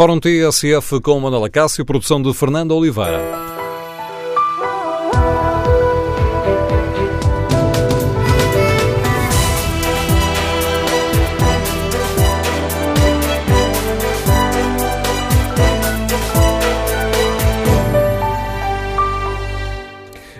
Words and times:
Fórum 0.00 0.18
TSF 0.18 0.98
com 1.02 1.20
Manuela 1.20 1.50
Cássio, 1.50 1.84
produção 1.84 2.22
de 2.22 2.32
Fernando 2.32 2.74
Oliveira. 2.74 3.20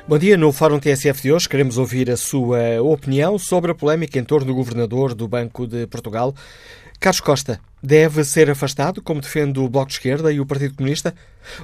Bom 0.09 0.17
dia, 0.17 0.39
no 0.39 0.51
Fórum 0.53 0.79
TSF 0.79 1.21
de 1.21 1.33
hoje 1.33 1.47
queremos 1.47 1.77
ouvir 1.77 2.11
a 2.11 2.17
sua 2.17 2.81
opinião 2.81 3.39
sobre 3.39 3.73
a 3.73 3.75
polémica 3.75 4.19
em 4.19 4.25
torno 4.25 4.47
do 4.47 4.55
governador 4.55 5.13
do 5.13 5.29
Banco 5.29 5.67
de 5.67 5.87
Portugal, 5.87 6.35
Carlos 6.99 7.21
Costa 7.21 7.61
deve 7.83 8.25
ser 8.25 8.51
afastado, 8.51 9.03
como 9.03 9.21
defende 9.21 9.59
o 9.59 9.69
Bloco 9.69 9.89
de 9.89 9.95
Esquerda 9.95 10.33
e 10.33 10.41
o 10.41 10.46
Partido 10.46 10.75
Comunista, 10.75 11.15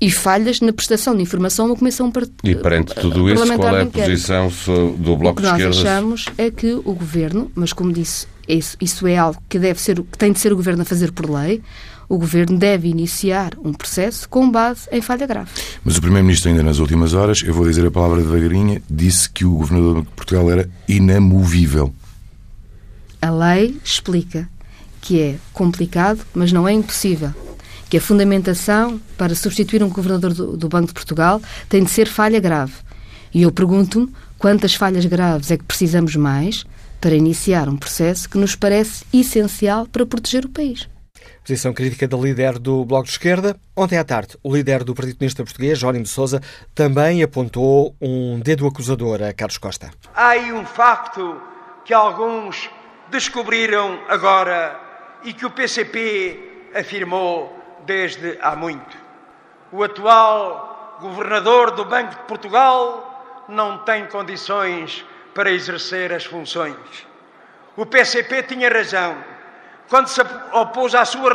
e 0.03 0.11
falhas 0.11 0.59
na 0.59 0.73
prestação 0.73 1.15
de 1.15 1.21
informação 1.21 1.65
no 1.65 1.77
Comissão 1.77 2.11
E 2.43 2.53
perante 2.55 2.93
tudo 2.93 3.29
isso, 3.29 3.45
qual 3.55 3.77
é 3.77 3.83
a 3.83 3.85
posição 3.85 4.51
do 4.97 5.15
Bloco 5.15 5.41
de 5.41 5.47
Esquerda? 5.47 5.69
O 5.69 5.71
que 5.71 5.77
nós 5.77 5.77
achamos 5.77 6.25
é 6.37 6.51
que 6.51 6.73
o 6.73 6.93
Governo, 6.93 7.49
mas 7.55 7.71
como 7.71 7.93
disse, 7.93 8.27
isso, 8.45 8.75
isso 8.81 9.07
é 9.07 9.17
algo 9.17 9.41
que, 9.47 9.57
deve 9.57 9.81
ser, 9.81 9.95
que 10.01 10.17
tem 10.17 10.33
de 10.33 10.39
ser 10.39 10.51
o 10.51 10.57
Governo 10.57 10.81
a 10.81 10.85
fazer 10.85 11.13
por 11.13 11.29
lei, 11.29 11.61
o 12.09 12.17
Governo 12.17 12.57
deve 12.57 12.89
iniciar 12.89 13.53
um 13.63 13.71
processo 13.71 14.27
com 14.27 14.51
base 14.51 14.89
em 14.91 15.01
falha 15.01 15.25
grave. 15.25 15.49
Mas 15.85 15.95
o 15.95 16.01
Primeiro-Ministro, 16.01 16.49
ainda 16.49 16.63
nas 16.63 16.79
últimas 16.79 17.13
horas, 17.13 17.41
eu 17.41 17.53
vou 17.53 17.65
dizer 17.65 17.87
a 17.87 17.91
palavra 17.91 18.21
devagarinha, 18.21 18.83
disse 18.89 19.29
que 19.29 19.45
o 19.45 19.53
Governador 19.53 20.01
de 20.01 20.09
Portugal 20.09 20.51
era 20.51 20.69
inamovível. 20.85 21.95
A 23.21 23.31
lei 23.31 23.77
explica 23.85 24.49
que 24.99 25.21
é 25.21 25.35
complicado, 25.53 26.19
mas 26.33 26.51
não 26.51 26.67
é 26.67 26.73
impossível 26.73 27.33
que 27.93 27.97
a 27.97 28.01
fundamentação 28.01 28.99
para 29.15 29.35
substituir 29.35 29.83
um 29.83 29.89
governador 29.89 30.33
do, 30.33 30.57
do 30.57 30.67
Banco 30.67 30.87
de 30.87 30.93
Portugal 30.93 31.39
tem 31.69 31.83
de 31.83 31.91
ser 31.91 32.07
falha 32.07 32.39
grave. 32.39 32.73
E 33.31 33.43
eu 33.43 33.51
pergunto-me 33.51 34.11
quantas 34.39 34.73
falhas 34.73 35.05
graves 35.05 35.51
é 35.51 35.57
que 35.57 35.63
precisamos 35.63 36.15
mais 36.15 36.65
para 36.99 37.13
iniciar 37.13 37.69
um 37.69 37.77
processo 37.77 38.27
que 38.27 38.39
nos 38.39 38.55
parece 38.55 39.05
essencial 39.13 39.85
para 39.85 40.07
proteger 40.07 40.43
o 40.43 40.49
país. 40.49 40.89
Posição 41.45 41.71
crítica 41.71 42.07
da 42.07 42.17
líder 42.17 42.57
do 42.57 42.83
Bloco 42.83 43.03
de 43.03 43.11
Esquerda. 43.11 43.55
Ontem 43.75 43.99
à 43.99 44.03
tarde, 44.03 44.39
o 44.41 44.51
líder 44.51 44.83
do 44.83 44.95
Partido 44.95 45.17
Comunista 45.17 45.43
Português, 45.43 45.77
Jónimo 45.77 46.05
de 46.05 46.09
Sousa, 46.09 46.41
também 46.73 47.21
apontou 47.21 47.95
um 48.01 48.39
dedo 48.39 48.65
acusador 48.65 49.21
a 49.21 49.31
Carlos 49.33 49.59
Costa. 49.59 49.91
Há 50.15 50.29
aí 50.29 50.51
um 50.51 50.65
facto 50.65 51.39
que 51.85 51.93
alguns 51.93 52.71
descobriram 53.11 53.99
agora 54.09 54.79
e 55.23 55.31
que 55.31 55.45
o 55.45 55.51
PCP 55.51 56.71
afirmou 56.73 57.61
desde 57.85 58.37
há 58.41 58.55
muito. 58.55 58.97
O 59.71 59.83
atual 59.83 60.97
governador 60.99 61.71
do 61.71 61.85
Banco 61.85 62.11
de 62.11 62.21
Portugal 62.27 63.43
não 63.47 63.79
tem 63.79 64.05
condições 64.07 65.05
para 65.33 65.51
exercer 65.51 66.13
as 66.13 66.25
funções. 66.25 66.77
O 67.75 67.85
PCP 67.85 68.43
tinha 68.43 68.71
razão 68.71 69.17
quando 69.89 70.07
se 70.07 70.21
opôs 70.51 70.95
à 70.95 71.05
sua 71.05 71.33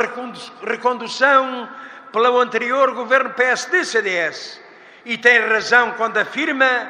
recondução 0.65 1.69
pelo 2.11 2.39
anterior 2.39 2.93
governo 2.93 3.31
PSD-CDS 3.31 4.59
e 5.05 5.17
tem 5.17 5.39
razão 5.47 5.91
quando 5.91 6.17
afirma 6.17 6.89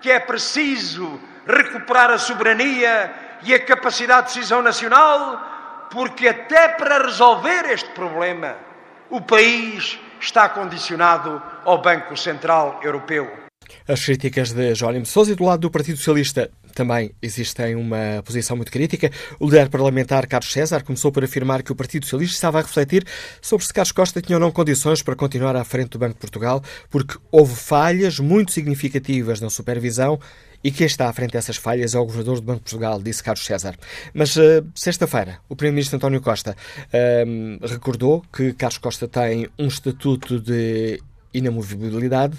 que 0.00 0.10
é 0.10 0.20
preciso 0.20 1.20
recuperar 1.46 2.10
a 2.10 2.18
soberania 2.18 3.12
e 3.42 3.54
a 3.54 3.64
capacidade 3.64 4.28
de 4.28 4.34
decisão 4.34 4.62
nacional, 4.62 5.88
porque 5.90 6.28
até 6.28 6.68
para 6.68 6.98
resolver 6.98 7.70
este 7.70 7.88
problema 7.90 8.56
o 9.10 9.20
país 9.20 9.98
está 10.20 10.48
condicionado 10.48 11.42
ao 11.64 11.82
Banco 11.82 12.16
Central 12.16 12.80
Europeu. 12.82 13.28
As 13.86 14.04
críticas 14.04 14.52
de 14.52 14.74
Jónimo 14.74 15.06
Sousa 15.06 15.32
e 15.32 15.34
do 15.34 15.44
lado 15.44 15.60
do 15.60 15.70
Partido 15.70 15.96
Socialista 15.96 16.50
também 16.74 17.12
existem 17.20 17.74
uma 17.74 18.22
posição 18.24 18.56
muito 18.56 18.70
crítica. 18.70 19.10
O 19.38 19.46
líder 19.46 19.68
parlamentar 19.68 20.26
Carlos 20.26 20.52
César 20.52 20.82
começou 20.82 21.10
por 21.10 21.24
afirmar 21.24 21.62
que 21.62 21.72
o 21.72 21.74
Partido 21.74 22.04
Socialista 22.04 22.34
estava 22.34 22.58
a 22.58 22.62
refletir 22.62 23.04
sobre 23.42 23.66
se 23.66 23.72
Carlos 23.72 23.92
Costa 23.92 24.22
tinha 24.22 24.36
ou 24.36 24.40
não 24.40 24.50
condições 24.52 25.02
para 25.02 25.16
continuar 25.16 25.56
à 25.56 25.64
frente 25.64 25.90
do 25.90 25.98
Banco 25.98 26.14
de 26.14 26.20
Portugal, 26.20 26.62
porque 26.88 27.18
houve 27.30 27.54
falhas 27.54 28.18
muito 28.18 28.52
significativas 28.52 29.40
na 29.40 29.50
supervisão 29.50 30.20
e 30.62 30.70
quem 30.70 30.86
está 30.86 31.08
à 31.08 31.12
frente 31.12 31.32
dessas 31.32 31.56
falhas 31.56 31.94
é 31.94 31.98
o 31.98 32.04
Governador 32.04 32.36
do 32.36 32.42
Banco 32.42 32.58
de 32.58 32.64
Portugal, 32.64 33.00
disse 33.02 33.22
Carlos 33.22 33.44
César. 33.44 33.76
Mas 34.12 34.36
uh, 34.36 34.66
sexta-feira, 34.74 35.38
o 35.48 35.56
Primeiro-Ministro 35.56 35.96
António 35.96 36.20
Costa 36.20 36.56
uh, 36.86 37.66
recordou 37.66 38.22
que 38.32 38.52
Carlos 38.52 38.78
Costa 38.78 39.08
tem 39.08 39.48
um 39.58 39.66
estatuto 39.66 40.38
de 40.38 41.00
inamovibilidade 41.32 42.36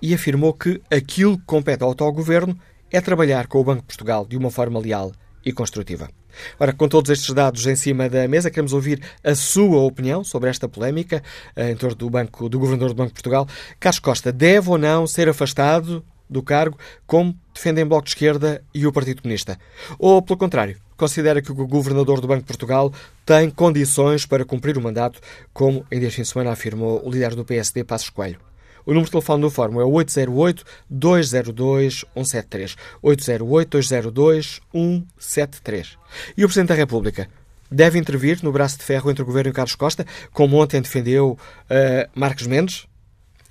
e 0.00 0.14
afirmou 0.14 0.52
que 0.54 0.80
aquilo 0.90 1.38
que 1.38 1.44
compete 1.44 1.82
ao 1.82 1.92
atual 1.92 2.12
governo 2.12 2.58
é 2.90 3.00
trabalhar 3.00 3.46
com 3.46 3.60
o 3.60 3.64
Banco 3.64 3.82
de 3.82 3.86
Portugal 3.86 4.26
de 4.26 4.36
uma 4.36 4.50
forma 4.50 4.80
leal 4.80 5.12
e 5.44 5.52
construtiva. 5.52 6.08
Ora, 6.58 6.72
com 6.72 6.88
todos 6.88 7.10
estes 7.10 7.34
dados 7.34 7.66
em 7.66 7.76
cima 7.76 8.08
da 8.08 8.26
mesa, 8.26 8.50
queremos 8.50 8.72
ouvir 8.72 9.02
a 9.22 9.34
sua 9.34 9.80
opinião 9.80 10.24
sobre 10.24 10.48
esta 10.48 10.66
polémica 10.66 11.22
uh, 11.56 11.62
em 11.62 11.76
torno 11.76 11.96
do, 11.96 12.08
banco, 12.08 12.48
do 12.48 12.58
Governador 12.58 12.88
do 12.88 12.94
Banco 12.94 13.08
de 13.08 13.14
Portugal. 13.14 13.46
Carlos 13.78 13.98
Costa 13.98 14.32
deve 14.32 14.70
ou 14.70 14.78
não 14.78 15.06
ser 15.06 15.28
afastado 15.28 16.02
do 16.32 16.42
cargo, 16.42 16.78
como 17.06 17.38
defendem 17.54 17.86
Bloco 17.86 18.04
de 18.04 18.10
Esquerda 18.10 18.62
e 18.74 18.86
o 18.86 18.92
Partido 18.92 19.22
Comunista? 19.22 19.58
Ou, 19.98 20.22
pelo 20.22 20.38
contrário, 20.38 20.76
considera 20.96 21.42
que 21.42 21.52
o 21.52 21.54
Governador 21.54 22.20
do 22.20 22.26
Banco 22.26 22.40
de 22.40 22.46
Portugal 22.46 22.92
tem 23.24 23.50
condições 23.50 24.26
para 24.26 24.44
cumprir 24.44 24.76
o 24.78 24.80
mandato, 24.80 25.20
como 25.52 25.84
em 25.90 26.00
este 26.00 26.16
fim 26.16 26.22
de 26.22 26.28
semana 26.28 26.52
afirmou 26.52 27.06
o 27.06 27.10
líder 27.10 27.34
do 27.34 27.44
PSD, 27.44 27.84
Passos 27.84 28.10
Coelho? 28.10 28.38
O 28.84 28.90
número 28.90 29.06
de 29.06 29.12
telefone 29.12 29.42
do 29.42 29.50
Fórum 29.50 29.80
é 29.80 29.84
808-202-173. 29.84 32.76
808-202-173. 33.02 35.96
E 36.36 36.44
o 36.44 36.48
Presidente 36.48 36.68
da 36.68 36.74
República 36.74 37.26
deve 37.70 37.98
intervir 37.98 38.40
no 38.42 38.52
braço 38.52 38.76
de 38.78 38.84
ferro 38.84 39.10
entre 39.10 39.22
o 39.22 39.26
Governo 39.26 39.50
e 39.50 39.54
Carlos 39.54 39.74
Costa, 39.74 40.06
como 40.32 40.60
ontem 40.60 40.80
defendeu 40.80 41.32
uh, 41.32 41.38
Marcos 42.14 42.46
Mendes? 42.46 42.86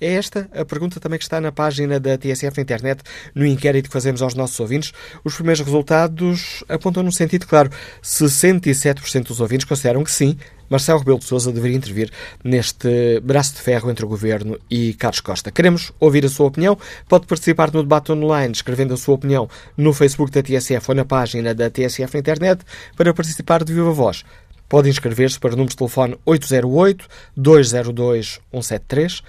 É 0.02 0.14
esta 0.14 0.48
a 0.52 0.64
pergunta 0.64 0.98
também 0.98 1.16
que 1.16 1.24
está 1.24 1.40
na 1.40 1.52
página 1.52 2.00
da 2.00 2.18
TSF 2.18 2.56
na 2.56 2.62
internet, 2.64 3.04
no 3.36 3.46
inquérito 3.46 3.86
que 3.88 3.92
fazemos 3.92 4.20
aos 4.20 4.34
nossos 4.34 4.58
ouvintes. 4.58 4.92
Os 5.22 5.36
primeiros 5.36 5.64
resultados 5.64 6.64
apontam 6.68 7.04
num 7.04 7.12
sentido 7.12 7.46
claro. 7.46 7.70
67% 8.02 9.28
dos 9.28 9.38
ouvintes 9.40 9.64
consideram 9.64 10.02
que 10.02 10.10
sim, 10.10 10.36
Marcelo 10.68 10.98
Rebelo 10.98 11.20
de 11.20 11.26
Sousa 11.26 11.52
deveria 11.52 11.76
intervir 11.76 12.10
neste 12.42 13.20
braço 13.20 13.54
de 13.54 13.60
ferro 13.60 13.92
entre 13.92 14.04
o 14.04 14.08
Governo 14.08 14.58
e 14.68 14.92
Carlos 14.94 15.20
Costa. 15.20 15.52
Queremos 15.52 15.92
ouvir 16.00 16.26
a 16.26 16.28
sua 16.28 16.48
opinião. 16.48 16.76
Pode 17.08 17.28
participar 17.28 17.72
no 17.72 17.84
debate 17.84 18.10
online 18.10 18.50
escrevendo 18.50 18.94
a 18.94 18.96
sua 18.96 19.14
opinião 19.14 19.48
no 19.76 19.92
Facebook 19.92 20.32
da 20.32 20.42
TSF 20.42 20.84
ou 20.88 20.96
na 20.96 21.04
página 21.04 21.54
da 21.54 21.70
TSF 21.70 22.12
na 22.14 22.18
internet. 22.18 22.64
Para 22.96 23.14
participar 23.14 23.62
de 23.62 23.72
viva 23.72 23.92
voz, 23.92 24.24
pode 24.68 24.88
inscrever-se 24.88 25.38
para 25.38 25.52
o 25.52 25.56
número 25.56 25.68
de 25.68 25.76
telefone 25.76 26.16
808-202-173, 26.26 26.98
808-202-173. 27.36 28.42
173. 28.50 29.22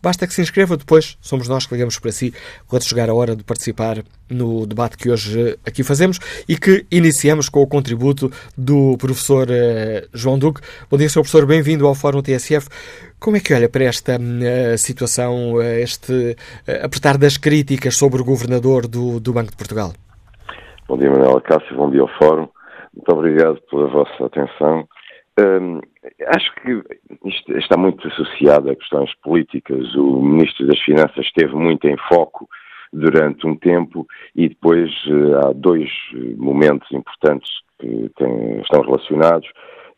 Basta 0.00 0.26
que 0.26 0.32
se 0.32 0.42
inscreva, 0.42 0.76
depois 0.76 1.16
somos 1.20 1.48
nós 1.48 1.66
que 1.66 1.74
ligamos 1.74 1.98
para 1.98 2.12
si 2.12 2.32
quando 2.68 2.84
chegar 2.84 3.08
a 3.08 3.14
hora 3.14 3.34
de 3.34 3.42
participar 3.42 4.04
no 4.30 4.66
debate 4.66 4.96
que 4.96 5.10
hoje 5.10 5.58
aqui 5.66 5.82
fazemos 5.82 6.18
e 6.48 6.56
que 6.56 6.86
iniciamos 6.92 7.48
com 7.48 7.60
o 7.60 7.66
contributo 7.66 8.30
do 8.56 8.96
professor 8.98 9.48
uh, 9.48 10.08
João 10.12 10.38
Duque. 10.38 10.60
Bom 10.90 10.96
dia, 10.96 11.08
Sr. 11.08 11.22
Professor, 11.22 11.46
bem-vindo 11.46 11.86
ao 11.86 11.94
Fórum 11.94 12.22
TSF. 12.22 12.68
Como 13.18 13.36
é 13.36 13.40
que 13.40 13.52
olha 13.54 13.68
para 13.68 13.84
esta 13.84 14.16
uh, 14.16 14.78
situação, 14.78 15.54
uh, 15.54 15.62
este 15.62 16.36
apertar 16.84 17.18
das 17.18 17.36
críticas 17.36 17.96
sobre 17.96 18.20
o 18.20 18.24
governador 18.24 18.86
do, 18.86 19.18
do 19.18 19.32
Banco 19.32 19.50
de 19.50 19.56
Portugal? 19.56 19.92
Bom 20.86 20.98
dia, 20.98 21.10
Manuela 21.10 21.40
Cássio, 21.40 21.74
bom 21.74 21.90
dia 21.90 22.02
ao 22.02 22.08
Fórum. 22.18 22.48
Muito 22.94 23.12
obrigado 23.12 23.58
pela 23.70 23.88
vossa 23.88 24.26
atenção. 24.26 24.86
Hum, 25.40 25.80
acho 26.26 26.54
que 26.56 26.82
isto 27.24 27.56
está 27.56 27.76
muito 27.76 28.06
associado 28.06 28.70
a 28.70 28.76
questões 28.76 29.14
políticas. 29.22 29.94
O 29.94 30.20
Ministro 30.20 30.66
das 30.66 30.78
Finanças 30.80 31.24
esteve 31.24 31.54
muito 31.54 31.86
em 31.88 31.96
foco 32.08 32.48
durante 32.92 33.46
um 33.46 33.56
tempo 33.56 34.06
e 34.36 34.50
depois 34.50 34.90
uh, 35.06 35.46
há 35.46 35.52
dois 35.54 35.88
momentos 36.36 36.90
importantes 36.92 37.50
que 37.78 38.10
têm, 38.16 38.60
estão 38.60 38.82
relacionados 38.82 39.48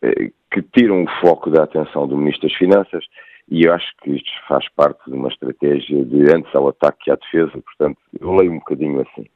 uh, 0.05 0.33
que 0.53 0.63
tiram 0.73 1.03
o 1.03 1.11
foco 1.21 1.51
da 1.51 1.65
atenção 1.65 2.07
do 2.07 2.17
Ministro 2.17 2.49
das 2.49 2.57
Finanças 2.57 3.05
e 3.51 3.65
eu 3.67 3.75
acho 3.75 3.87
que 4.03 4.13
isto 4.13 4.31
faz 4.47 4.69
parte 4.71 5.11
de 5.11 5.17
uma 5.17 5.29
estratégia 5.29 6.05
de 6.05 6.23
antes 6.33 6.55
ao 6.55 6.69
ataque 6.69 7.05
que 7.05 7.11
à 7.11 7.17
defesa, 7.17 7.51
portanto, 7.51 7.99
eu 8.19 8.33
leio 8.33 8.53
um 8.53 8.59
bocadinho 8.59 9.01
assim. 9.01 9.27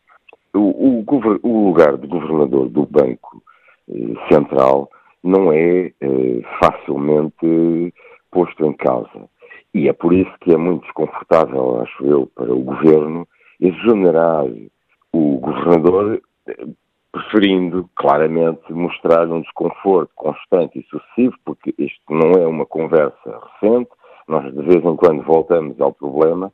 O, 0.55 1.01
o, 1.01 1.05
o 1.43 1.67
lugar 1.67 1.99
de 1.99 2.07
governador 2.07 2.69
do 2.69 2.87
Banco 2.87 3.43
uh, 3.89 4.33
Central 4.33 4.89
não 5.23 5.53
é 5.53 5.93
eh, 6.01 6.41
facilmente 6.61 7.95
posto 8.31 8.65
em 8.65 8.73
causa. 8.75 9.29
E 9.75 9.89
é 9.89 9.93
por 9.93 10.13
isso 10.13 10.33
que 10.41 10.53
é 10.53 10.57
muito 10.57 10.83
desconfortável, 10.83 11.81
acho 11.81 12.05
eu, 12.05 12.27
para 12.35 12.53
o 12.53 12.61
governo 12.61 13.27
exonerar 13.61 14.45
o 15.13 15.39
governador, 15.39 16.23
eh, 16.47 16.67
preferindo 17.13 17.89
claramente 17.97 18.73
mostrar 18.73 19.29
um 19.29 19.41
desconforto 19.41 20.11
constante 20.15 20.79
e 20.79 20.85
sucessivo, 20.85 21.35
porque 21.45 21.75
isto 21.79 22.03
não 22.09 22.33
é 22.33 22.47
uma 22.47 22.67
conversa 22.67 23.41
recente, 23.61 23.91
nós 24.27 24.45
de 24.55 24.63
vez 24.63 24.85
em 24.85 24.97
quando 24.97 25.23
voltamos 25.23 25.81
ao 25.81 25.93
problema, 25.93 26.53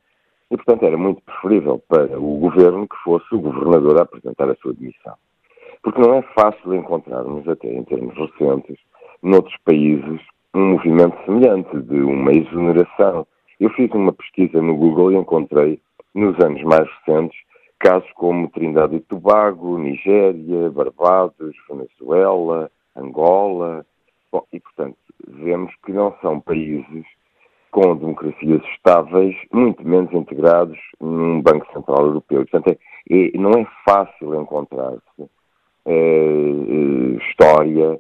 e 0.51 0.57
portanto 0.57 0.85
era 0.85 0.97
muito 0.97 1.21
preferível 1.23 1.83
para 1.89 2.19
o 2.19 2.39
governo 2.39 2.87
que 2.87 2.97
fosse 3.03 3.27
o 3.35 3.41
governador 3.41 3.99
a 3.99 4.03
apresentar 4.03 4.49
a 4.49 4.55
sua 4.57 4.73
demissão. 4.73 5.15
Porque 5.85 6.01
não 6.01 6.15
é 6.15 6.23
fácil 6.35 6.75
encontrarmos, 6.75 7.47
até 7.47 7.69
em 7.69 7.85
termos 7.85 8.15
recentes, 8.17 8.79
noutros 9.23 9.55
países, 9.67 10.19
um 10.55 10.71
movimento 10.73 11.15
semelhante 11.27 11.79
de 11.79 12.01
uma 12.01 12.33
exoneração. 12.33 13.27
Eu 13.61 13.69
fiz 13.69 13.91
uma 13.93 14.15
pesquisa 14.15 14.63
no 14.63 14.75
Google 14.77 15.13
e 15.13 15.17
encontrei, 15.17 15.79
nos 16.15 16.43
anos 16.43 16.63
mais 16.63 16.89
recentes, 16.89 17.39
casos 17.79 18.11
como 18.15 18.49
Trindade 18.49 18.97
e 18.97 19.01
Tobago, 19.01 19.77
Nigéria, 19.77 20.71
Barbados, 20.71 21.55
Venezuela, 21.69 22.71
Angola. 22.97 23.85
Bom, 24.33 24.43
e, 24.55 24.61
portanto, 24.61 24.97
vemos 25.29 25.71
que 25.85 25.93
não 25.93 26.15
são 26.23 26.41
países 26.41 27.05
com 27.71 27.95
democracias 27.95 28.63
estáveis, 28.75 29.37
muito 29.53 29.87
menos 29.87 30.11
integrados 30.15 30.79
num 30.99 31.43
Banco 31.43 31.71
Central 31.75 32.07
Europeu. 32.07 32.47
Portanto, 32.47 32.79
é, 33.11 33.15
é, 33.15 33.39
não 33.39 33.51
é 33.51 33.67
fácil 33.85 34.35
encontrar-se 34.41 35.34
história 37.21 37.99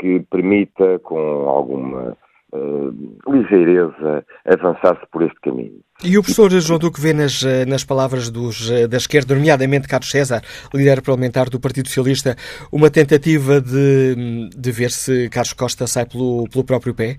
que 0.00 0.20
permita, 0.30 0.98
com 1.00 1.18
alguma 1.48 2.16
uh, 2.52 3.32
ligeireza, 3.32 4.24
avançar-se 4.44 5.06
por 5.10 5.22
este 5.22 5.40
caminho. 5.40 5.80
E 6.04 6.16
o 6.16 6.22
professor 6.22 6.50
João 6.50 6.78
Duque 6.78 7.00
vê 7.00 7.12
nas, 7.12 7.42
nas 7.66 7.84
palavras 7.84 8.30
dos, 8.30 8.70
da 8.88 8.96
esquerda, 8.96 9.34
nomeadamente 9.34 9.88
Carlos 9.88 10.10
César, 10.10 10.42
líder 10.72 11.02
parlamentar 11.02 11.50
do 11.50 11.60
Partido 11.60 11.88
Socialista, 11.88 12.36
uma 12.72 12.88
tentativa 12.88 13.60
de, 13.60 14.48
de 14.56 14.70
ver 14.70 14.90
se 14.90 15.28
Carlos 15.28 15.52
Costa 15.52 15.86
sai 15.86 16.06
pelo, 16.06 16.48
pelo 16.48 16.64
próprio 16.64 16.94
pé? 16.94 17.16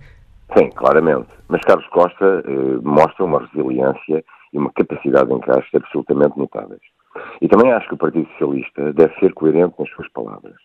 Sim, 0.58 0.70
claramente. 0.72 1.28
Mas 1.48 1.62
Carlos 1.62 1.88
Costa 1.90 2.44
eh, 2.46 2.80
mostra 2.82 3.26
uma 3.26 3.40
resiliência 3.46 4.24
e 4.54 4.58
uma 4.58 4.72
capacidade 4.72 5.28
de 5.28 5.36
encaixe 5.36 5.78
absolutamente 5.78 6.38
notáveis. 6.38 6.82
E 7.42 7.48
também 7.48 7.72
acho 7.72 7.88
que 7.88 7.94
o 7.94 7.98
Partido 7.98 8.28
Socialista 8.32 8.94
deve 8.94 9.14
ser 9.20 9.34
coerente 9.34 9.76
nas 9.80 9.90
suas 9.90 10.10
palavras. 10.10 10.56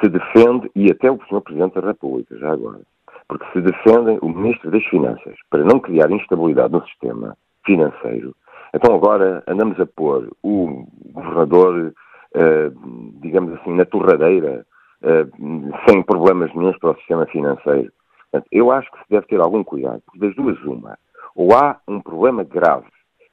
Se 0.00 0.08
defende, 0.08 0.70
e 0.74 0.90
até 0.90 1.10
o 1.10 1.18
Sr. 1.28 1.40
Presidente 1.40 1.80
da 1.80 1.88
República, 1.88 2.36
já 2.38 2.52
agora, 2.52 2.80
porque 3.28 3.46
se 3.52 3.60
defendem 3.60 4.18
o 4.22 4.28
Ministro 4.28 4.70
das 4.70 4.84
Finanças 4.84 5.34
para 5.50 5.64
não 5.64 5.80
criar 5.80 6.10
instabilidade 6.10 6.72
no 6.72 6.84
sistema 6.86 7.36
financeiro, 7.64 8.34
então 8.74 8.94
agora 8.94 9.42
andamos 9.46 9.78
a 9.80 9.86
pôr 9.86 10.30
o 10.42 10.86
governador, 11.12 11.94
eh, 12.34 12.70
digamos 13.20 13.54
assim, 13.54 13.74
na 13.74 13.84
torradeira, 13.84 14.66
eh, 15.02 15.26
sem 15.88 16.02
problemas 16.02 16.52
nenhums 16.54 16.78
para 16.78 16.90
o 16.90 16.96
sistema 16.96 17.26
financeiro. 17.26 17.90
Portanto, 18.30 18.48
eu 18.52 18.70
acho 18.70 18.90
que 18.90 18.98
se 18.98 19.04
deve 19.10 19.26
ter 19.26 19.40
algum 19.40 19.64
cuidado, 19.64 20.02
porque 20.04 20.18
das 20.18 20.34
duas 20.34 20.58
uma, 20.64 20.98
ou 21.34 21.54
há 21.54 21.78
um 21.88 22.00
problema 22.00 22.44
grave, 22.44 22.86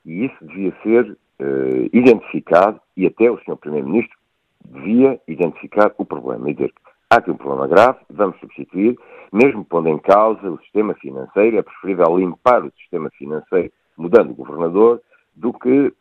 e 0.06 0.26
isso 0.26 0.46
devia 0.46 0.74
ser 0.84 1.18
uh, 1.42 1.90
identificado 1.94 2.80
e 2.96 3.06
até 3.06 3.30
o 3.30 3.38
Sr. 3.40 3.58
Primeiro-Ministro 3.58 4.18
devia 4.64 5.20
identificar 5.28 5.94
o 5.98 6.06
problema 6.06 6.50
e 6.50 6.54
dizer 6.54 6.70
que 6.70 6.82
há 7.10 7.18
aqui 7.18 7.32
um 7.32 7.38
problema 7.38 7.68
grave, 7.68 8.00
vamos 8.10 8.40
substituir, 8.40 8.98
mesmo 9.32 9.64
pondo 9.66 9.90
em 9.90 9.98
causa 10.00 10.50
o 10.50 10.60
sistema 10.60 10.94
financeiro, 10.96 11.58
é 11.58 11.62
preferível 11.62 12.18
limpar 12.18 12.64
o 12.64 12.72
sistema 12.80 13.10
financeiro 13.12 13.72
mudando 13.98 14.32
o 14.32 14.36
governador 14.36 15.02
do 15.36 15.54
que 15.54 15.88
uh, 15.88 15.94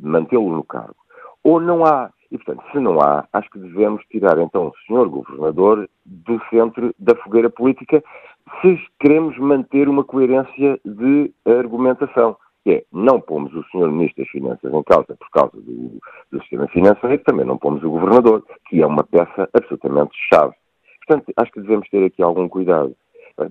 mantê-lo 0.00 0.50
no 0.50 0.64
cargo. 0.64 0.96
Ou 1.42 1.60
não 1.60 1.84
há, 1.84 2.10
e 2.30 2.38
portanto, 2.38 2.64
se 2.70 2.78
não 2.78 3.00
há, 3.00 3.26
acho 3.32 3.50
que 3.50 3.58
devemos 3.58 4.04
tirar 4.06 4.38
então 4.38 4.68
o 4.68 4.86
senhor 4.86 5.08
governador 5.08 5.88
do 6.04 6.40
centro 6.50 6.94
da 6.98 7.14
fogueira 7.16 7.50
política 7.50 8.02
se 8.60 8.78
queremos 9.00 9.36
manter 9.38 9.88
uma 9.88 10.04
coerência 10.04 10.80
de 10.84 11.32
argumentação 11.44 12.36
que 12.64 12.70
é 12.70 12.84
não 12.92 13.20
pomos 13.20 13.52
o 13.54 13.62
Sr. 13.64 13.90
Ministro 13.90 14.22
das 14.22 14.30
Finanças 14.30 14.72
em 14.72 14.82
causa 14.84 15.16
por 15.16 15.30
causa 15.30 15.56
do, 15.56 16.00
do 16.30 16.40
sistema 16.40 16.68
financeiro, 16.68 17.22
também 17.24 17.44
não 17.44 17.58
pomos 17.58 17.82
o 17.82 17.90
Governador, 17.90 18.44
que 18.68 18.80
é 18.80 18.86
uma 18.86 19.04
peça 19.04 19.48
absolutamente 19.52 20.12
chave. 20.32 20.54
Portanto, 21.06 21.32
acho 21.36 21.52
que 21.52 21.60
devemos 21.60 21.88
ter 21.88 22.04
aqui 22.04 22.22
algum 22.22 22.48
cuidado. 22.48 22.94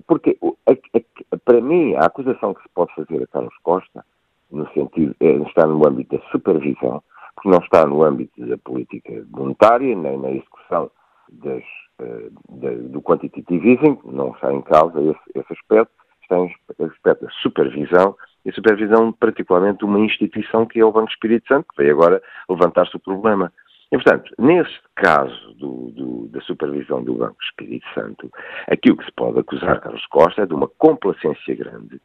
Porque, 0.06 0.38
a, 0.66 0.72
a, 0.72 1.36
para 1.44 1.60
mim, 1.60 1.94
a 1.96 2.06
acusação 2.06 2.54
que 2.54 2.62
se 2.62 2.68
pode 2.74 2.94
fazer 2.94 3.22
a 3.22 3.26
Carlos 3.26 3.54
Costa, 3.62 4.04
no 4.50 4.66
sentido, 4.72 5.14
é, 5.20 5.32
está 5.48 5.66
no 5.66 5.86
âmbito 5.86 6.16
da 6.16 6.22
supervisão, 6.30 7.02
porque 7.34 7.48
não 7.48 7.58
está 7.58 7.86
no 7.86 8.02
âmbito 8.02 8.46
da 8.46 8.56
política 8.58 9.24
monetária, 9.30 9.94
nem 9.96 10.18
na 10.18 10.30
execução 10.30 10.90
das, 11.30 11.62
uh, 12.00 12.88
do 12.88 13.02
quantitative 13.02 13.72
easing, 13.72 13.98
não 14.04 14.32
está 14.32 14.52
em 14.52 14.62
causa 14.62 15.00
esse, 15.00 15.20
esse 15.34 15.52
aspecto, 15.52 15.92
está 16.22 16.38
em 16.38 16.54
aspecto 16.86 17.24
da 17.24 17.30
supervisão 17.42 18.14
e 18.44 18.52
supervisão 18.52 19.12
particularmente 19.12 19.84
uma 19.84 20.00
instituição 20.00 20.66
que 20.66 20.80
é 20.80 20.84
o 20.84 20.92
Banco 20.92 21.10
Espírito 21.10 21.46
Santo, 21.48 21.66
que 21.70 21.82
veio 21.82 21.94
agora 21.94 22.22
levantar-se 22.48 22.96
o 22.96 23.00
problema. 23.00 23.52
E, 23.90 23.96
portanto, 23.96 24.32
nesse 24.38 24.78
caso 24.96 25.54
do, 25.54 25.90
do, 25.90 26.28
da 26.28 26.40
supervisão 26.40 27.04
do 27.04 27.14
Banco 27.14 27.36
Espírito 27.42 27.86
Santo, 27.94 28.30
aquilo 28.66 28.96
que 28.96 29.04
se 29.04 29.12
pode 29.12 29.38
acusar 29.38 29.80
Carlos 29.80 30.06
Costa 30.06 30.42
é 30.42 30.46
de 30.46 30.54
uma 30.54 30.66
complacência 30.66 31.54
grande 31.54 32.00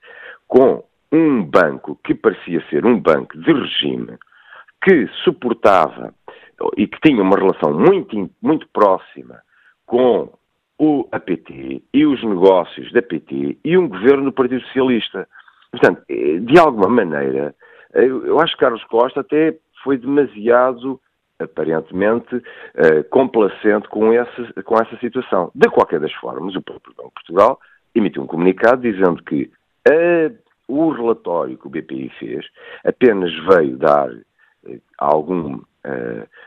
com 0.48 0.84
um 1.12 1.44
banco 1.44 1.98
que 2.04 2.14
parecia 2.14 2.64
ser 2.70 2.86
um 2.86 3.00
banco 3.00 3.38
de 3.38 3.54
regime, 3.54 4.18
que 4.84 5.08
suportava 5.24 6.14
e 6.76 6.88
que 6.88 7.00
tinha 7.02 7.22
uma 7.22 7.38
relação 7.38 7.74
muito, 7.74 8.30
muito 8.42 8.68
próxima 8.74 9.42
com 9.86 10.30
o 10.78 11.08
APT 11.12 11.84
e 11.94 12.06
os 12.06 12.24
negócios 12.24 12.92
da 12.92 13.02
PT 13.02 13.58
e 13.64 13.78
um 13.78 13.88
governo 13.88 14.26
do 14.26 14.32
Partido 14.32 14.62
Socialista. 14.66 15.28
Portanto, 15.78 16.04
eh, 16.10 16.40
de 16.40 16.60
alguma 16.60 16.90
maneira, 16.90 17.56
eh, 17.94 18.06
eu 18.06 18.40
acho 18.40 18.54
que 18.54 18.60
Carlos 18.60 18.84
Costa 18.86 19.22
até 19.22 19.56
foi 19.84 19.98
demasiado, 19.98 21.00
aparentemente, 21.40 22.42
eh, 22.74 23.04
complacente 23.04 23.88
com 23.90 24.12
essa, 24.12 24.64
com 24.64 24.76
essa 24.76 24.98
situação. 24.98 25.52
De 25.54 25.70
qualquer 25.70 26.00
das 26.00 26.14
formas, 26.14 26.56
o 26.56 26.62
próprio 26.62 26.96
Banco 26.96 27.10
de 27.10 27.14
Portugal 27.14 27.60
emitiu 27.94 28.24
um 28.24 28.28
comunicado 28.28 28.82
dizendo 28.82 29.24
que 29.24 29.52
a, 29.88 30.32
o 30.68 30.90
relatório 30.90 31.58
que 31.58 31.68
o 31.68 31.70
BPI 31.70 32.12
fez 32.20 32.46
apenas 32.84 33.32
veio 33.46 33.78
dar 33.78 34.10
algum, 34.98 35.62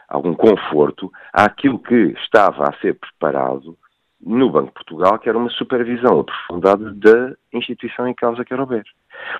algum 0.08 0.34
conforto 0.34 1.10
àquilo 1.32 1.78
que 1.78 2.14
estava 2.22 2.64
a 2.64 2.72
ser 2.80 2.94
preparado 2.94 3.78
no 4.20 4.50
Banco 4.50 4.68
de 4.68 4.74
Portugal, 4.74 5.20
era 5.24 5.38
uma 5.38 5.50
supervisão 5.50 6.20
aprofundada 6.20 6.92
da 6.94 7.34
instituição 7.52 8.06
em 8.06 8.14
causa 8.14 8.44
que 8.44 8.52
era 8.52 8.62
o 8.62 8.66
BES. 8.66 8.84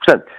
Portanto, 0.04 0.30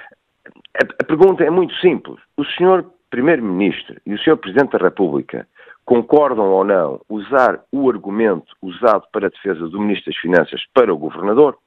a, 0.76 0.84
a 1.02 1.06
pergunta 1.06 1.44
é 1.44 1.50
muito 1.50 1.74
simples. 1.76 2.20
O 2.38 2.46
senhor 2.46 2.86
Primeiro-Ministro 3.10 3.98
e 4.06 4.14
o 4.14 4.20
senhor 4.20 4.38
Presidente 4.38 4.72
da 4.72 4.84
República 4.84 5.48
concordam 5.86 6.46
ou 6.46 6.64
não 6.64 7.02
usar 7.10 7.60
o 7.72 7.90
argumento 7.90 8.56
usado 8.62 9.04
para 9.12 9.28
a 9.28 9.30
defesa 9.30 9.68
do 9.68 9.80
Ministro 9.80 10.12
das 10.12 10.22
Finanças 10.22 10.62
para 10.74 10.94
o 10.94 10.98
Governador 10.98 11.58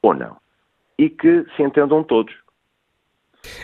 ou 0.00 0.14
não. 0.14 0.36
E 0.98 1.10
que 1.10 1.44
se 1.56 1.62
entendam 1.62 2.04
todos. 2.04 2.32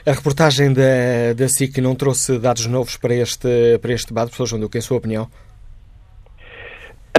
A 0.04 0.10
reportagem 0.10 0.72
da, 0.72 1.34
da 1.36 1.48
SIC 1.48 1.78
não 1.80 1.94
trouxe 1.94 2.38
dados 2.38 2.66
novos 2.66 2.96
para 2.96 3.14
este, 3.14 3.78
para 3.80 3.92
este 3.92 4.08
debate, 4.08 4.30
professor 4.30 4.46
João 4.46 4.60
Duque, 4.62 4.78
em 4.78 4.80
sua 4.80 4.96
opinião? 4.96 5.28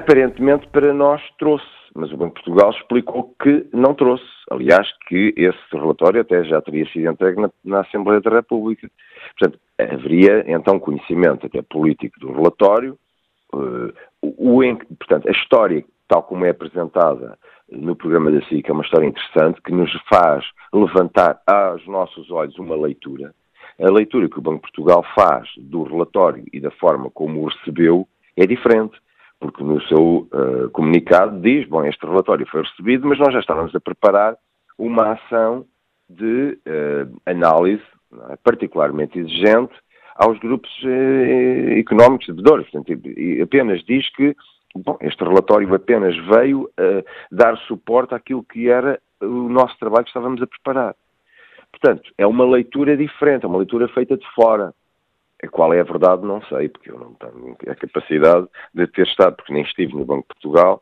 Aparentemente 0.09 0.67
para 0.69 0.91
nós 0.91 1.21
trouxe, 1.37 1.67
mas 1.93 2.11
o 2.11 2.17
Banco 2.17 2.39
de 2.39 2.43
Portugal 2.43 2.71
explicou 2.71 3.35
que 3.39 3.67
não 3.71 3.93
trouxe. 3.93 4.25
Aliás, 4.49 4.91
que 5.07 5.31
esse 5.37 5.59
relatório 5.71 6.21
até 6.21 6.43
já 6.45 6.59
teria 6.63 6.87
sido 6.87 7.11
entregue 7.11 7.39
na, 7.39 7.51
na 7.63 7.81
Assembleia 7.81 8.19
da 8.19 8.31
República. 8.31 8.89
Portanto, 9.37 9.59
haveria 9.77 10.43
então 10.47 10.79
conhecimento 10.79 11.45
até 11.45 11.61
político 11.61 12.19
do 12.19 12.33
relatório. 12.33 12.97
Uh, 13.53 13.93
o, 14.19 14.61
portanto, 14.97 15.29
a 15.29 15.31
história, 15.31 15.85
tal 16.07 16.23
como 16.23 16.43
é 16.43 16.49
apresentada 16.49 17.37
no 17.71 17.95
programa 17.95 18.31
da 18.31 18.41
SIC, 18.47 18.67
é 18.67 18.73
uma 18.73 18.83
história 18.83 19.05
interessante 19.05 19.61
que 19.61 19.71
nos 19.71 19.91
faz 20.11 20.43
levantar 20.73 21.39
aos 21.45 21.85
nossos 21.85 22.31
olhos 22.31 22.57
uma 22.57 22.75
leitura. 22.75 23.31
A 23.79 23.91
leitura 23.91 24.27
que 24.27 24.39
o 24.39 24.41
Banco 24.41 24.65
de 24.65 24.73
Portugal 24.73 25.05
faz 25.13 25.47
do 25.55 25.83
relatório 25.83 26.43
e 26.51 26.59
da 26.59 26.71
forma 26.71 27.11
como 27.11 27.43
o 27.43 27.47
recebeu 27.47 28.07
é 28.35 28.47
diferente 28.47 28.99
porque 29.39 29.63
no 29.63 29.81
seu 29.83 30.27
uh, 30.33 30.69
comunicado 30.71 31.39
diz, 31.39 31.67
bom, 31.67 31.83
este 31.85 32.05
relatório 32.05 32.45
foi 32.47 32.61
recebido, 32.63 33.07
mas 33.07 33.17
nós 33.19 33.33
já 33.33 33.39
estávamos 33.39 33.73
a 33.73 33.79
preparar 33.79 34.35
uma 34.77 35.13
ação 35.13 35.65
de 36.09 36.57
uh, 36.67 37.21
análise 37.25 37.83
é, 38.29 38.35
particularmente 38.43 39.19
exigente 39.19 39.73
aos 40.15 40.37
grupos 40.39 40.69
uh, 40.83 41.77
económicos 41.77 42.27
devedores. 42.27 42.69
Portanto, 42.69 43.07
e 43.07 43.41
apenas 43.41 43.83
diz 43.85 44.09
que 44.15 44.35
bom, 44.75 44.97
este 45.01 45.23
relatório 45.23 45.73
apenas 45.73 46.15
veio 46.25 46.69
dar 47.31 47.57
suporte 47.59 48.13
àquilo 48.13 48.43
que 48.43 48.69
era 48.69 48.99
o 49.21 49.49
nosso 49.49 49.77
trabalho 49.77 50.03
que 50.03 50.09
estávamos 50.09 50.41
a 50.41 50.47
preparar. 50.47 50.95
Portanto, 51.71 52.11
é 52.17 52.25
uma 52.25 52.45
leitura 52.45 52.97
diferente, 52.97 53.45
é 53.45 53.47
uma 53.47 53.59
leitura 53.59 53.87
feita 53.89 54.17
de 54.17 54.25
fora. 54.33 54.73
Qual 55.51 55.73
é 55.73 55.79
a 55.79 55.83
verdade, 55.83 56.25
não 56.25 56.41
sei, 56.43 56.67
porque 56.69 56.91
eu 56.91 56.99
não 56.99 57.13
tenho 57.13 57.55
a 57.69 57.75
capacidade 57.75 58.47
de 58.73 58.87
ter 58.87 59.07
estado, 59.07 59.37
porque 59.37 59.53
nem 59.53 59.63
estive 59.63 59.93
no 59.93 60.05
Banco 60.05 60.23
de 60.23 60.27
Portugal. 60.27 60.81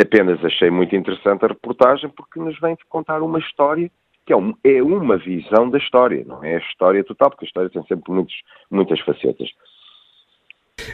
Apenas 0.00 0.44
achei 0.44 0.70
muito 0.70 0.94
interessante 0.96 1.44
a 1.44 1.48
reportagem 1.48 2.10
porque 2.10 2.40
nos 2.40 2.58
vem 2.60 2.76
contar 2.88 3.22
uma 3.22 3.38
história 3.38 3.90
que 4.26 4.34
é, 4.34 4.76
é 4.76 4.82
uma 4.82 5.16
visão 5.16 5.70
da 5.70 5.78
história, 5.78 6.22
não 6.26 6.44
é 6.44 6.56
a 6.56 6.58
história 6.58 7.02
total, 7.02 7.30
porque 7.30 7.46
a 7.46 7.48
história 7.48 7.70
tem 7.70 7.82
sempre 7.84 8.12
muitos, 8.12 8.34
muitas 8.70 9.00
facetas. 9.00 9.48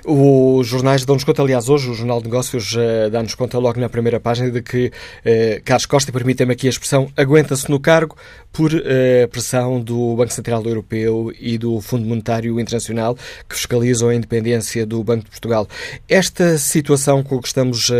Os 0.05 0.67
jornais 0.67 1.05
dão-nos 1.05 1.25
conta, 1.25 1.43
aliás, 1.43 1.69
hoje 1.69 1.91
o 1.91 1.95
Jornal 1.95 2.19
de 2.19 2.27
Negócios 2.27 2.75
uh, 2.75 3.11
dá-nos 3.11 3.35
conta 3.35 3.59
logo 3.59 3.81
na 3.81 3.89
primeira 3.89 4.21
página 4.21 4.51
de 4.51 4.63
que 4.63 4.87
uh, 4.87 5.63
Carlos 5.65 5.87
Costa, 5.87 6.13
permitem-me 6.13 6.53
aqui 6.53 6.67
a 6.67 6.71
expressão, 6.71 7.11
aguenta-se 7.17 7.71
no 7.71 7.81
cargo 7.81 8.17
por 8.53 8.73
uh, 8.73 9.29
pressão 9.31 9.81
do 9.81 10.15
Banco 10.17 10.33
Central 10.33 10.63
Europeu 10.65 11.33
e 11.39 11.59
do 11.59 11.81
Fundo 11.81 12.07
Monetário 12.07 12.59
Internacional, 12.61 13.17
que 13.49 13.57
fiscalizam 13.57 14.09
a 14.09 14.15
independência 14.15 14.87
do 14.87 15.03
Banco 15.03 15.25
de 15.25 15.31
Portugal. 15.31 15.69
Esta 16.09 16.59
situação 16.59 17.23
com 17.23 17.41
que 17.41 17.49
estamos 17.49 17.91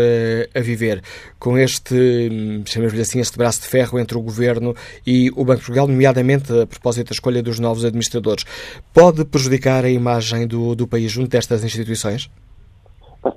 a 0.53 0.59
viver, 0.59 1.01
com 1.39 1.57
este, 1.57 1.93
hum, 2.31 2.63
chamemos-lhe 2.65 3.01
assim, 3.01 3.19
este 3.19 3.37
braço 3.37 3.61
de 3.61 3.67
ferro 3.67 3.99
entre 3.99 4.17
o 4.17 4.21
Governo 4.21 4.75
e 5.05 5.29
o 5.35 5.43
Banco 5.43 5.59
de 5.59 5.65
Portugal, 5.65 5.87
nomeadamente 5.87 6.51
a 6.51 6.65
propósito 6.65 7.09
da 7.09 7.13
escolha 7.13 7.43
dos 7.43 7.59
novos 7.59 7.85
administradores, 7.85 8.45
pode 8.93 9.25
prejudicar 9.25 9.85
a 9.85 9.89
imagem 9.89 10.47
do, 10.47 10.75
do 10.75 10.87
país 10.87 11.11
junto 11.11 11.29
destas 11.29 11.63
instituições? 11.63 11.74
Instituições? 11.77 12.29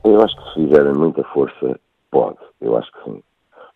Eu 0.04 0.22
acho 0.22 0.36
que 0.36 0.48
se 0.48 0.54
fizerem 0.66 0.92
muita 0.92 1.24
força, 1.24 1.78
pode. 2.10 2.38
Eu 2.60 2.76
acho 2.76 2.90
que 2.92 3.04
sim. 3.04 3.22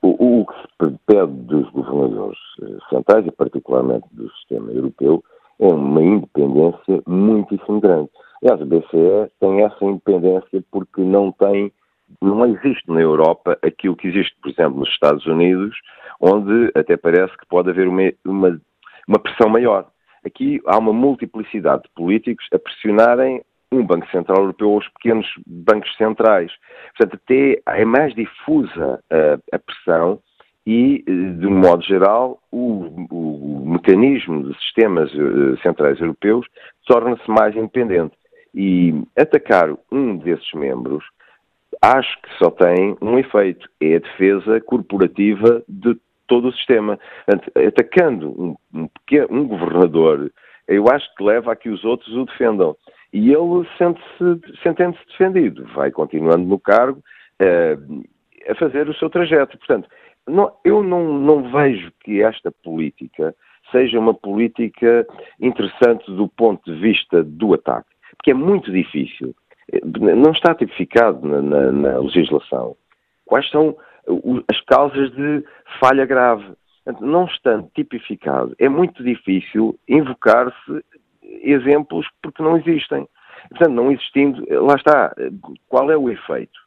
O, 0.02 0.40
o 0.40 0.47
que 0.47 0.54
se 0.54 0.99
pede 1.07 1.33
dos 1.33 1.71
governadores 1.71 2.38
eh, 2.62 2.76
centrais, 2.90 3.26
e 3.26 3.31
particularmente 3.31 4.07
do 4.12 4.31
sistema 4.33 4.73
europeu, 4.73 5.23
é 5.61 5.66
uma 5.66 6.02
independência 6.02 7.02
muitíssimo 7.07 7.81
grande. 7.81 8.11
Aliás, 8.42 8.61
o 8.61 8.66
BCE 8.66 9.31
tem 9.38 9.62
essa 9.62 9.85
independência 9.85 10.64
porque 10.73 11.00
não 11.00 11.31
tem, 11.31 11.73
não 12.21 12.45
existe 12.47 12.90
na 12.90 13.00
Europa 13.00 13.57
aquilo 13.62 13.95
que 13.95 14.09
existe, 14.09 14.35
por 14.42 14.50
exemplo, 14.50 14.81
nos 14.81 14.88
Estados 14.88 15.25
Unidos, 15.26 15.76
onde 16.21 16.73
até 16.75 16.97
parece 16.97 17.37
que 17.38 17.47
pode 17.47 17.71
haver 17.71 17.87
uma, 17.87 18.12
uma, 18.25 18.61
uma 19.07 19.19
pressão 19.21 19.49
maior. 19.49 19.87
Aqui 20.26 20.61
há 20.66 20.78
uma 20.78 20.92
multiplicidade 20.92 21.85
de 21.85 21.90
políticos 21.95 22.45
a 22.52 22.59
pressionarem 22.59 23.42
um 23.73 23.85
Banco 23.85 24.09
Central 24.11 24.38
Europeu 24.38 24.71
aos 24.75 24.88
pequenos 24.88 25.26
bancos 25.47 25.95
centrais. 25.97 26.52
Portanto, 26.97 27.21
até 27.25 27.62
é 27.81 27.85
mais 27.85 28.14
difusa 28.14 29.02
a, 29.11 29.57
a 29.57 29.59
pressão 29.59 30.21
e, 30.67 31.02
de 31.07 31.47
um 31.47 31.59
modo 31.59 31.83
geral, 31.83 32.38
o, 32.52 33.07
o, 33.11 33.64
mecanismo 33.67 34.45
de 34.45 34.57
sistemas 34.61 35.12
uh, 35.14 35.57
centrais 35.62 36.00
europeus 36.00 36.47
torna-se 36.87 37.29
mais 37.29 37.57
independente. 37.57 38.14
E 38.55 38.95
atacar 39.19 39.71
um 39.91 40.19
desses 40.19 40.52
membros 40.52 41.05
acho 41.81 42.21
que 42.23 42.29
só 42.38 42.50
tem 42.50 42.97
um 43.00 43.19
efeito, 43.19 43.69
é 43.81 43.97
a 43.97 43.99
defesa 43.99 44.61
corporativa 44.61 45.62
de 45.69 45.97
todo 46.29 46.49
o 46.49 46.52
sistema. 46.52 46.99
Atacando 47.67 48.29
um, 48.29 48.57
um, 48.73 48.88
pequeno, 48.88 49.29
um 49.31 49.47
governador, 49.47 50.31
eu 50.69 50.85
acho 50.88 51.12
que 51.17 51.25
leva 51.25 51.52
a 51.52 51.57
que 51.57 51.69
os 51.69 51.85
outros 51.85 52.14
o 52.14 52.25
defendam. 52.25 52.76
E 53.12 53.33
ele 53.33 53.69
sente-se 53.76 54.62
sentendo-se 54.62 55.04
defendido, 55.07 55.66
vai 55.75 55.90
continuando 55.90 56.47
no 56.47 56.59
cargo 56.59 57.00
uh, 57.42 58.04
a 58.49 58.54
fazer 58.54 58.88
o 58.88 58.95
seu 58.95 59.11
trajeto. 59.11 59.59
Portanto, 59.59 59.88
não, 60.26 60.52
eu 60.64 60.83
não, 60.83 61.19
não 61.19 61.50
vejo 61.50 61.92
que 62.00 62.23
esta 62.23 62.50
política 62.50 63.35
seja 63.71 63.99
uma 63.99 64.14
política 64.14 65.07
interessante 65.40 66.11
do 66.11 66.28
ponto 66.28 66.73
de 66.73 66.81
vista 66.81 67.23
do 67.23 67.54
ataque, 67.54 67.88
porque 68.16 68.31
é 68.31 68.35
muito 68.35 68.71
difícil, 68.71 69.35
não 69.85 70.33
está 70.33 70.54
tipificado 70.54 71.26
na, 71.26 71.40
na, 71.40 71.73
na 71.73 71.99
legislação 71.99 72.76
quais 73.33 73.49
são 73.49 73.75
as 74.50 74.61
causas 74.66 75.11
de 75.12 75.42
falha 75.81 76.04
grave. 76.04 76.45
Não 77.00 77.25
estando 77.25 77.71
tipificado, 77.75 78.54
é 78.59 78.69
muito 78.69 79.02
difícil 79.04 79.78
invocar-se 79.88 80.85
exemplos 81.42 82.06
porque 82.22 82.42
não 82.42 82.56
existem. 82.56 83.08
Portanto, 83.48 83.72
não 83.72 83.90
existindo, 83.90 84.44
lá 84.64 84.74
está, 84.74 85.14
qual 85.68 85.90
é 85.90 85.96
o 85.96 86.10
efeito? 86.10 86.58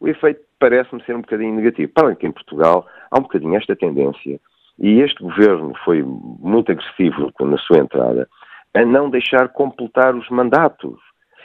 O 0.00 0.08
efeito 0.08 0.40
parece-me 0.58 1.02
ser 1.04 1.14
um 1.16 1.22
bocadinho 1.22 1.54
negativo. 1.54 1.92
Para 1.92 2.14
que 2.14 2.26
em 2.26 2.32
Portugal 2.32 2.86
há 3.10 3.18
um 3.18 3.22
bocadinho 3.22 3.56
esta 3.56 3.74
tendência, 3.74 4.40
e 4.78 5.00
este 5.00 5.22
governo 5.22 5.74
foi 5.84 6.02
muito 6.02 6.72
agressivo 6.72 7.32
na 7.40 7.58
sua 7.58 7.78
entrada, 7.78 8.28
a 8.74 8.84
não 8.84 9.10
deixar 9.10 9.48
completar 9.48 10.14
os 10.14 10.28
mandatos. 10.30 10.98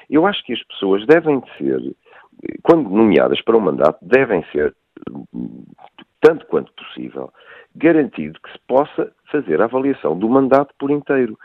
Eu 0.10 0.25
acho 0.25 0.43
que 0.45 0.53
as 0.53 0.63
pessoas 0.63 1.05
devem 1.05 1.41
ser, 1.57 1.95
quando 2.63 2.89
nomeadas 2.89 3.41
para 3.41 3.57
um 3.57 3.62
mandato, 3.62 3.98
devem 4.01 4.43
ser, 4.51 4.75
tanto 6.22 6.45
quanto 6.48 6.72
possível, 6.74 7.31
garantido 7.75 8.39
que 8.39 8.51
se 8.51 8.60
possa 8.67 9.12
fazer 9.31 9.62
a 9.62 9.65
avaliação 9.65 10.17
do 10.17 10.29
mandato 10.29 10.74
por 10.77 10.91
inteiro. 10.91 11.38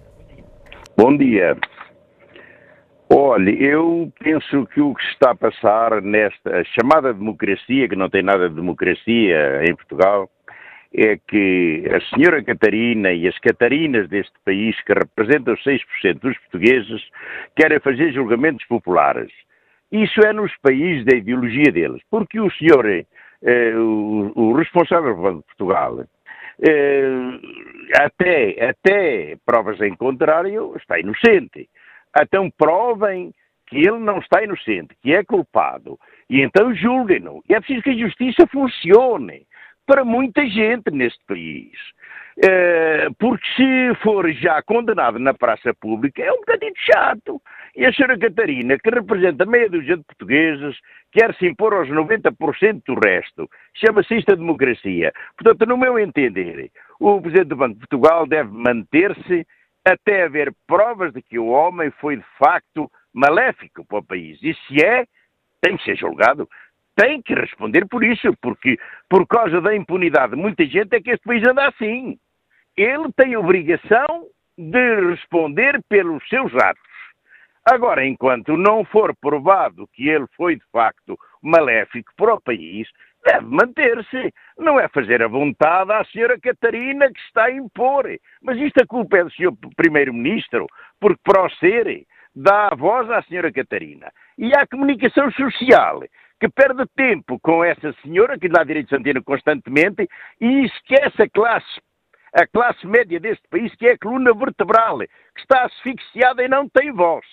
Bom 0.98 1.16
dia. 1.16 1.56
Olha, 3.10 3.52
eu 3.52 4.12
penso 4.20 4.68
que 4.74 4.82
o 4.82 4.94
que 4.94 5.06
está 5.14 5.32
a 5.32 5.36
passar 5.36 6.02
nesta 6.02 6.66
chamada 6.78 7.14
democracia, 7.14 7.88
que 7.88 7.96
não 7.96 8.10
tem 8.10 8.22
nada 8.22 8.50
de 8.50 8.56
democracia 8.56 9.64
em 9.64 9.74
Portugal, 9.74 10.30
é 10.98 11.16
que 11.16 11.84
a 11.94 12.02
senhora 12.10 12.44
Catarina 12.44 13.14
e 13.14 13.28
as 13.28 13.38
Catarinas 13.38 14.10
deste 14.10 14.34
país, 14.44 14.76
que 14.82 14.94
representam 14.94 15.56
6% 15.56 16.20
dos 16.20 16.36
portugueses, 16.40 17.04
querem 17.56 17.80
fazer 17.80 18.12
julgamentos 18.12 18.66
populares. 18.66 19.32
Isso 19.92 20.20
é 20.26 20.34
nos 20.34 20.52
países 20.58 21.06
da 21.06 21.16
ideologia 21.16 21.72
deles, 21.72 22.02
porque 22.10 22.40
o 22.40 22.50
senhor, 22.52 22.86
eh, 22.88 23.76
o, 23.76 24.32
o, 24.36 24.54
responsável 24.54 25.16
do 25.16 25.22
Banco 25.22 25.40
de 25.42 25.46
Portugal, 25.46 26.04
eh, 26.68 27.12
até, 28.02 28.70
até 28.70 29.38
provas 29.46 29.80
em 29.82 29.96
contrário, 29.96 30.74
está 30.78 31.00
inocente. 31.00 31.70
Então 32.20 32.50
provem 32.58 33.32
que 33.68 33.78
ele 33.78 34.00
não 34.00 34.18
está 34.18 34.44
inocente, 34.44 34.96
que 35.02 35.14
é 35.14 35.24
culpado, 35.24 36.00
e 36.28 36.42
então 36.42 36.74
julguem-no. 36.74 37.44
É 37.48 37.60
preciso 37.60 37.84
que 37.84 37.92
a 37.92 37.98
justiça 37.98 38.48
funcione 38.48 39.46
para 39.88 40.06
muita 40.06 40.46
gente 40.48 40.92
neste 40.92 41.20
país. 41.26 41.72
Uh, 42.38 43.12
porque 43.18 43.44
se 43.56 43.96
for 44.04 44.32
já 44.34 44.62
condenado 44.62 45.18
na 45.18 45.34
praça 45.34 45.74
pública 45.74 46.22
é 46.22 46.32
um 46.32 46.38
bocadinho 46.38 46.74
chato. 46.76 47.42
E 47.76 47.84
a 47.84 47.92
senhora 47.92 48.20
Catarina, 48.20 48.78
que 48.78 48.92
representa 48.92 49.46
meia 49.46 49.68
dúzia 49.68 49.98
de 49.98 50.04
portugueses, 50.04 50.78
quer 51.12 51.34
se 51.36 51.48
impor 51.48 51.74
aos 51.74 51.90
90% 51.90 52.84
do 52.86 53.00
resto. 53.04 53.50
Chama-se 53.74 54.18
isto 54.18 54.34
a 54.34 54.36
democracia. 54.36 55.12
Portanto, 55.36 55.68
no 55.68 55.78
meu 55.78 55.98
entender, 55.98 56.70
o 57.00 57.20
Presidente 57.20 57.50
do 57.50 57.56
Banco 57.56 57.74
de 57.76 57.88
Portugal 57.88 58.28
deve 58.28 58.52
manter-se 58.52 59.48
até 59.84 60.24
haver 60.24 60.54
provas 60.68 61.14
de 61.14 61.22
que 61.22 61.40
o 61.40 61.48
homem 61.48 61.90
foi 62.00 62.18
de 62.18 62.26
facto 62.38 62.92
maléfico 63.14 63.86
para 63.86 64.00
o 64.00 64.06
país. 64.06 64.38
E 64.44 64.54
se 64.54 64.84
é, 64.84 65.06
tem 65.62 65.78
que 65.78 65.84
ser 65.84 65.96
julgado. 65.96 66.48
Tem 66.98 67.22
que 67.22 67.36
responder 67.36 67.86
por 67.88 68.04
isso, 68.04 68.36
porque 68.42 68.76
por 69.08 69.28
causa 69.28 69.62
da 69.62 69.76
impunidade 69.76 70.32
de 70.32 70.42
muita 70.42 70.66
gente 70.66 70.96
é 70.96 71.00
que 71.00 71.12
este 71.12 71.24
país 71.24 71.48
anda 71.48 71.68
assim. 71.68 72.18
Ele 72.76 73.12
tem 73.16 73.38
obrigação 73.38 74.26
de 74.58 74.96
responder 75.12 75.80
pelos 75.88 76.28
seus 76.28 76.52
atos. 76.56 76.82
Agora, 77.64 78.04
enquanto 78.04 78.58
não 78.58 78.84
for 78.84 79.16
provado 79.16 79.88
que 79.94 80.10
ele 80.10 80.26
foi 80.36 80.56
de 80.56 80.64
facto 80.72 81.16
maléfico 81.40 82.12
para 82.18 82.34
o 82.34 82.42
país, 82.42 82.88
deve 83.24 83.46
manter-se. 83.46 84.34
Não 84.58 84.80
é 84.80 84.88
fazer 84.88 85.22
a 85.22 85.28
vontade 85.28 85.92
à 85.92 86.04
senhora 86.06 86.40
Catarina 86.40 87.12
que 87.12 87.20
está 87.20 87.46
a 87.46 87.52
impor. 87.52 88.10
Mas 88.42 88.58
isto 88.58 88.82
a 88.82 88.88
culpa 88.88 89.18
é 89.18 89.24
do 89.24 89.32
senhor 89.34 89.56
Primeiro-Ministro, 89.76 90.66
porque 91.00 91.22
para 91.24 91.46
o 91.46 91.50
ser 91.58 92.06
dá 92.36 92.70
a 92.72 92.76
voz 92.76 93.10
à 93.12 93.22
senhora 93.24 93.52
Catarina. 93.52 94.12
E 94.38 94.56
há 94.56 94.66
comunicação 94.66 95.30
social, 95.32 96.02
que 96.40 96.50
perde 96.50 96.86
tempo 96.96 97.40
com 97.40 97.64
essa 97.64 97.94
senhora, 98.04 98.38
que 98.38 98.50
dá 98.50 98.64
direito 98.64 98.90
de 98.90 98.96
antena 98.96 99.22
constantemente, 99.22 100.08
e 100.40 100.66
esquece 100.66 101.24
a 101.24 101.30
classe, 101.30 101.82
a 102.34 102.46
classe 102.48 102.86
média 102.86 103.20
deste 103.20 103.44
país, 103.50 103.74
que 103.76 103.88
é 103.88 103.94
a 103.94 103.98
coluna 103.98 104.34
vertebral, 104.34 105.00
que 105.00 105.42
está 105.42 105.66
asfixiada 105.66 106.44
e 106.44 106.48
não 106.48 106.70
tem 106.70 106.92
voz. 106.92 107.26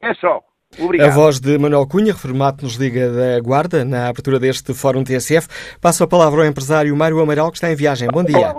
É 0.00 0.14
só. 0.14 0.42
Obrigado. 0.78 1.08
A 1.08 1.14
voz 1.14 1.40
de 1.40 1.58
Manuel 1.58 1.86
Cunha, 1.86 2.12
reformado 2.12 2.62
nos 2.62 2.74
Liga 2.74 3.10
da 3.10 3.40
Guarda, 3.40 3.84
na 3.84 4.08
abertura 4.08 4.38
deste 4.38 4.74
Fórum 4.74 5.04
TSF. 5.04 5.48
Passo 5.80 6.04
a 6.04 6.08
palavra 6.08 6.42
ao 6.42 6.46
empresário 6.46 6.94
Mário 6.96 7.20
Amaral, 7.20 7.50
que 7.50 7.56
está 7.56 7.70
em 7.70 7.76
viagem. 7.76 8.08
Bom 8.12 8.24
dia. 8.24 8.54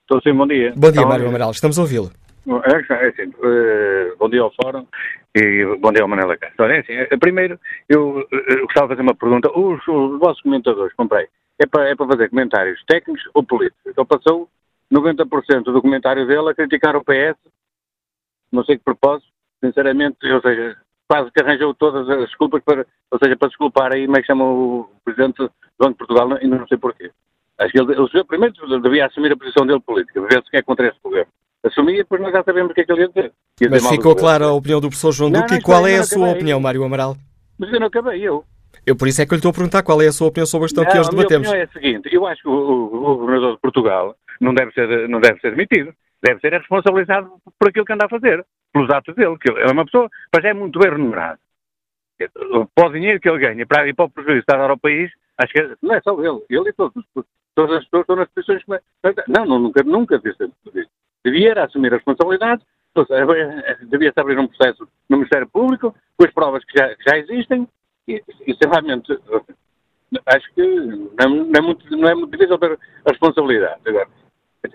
Estou 0.00 0.22
sim, 0.22 0.32
bom 0.32 0.46
dia. 0.46 0.72
Bom 0.74 0.90
dia, 0.90 1.06
Mário 1.06 1.28
Amaral. 1.28 1.50
Estamos 1.50 1.78
a 1.78 1.82
ouvi-lo. 1.82 2.10
É, 2.48 2.94
é 2.94 3.08
assim, 3.08 3.32
bom 4.18 4.28
dia 4.28 4.40
ao 4.40 4.52
Fórum 4.54 4.86
e 5.34 5.64
bom 5.80 5.92
dia 5.92 6.02
ao 6.02 6.08
Manela 6.08 6.36
Castro. 6.36 6.64
É 6.66 6.78
assim, 6.78 6.92
eh, 6.92 7.16
primeiro, 7.18 7.58
eu, 7.88 8.26
eh, 8.32 8.56
gostava 8.62 8.88
de 8.88 8.94
fazer 8.94 9.02
uma 9.02 9.14
pergunta. 9.14 9.50
Os, 9.50 9.86
os 9.86 10.18
vossos 10.18 10.42
comentadores, 10.42 10.94
comprei, 10.94 11.26
é 11.58 11.66
para, 11.66 11.88
é 11.88 11.94
para 11.94 12.06
fazer 12.06 12.30
comentários 12.30 12.82
técnicos 12.86 13.22
ou 13.34 13.42
políticos? 13.42 13.82
Então 13.86 14.06
passou 14.06 14.48
90% 14.92 15.64
do 15.64 15.82
comentário 15.82 16.26
dele 16.26 16.50
a 16.50 16.54
criticar 16.54 16.96
o 16.96 17.04
PS 17.04 17.36
não 18.50 18.64
sei 18.64 18.78
que 18.78 18.84
propósito, 18.84 19.30
sinceramente, 19.62 20.26
ou 20.26 20.40
seja, 20.40 20.76
quase 21.08 21.30
que 21.30 21.42
arranjou 21.42 21.74
todas 21.74 22.08
as 22.08 22.20
desculpas 22.20 22.62
para, 22.62 22.86
ou 23.10 23.18
seja, 23.18 23.36
para 23.36 23.48
desculpar 23.48 23.92
aí, 23.92 24.06
como 24.06 24.16
é 24.16 24.20
que 24.20 24.26
chama 24.26 24.44
o 24.44 24.90
Presidente 25.04 25.38
do 25.38 25.52
Banco 25.78 25.92
de 25.92 25.98
Portugal, 25.98 26.32
ainda 26.32 26.58
não 26.58 26.66
sei 26.66 26.78
porquê. 26.78 27.10
Acho 27.58 27.72
que 27.72 27.78
ele, 27.78 28.24
primeiro 28.24 28.80
devia 28.80 29.06
assumir 29.06 29.32
a 29.32 29.36
posição 29.36 29.66
dele 29.66 29.80
política, 29.80 30.20
ver 30.20 30.42
se 30.44 30.50
quer 30.50 30.62
contra 30.62 30.88
esse 30.88 30.98
governo. 31.02 31.32
Assumia, 31.68 31.98
depois 31.98 32.20
nós 32.20 32.32
já 32.32 32.42
sabemos 32.42 32.70
o 32.70 32.74
que 32.74 32.80
é 32.80 32.84
que 32.84 32.92
ele 32.92 33.02
ia 33.02 33.08
dizer. 33.08 33.32
Ia 33.60 33.70
Mas 33.70 33.88
ficou 33.88 34.14
clara 34.16 34.46
a 34.46 34.52
opinião 34.52 34.80
do 34.80 34.88
professor 34.88 35.12
João 35.12 35.30
Duque 35.30 35.54
e 35.54 35.62
qual 35.62 35.86
é 35.86 35.96
a 35.96 36.04
sua 36.04 36.30
opinião, 36.30 36.60
Mário 36.60 36.84
Amaral? 36.84 37.16
Mas 37.58 37.72
eu 37.72 37.80
não 37.80 37.86
acabei, 37.86 38.20
eu. 38.20 38.44
Eu 38.86 38.96
por 38.96 39.08
isso 39.08 39.20
é 39.22 39.26
que 39.26 39.32
eu 39.32 39.36
lhe 39.36 39.40
estou 39.40 39.50
a 39.50 39.54
perguntar 39.54 39.82
qual 39.82 40.00
é 40.02 40.06
a 40.06 40.12
sua 40.12 40.28
opinião 40.28 40.46
sobre 40.46 40.66
a 40.66 40.68
questão 40.68 40.84
não, 40.84 40.90
que 40.90 40.98
hoje 40.98 41.10
debatemos. 41.10 41.48
A 41.48 41.52
minha 41.52 41.64
opinião 41.64 41.84
é 41.84 41.88
a 41.88 41.96
seguinte, 41.98 42.14
eu 42.14 42.26
acho 42.26 42.42
que 42.42 42.48
o, 42.48 42.52
o, 42.52 43.12
o 43.12 43.16
governador 43.18 43.54
de 43.54 43.60
Portugal 43.60 44.16
não 44.40 44.54
deve 44.54 44.72
ser, 44.72 45.08
não 45.08 45.20
deve 45.20 45.40
ser 45.40 45.50
demitido 45.50 45.92
deve 46.22 46.40
ser 46.40 46.52
responsabilizado 46.52 47.30
por 47.58 47.68
aquilo 47.68 47.84
que 47.84 47.92
anda 47.92 48.06
a 48.06 48.08
fazer, 48.08 48.44
pelos 48.72 48.90
atos 48.90 49.14
dele, 49.14 49.38
que 49.38 49.50
ele 49.50 49.60
é 49.62 49.72
uma 49.72 49.84
pessoa, 49.84 50.08
mas 50.34 50.44
é 50.44 50.52
muito 50.52 50.78
bem 50.78 50.90
remunerado. 50.90 51.40
Para 52.74 52.88
o 52.88 52.92
dinheiro 52.92 53.20
que 53.20 53.28
ele 53.28 53.38
ganha 53.38 53.66
para, 53.66 53.88
e 53.88 53.94
para 53.94 54.06
o 54.06 54.10
prejuízo 54.10 54.38
que 54.38 54.40
está 54.40 54.56
a 54.56 54.58
dar 54.58 54.70
ao 54.70 54.78
país, 54.78 55.10
acho 55.38 55.52
que 55.52 55.76
não 55.80 55.94
é 55.94 56.00
só 56.00 56.12
ele, 56.20 56.44
ele 56.50 56.70
e 56.70 56.72
todos, 56.72 57.04
todas 57.54 57.76
as 57.76 57.84
pessoas 57.84 58.02
estão 58.02 58.16
nas 58.16 58.28
posições 58.30 58.64
que... 58.64 59.22
Não, 59.28 59.46
não 59.46 59.58
nunca, 59.58 59.82
nunca 59.84 60.18
disse 60.18 60.44
isso. 60.44 60.90
Devia 61.30 61.64
assumir 61.64 61.92
a 61.92 61.96
responsabilidade, 61.96 62.62
devia-se 63.82 64.18
abrir 64.18 64.38
um 64.38 64.46
processo 64.46 64.88
no 65.08 65.18
Ministério 65.18 65.48
Público, 65.48 65.94
com 66.16 66.24
as 66.24 66.32
provas 66.32 66.64
que 66.64 66.78
já, 66.78 66.94
que 66.94 67.04
já 67.06 67.18
existem, 67.18 67.68
e, 68.06 68.22
e 68.46 68.54
sinceramente, 68.54 69.12
acho 70.26 70.54
que 70.54 70.62
não 71.18 71.28
não 71.28 71.52
é, 71.54 71.60
muito, 71.60 71.96
não 71.96 72.08
é 72.08 72.14
muito 72.14 72.30
difícil 72.32 72.58
ter 72.58 72.78
a 73.04 73.10
responsabilidade. 73.10 73.80
Agora, 73.86 74.08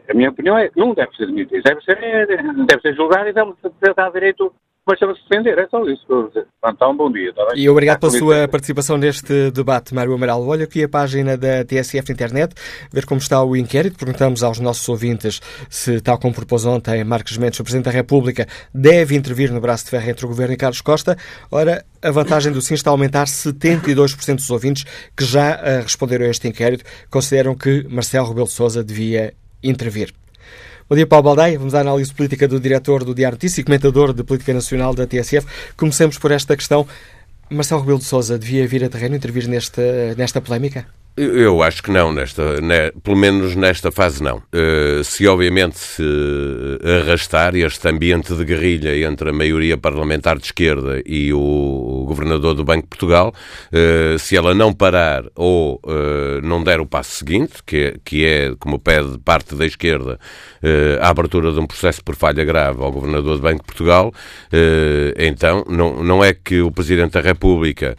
a 0.10 0.14
minha 0.14 0.30
opinião 0.30 0.58
é 0.58 0.70
que 0.70 0.80
não 0.80 0.94
deve 0.94 1.16
ser 1.16 1.26
demitido, 1.26 1.64
deve 1.64 1.82
ser, 1.82 1.98
deve 2.28 2.82
ser 2.82 2.96
julgado 2.96 3.30
e 3.30 3.34
deve 3.34 3.54
ter 3.80 3.94
dado 3.94 4.14
direito 4.14 4.54
mas 4.86 5.00
se 5.00 5.06
defender, 5.06 5.58
é 5.58 5.68
só 5.68 5.82
isso. 5.86 6.32
Então, 6.66 6.92
um 6.92 6.98
bom 6.98 7.12
dia. 7.12 7.34
Tá 7.34 7.48
e 7.56 7.70
obrigado 7.70 8.02
pela 8.02 8.12
sua 8.12 8.48
participação 8.50 8.98
neste 8.98 9.50
debate, 9.52 9.96
Mário 9.96 10.14
Amaral. 10.14 10.46
Olha 10.46 10.66
aqui 10.66 10.84
a 10.84 10.90
página 10.90 11.38
da 11.38 11.64
TSF 11.64 12.12
Internet, 12.12 12.54
ver 12.92 13.06
como 13.06 13.20
está 13.20 13.42
o 13.42 13.56
inquérito. 13.56 13.98
Perguntamos 13.98 14.44
aos 14.44 14.60
nossos 14.60 14.88
ouvintes 14.90 15.40
se, 15.70 16.02
tal 16.02 16.20
como 16.20 16.34
propôs 16.34 16.66
ontem 16.66 17.02
Marcos 17.04 17.38
Mendes, 17.38 17.60
o 17.62 17.64
Presidente 17.64 17.86
da 17.86 17.92
República, 17.92 18.46
deve 18.74 19.16
intervir 19.16 19.54
no 19.54 19.62
braço 19.62 19.86
de 19.86 19.92
ferro 19.92 20.10
entre 20.10 20.26
o 20.26 20.30
Governo 20.30 20.54
e 20.54 20.58
Carlos 20.58 20.82
Costa. 20.82 21.18
Ora, 21.50 21.86
a 22.02 22.12
vantagem 22.12 22.52
do 22.52 22.62
sim 22.62 22.74
está 22.74 22.90
a 22.90 22.94
aumentar 22.94 23.26
72% 23.26 24.36
dos 24.36 24.50
ouvintes 24.50 24.84
que 25.16 25.24
já 25.24 25.56
uh, 25.56 25.84
responderam 25.84 26.26
a 26.26 26.30
este 26.30 26.48
inquérito 26.50 26.84
consideram 27.10 27.56
que 27.56 27.88
Marcelo 27.90 28.28
Rebelo 28.28 28.48
de 28.48 28.54
Sousa 28.54 28.84
devia 28.84 29.34
intervir. 29.64 30.14
Bom 30.90 30.98
dia, 30.98 31.08
Paulo 31.08 31.24
Baldaia. 31.24 31.58
Vamos 31.58 31.74
à 31.74 31.80
análise 31.80 32.14
política 32.14 32.46
do 32.46 32.60
diretor 32.60 33.06
do 33.06 33.16
Diário 33.16 33.36
Notícia 33.36 33.62
e 33.62 33.64
comentador 33.64 34.12
de 34.14 34.22
política 34.22 34.54
nacional 34.54 34.94
da 34.94 35.08
TSF. 35.08 35.48
Comecemos 35.78 36.18
por 36.18 36.30
esta 36.30 36.58
questão. 36.58 36.86
Marcelo 37.50 37.80
Rebelo 37.80 38.00
de 38.00 38.04
Sousa 38.04 38.38
devia 38.38 38.68
vir 38.68 38.84
a 38.84 38.90
terreno 38.90 39.16
intervir 39.16 39.48
nesta, 39.48 39.82
nesta 40.18 40.42
polémica? 40.42 40.86
Eu 41.16 41.62
acho 41.62 41.84
que 41.84 41.92
não, 41.92 42.12
nesta, 42.12 42.60
ne, 42.60 42.92
pelo 43.04 43.16
menos 43.16 43.56
nesta 43.56 43.92
fase 43.92 44.24
não. 44.24 44.38
Uh, 44.38 45.04
se 45.04 45.28
obviamente 45.28 45.78
se 45.78 46.04
arrastar 46.84 47.56
este 47.56 47.88
ambiente 47.88 48.34
de 48.34 48.44
guerrilha 48.44 48.98
entre 49.08 49.30
a 49.30 49.34
maioria 49.34 49.78
parlamentar 49.78 50.40
de 50.40 50.46
esquerda 50.46 51.04
e 51.06 51.32
o, 51.32 52.06
governador 52.08 52.56
do 52.56 52.66
Banco 52.66 52.82
de 52.82 52.88
Portugal, 52.88 53.32
uh, 53.32 54.18
se 54.18 54.36
ela 54.36 54.56
não 54.56 54.74
parar 54.74 55.24
ou 55.36 55.80
uh, 55.86 56.42
não 56.42 56.64
der 56.64 56.80
o 56.80 56.86
passo 56.86 57.12
seguinte, 57.12 57.62
que 57.64 57.94
que 58.04 58.26
é 58.26 58.56
como 58.60 58.80
pede 58.80 59.20
parte 59.20 59.56
da 59.56 59.68
esquerda, 59.68 60.20
a 61.02 61.10
abertura 61.10 61.52
de 61.52 61.60
um 61.60 61.68
processo 61.68 62.04
por 62.04 62.16
falha 62.16 62.44
grave 62.44 62.82
ao 62.82 62.92
governador 62.92 63.36
do 63.36 63.42
Banco 63.42 63.60
de 63.60 63.66
Portugal, 63.66 64.14
então 65.18 65.66
não, 65.70 66.02
não 66.02 66.24
é 66.24 66.34
que 66.34 66.62
o 66.62 66.72
Presidente 66.72 67.12
da 67.12 67.22
República 67.22 67.98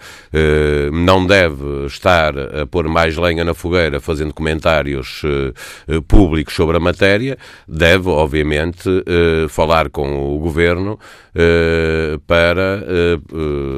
não 0.92 1.26
deve 1.26 1.86
estar 1.86 2.32
a 2.38 2.66
pôr 2.66 2.88
mais 2.88 3.03
mais 3.04 3.16
lenha 3.18 3.44
na 3.44 3.52
fogueira, 3.52 4.00
fazendo 4.00 4.32
comentários 4.32 5.20
públicos 6.08 6.54
sobre 6.54 6.78
a 6.78 6.80
matéria, 6.80 7.36
deve, 7.68 8.08
obviamente, 8.08 8.88
falar 9.50 9.90
com 9.90 10.34
o 10.34 10.38
Governo 10.38 10.98
para 12.26 12.82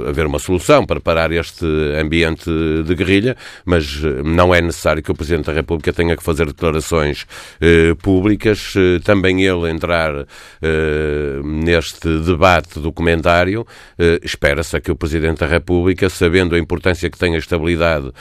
haver 0.08 0.26
uma 0.26 0.38
solução 0.38 0.86
para 0.86 1.00
parar 1.00 1.32
este 1.32 1.66
ambiente 2.00 2.48
de 2.84 2.94
guerrilha, 2.94 3.36
mas 3.64 4.00
não 4.24 4.54
é 4.54 4.60
necessário 4.60 5.02
que 5.02 5.10
o 5.10 5.14
Presidente 5.14 5.46
da 5.46 5.52
República 5.52 5.92
tenha 5.92 6.16
que 6.16 6.22
fazer 6.22 6.46
declarações 6.46 7.26
públicas, 8.02 8.74
também 9.02 9.42
ele 9.42 9.68
entrar 9.68 10.12
neste 11.42 12.08
debate 12.20 12.78
documentário, 12.78 13.66
espera-se 14.22 14.80
que 14.80 14.92
o 14.92 14.96
Presidente 14.96 15.40
da 15.40 15.46
República, 15.46 16.08
sabendo 16.08 16.54
a 16.54 16.58
importância 16.58 17.10
que 17.10 17.18
tem 17.18 17.34
a 17.34 17.38
estabilidade 17.38 18.12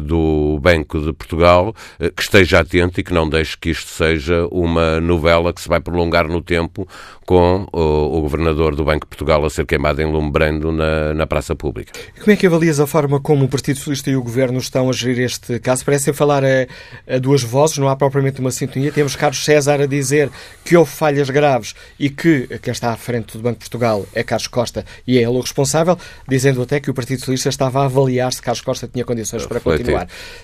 do 0.00 0.58
Banco 0.60 1.00
de 1.00 1.12
Portugal, 1.12 1.74
uh, 2.00 2.12
que 2.12 2.22
esteja 2.22 2.60
atento 2.60 3.00
e 3.00 3.02
que 3.02 3.12
não 3.12 3.28
deixe 3.28 3.56
que 3.56 3.70
isto 3.70 3.88
seja 3.88 4.46
uma 4.50 5.00
novela 5.00 5.52
que 5.52 5.60
se 5.60 5.68
vai 5.68 5.80
prolongar 5.80 6.28
no 6.28 6.40
tempo 6.40 6.86
com 7.24 7.66
o, 7.72 8.18
o 8.18 8.20
Governador 8.20 8.74
do 8.74 8.84
Banco 8.84 9.06
de 9.06 9.08
Portugal 9.08 9.44
a 9.44 9.50
ser 9.50 9.64
queimado 9.64 10.02
em 10.02 10.10
lumbrando 10.10 10.72
na, 10.72 11.14
na 11.14 11.26
praça 11.26 11.54
pública. 11.54 11.92
Como 12.18 12.30
é 12.30 12.36
que 12.36 12.46
avalias 12.46 12.80
a 12.80 12.86
forma 12.86 13.20
como 13.20 13.44
o 13.44 13.48
Partido 13.48 13.76
Socialista 13.76 14.10
e 14.10 14.16
o 14.16 14.22
Governo 14.22 14.58
estão 14.58 14.88
a 14.88 14.92
gerir 14.92 15.24
este 15.24 15.58
caso? 15.58 15.84
Parecem 15.84 16.12
falar 16.12 16.44
a, 16.44 16.66
a 17.08 17.18
duas 17.18 17.42
vozes, 17.42 17.78
não 17.78 17.88
há 17.88 17.96
propriamente 17.96 18.40
uma 18.40 18.50
sintonia. 18.50 18.92
Temos 18.92 19.16
Carlos 19.16 19.44
César 19.44 19.80
a 19.80 19.86
dizer 19.86 20.30
que 20.64 20.76
houve 20.76 20.90
falhas 20.90 21.30
graves 21.30 21.74
e 21.98 22.10
que 22.10 22.48
quem 22.60 22.72
está 22.72 22.92
à 22.92 22.96
frente 22.96 23.36
do 23.36 23.42
Banco 23.42 23.54
de 23.54 23.70
Portugal 23.70 24.06
é 24.14 24.22
Carlos 24.22 24.48
Costa 24.48 24.84
e 25.06 25.18
é 25.18 25.22
ele 25.22 25.36
o 25.36 25.40
responsável, 25.40 25.98
dizendo 26.28 26.62
até 26.62 26.80
que 26.80 26.90
o 26.90 26.94
Partido 26.94 27.20
Socialista 27.20 27.48
estava 27.48 27.82
a 27.82 27.84
avaliar 27.84 28.32
se 28.32 28.42
Carlos 28.42 28.60
Costa 28.60 28.88
tinha 28.88 29.04
condições 29.04 29.46
para 29.46 29.60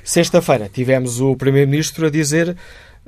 Sexta-feira 0.02 0.68
tivemos 0.72 1.20
o 1.20 1.36
Primeiro-Ministro 1.36 2.06
a 2.06 2.10
dizer 2.10 2.56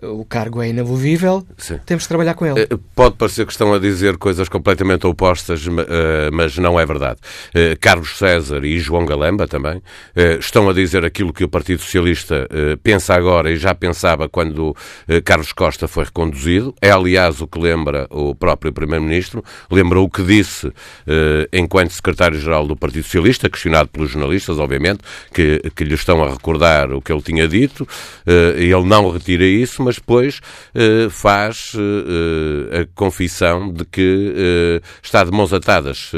o 0.02 0.24
cargo 0.24 0.62
é 0.62 0.68
inamovível, 0.68 1.46
Sim. 1.56 1.78
temos 1.84 2.04
de 2.04 2.08
trabalhar 2.08 2.34
com 2.34 2.46
ele. 2.46 2.60
Eh, 2.60 2.78
pode 2.94 3.16
parecer 3.16 3.44
que 3.44 3.52
estão 3.52 3.72
a 3.74 3.78
dizer 3.78 4.16
coisas 4.16 4.48
completamente 4.48 5.06
opostas, 5.06 5.66
eh, 5.66 6.30
mas 6.32 6.56
não 6.58 6.78
é 6.78 6.86
verdade. 6.86 7.18
Eh, 7.54 7.76
Carlos 7.80 8.16
César 8.16 8.64
e 8.64 8.78
João 8.78 9.04
Galamba 9.04 9.46
também 9.46 9.82
estão 10.38 10.68
a 10.68 10.72
dizer 10.72 11.04
aquilo 11.04 11.32
que 11.32 11.44
o 11.44 11.48
Partido 11.48 11.80
Socialista 11.80 12.48
pensa 12.82 13.14
agora 13.14 13.50
e 13.50 13.56
já 13.56 13.74
pensava 13.74 14.28
quando 14.28 14.76
Carlos 15.24 15.52
Costa 15.52 15.88
foi 15.88 16.04
reconduzido. 16.04 16.74
É, 16.80 16.90
aliás, 16.90 17.40
o 17.40 17.46
que 17.46 17.58
lembra 17.58 18.06
o 18.10 18.34
próprio 18.34 18.72
Primeiro-Ministro, 18.72 19.42
lembra 19.70 20.00
o 20.00 20.08
que 20.08 20.22
disse 20.22 20.72
enquanto 21.52 21.92
Secretário-Geral 21.92 22.66
do 22.66 22.76
Partido 22.76 23.04
Socialista, 23.04 23.48
questionado 23.48 23.88
pelos 23.88 24.10
jornalistas, 24.10 24.58
obviamente, 24.58 25.00
que, 25.32 25.62
que 25.74 25.84
lhe 25.84 25.94
estão 25.94 26.22
a 26.22 26.30
recordar 26.30 26.92
o 26.92 27.00
que 27.00 27.12
ele 27.12 27.22
tinha 27.22 27.48
dito. 27.48 27.86
Ele 28.26 28.84
não 28.84 29.10
retira 29.10 29.44
isso, 29.44 29.82
mas 29.82 29.89
mas 29.90 29.96
depois 29.96 30.38
uh, 30.38 31.10
faz 31.10 31.72
uh, 31.74 32.80
a 32.80 32.86
confissão 32.94 33.72
de 33.72 33.84
que 33.84 34.80
uh, 34.80 34.86
está 35.02 35.24
de 35.24 35.32
mãos 35.32 35.52
atadas. 35.52 36.12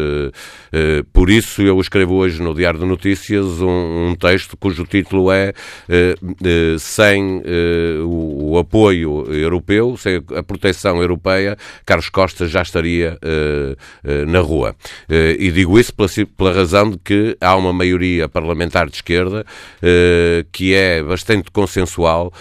por 1.13 1.31
isso 1.31 1.63
eu 1.63 1.81
escrevo 1.81 2.15
hoje 2.15 2.43
no 2.43 2.55
Diário 2.55 2.81
de 2.81 2.87
Notícias 2.87 3.45
um, 3.61 4.11
um 4.11 4.15
texto 4.15 4.57
cujo 4.57 4.85
título 4.85 5.31
é 5.31 5.53
Sem 6.79 7.43
o, 8.05 8.53
o, 8.53 8.59
apoio 8.59 9.25
europeu, 9.33 9.97
sem 9.97 10.23
a 10.37 10.43
proteção 10.43 11.01
europeia, 11.01 11.57
Carlos 11.85 12.09
Costa 12.09 12.47
já 12.47 12.63
estaria 12.63 13.19
na 14.27 14.41
rua. 14.41 14.75
e 15.39 15.51
digo 15.51 15.79
isso 15.79 15.95
pela, 15.95 16.09
pela, 16.37 16.53
razão 16.53 16.91
de 16.91 16.99
que 16.99 17.37
há 17.41 17.55
uma 17.57 17.73
maioria 17.73 18.29
parlamentar 18.29 18.89
de 18.89 18.97
esquerda 18.97 19.45
que 20.51 20.75
é 20.75 21.03
bastante 21.03 21.51
consensual 21.51 22.33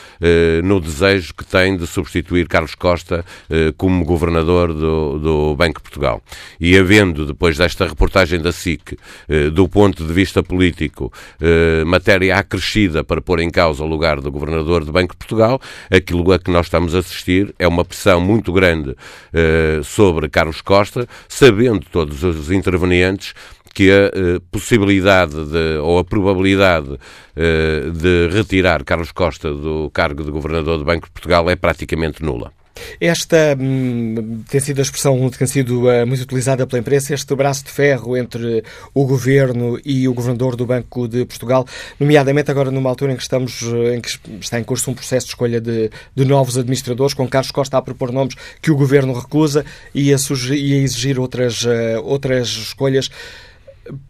no 0.64 0.80
desejo 0.80 1.21
desejo 1.22 1.34
que 1.36 1.46
tem 1.46 1.78
de 1.78 1.86
substituir 1.86 2.48
Carlos 2.48 2.76
Costa 2.76 3.24
eh, 3.50 3.74
como 3.78 4.04
governador 4.04 4.74
do, 4.74 5.20
do 5.20 5.56
Banco 5.56 5.80
de 5.80 5.84
Portugal. 5.84 6.22
E 6.60 6.78
havendo, 6.78 7.26
depois 7.26 7.58
desta 7.58 7.88
reportagem 7.88 8.42
da 8.42 8.52
SIC, 8.52 8.98
eh, 9.30 9.50
do 9.50 9.70
ponto 9.70 10.04
de 10.04 10.12
vista 10.12 10.42
político, 10.42 11.14
eh, 11.40 11.84
matéria 11.86 12.38
acrescida 12.38 13.04
para 13.04 13.22
pôr 13.22 13.40
em 13.40 13.50
causa 13.50 13.84
o 13.84 13.88
lugar 13.88 14.20
do 14.20 14.32
governador 14.32 14.84
do 14.84 14.92
Banco 14.92 15.14
de 15.14 15.18
Portugal, 15.18 15.62
aquilo 15.90 16.32
a 16.32 16.40
que 16.40 16.52
nós 16.52 16.66
estamos 16.66 16.96
a 16.96 17.00
assistir 17.00 17.54
é 17.60 17.68
uma 17.68 17.86
pressão 17.86 18.20
muito 18.20 18.52
grande 18.52 18.96
eh, 19.32 19.82
sobre 19.84 20.28
Carlos 20.28 20.62
Costa, 20.62 21.08
sabendo 21.28 21.86
todos 21.92 22.24
os 22.24 22.52
intervenientes 22.52 23.34
que 23.74 23.92
a 23.92 24.08
uh, 24.08 24.42
possibilidade 24.52 25.34
de, 25.34 25.78
ou 25.82 26.00
a 26.00 26.04
probabilidade 26.04 26.92
uh, 26.92 27.92
de 27.92 28.30
retirar 28.32 28.84
Carlos 28.84 29.12
Costa 29.12 29.52
do 29.54 29.90
cargo 29.94 30.24
de 30.24 30.32
governador 30.32 30.78
do 30.78 30.86
Banco 30.86 31.08
de 31.08 31.12
Portugal 31.12 31.50
é 31.50 31.56
praticamente 31.56 32.24
nula. 32.24 32.52
Esta 33.00 33.56
hum, 33.60 34.44
tem 34.50 34.60
sido 34.60 34.80
a 34.80 34.82
expressão 34.82 35.30
que 35.30 35.38
tem 35.38 35.48
sido 35.48 35.88
uh, 35.88 36.08
muito 36.08 36.22
utilizada 36.22 36.66
pela 36.66 36.80
imprensa, 36.80 37.14
este 37.14 37.36
braço 37.36 37.66
de 37.66 37.72
ferro 37.72 38.18
entre 38.18 38.64
o 38.94 39.06
governo 39.06 39.80
e 39.86 40.08
o 40.08 40.14
governador 40.14 40.56
do 40.56 40.66
Banco 40.66 41.08
de 41.08 41.26
Portugal, 41.26 41.66
nomeadamente 42.00 42.50
agora 42.50 42.72
numa 42.72 42.90
altura 42.90 43.14
em 43.14 43.16
que 43.16 43.22
estamos 43.22 43.62
em 43.94 44.02
que 44.02 44.10
está 44.40 44.60
em 44.60 44.64
curso 44.64 44.90
um 44.90 44.94
processo 44.94 45.28
de 45.28 45.32
escolha 45.32 45.62
de, 45.62 45.92
de 46.16 46.26
novos 46.26 46.58
administradores, 46.58 47.14
com 47.14 47.28
Carlos 47.28 47.52
Costa 47.52 47.78
a 47.78 47.82
propor 47.82 48.12
nomes 48.12 48.36
que 48.62 48.72
o 48.72 48.76
governo 48.76 49.14
recusa 49.14 49.66
e 49.94 50.14
a, 50.14 50.18
e 50.56 50.74
a 50.74 50.78
exigir 50.78 51.20
outras, 51.20 51.66
outras 52.04 52.48
escolhas. 52.48 53.10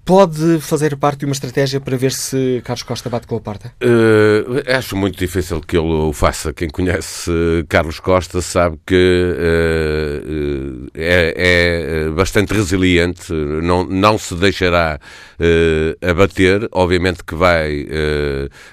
Pode 0.05 0.59
fazer 0.59 0.95
parte 0.97 1.19
de 1.19 1.25
uma 1.25 1.31
estratégia 1.31 1.79
para 1.79 1.95
ver 1.95 2.11
se 2.11 2.61
Carlos 2.65 2.83
Costa 2.83 3.09
bate 3.09 3.25
com 3.25 3.37
a 3.37 3.39
porta? 3.39 3.73
Uh, 3.81 4.61
acho 4.75 4.95
muito 4.95 5.17
difícil 5.17 5.61
que 5.61 5.77
ele 5.77 5.87
o 5.87 6.11
faça. 6.11 6.51
Quem 6.51 6.69
conhece 6.69 7.31
Carlos 7.69 7.99
Costa 7.99 8.41
sabe 8.41 8.77
que 8.85 8.93
uh, 8.95 10.89
é, 10.93 11.33
é, 11.37 12.09
bastante 12.09 12.53
resiliente, 12.53 13.31
não, 13.31 13.85
não 13.85 14.17
se 14.17 14.35
deixará 14.35 14.99
uh, 15.39 16.09
abater. 16.09 16.67
Obviamente 16.71 17.23
que 17.23 17.35
vai 17.35 17.87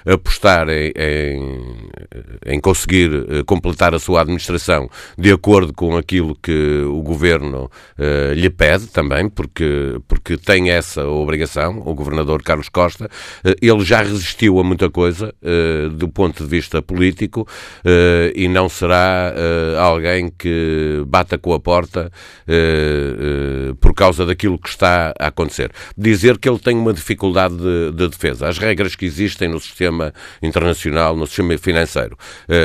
apostar 0.05 0.67
em, 0.69 0.91
em, 0.95 1.89
em 2.45 2.59
conseguir 2.59 3.43
completar 3.45 3.93
a 3.93 3.99
sua 3.99 4.21
administração 4.21 4.89
de 5.17 5.31
acordo 5.31 5.73
com 5.73 5.95
aquilo 5.97 6.35
que 6.35 6.83
o 6.83 7.01
governo 7.01 7.69
lhe 8.35 8.49
pede 8.49 8.87
também, 8.87 9.29
porque, 9.29 9.99
porque 10.07 10.37
tem 10.37 10.69
essa 10.69 10.98
essa 10.99 11.07
obrigação, 11.07 11.81
o 11.85 11.93
governador 11.93 12.41
Carlos 12.43 12.69
Costa. 12.69 13.09
Eh, 13.43 13.55
ele 13.61 13.83
já 13.83 14.01
resistiu 14.01 14.59
a 14.59 14.63
muita 14.63 14.89
coisa 14.89 15.33
eh, 15.41 15.89
do 15.91 16.09
ponto 16.09 16.43
de 16.43 16.49
vista 16.49 16.81
político 16.81 17.47
eh, 17.85 18.31
e 18.35 18.47
não 18.47 18.67
será 18.67 19.33
alguém 19.79 20.29
que 20.29 21.03
bata 21.07 21.37
com 21.37 21.53
a 21.53 21.59
porta 21.59 22.11
por 23.79 23.93
causa 23.93 24.25
daquilo 24.25 24.57
que 24.57 24.69
está 24.69 25.13
a 25.19 25.27
acontecer. 25.27 25.71
Dizer 25.97 26.37
que 26.37 26.49
ele 26.49 26.59
tem 26.59 26.75
uma 26.75 26.93
dificuldade 26.93 27.55
de, 27.55 27.91
de 27.91 28.07
defesa. 28.07 28.47
As 28.47 28.57
regras 28.57 28.95
que 28.95 29.05
existem 29.05 29.47
no 29.47 29.59
sistema 29.59 30.13
internacional, 30.41 31.15
no 31.15 31.27
sistema 31.27 31.57
financeiro, 31.57 32.17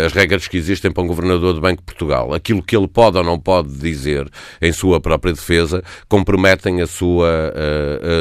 as 0.06 0.12
regras 0.12 0.48
que 0.48 0.56
existem 0.56 0.90
para 0.90 1.02
um 1.02 1.06
governador 1.06 1.54
do 1.54 1.60
Banco 1.60 1.80
de 1.80 1.86
Portugal, 1.86 2.32
aquilo 2.32 2.62
que 2.62 2.76
ele 2.76 2.88
pode 2.88 3.18
ou 3.18 3.24
não 3.24 3.38
pode 3.38 3.72
dizer 3.74 4.28
em 4.60 4.72
sua 4.72 5.00
própria 5.00 5.32
defesa, 5.32 5.82
comprometem 6.08 6.80
a 6.80 6.86
sua, 6.86 7.52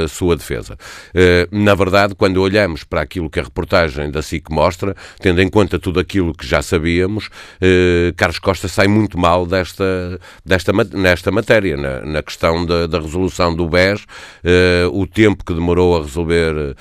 sua 0.07 0.35
defesa. 0.35 0.77
Eh, 1.13 1.47
na 1.51 1.75
verdade, 1.75 2.15
quando 2.15 2.37
olhamos 2.37 2.83
para 2.83 3.01
aquilo 3.01 3.29
que 3.29 3.39
a 3.39 3.43
reportagem 3.43 4.09
da 4.11 4.21
SIC 4.21 4.49
mostra, 4.49 4.95
tendo 5.19 5.41
em 5.41 5.49
conta 5.49 5.79
tudo 5.79 5.99
aquilo 5.99 6.33
que 6.33 6.45
já 6.45 6.61
sabíamos, 6.61 7.29
eh, 7.61 8.13
Carlos 8.15 8.39
Costa 8.39 8.67
sai 8.67 8.87
muito 8.87 9.17
mal 9.17 9.45
desta, 9.45 10.19
desta, 10.45 10.71
nesta 10.93 11.31
matéria, 11.31 11.77
na, 11.77 12.01
na 12.01 12.23
questão 12.23 12.65
da, 12.65 12.87
da, 12.87 12.99
resolução 12.99 13.55
do 13.55 13.67
BES, 13.67 14.05
eh, 14.43 14.85
o 14.91 15.05
tempo 15.05 15.43
que 15.43 15.53
demorou 15.53 15.97
a 15.97 16.03
resolver, 16.03 16.75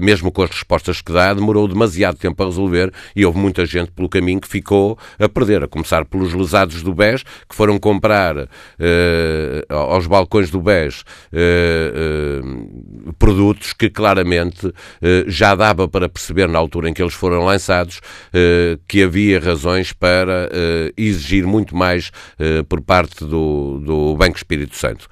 mesmo 0.00 0.30
com 0.30 0.42
as 0.42 0.50
respostas 0.50 1.00
que 1.00 1.12
dá, 1.12 1.32
demorou 1.32 1.66
demasiado 1.66 2.16
tempo 2.16 2.42
a 2.42 2.46
resolver 2.46 2.92
e 3.14 3.24
houve 3.24 3.38
muita 3.38 3.64
gente 3.64 3.90
pelo 3.90 4.08
caminho 4.08 4.40
que 4.40 4.48
ficou 4.48 4.98
a 5.18 5.28
perder, 5.28 5.64
a 5.64 5.68
começar 5.68 6.04
pelos 6.04 6.32
lesados 6.32 6.82
do 6.82 6.94
BES, 6.94 7.22
que 7.48 7.54
foram 7.54 7.78
comprar 7.78 8.48
aos 9.68 10.06
balcões 10.06 10.50
do 10.50 10.60
BES 10.60 11.04
produtos 13.18 13.72
que 13.72 13.90
claramente 13.90 14.72
eh, 15.00 15.24
já 15.26 15.54
dava 15.54 15.88
para 15.88 16.08
perceber 16.08 16.48
na 16.48 16.58
altura 16.58 16.88
em 16.88 16.94
que 16.94 17.02
eles 17.02 17.14
foram 17.14 17.44
lançados 17.44 18.00
eh, 18.32 18.78
que 18.88 19.02
havia 19.02 19.38
razões 19.38 19.92
para 19.92 20.48
eh, 20.52 20.92
exigir 20.96 21.46
muito 21.46 21.76
mais 21.76 22.10
por 22.68 22.80
parte 22.80 23.24
do, 23.24 23.80
do 23.84 24.16
Banco 24.16 24.36
Espírito 24.36 24.76
Santo. 24.76 25.08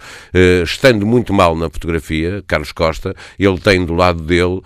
Estando 0.64 1.07
muito 1.07 1.33
mal 1.33 1.57
na 1.57 1.70
fotografia, 1.70 2.42
Carlos 2.46 2.72
Costa, 2.72 3.14
ele 3.38 3.59
tem 3.59 3.85
do 3.85 3.94
lado 3.94 4.22
dele, 4.22 4.61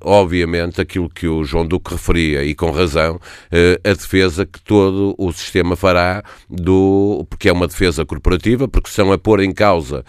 obviamente, 0.00 0.80
aquilo 0.80 1.08
que 1.08 1.28
o 1.28 1.44
João 1.44 1.66
Duque 1.66 1.92
referia, 1.92 2.44
e 2.44 2.54
com 2.54 2.70
razão, 2.70 3.20
a 3.84 3.92
defesa 3.92 4.44
que 4.44 4.60
todo 4.60 5.14
o 5.18 5.32
sistema 5.32 5.76
fará 5.76 6.22
do. 6.48 7.26
porque 7.30 7.48
é 7.48 7.52
uma 7.52 7.68
defesa 7.68 8.04
corporativa, 8.04 8.66
porque 8.66 8.90
são 8.90 9.12
a 9.12 9.18
pôr 9.18 9.40
em 9.40 9.52
causa 9.52 10.04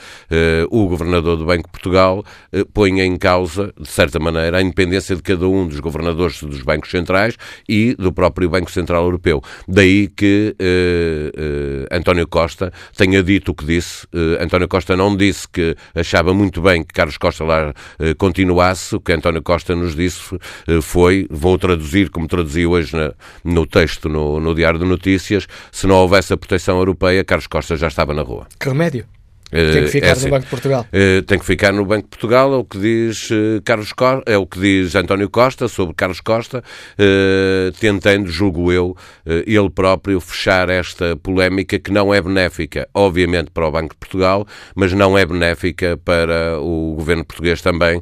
o 0.70 0.88
governador 0.88 1.38
do 1.38 1.46
Banco 1.46 1.70
Portugal 1.78 2.24
eh, 2.52 2.64
põe 2.74 3.00
em 3.02 3.18
causa, 3.18 3.74
de 3.80 3.88
certa 3.88 4.20
maneira, 4.20 4.58
a 4.58 4.62
independência 4.62 5.16
de 5.16 5.22
cada 5.22 5.48
um 5.48 5.68
dos 5.68 5.80
governadores 5.80 6.42
dos 6.42 6.62
bancos 6.62 6.92
centrais 6.92 7.38
e 7.68 7.96
do 7.96 8.12
próprio 8.12 8.50
Banco 8.50 8.72
Central 8.72 9.04
Europeu. 9.04 9.42
Daí 9.68 10.08
que 10.08 10.56
eh, 10.60 11.32
eh, 11.36 11.96
António 11.96 12.28
Costa 12.28 12.72
tenha 12.96 13.22
dito 13.24 13.52
o 13.52 13.56
que 13.56 13.66
disse. 13.66 14.08
Eh, 14.14 14.44
António 14.44 14.68
Costa 14.68 14.96
não 14.96 15.16
disse 15.16 15.48
que 15.48 15.76
achava 15.96 16.34
muito 16.34 16.62
bem 16.62 16.84
que 16.84 16.94
Carlos 16.94 17.18
Costa 17.18 17.44
lá 17.44 17.74
continuasse. 18.18 18.96
O 18.96 19.00
que 19.00 19.14
António 19.14 19.42
Costa 19.42 19.76
nos 19.76 19.96
disse 19.96 20.38
foi, 20.82 21.28
vou 21.30 21.58
traduzir 21.58 22.10
como 22.10 22.28
traduzi 22.28 22.66
hoje 22.66 22.96
na, 22.96 23.14
no 23.44 23.66
texto 23.66 24.10
no, 24.10 24.40
no 24.40 24.56
Diário 24.56 24.80
de 24.80 24.86
Notícias, 24.86 25.48
se 25.72 25.88
não 25.88 25.96
houvesse 25.96 26.34
a 26.34 26.38
proteção 26.38 26.78
europeia, 26.78 27.24
Carlos 27.24 27.48
Costa 27.48 27.76
já 27.76 27.88
estava 27.88 28.14
na 28.14 28.22
rua. 28.22 28.48
Que 28.60 28.70
remédio? 28.70 29.17
Tem 29.50 29.84
que 29.84 29.90
ficar 29.90 30.08
é 30.08 30.12
assim, 30.12 30.26
no 30.26 30.32
Banco 30.32 30.44
de 30.44 30.50
Portugal. 30.50 30.86
Uh, 30.92 31.22
tem 31.24 31.40
que 31.40 31.46
ficar 31.46 31.72
no 31.72 31.86
Banco 31.86 32.04
de 32.04 32.10
Portugal, 32.10 32.54
é 32.54 32.58
o 32.58 32.66
que 32.66 32.78
diz 32.78 33.30
uh, 33.30 33.62
Carlos 33.64 33.94
Costa, 33.94 34.24
é 34.32 34.38
o 34.38 34.46
que 34.46 34.60
diz 34.60 34.96
António 34.96 35.30
Costa 35.30 35.68
sobre 35.68 35.94
Carlos 35.96 36.20
Costa, 36.20 36.64
tentando, 37.80 38.30
julgo 38.30 38.72
eu, 38.72 38.96
ele 39.26 39.70
próprio 39.70 40.20
fechar 40.20 40.70
esta 40.70 41.16
polémica 41.16 41.80
que 41.80 41.92
não 41.92 42.14
é 42.14 42.22
benéfica, 42.22 42.88
obviamente, 42.94 43.52
para 43.52 43.68
o 43.68 43.72
Banco 43.72 43.94
de 43.94 44.00
Portugal, 44.00 44.46
mas 44.76 44.94
não 44.94 45.18
é 45.18 45.26
benéfica 45.26 45.98
para 45.98 46.60
o 46.60 46.96
governo 46.96 47.24
português 47.24 47.62
também, 47.62 48.02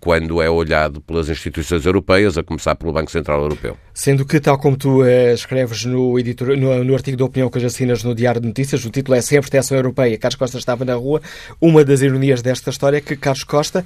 quando 0.00 0.40
é 0.42 0.50
olhado 0.50 1.00
pelas 1.00 1.28
instituições 1.28 1.86
europeias, 1.86 2.36
a 2.36 2.42
começar 2.42 2.74
pelo 2.74 2.92
Banco 2.92 3.10
Central 3.10 3.42
Europeu. 3.42 3.76
Sendo 3.92 4.24
que, 4.24 4.40
tal 4.40 4.58
como 4.58 4.76
tu 4.76 5.04
escreves 5.06 5.84
no, 5.84 6.18
editor, 6.18 6.56
no, 6.56 6.82
no 6.82 6.94
artigo 6.94 7.16
de 7.16 7.22
opinião 7.22 7.48
que 7.48 7.58
hoje 7.58 7.66
assinas 7.66 8.02
no 8.02 8.14
Diário 8.14 8.40
de 8.40 8.48
Notícias, 8.48 8.84
o 8.84 8.90
título 8.90 9.16
é 9.16 9.20
Sem 9.20 9.38
a 9.38 9.40
Proteção 9.40 9.76
Europeia, 9.76 10.18
Carlos 10.18 10.36
Costa 10.36 10.63
estava 10.64 10.84
na 10.84 10.94
rua. 10.94 11.20
Uma 11.60 11.84
das 11.84 12.00
ironias 12.00 12.42
desta 12.42 12.70
história 12.70 12.96
é 12.96 13.00
que 13.00 13.16
Carlos 13.16 13.44
Costa 13.44 13.84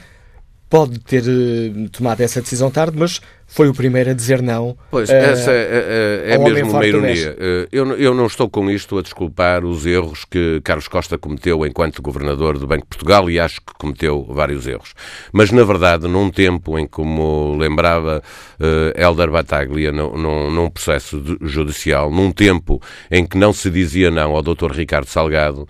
pode 0.71 0.99
ter 1.01 1.23
uh, 1.23 1.89
tomado 1.91 2.21
essa 2.21 2.41
decisão 2.41 2.71
tarde, 2.71 2.97
mas 2.97 3.21
foi 3.51 3.67
o 3.67 3.75
primeiro 3.75 4.11
a 4.11 4.13
dizer 4.13 4.43
não. 4.43 4.77
Pois, 4.91 5.09
uh, 5.09 5.13
essa 5.15 5.51
é, 5.51 6.27
é, 6.27 6.35
é 6.35 6.39
mesmo 6.39 6.71
uma 6.71 6.87
ironia. 6.87 7.33
Uh, 7.33 7.69
eu, 7.73 7.97
eu 7.97 8.15
não 8.15 8.27
estou 8.27 8.49
com 8.49 8.71
isto 8.71 8.99
a 8.99 9.03
desculpar 9.03 9.65
os 9.65 9.87
erros 9.87 10.27
que 10.27 10.61
Carlos 10.63 10.87
Costa 10.87 11.17
cometeu 11.17 11.65
enquanto 11.65 12.03
governador 12.03 12.59
do 12.59 12.67
Banco 12.67 12.83
de 12.83 12.89
Portugal 12.89 13.31
e 13.31 13.41
acho 13.41 13.63
que 13.63 13.73
cometeu 13.79 14.23
vários 14.29 14.67
erros. 14.67 14.93
Mas, 15.33 15.51
na 15.51 15.65
verdade, 15.65 16.07
num 16.07 16.31
tempo 16.31 16.79
em, 16.79 16.87
como 16.87 17.57
lembrava 17.57 18.23
uh, 18.61 19.01
Helder 19.01 19.31
Bataglia, 19.31 19.93
num, 19.93 20.15
num, 20.15 20.51
num 20.51 20.71
processo 20.71 21.39
judicial, 21.41 22.11
num 22.11 22.31
tempo 22.31 22.83
em 23.11 23.27
que 23.27 23.39
não 23.39 23.55
se 23.55 23.71
dizia 23.71 24.11
não 24.11 24.37
ao 24.37 24.43
Dr. 24.43 24.73
Ricardo 24.73 25.07
Salgado, 25.07 25.67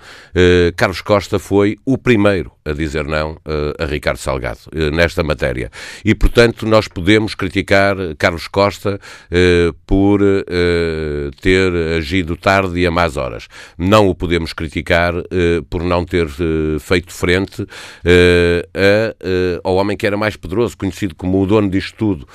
Carlos 0.77 1.01
Costa 1.01 1.38
foi 1.38 1.77
o 1.85 1.97
primeiro 1.97 2.51
a 2.64 2.73
dizer 2.73 3.05
não 3.05 3.37
a 3.79 3.85
Ricardo 3.85 4.19
Salgado 4.19 4.61
nesta 4.93 5.23
matéria. 5.23 5.71
E, 6.05 6.14
portanto, 6.14 6.67
nós 6.67 6.88
podemos 6.88 7.35
criticar 7.35 7.67
criticar 7.68 7.96
Carlos 8.16 8.48
Costa 8.48 8.98
eh, 9.31 9.72
por 9.87 10.20
eh, 10.22 11.31
ter 11.40 11.70
agido 11.98 12.35
tarde 12.35 12.81
e 12.81 12.87
a 12.87 12.90
más 12.90 13.16
horas. 13.16 13.46
Não 13.76 14.09
o 14.09 14.14
podemos 14.14 14.54
criticar 14.54 15.14
eh, 15.31 15.61
por 15.68 15.83
não 15.83 16.04
ter 16.04 16.26
eh, 16.26 16.78
feito 16.81 17.12
frente 17.12 17.66
eh, 18.04 18.66
a, 18.74 19.14
eh, 19.20 19.61
ao 19.62 19.76
homem 19.76 19.96
que 19.96 20.07
era 20.07 20.16
mais 20.16 20.37
poderoso, 20.37 20.76
conhecido 20.76 21.14
como 21.14 21.42
o 21.42 21.46
dono 21.46 21.68
disto 21.68 21.96
tudo 21.98 22.26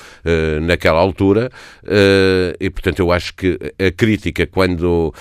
naquela 0.62 1.00
altura. 1.00 1.50
e, 2.60 2.70
portanto, 2.70 3.00
eu 3.00 3.10
acho 3.10 3.34
que 3.34 3.58
a 3.78 3.90
crítica, 3.90 4.46
quando 4.46 5.12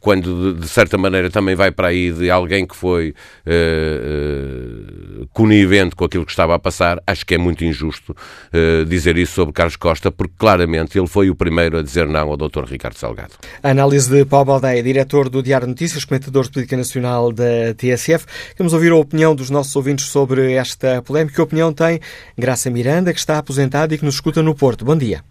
quando 0.00 0.54
de, 0.54 0.68
certa 0.68 0.96
maneira 0.96 1.30
também 1.30 1.54
vai 1.54 1.70
para 1.70 1.88
aí 1.88 2.12
de 2.12 2.30
alguém 2.30 2.66
que 2.66 2.76
foi 2.76 3.14
uh, 3.46 5.22
uh, 5.22 5.28
conivente 5.32 5.96
com 5.96 6.04
aquilo 6.04 6.24
que 6.24 6.30
estava 6.30 6.54
a 6.54 6.58
passar, 6.58 7.02
acho 7.06 7.26
que 7.26 7.34
é 7.34 7.38
muito 7.38 7.64
injusto 7.64 8.12
uh, 8.12 8.84
dizer 8.84 9.16
isso 9.16 9.32
sobre 9.32 9.52
Carlos 9.52 9.76
Costa, 9.76 10.10
porque 10.10 10.34
claramente 10.38 10.98
ele 10.98 11.08
foi 11.08 11.30
o 11.30 11.34
primeiro 11.34 11.78
a 11.78 11.82
dizer 11.82 12.06
não 12.06 12.30
ao 12.30 12.36
Dr. 12.36 12.64
Ricardo 12.64 12.96
Salgado. 12.96 13.32
A 13.62 13.70
análise 13.70 14.08
de 14.10 14.24
Paulo 14.24 14.46
Baldeia, 14.46 14.82
diretor 14.82 15.28
do 15.28 15.42
Diário 15.42 15.66
Notícias, 15.66 16.04
comentador 16.04 16.44
de 16.44 16.50
política 16.50 16.76
nacional 16.76 17.32
da 17.32 17.74
TSF. 17.76 18.24
Vamos 18.56 18.72
ouvir 18.72 18.92
a 18.92 18.96
opinião 18.96 19.34
dos 19.34 19.50
nossos 19.50 19.74
ouvintes 19.74 20.06
sobre 20.06 20.52
esta 20.52 21.02
polémica. 21.02 21.34
Que 21.34 21.42
opinião 21.42 21.72
tem 21.72 22.00
Graça 22.36 22.70
Miranda, 22.70 23.12
que 23.12 23.18
está 23.18 23.38
aposentada 23.38 23.94
e 23.94 23.98
que 23.98 24.04
nos 24.04 24.14
escuta 24.14 24.42
no 24.42 24.54
Porto? 24.54 24.84
Bom 24.84 24.96
dia. 24.96 25.22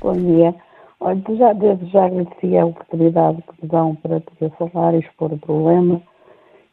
Bom 0.00 0.14
dia. 0.14 0.65
Olha, 1.00 1.22
já 1.36 1.52
desde 1.52 1.86
já 1.86 2.06
agradeci 2.06 2.56
a 2.56 2.66
oportunidade 2.66 3.42
que 3.42 3.62
me 3.62 3.68
dão 3.68 3.94
para 3.96 4.20
poder 4.20 4.50
falar 4.56 4.94
e 4.94 5.00
expor 5.00 5.32
o 5.32 5.38
problema 5.38 6.00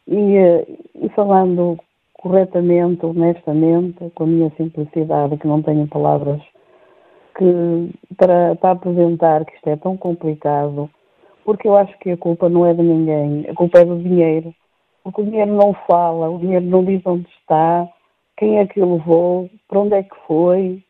e, 0.08 0.36
eh, 0.36 0.66
e 0.94 1.08
falando 1.10 1.78
corretamente, 2.14 3.04
honestamente, 3.04 4.10
com 4.14 4.24
a 4.24 4.26
minha 4.26 4.50
simplicidade, 4.56 5.36
que 5.36 5.46
não 5.46 5.62
tenho 5.62 5.86
palavras 5.86 6.40
que, 7.36 7.90
para, 8.16 8.56
para 8.56 8.70
apresentar 8.70 9.44
que 9.44 9.54
isto 9.54 9.68
é 9.68 9.76
tão 9.76 9.96
complicado, 9.96 10.88
porque 11.44 11.68
eu 11.68 11.76
acho 11.76 11.96
que 11.98 12.10
a 12.12 12.16
culpa 12.16 12.48
não 12.48 12.64
é 12.64 12.72
de 12.72 12.82
ninguém, 12.82 13.46
a 13.48 13.54
culpa 13.54 13.80
é 13.80 13.84
do 13.84 13.98
dinheiro. 13.98 14.54
Porque 15.02 15.20
o 15.20 15.24
dinheiro 15.24 15.52
não 15.52 15.74
fala, 15.86 16.30
o 16.30 16.38
dinheiro 16.38 16.64
não 16.64 16.82
diz 16.82 17.04
onde 17.04 17.28
está, 17.38 17.86
quem 18.38 18.58
é 18.58 18.66
que 18.66 18.80
o 18.80 18.94
levou, 18.94 19.50
para 19.68 19.80
onde 19.80 19.94
é 19.94 20.02
que 20.02 20.16
foi, 20.26 20.82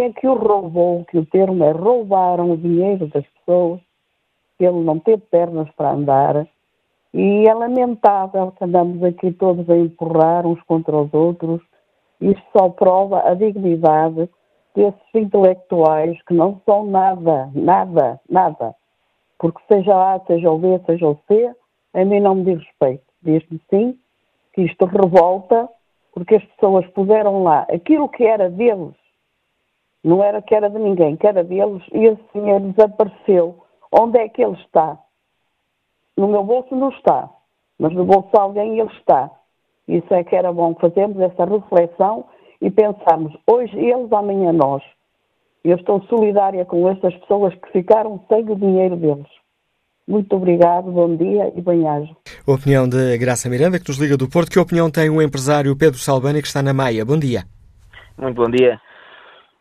é 0.00 0.12
que 0.12 0.26
o 0.26 0.34
roubou, 0.34 1.04
que 1.04 1.18
o 1.18 1.26
termo 1.26 1.64
é 1.64 1.72
roubaram 1.72 2.52
o 2.52 2.56
dinheiro 2.56 3.06
das 3.08 3.24
pessoas, 3.26 3.80
ele 4.58 4.80
não 4.80 4.98
teve 4.98 5.22
pernas 5.22 5.68
para 5.76 5.92
andar, 5.92 6.46
e 7.12 7.46
é 7.46 7.52
lamentável 7.52 8.52
que 8.52 8.64
andamos 8.64 9.02
aqui 9.02 9.32
todos 9.32 9.68
a 9.68 9.76
empurrar 9.76 10.46
uns 10.46 10.62
contra 10.62 10.96
os 10.96 11.12
outros. 11.12 11.60
Isto 12.20 12.42
só 12.56 12.70
prova 12.70 13.28
a 13.28 13.34
dignidade 13.34 14.30
desses 14.74 15.14
intelectuais 15.14 16.16
que 16.22 16.32
não 16.32 16.60
são 16.64 16.86
nada, 16.86 17.50
nada, 17.54 18.18
nada. 18.30 18.74
Porque 19.38 19.60
seja 19.70 20.14
A, 20.14 20.20
seja 20.20 20.50
o 20.50 20.58
B, 20.58 20.80
seja 20.86 21.06
o 21.06 21.18
C, 21.28 21.54
a 21.92 22.04
mim 22.04 22.20
não 22.20 22.36
me 22.36 22.44
diz 22.44 22.64
respeito. 22.64 23.04
Diz-me 23.20 23.60
sim 23.68 23.98
que 24.54 24.62
isto 24.62 24.86
revolta, 24.86 25.68
porque 26.14 26.36
as 26.36 26.44
pessoas 26.44 26.86
puseram 26.92 27.42
lá 27.42 27.66
aquilo 27.70 28.08
que 28.08 28.24
era 28.24 28.48
deles, 28.48 28.94
não 30.04 30.22
era 30.22 30.42
que 30.42 30.54
era 30.54 30.68
de 30.68 30.78
ninguém, 30.78 31.16
que 31.16 31.26
era 31.26 31.44
deles, 31.44 31.82
e 31.92 32.06
esse 32.06 32.22
dinheiro 32.34 32.72
desapareceu. 32.72 33.62
Onde 33.92 34.18
é 34.18 34.28
que 34.28 34.42
ele 34.42 34.56
está? 34.56 34.98
No 36.16 36.28
meu 36.28 36.42
bolso 36.44 36.74
não 36.74 36.90
está, 36.90 37.28
mas 37.78 37.92
no 37.92 38.04
bolso 38.04 38.28
de 38.32 38.38
alguém 38.38 38.78
ele 38.78 38.90
está. 38.92 39.30
Isso 39.86 40.12
é 40.12 40.24
que 40.24 40.34
era 40.34 40.52
bom 40.52 40.74
fazermos 40.74 41.20
essa 41.20 41.44
reflexão 41.44 42.24
e 42.60 42.70
pensarmos, 42.70 43.36
hoje 43.46 43.76
eles, 43.76 44.12
amanhã 44.12 44.52
nós. 44.52 44.82
Eu 45.64 45.76
estou 45.76 46.02
solidária 46.04 46.64
com 46.64 46.88
estas 46.88 47.14
pessoas 47.18 47.54
que 47.54 47.70
ficaram 47.70 48.20
sem 48.28 48.48
o 48.50 48.56
dinheiro 48.56 48.96
deles. 48.96 49.26
Muito 50.06 50.34
obrigado, 50.34 50.90
bom 50.90 51.14
dia 51.16 51.52
e 51.54 51.60
bem-aja. 51.60 52.10
Opinião 52.46 52.88
de 52.88 53.16
Graça 53.18 53.48
Miranda, 53.48 53.78
que 53.78 53.88
nos 53.88 53.98
liga 53.98 54.16
do 54.16 54.28
Porto. 54.28 54.50
Que 54.50 54.58
opinião 54.58 54.90
tem 54.90 55.08
o 55.08 55.22
empresário 55.22 55.76
Pedro 55.76 55.98
Salbani, 55.98 56.42
que 56.42 56.48
está 56.48 56.60
na 56.62 56.74
Maia? 56.74 57.04
Bom 57.04 57.18
dia. 57.18 57.44
Muito 58.18 58.42
bom 58.42 58.50
dia. 58.50 58.80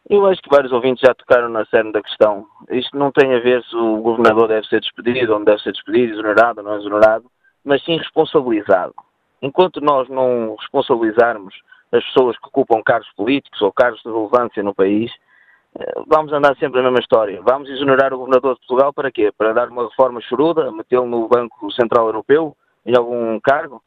Eu 0.09 0.25
acho 0.25 0.41
que 0.41 0.49
vários 0.49 0.71
ouvintes 0.71 1.01
já 1.05 1.13
tocaram 1.13 1.49
na 1.49 1.65
cerne 1.65 1.91
da 1.91 2.01
questão. 2.01 2.45
Isto 2.69 2.97
não 2.97 3.11
tem 3.11 3.33
a 3.33 3.39
ver 3.39 3.63
se 3.63 3.75
o 3.75 3.97
governador 3.97 4.47
deve 4.47 4.67
ser 4.67 4.81
despedido 4.81 5.33
ou 5.33 5.39
não 5.39 5.45
deve 5.45 5.61
ser 5.61 5.71
despedido, 5.71 6.13
exonerado 6.13 6.59
ou 6.59 6.65
não 6.65 6.75
exonerado, 6.75 7.25
mas 7.63 7.83
sim 7.83 7.97
responsabilizado. 7.97 8.93
Enquanto 9.41 9.79
nós 9.79 10.09
não 10.09 10.55
responsabilizarmos 10.59 11.53
as 11.91 12.03
pessoas 12.05 12.37
que 12.37 12.47
ocupam 12.47 12.81
cargos 12.83 13.09
políticos 13.15 13.61
ou 13.61 13.71
cargos 13.71 14.01
de 14.01 14.09
relevância 14.09 14.63
no 14.63 14.73
país, 14.73 15.11
eh, 15.79 16.01
vamos 16.07 16.33
andar 16.33 16.55
sempre 16.57 16.79
a 16.79 16.83
mesma 16.83 16.99
história. 16.99 17.41
Vamos 17.41 17.69
exonerar 17.69 18.13
o 18.13 18.17
governador 18.17 18.55
de 18.55 18.59
Portugal 18.61 18.93
para 18.93 19.11
quê? 19.11 19.31
Para 19.37 19.53
dar 19.53 19.69
uma 19.69 19.87
reforma 19.87 20.19
choruda, 20.21 20.71
metê-lo 20.71 21.05
no 21.05 21.27
Banco 21.27 21.71
Central 21.71 22.07
Europeu, 22.07 22.55
em 22.85 22.97
algum 22.97 23.39
cargo? 23.39 23.81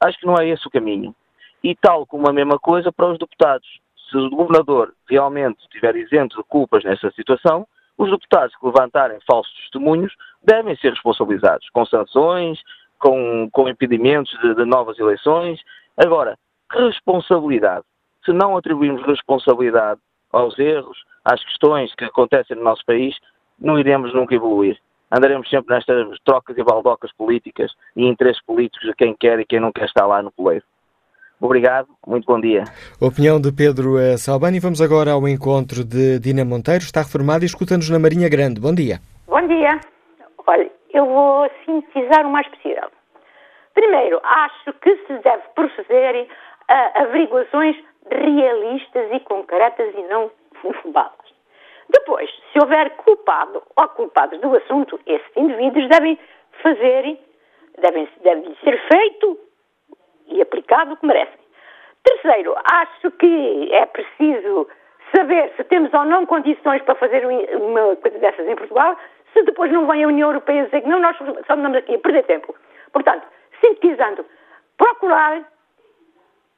Acho 0.00 0.18
que 0.18 0.26
não 0.26 0.36
é 0.38 0.48
esse 0.48 0.66
o 0.66 0.70
caminho. 0.70 1.14
E 1.62 1.76
tal 1.76 2.06
como 2.06 2.28
a 2.28 2.32
mesma 2.32 2.58
coisa 2.58 2.90
para 2.90 3.06
os 3.06 3.18
deputados 3.18 3.81
se 4.12 4.18
o 4.18 4.30
governador 4.30 4.94
realmente 5.08 5.60
estiver 5.62 5.96
isento 5.96 6.36
de 6.36 6.44
culpas 6.44 6.84
nessa 6.84 7.10
situação, 7.12 7.66
os 7.96 8.10
deputados 8.10 8.54
que 8.56 8.66
levantarem 8.66 9.18
falsos 9.26 9.52
testemunhos 9.62 10.14
devem 10.42 10.76
ser 10.76 10.90
responsabilizados, 10.90 11.68
com 11.70 11.84
sanções, 11.86 12.60
com, 12.98 13.48
com 13.50 13.68
impedimentos 13.68 14.32
de, 14.40 14.54
de 14.54 14.64
novas 14.64 14.98
eleições. 14.98 15.60
Agora, 15.96 16.38
responsabilidade. 16.70 17.84
Se 18.24 18.32
não 18.32 18.56
atribuirmos 18.56 19.02
responsabilidade 19.04 20.00
aos 20.30 20.58
erros, 20.58 21.02
às 21.24 21.42
questões 21.44 21.94
que 21.94 22.04
acontecem 22.04 22.56
no 22.56 22.62
nosso 22.62 22.84
país, 22.84 23.16
não 23.58 23.78
iremos 23.78 24.14
nunca 24.14 24.34
evoluir. 24.34 24.78
Andaremos 25.10 25.48
sempre 25.50 25.74
nestas 25.74 26.18
trocas 26.24 26.56
e 26.56 26.62
baldocas 26.62 27.12
políticas 27.12 27.72
e 27.96 28.06
interesses 28.06 28.42
políticos 28.44 28.88
de 28.88 28.94
quem 28.94 29.14
quer 29.14 29.38
e 29.40 29.44
quem 29.44 29.60
não 29.60 29.72
quer 29.72 29.84
estar 29.84 30.06
lá 30.06 30.22
no 30.22 30.32
poleiro. 30.32 30.64
Obrigado, 31.42 31.88
muito 32.06 32.24
bom 32.24 32.40
dia. 32.40 32.62
Opinião 33.00 33.40
de 33.40 33.50
Pedro 33.50 33.98
eh, 33.98 34.16
Salbani. 34.16 34.60
Vamos 34.60 34.80
agora 34.80 35.10
ao 35.10 35.26
encontro 35.26 35.82
de 35.82 36.20
Dina 36.20 36.44
Monteiro, 36.44 36.84
está 36.84 37.00
reformada 37.00 37.42
e 37.42 37.46
escuta-nos 37.46 37.90
na 37.90 37.98
Marinha 37.98 38.28
Grande. 38.28 38.60
Bom 38.60 38.72
dia. 38.72 39.00
Bom 39.26 39.44
dia. 39.48 39.80
Olha, 40.46 40.70
eu 40.94 41.04
vou 41.04 41.50
sintetizar 41.66 42.24
o 42.24 42.30
mais 42.30 42.46
possível. 42.46 42.88
Primeiro, 43.74 44.20
acho 44.22 44.72
que 44.74 44.94
se 45.04 45.18
deve 45.18 45.42
proceder 45.56 46.28
averiguações 46.94 47.74
realistas 48.08 49.10
e 49.10 49.18
concretas 49.20 49.92
e 49.96 50.02
não 50.02 50.30
fubadas. 50.80 51.26
Depois, 51.90 52.30
se 52.52 52.60
houver 52.60 52.90
culpado 52.98 53.60
ou 53.74 53.88
culpados 53.88 54.40
do 54.40 54.54
assunto, 54.54 55.00
esses 55.06 55.36
indivíduos 55.36 55.88
devem 55.88 56.16
fazer, 56.62 57.18
devem, 57.80 58.08
deve 58.22 58.56
ser 58.62 58.80
feito 58.86 59.38
e 60.32 60.42
aplicado 60.42 60.94
o 60.94 60.96
que 60.96 61.06
merecem. 61.06 61.42
Terceiro, 62.04 62.54
acho 62.64 63.10
que 63.12 63.68
é 63.72 63.86
preciso 63.86 64.66
saber 65.14 65.52
se 65.56 65.64
temos 65.64 65.92
ou 65.92 66.04
não 66.04 66.26
condições 66.26 66.82
para 66.82 66.94
fazer 66.94 67.24
uma 67.26 67.96
coisa 67.96 68.18
dessas 68.18 68.46
em 68.48 68.56
Portugal, 68.56 68.96
se 69.32 69.42
depois 69.42 69.70
não 69.70 69.86
vem 69.86 70.04
a 70.04 70.08
União 70.08 70.28
Europeia 70.28 70.64
dizer 70.64 70.82
que 70.82 70.88
não, 70.88 71.00
nós 71.00 71.16
só 71.16 71.52
andamos 71.52 71.78
aqui 71.78 71.94
a 71.94 71.98
perder 71.98 72.24
tempo. 72.24 72.54
Portanto, 72.92 73.26
sintetizando, 73.60 74.24
procurar 74.76 75.42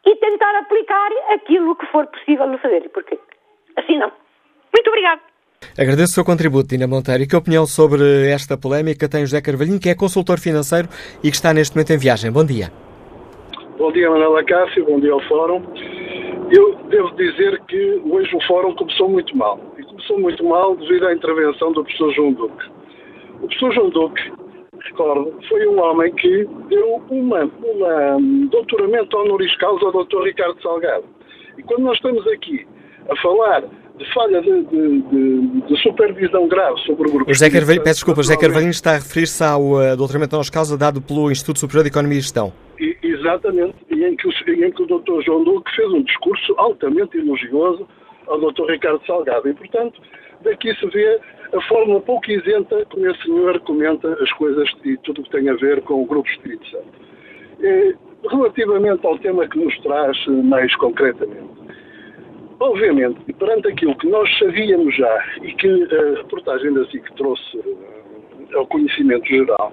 e 0.06 0.16
tentar 0.16 0.58
aplicar 0.58 1.10
aquilo 1.32 1.76
que 1.76 1.86
for 1.86 2.06
possível 2.06 2.50
de 2.50 2.58
fazer, 2.58 2.88
porque 2.90 3.18
assim 3.76 3.98
não. 3.98 4.12
Muito 4.72 4.88
obrigado. 4.88 5.20
Agradeço 5.78 6.12
o 6.12 6.14
seu 6.14 6.24
contributo, 6.24 6.68
Dina 6.68 6.86
Monteiro. 6.86 7.22
E 7.22 7.26
que 7.26 7.36
opinião 7.36 7.66
sobre 7.66 8.28
esta 8.30 8.56
polémica 8.56 9.08
tem 9.08 9.22
José 9.22 9.40
Carvalhinho, 9.40 9.80
que 9.80 9.88
é 9.88 9.94
consultor 9.94 10.38
financeiro 10.38 10.88
e 11.22 11.30
que 11.30 11.36
está 11.36 11.52
neste 11.52 11.74
momento 11.74 11.92
em 11.92 11.98
viagem? 11.98 12.30
Bom 12.30 12.44
dia. 12.44 12.83
Bom 13.76 13.90
dia, 13.90 14.08
Manuela 14.08 14.44
Cássio. 14.44 14.84
Bom 14.84 15.00
dia 15.00 15.12
ao 15.12 15.20
Fórum. 15.22 15.60
Eu 16.50 16.76
devo 16.88 17.10
dizer 17.16 17.60
que 17.66 18.02
hoje 18.08 18.34
o 18.36 18.40
Fórum 18.46 18.72
começou 18.76 19.08
muito 19.08 19.36
mal. 19.36 19.58
E 19.76 19.82
começou 19.82 20.20
muito 20.20 20.44
mal 20.44 20.76
devido 20.76 21.08
à 21.08 21.12
intervenção 21.12 21.72
do 21.72 21.82
professor 21.82 22.12
João 22.14 22.32
Duque. 22.34 22.70
O 23.42 23.46
professor 23.48 23.74
João 23.74 23.90
Duque, 23.90 24.32
recordo, 24.84 25.34
foi 25.48 25.66
um 25.66 25.80
homem 25.82 26.12
que 26.14 26.48
deu 26.68 27.02
uma, 27.10 27.50
uma 27.64 28.16
um 28.16 28.46
doutoramento 28.46 29.16
honoris 29.16 29.56
causa 29.56 29.86
ao 29.86 29.92
doutor 29.92 30.24
Ricardo 30.24 30.60
Salgado. 30.62 31.04
E 31.58 31.62
quando 31.64 31.82
nós 31.82 31.96
estamos 31.96 32.24
aqui 32.28 32.64
a 33.10 33.16
falar 33.16 33.64
de 33.98 34.14
falha 34.14 34.40
de, 34.40 34.64
de, 34.64 35.02
de, 35.02 35.60
de, 35.62 35.82
supervisão 35.82 36.46
grave 36.46 36.80
sobre 36.80 37.08
o 37.08 37.12
grupo. 37.12 37.32
José 37.32 37.50
Carvalho, 37.50 37.82
peço 37.82 37.96
desculpa, 37.96 38.22
José 38.22 38.36
Carvalho 38.36 38.68
está 38.68 38.92
a 38.92 38.94
referir-se 38.94 39.42
ao 39.42 39.62
uh, 39.62 39.96
doutoramento 39.96 40.34
honoris 40.36 40.50
causa 40.50 40.78
dado 40.78 41.00
pelo 41.00 41.30
Instituto 41.30 41.58
Superior 41.58 41.82
de 41.82 41.90
Economia 41.90 42.18
e 42.18 42.20
Gestão. 42.20 42.52
Exatamente, 43.02 43.76
e 43.90 44.04
em 44.04 44.16
que, 44.16 44.28
em 44.28 44.70
que 44.70 44.82
o 44.82 44.86
Dr. 44.86 45.22
João 45.22 45.44
Duque 45.44 45.74
fez 45.74 45.90
um 45.92 46.02
discurso 46.02 46.54
altamente 46.58 47.16
elogioso 47.18 47.86
ao 48.26 48.40
Dr. 48.40 48.70
Ricardo 48.70 49.04
Salgado. 49.06 49.48
E, 49.48 49.54
portanto, 49.54 50.00
daqui 50.42 50.74
se 50.74 50.86
vê 50.86 51.20
a 51.52 51.60
forma 51.62 52.00
pouco 52.00 52.30
isenta 52.30 52.84
como 52.86 53.06
esse 53.06 53.22
senhor 53.22 53.58
comenta 53.60 54.12
as 54.22 54.32
coisas 54.32 54.68
e 54.84 54.96
tudo 54.98 55.20
o 55.20 55.24
que 55.24 55.30
tem 55.30 55.48
a 55.48 55.54
ver 55.54 55.82
com 55.82 56.02
o 56.02 56.06
Grupo 56.06 56.28
Espírito 56.28 56.66
Santo. 56.68 56.88
E, 57.60 57.94
relativamente 58.28 59.06
ao 59.06 59.18
tema 59.18 59.46
que 59.48 59.58
nos 59.58 59.78
traz 59.80 60.26
mais 60.26 60.74
concretamente, 60.76 61.54
Obviamente, 62.60 63.20
perante 63.34 63.68
aquilo 63.68 63.96
que 63.98 64.08
nós 64.08 64.38
sabíamos 64.38 64.96
já 64.96 65.24
e 65.42 65.52
que 65.54 65.68
a 65.68 66.18
reportagem 66.18 66.72
da 66.72 66.86
SIC 66.86 67.12
trouxe 67.16 67.60
ao 68.54 68.66
conhecimento 68.66 69.26
geral, 69.26 69.72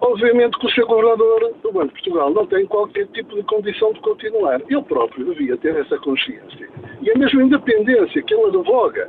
obviamente 0.00 0.58
que 0.58 0.66
o 0.66 0.70
Sr. 0.70 0.86
Governador 0.86 1.52
do 1.62 1.72
Banco 1.72 1.88
de 1.88 1.92
Portugal 1.92 2.30
não 2.30 2.46
tem 2.46 2.66
qualquer 2.66 3.06
tipo 3.08 3.34
de 3.34 3.42
condição 3.44 3.92
de 3.92 4.00
continuar. 4.00 4.60
Ele 4.68 4.82
próprio 4.82 5.26
devia 5.26 5.56
ter 5.56 5.76
essa 5.76 5.98
consciência. 5.98 6.68
E 7.02 7.10
a 7.10 7.18
mesma 7.18 7.42
independência 7.42 8.22
que 8.22 8.34
ele 8.34 8.46
advoga, 8.46 9.08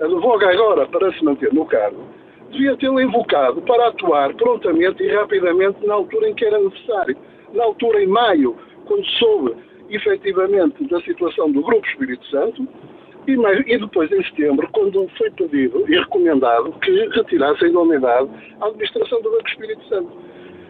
advoga 0.00 0.50
agora 0.50 0.86
para 0.86 1.12
se 1.12 1.24
manter 1.24 1.52
no 1.52 1.66
cargo, 1.66 2.02
devia 2.50 2.76
tê-lo 2.76 3.00
invocado 3.00 3.60
para 3.62 3.88
atuar 3.88 4.34
prontamente 4.34 5.02
e 5.02 5.08
rapidamente 5.14 5.86
na 5.86 5.94
altura 5.94 6.28
em 6.28 6.34
que 6.34 6.44
era 6.44 6.58
necessário. 6.58 7.16
Na 7.52 7.64
altura, 7.64 8.02
em 8.02 8.06
maio, 8.06 8.56
quando 8.86 9.04
soube 9.18 9.54
efetivamente 9.90 10.84
da 10.88 11.00
situação 11.00 11.50
do 11.50 11.62
Grupo 11.62 11.86
Espírito 11.86 12.24
Santo 12.26 12.66
e, 13.26 13.36
mais, 13.36 13.60
e, 13.66 13.78
depois 13.78 14.10
em 14.10 14.22
setembro, 14.24 14.68
quando 14.72 15.08
foi 15.16 15.30
pedido 15.32 15.84
e 15.88 15.98
recomendado 15.98 16.72
que 16.80 16.90
retirasse 17.08 17.64
a 17.64 17.68
idoneidade 17.68 18.28
à 18.60 18.66
administração 18.66 19.20
do 19.22 19.30
Banco 19.30 19.48
Espírito 19.48 19.84
Santo. 19.88 20.27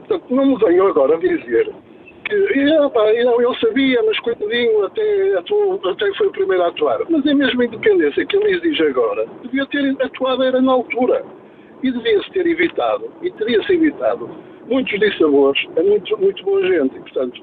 Portanto, 0.09 0.35
não 0.35 0.47
me 0.47 0.57
venham 0.57 0.87
agora 0.87 1.15
a 1.15 1.19
dizer 1.19 1.71
que 2.29 2.79
opa, 2.79 3.11
ele 3.11 3.31
sabia, 3.61 4.03
mas 4.03 4.19
coitadinho, 4.21 4.85
até, 4.85 5.35
atuou, 5.39 5.81
até 5.85 6.13
foi 6.15 6.27
o 6.27 6.33
primeiro 6.33 6.63
a 6.63 6.69
atuar. 6.69 7.01
Mas 7.09 7.27
a 7.27 7.35
mesma 7.35 7.65
independência 7.65 8.27
que 8.27 8.37
ele 8.37 8.57
exige 8.57 8.83
agora, 8.85 9.27
devia 9.43 9.67
ter 9.67 9.97
atuado 10.03 10.43
era 10.43 10.61
na 10.61 10.73
altura. 10.73 11.25
E 11.83 11.93
devia-se 11.93 12.31
ter 12.33 12.47
evitado, 12.47 13.09
e 13.23 13.31
teria-se 13.31 13.73
evitado, 13.73 14.29
muitos 14.67 14.99
dissabores 14.99 15.65
a 15.77 15.83
muito, 15.83 16.19
muito 16.19 16.45
boa 16.45 16.61
gente. 16.67 16.97
E, 16.97 17.01
portanto, 17.01 17.41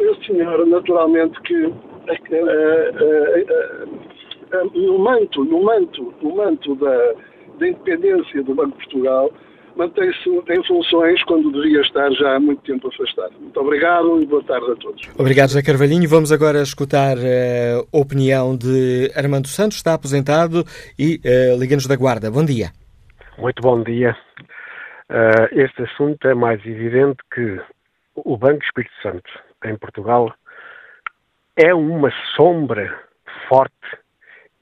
esse 0.00 0.26
senhor, 0.26 0.66
naturalmente, 0.66 1.40
que 1.42 1.64
uh, 1.64 1.72
uh, 1.72 3.02
uh, 4.52 4.70
no 4.74 4.98
manto, 4.98 5.44
no 5.44 5.62
manto, 5.62 6.14
no 6.20 6.36
manto 6.36 6.74
da, 6.74 7.14
da 7.58 7.68
independência 7.68 8.42
do 8.42 8.54
Banco 8.54 8.72
de 8.72 8.84
Portugal, 8.84 9.30
mantém-se 9.76 10.28
em 10.28 10.64
funções 10.66 11.22
quando 11.24 11.50
devia 11.52 11.80
estar 11.80 12.10
já 12.12 12.36
há 12.36 12.40
muito 12.40 12.62
tempo 12.62 12.88
afastado. 12.88 13.32
Muito 13.40 13.60
obrigado 13.60 14.20
e 14.20 14.26
boa 14.26 14.42
tarde 14.44 14.70
a 14.70 14.76
todos. 14.76 15.10
Obrigado, 15.18 15.48
José 15.48 15.62
Carvalhinho. 15.62 16.08
Vamos 16.08 16.32
agora 16.32 16.62
escutar 16.62 17.16
a 17.16 17.96
opinião 17.96 18.56
de 18.56 19.10
Armando 19.14 19.48
Santos, 19.48 19.76
está 19.76 19.94
aposentado 19.94 20.64
e 20.98 21.20
uh, 21.24 21.58
Liga-nos 21.58 21.86
da 21.86 21.96
Guarda. 21.96 22.30
Bom 22.30 22.44
dia. 22.44 22.70
Muito 23.38 23.62
bom 23.62 23.82
dia. 23.82 24.16
Uh, 25.10 25.48
este 25.52 25.82
assunto 25.82 26.26
é 26.26 26.34
mais 26.34 26.64
evidente 26.64 27.18
que 27.34 27.60
o 28.14 28.36
Banco 28.36 28.62
Espírito 28.64 28.94
Santo 29.02 29.30
em 29.64 29.76
Portugal 29.76 30.32
é 31.56 31.74
uma 31.74 32.10
sombra 32.36 32.98
forte 33.48 33.72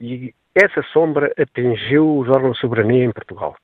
e 0.01 0.35
essa 0.55 0.83
sombra 0.92 1.33
atingiu 1.38 2.18
os 2.18 2.29
órgãos 2.29 2.55
de 2.55 2.61
soberania 2.61 3.05
em 3.05 3.12
Portugal. 3.12 3.55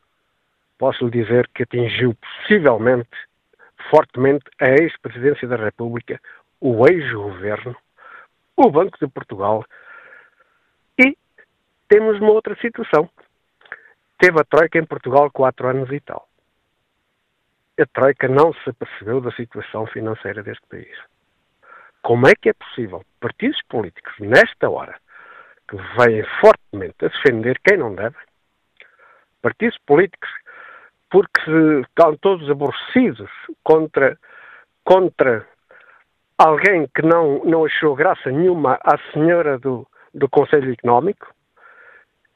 Posso 0.79 1.07
lhe 1.07 1.23
dizer 1.23 1.49
que 1.55 1.63
atingiu 1.63 2.15
possivelmente, 2.15 3.17
fortemente, 3.91 4.45
a 4.61 4.69
ex-presidência 4.71 5.49
da 5.49 5.57
República, 5.57 6.21
o 6.61 6.87
ex-governo, 6.87 7.77
o 8.57 8.71
Banco 8.71 8.99
de 8.99 9.09
Portugal 9.09 9.65
e 10.99 11.17
temos 11.89 12.19
uma 12.21 12.33
outra 12.33 12.57
situação. 12.57 13.09
Teve 14.19 14.41
a 14.41 14.45
Troika 14.45 14.79
em 14.79 14.85
Portugal 14.85 15.31
quatro 15.31 15.69
anos 15.69 15.91
e 15.93 16.01
tal. 16.01 16.27
A 17.79 17.87
Troika 17.87 18.27
não 18.29 18.55
se 18.55 18.71
apercebeu 18.71 19.21
da 19.21 19.31
situação 19.33 19.87
financeira 19.87 20.43
deste 20.43 20.67
país. 20.69 20.97
Como 22.03 22.27
é 22.27 22.33
que 22.35 22.49
é 22.49 22.53
possível 22.55 23.05
partidos 23.21 23.61
políticos, 23.69 24.15
nesta 24.19 24.71
hora, 24.71 24.99
que 25.69 25.77
vêm 25.77 26.25
fortemente 26.41 27.05
a 27.05 27.09
defender 27.09 27.61
quem 27.63 27.77
não 27.77 27.95
deve, 27.95 28.17
partidos 29.43 29.77
políticos 29.85 30.31
porque 31.17 31.81
estão 31.89 32.15
todos 32.19 32.51
aborrecidos 32.51 33.31
contra, 33.65 34.19
contra 34.85 35.49
alguém 36.37 36.87
que 36.95 37.01
não, 37.01 37.43
não 37.43 37.65
achou 37.65 37.97
graça 37.97 38.31
nenhuma 38.31 38.79
à 38.85 38.99
senhora 39.15 39.59
do, 39.59 39.87
do 40.13 40.29
Conselho 40.29 40.71
Económico, 40.71 41.27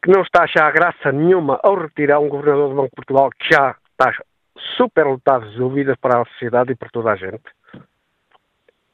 que 0.02 0.10
não 0.10 0.22
está 0.22 0.40
a 0.40 0.44
achar 0.44 0.72
graça 0.72 1.12
nenhuma 1.12 1.60
ao 1.62 1.74
retirar 1.74 2.20
um 2.20 2.30
governador 2.30 2.70
do 2.70 2.76
Banco 2.76 2.88
de 2.88 2.96
Portugal 2.96 3.28
que 3.38 3.52
já 3.52 3.76
está 3.90 4.14
super 4.78 5.04
lotado 5.04 5.50
de 5.50 5.62
ouvidas 5.62 5.98
para 5.98 6.22
a 6.22 6.24
sociedade 6.24 6.72
e 6.72 6.74
para 6.74 6.88
toda 6.88 7.10
a 7.12 7.16
gente, 7.16 7.44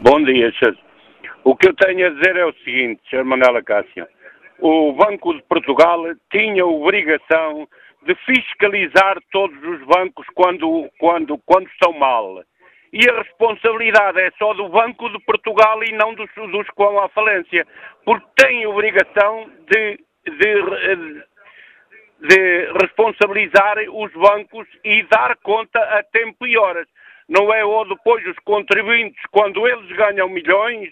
Bom 0.00 0.22
dia, 0.22 0.52
Sr. 0.52 0.76
O 1.42 1.56
que 1.56 1.68
eu 1.68 1.74
tenho 1.74 2.06
a 2.06 2.10
dizer 2.10 2.36
é 2.36 2.44
o 2.44 2.52
seguinte, 2.64 3.00
Sr. 3.10 3.24
Manela 3.24 3.62
Cássio. 3.62 4.06
O 4.60 4.92
Banco 4.92 5.34
de 5.34 5.42
Portugal 5.42 6.04
tinha 6.30 6.64
obrigação 6.64 7.66
de 8.06 8.14
fiscalizar 8.26 9.18
todos 9.32 9.56
os 9.64 9.84
bancos 9.86 10.26
quando, 10.34 10.88
quando, 10.98 11.38
quando 11.38 11.66
estão 11.68 11.92
mal. 11.92 12.42
E 12.92 13.08
a 13.08 13.18
responsabilidade 13.18 14.20
é 14.20 14.30
só 14.38 14.54
do 14.54 14.68
Banco 14.68 15.10
de 15.10 15.18
Portugal 15.24 15.82
e 15.84 15.92
não 15.92 16.14
dos, 16.14 16.28
dos 16.34 16.66
que 16.66 16.76
vão 16.76 16.98
à 17.00 17.08
falência, 17.08 17.66
porque 18.04 18.26
tem 18.36 18.66
obrigação 18.66 19.50
de 19.70 19.98
de, 20.30 21.24
de 22.20 22.72
responsabilizar 22.80 23.78
os 23.90 24.12
bancos 24.12 24.66
e 24.84 25.02
dar 25.04 25.36
conta 25.38 25.78
a 25.78 26.02
tempo 26.02 26.46
e 26.46 26.56
horas. 26.58 26.86
Não 27.28 27.52
é 27.52 27.64
ou 27.64 27.86
depois 27.86 28.26
os 28.26 28.38
contribuintes, 28.38 29.20
quando 29.30 29.66
eles 29.68 29.88
ganham 29.96 30.28
milhões, 30.28 30.90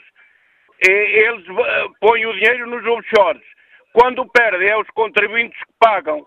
eles 0.81 1.47
eh, 1.49 1.87
põem 1.99 2.27
o 2.27 2.33
dinheiro 2.35 2.67
nos 2.67 2.85
offshores. 2.87 3.43
Quando 3.93 4.27
perdem, 4.27 4.69
é 4.69 4.77
os 4.77 4.89
contribuintes 4.91 5.59
que 5.59 5.73
pagam. 5.79 6.27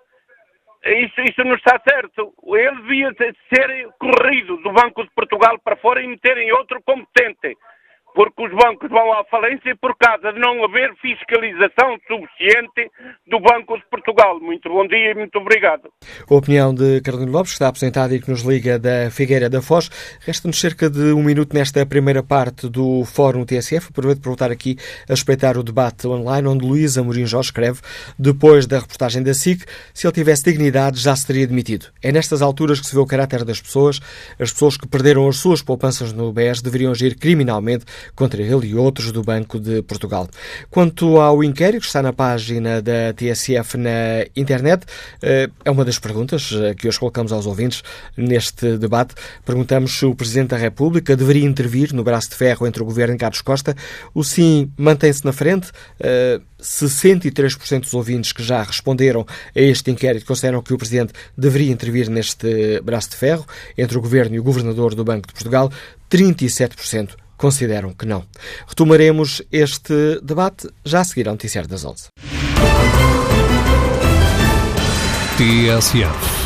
Isso, 0.84 1.22
isso 1.22 1.44
não 1.44 1.56
está 1.56 1.80
certo. 1.88 2.34
Ele 2.48 2.76
devia 2.82 3.14
ser 3.54 3.88
corrido 4.00 4.58
do 4.58 4.72
Banco 4.72 5.04
de 5.04 5.12
Portugal 5.12 5.60
para 5.60 5.76
fora 5.76 6.02
e 6.02 6.08
meterem 6.08 6.52
outro 6.54 6.82
competente 6.82 7.56
porque 8.14 8.44
os 8.44 8.52
bancos 8.52 8.90
vão 8.90 9.14
à 9.14 9.24
falência 9.26 9.76
por 9.80 9.96
causa 9.98 10.34
de 10.34 10.40
não 10.40 10.64
haver 10.64 10.94
fiscalização 11.02 11.98
suficiente 12.08 12.92
do 13.28 13.40
Banco 13.40 13.78
de 13.78 13.86
Portugal. 13.90 14.40
Muito 14.40 14.70
bom 14.70 14.88
dia 14.88 15.12
e 15.12 15.16
muito 15.16 15.38
obrigado. 15.38 15.90
A 16.30 16.34
opinião 16.34 16.74
de 16.74 17.02
Carolina 17.02 17.32
Lopes, 17.32 17.52
que 17.52 17.56
está 17.56 17.68
apresentada 17.68 18.16
e 18.16 18.20
que 18.20 18.30
nos 18.30 18.42
liga 18.42 18.80
da 18.80 19.10
Figueira 19.12 19.50
da 19.50 19.62
Foz. 19.62 19.90
Resta-nos 20.22 20.60
cerca 20.60 20.90
de 20.90 21.14
um 21.14 21.24
minuto 21.24 21.54
nesta 21.54 21.86
primeira 21.86 22.24
parte 22.24 22.68
do 22.68 23.04
Fórum 23.06 23.46
TSF. 23.46 23.90
Aproveito 23.90 24.22
para 24.22 24.30
voltar 24.30 24.52
aqui 24.52 24.78
a 25.08 25.14
respeitar 25.14 25.58
o 25.58 25.64
debate 25.64 26.08
online, 26.08 26.48
onde 26.48 26.66
Luís 26.66 26.98
Amorim 26.98 27.26
Jorge 27.26 27.50
escreve, 27.50 27.80
depois 28.18 28.68
da 28.68 28.80
reportagem 28.80 29.24
da 29.24 29.34
SIC, 29.34 29.66
se 29.94 30.06
ele 30.06 30.14
tivesse 30.14 30.44
dignidade 30.44 31.00
já 31.00 31.16
se 31.16 31.26
teria 31.26 31.48
demitido. 31.48 31.88
É 32.02 32.12
nestas 32.12 32.42
alturas 32.42 32.80
que 32.80 32.88
se 32.88 32.96
vê 32.96 33.02
o 33.02 33.06
caráter 33.06 33.44
das 33.44 33.62
pessoas. 33.62 34.00
As 34.40 34.52
pessoas 34.52 34.78
que 34.78 34.88
perderam 34.88 35.28
as 35.28 35.38
suas 35.38 35.62
poupanças 35.62 36.14
no 36.14 36.32
BES 36.32 36.62
deveriam 36.62 36.92
agir 36.92 37.16
criminalmente 37.16 37.86
contra 38.16 38.42
ele 38.42 38.68
e 38.68 38.76
outros 38.76 39.12
do 39.12 39.22
Banco 39.22 39.60
de 39.60 39.82
Portugal. 39.82 40.28
Quanto 40.70 41.20
ao 41.20 41.44
inquérito, 41.44 41.82
que 41.82 41.88
está 41.88 42.02
na 42.02 42.14
página 42.14 42.82
da 42.82 43.14
TSF 43.14 43.78
na 43.78 44.26
internet, 44.36 44.86
eh, 45.22 45.50
é 45.64 45.72
uma 45.72 45.86
das 45.86 46.00
perguntas 46.00 46.52
eh, 46.54 46.74
que 46.74 46.88
hoje 46.88 47.00
colocamos 47.00 47.32
aos 47.32 47.46
ouvintes 47.46 47.84
neste 48.16 48.78
debate. 48.78 49.16
Perguntamos 49.46 49.98
se 49.98 50.06
o 50.06 50.16
Presidente 50.16 50.50
da 50.50 50.58
República 50.58 51.16
deveria 51.16 51.46
intervir 51.46 51.94
no 51.94 52.04
braço 52.04 52.30
de 52.30 52.36
ferro 52.36 52.68
entre 52.68 52.82
o 52.82 52.86
Governo 52.86 53.16
e 53.16 53.18
Carlos 53.18 53.42
Costa. 53.42 53.76
O 54.14 54.24
sim 54.24 54.72
mantém-se 54.78 55.26
na 55.26 55.34
frente. 55.34 55.72
63% 56.62 57.74
eh, 57.74 57.80
dos 57.80 57.94
ouvintes 57.94 58.32
que 58.32 58.44
já 58.44 58.62
responderam 58.64 59.26
a 59.56 59.60
este 59.60 59.92
inquérito 59.92 60.26
consideram 60.26 60.62
que 60.62 60.74
o 60.74 60.78
Presidente 60.78 61.14
deveria 61.38 61.72
intervir 61.72 62.10
neste 62.10 62.82
braço 62.82 63.10
de 63.10 63.16
ferro 63.16 63.46
entre 63.78 63.98
o 63.98 64.02
Governo 64.02 64.36
e 64.36 64.40
o 64.40 64.44
Governador 64.44 64.96
do 64.96 65.04
Banco 65.04 65.28
de 65.28 65.34
Portugal. 65.34 65.72
37% 66.10 67.12
consideram 67.40 67.94
que 67.94 68.06
não. 68.06 68.24
Retomaremos 68.68 69.42
este 69.52 70.20
debate 70.22 70.70
já 70.86 71.00
a 71.00 71.04
seguir 71.04 71.28
ao 71.28 71.34
Noticiário 71.34 71.70
das 71.70 71.86
11. 71.86 72.10
TSF 75.38 76.39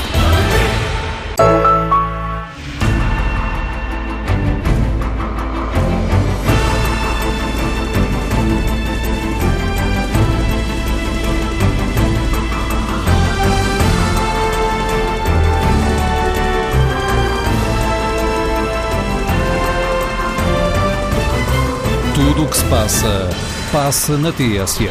Tudo 22.25 22.45
o 22.45 22.47
que 22.47 22.55
se 22.55 22.63
passa, 22.69 23.29
passa 23.69 24.17
na 24.17 24.31
TSF. 24.31 24.87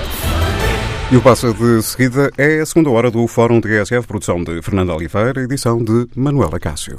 E 1.11 1.17
o 1.17 1.23
passa 1.23 1.51
de 1.51 1.83
seguida 1.83 2.31
é 2.37 2.61
a 2.61 2.67
segunda 2.67 2.91
hora 2.91 3.11
do 3.11 3.27
Fórum 3.27 3.59
TSF, 3.59 4.07
produção 4.07 4.45
de 4.45 4.61
Fernando 4.61 4.93
Oliveira, 4.93 5.43
edição 5.43 5.83
de 5.83 6.09
Manuela 6.15 6.61
Cássio. 6.61 6.99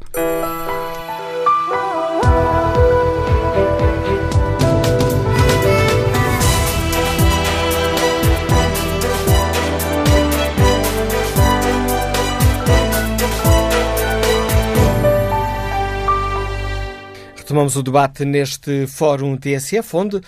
Retomamos 17.53 17.75
o 17.75 17.83
debate 17.83 18.25
neste 18.25 18.87
Fórum 18.87 19.37
TSF, 19.37 19.95
onde 19.95 20.15
uh, 20.15 20.23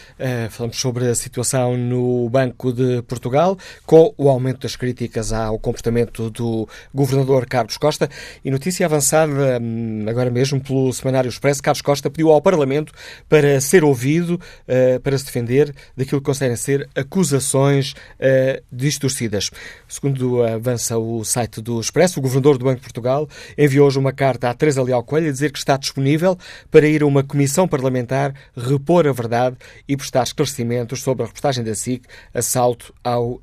falamos 0.52 0.80
sobre 0.80 1.08
a 1.08 1.16
situação 1.16 1.76
no 1.76 2.30
Banco 2.30 2.72
de 2.72 3.02
Portugal, 3.02 3.58
com 3.84 4.14
o 4.16 4.30
aumento 4.30 4.60
das 4.60 4.76
críticas 4.76 5.34
ao 5.34 5.58
comportamento 5.58 6.30
do 6.30 6.70
Governador 6.94 7.48
Carlos 7.48 7.78
Costa. 7.78 8.08
E 8.44 8.52
notícia 8.52 8.86
avançada 8.86 9.60
um, 9.60 10.06
agora 10.08 10.30
mesmo 10.30 10.62
pelo 10.62 10.94
Semanário 10.94 11.28
Expresso, 11.28 11.64
Carlos 11.64 11.82
Costa 11.82 12.12
pediu 12.12 12.30
ao 12.32 12.40
Parlamento 12.44 12.94
para 13.28 13.60
ser 13.60 13.84
ouvido, 13.84 14.36
uh, 14.36 15.00
para 15.00 15.18
se 15.18 15.26
defender 15.26 15.74
daquilo 15.98 16.22
que 16.22 16.26
conseguem 16.26 16.56
ser 16.56 16.88
acusações 16.94 17.94
uh, 18.20 18.64
distorcidas. 18.72 19.50
Segundo 19.88 20.44
avança 20.44 20.96
o 21.00 21.24
site 21.24 21.60
do 21.60 21.80
Expresso, 21.80 22.20
o 22.20 22.22
Governador 22.22 22.60
do 22.60 22.66
Banco 22.66 22.82
de 22.82 22.84
Portugal 22.84 23.28
enviou 23.58 23.88
hoje 23.88 23.98
uma 23.98 24.14
carta 24.14 24.48
à 24.48 24.54
Teresa 24.54 24.84
Leal 24.84 25.04
Coelho 25.04 25.30
a 25.30 25.32
dizer 25.32 25.52
que 25.52 25.58
está 25.58 25.76
disponível 25.76 26.38
para 26.70 26.88
ir 26.88 27.02
a 27.02 27.15
uma 27.15 27.15
comissão 27.24 27.68
parlamentar 27.68 28.34
repor 28.56 29.08
a 29.08 29.12
verdade 29.12 29.58
e 29.88 29.96
prestar 29.96 30.24
esclarecimentos 30.24 31.02
sobre 31.02 31.24
a 31.24 31.28
reportagem 31.28 31.64
da 31.64 31.76
SIC 31.76 32.06
Assalto 32.34 32.94
ao 33.04 33.34
uh, 33.34 33.42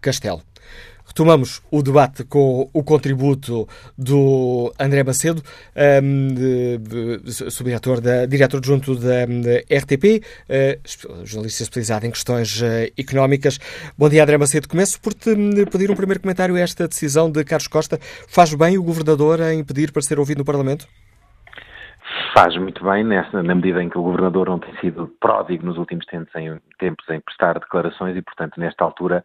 Castelo. 0.00 0.42
Retomamos 1.06 1.60
o 1.70 1.82
debate 1.82 2.24
com 2.24 2.68
o 2.72 2.82
contributo 2.82 3.68
do 3.96 4.72
André 4.78 5.04
Macedo, 5.04 5.42
um, 6.02 7.50
subdiretor 7.50 8.00
da, 8.00 8.24
diretor 8.24 8.56
adjunto 8.56 8.96
da, 8.96 9.26
da 9.26 9.78
RTP, 9.78 10.04
uh, 10.04 10.20
eh, 10.48 10.78
jornalista 11.24 11.62
especializado 11.62 12.06
em 12.06 12.10
questões 12.10 12.60
uh, 12.62 12.90
económicas. 12.96 13.60
Bom 13.98 14.08
dia, 14.08 14.22
André 14.22 14.38
Macedo. 14.38 14.66
Começo 14.66 14.98
por 14.98 15.12
te 15.12 15.30
pedir 15.70 15.90
um 15.90 15.94
primeiro 15.94 16.20
comentário 16.20 16.56
a 16.56 16.60
esta 16.60 16.88
decisão 16.88 17.30
de 17.30 17.44
Carlos 17.44 17.68
Costa. 17.68 18.00
Faz 18.26 18.54
bem 18.54 18.78
o 18.78 18.82
governador 18.82 19.40
em 19.40 19.62
pedir 19.62 19.92
para 19.92 20.00
ser 20.00 20.18
ouvido 20.18 20.38
no 20.38 20.44
Parlamento? 20.44 20.88
Faz 22.34 22.56
muito 22.56 22.84
bem 22.84 23.04
nessa, 23.04 23.42
na 23.42 23.54
medida 23.54 23.82
em 23.82 23.88
que 23.88 23.98
o 23.98 24.02
governador 24.02 24.48
não 24.48 24.58
tem 24.58 24.76
sido 24.78 25.08
pródigo 25.20 25.66
nos 25.66 25.78
últimos 25.78 26.04
tempos 26.06 26.34
em, 26.34 26.58
tempos 26.78 27.08
em 27.08 27.20
prestar 27.20 27.58
declarações 27.58 28.16
e, 28.16 28.22
portanto, 28.22 28.58
nesta 28.58 28.84
altura, 28.84 29.24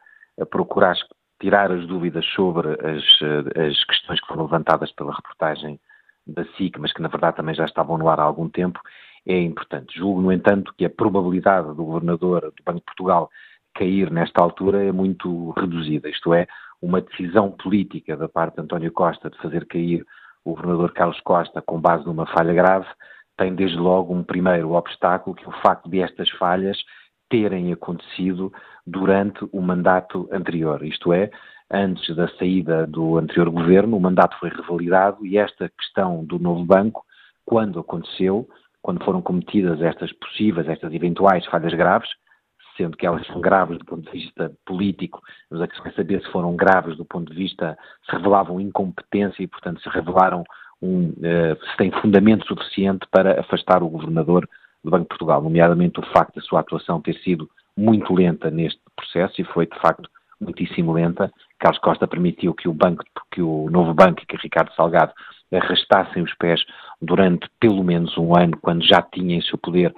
procurar 0.50 0.96
tirar 1.42 1.72
as 1.72 1.88
dúvidas 1.88 2.26
sobre 2.36 2.70
as, 2.70 3.04
as 3.56 3.84
questões 3.86 4.20
que 4.20 4.28
foram 4.28 4.44
levantadas 4.44 4.92
pela 4.92 5.14
reportagem 5.14 5.80
da 6.28 6.44
SIC, 6.58 6.78
mas 6.78 6.94
que 6.94 7.02
na 7.02 7.08
verdade 7.08 7.38
também 7.38 7.56
já 7.56 7.66
estavam 7.66 7.98
no 7.98 8.10
ar 8.10 8.20
há 8.20 8.24
algum 8.24 8.50
tempo, 8.50 8.80
é 9.26 9.40
importante. 9.40 9.98
Julgo, 9.98 10.22
no 10.22 10.32
entanto, 10.32 10.74
que 10.78 10.86
a 10.86 10.90
probabilidade 10.90 11.68
do 11.68 11.86
governador 11.86 12.42
do 12.42 12.64
Banco 12.64 12.80
de 12.80 12.86
Portugal 12.86 13.30
cair 13.74 14.12
nesta 14.12 14.42
altura 14.42 14.84
é 14.84 14.92
muito 14.92 15.52
reduzida, 15.52 16.10
isto 16.10 16.34
é, 16.34 16.48
uma 16.82 17.02
decisão 17.02 17.52
política 17.52 18.16
da 18.16 18.28
parte 18.28 18.56
de 18.56 18.62
António 18.62 18.92
Costa 18.92 19.30
de 19.30 19.38
fazer 19.38 19.66
cair 19.66 20.06
o 20.44 20.52
governador 20.52 20.94
Carlos 20.94 21.20
Costa, 21.22 21.62
com 21.62 21.80
base 21.80 22.06
numa 22.06 22.26
falha 22.26 22.54
grave, 22.54 22.88
tem 23.38 23.56
desde 23.56 23.78
logo 23.78 24.14
um 24.14 24.24
primeiro 24.24 24.74
obstáculo, 24.74 25.36
que 25.36 25.46
é 25.46 25.48
o 25.48 25.62
facto 25.62 25.90
de 25.90 26.02
estas 26.02 26.30
falhas 26.32 26.78
terem 27.30 27.72
acontecido 27.72 28.52
durante 28.86 29.48
o 29.52 29.62
mandato 29.62 30.28
anterior, 30.32 30.84
isto 30.84 31.14
é, 31.14 31.30
antes 31.72 32.16
da 32.16 32.28
saída 32.38 32.88
do 32.88 33.18
anterior 33.18 33.50
governo, 33.50 33.96
o 33.96 34.02
mandato 34.02 34.38
foi 34.40 34.50
revalidado 34.50 35.26
e 35.26 35.38
esta 35.38 35.70
questão 35.70 36.26
do 36.26 36.40
novo 36.40 36.66
banco, 36.66 37.06
quando 37.46 37.80
aconteceu, 37.80 38.48
quando 38.82 39.04
foram 39.04 39.22
cometidas 39.22 39.82
estas 39.82 40.12
possíveis, 40.14 40.68
estas 40.68 40.92
eventuais 40.94 41.46
falhas 41.46 41.74
graves, 41.74 42.10
sendo 42.80 42.96
que 42.96 43.06
elas 43.06 43.28
são 43.28 43.42
graves 43.42 43.78
do 43.78 43.84
ponto 43.84 44.10
de 44.10 44.18
vista 44.18 44.52
político, 44.66 45.22
mas 45.52 45.62
a 45.62 45.68
questão 45.68 45.86
é 45.88 45.92
saber 45.92 46.22
se 46.22 46.32
foram 46.32 46.56
graves 46.56 46.96
do 46.96 47.04
ponto 47.04 47.30
de 47.30 47.38
vista, 47.38 47.78
se 48.10 48.16
revelavam 48.16 48.62
incompetência 48.62 49.44
e, 49.44 49.48
portanto, 49.48 49.82
se 49.82 49.90
revelaram 49.90 50.46
um, 50.82 51.10
uh, 51.10 51.66
se 51.70 51.78
tem 51.78 51.92
fundamento 51.92 52.48
suficiente 52.48 53.06
para 53.12 53.42
afastar 53.42 53.84
o 53.84 53.90
governador 53.90 54.48
do 54.82 54.90
Banco 54.90 55.04
de 55.04 55.10
Portugal, 55.10 55.42
nomeadamente 55.42 56.00
o 56.00 56.06
facto 56.14 56.36
da 56.36 56.42
sua 56.42 56.62
atuação 56.62 57.02
ter 57.02 57.16
sido 57.16 57.50
muito 57.76 58.14
lenta 58.14 58.50
neste 58.50 58.80
processo 58.96 59.42
e 59.42 59.44
foi, 59.44 59.68
de 59.68 59.78
facto, 59.80 60.10
muitíssimo 60.40 60.94
lenta. 60.94 61.30
Carlos 61.60 61.82
Costa 61.82 62.08
permitiu 62.08 62.54
que 62.54 62.70
o 62.70 62.74
banco, 62.74 63.04
que 63.32 63.42
o 63.42 63.70
novo 63.70 63.94
banco 63.94 64.26
que 64.26 64.38
Ricardo 64.38 64.74
Salgado 64.74 65.12
arrastassem 65.52 66.24
os 66.24 66.34
pés 66.36 66.64
durante 67.02 67.50
pelo 67.60 67.84
menos 67.84 68.18
um 68.18 68.38
ano, 68.38 68.58
quando 68.62 68.86
já 68.86 69.02
tinha 69.02 69.36
em 69.36 69.42
seu 69.42 69.58
poder 69.58 69.94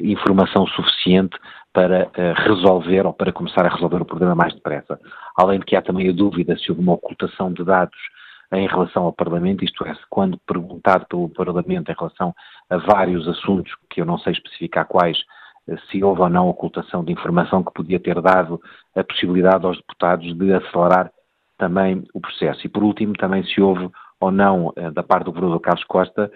informação 0.00 0.66
suficiente 0.66 1.36
para 1.78 2.06
uh, 2.08 2.48
resolver 2.48 3.06
ou 3.06 3.12
para 3.12 3.32
começar 3.32 3.64
a 3.64 3.68
resolver 3.68 4.02
o 4.02 4.04
problema 4.04 4.34
mais 4.34 4.52
depressa. 4.52 4.98
Além 5.36 5.60
de 5.60 5.64
que 5.64 5.76
há 5.76 5.80
também 5.80 6.08
a 6.08 6.12
dúvida 6.12 6.58
se 6.58 6.72
houve 6.72 6.82
uma 6.82 6.94
ocultação 6.94 7.52
de 7.52 7.62
dados 7.62 7.96
em 8.52 8.66
relação 8.66 9.04
ao 9.04 9.12
Parlamento, 9.12 9.64
isto 9.64 9.86
é, 9.86 9.94
quando 10.10 10.36
perguntado 10.44 11.06
pelo 11.06 11.28
Parlamento 11.28 11.88
em 11.88 11.94
relação 11.96 12.34
a 12.68 12.78
vários 12.78 13.28
assuntos, 13.28 13.72
que 13.88 14.00
eu 14.00 14.04
não 14.04 14.18
sei 14.18 14.32
especificar 14.32 14.86
quais, 14.86 15.18
eh, 15.68 15.76
se 15.88 16.02
houve 16.02 16.20
ou 16.20 16.28
não 16.28 16.48
ocultação 16.48 17.04
de 17.04 17.12
informação 17.12 17.62
que 17.62 17.72
podia 17.72 18.00
ter 18.00 18.20
dado 18.20 18.60
a 18.96 19.04
possibilidade 19.04 19.64
aos 19.64 19.76
deputados 19.76 20.36
de 20.36 20.52
acelerar 20.52 21.12
também 21.58 22.02
o 22.12 22.20
processo. 22.20 22.66
E 22.66 22.68
por 22.68 22.82
último, 22.82 23.12
também 23.12 23.44
se 23.44 23.60
houve 23.60 23.88
ou 24.20 24.30
não, 24.30 24.72
eh, 24.76 24.90
da 24.90 25.02
parte 25.02 25.24
do 25.24 25.32
governador 25.32 25.60
Carlos 25.60 25.84
Costa, 25.84 26.30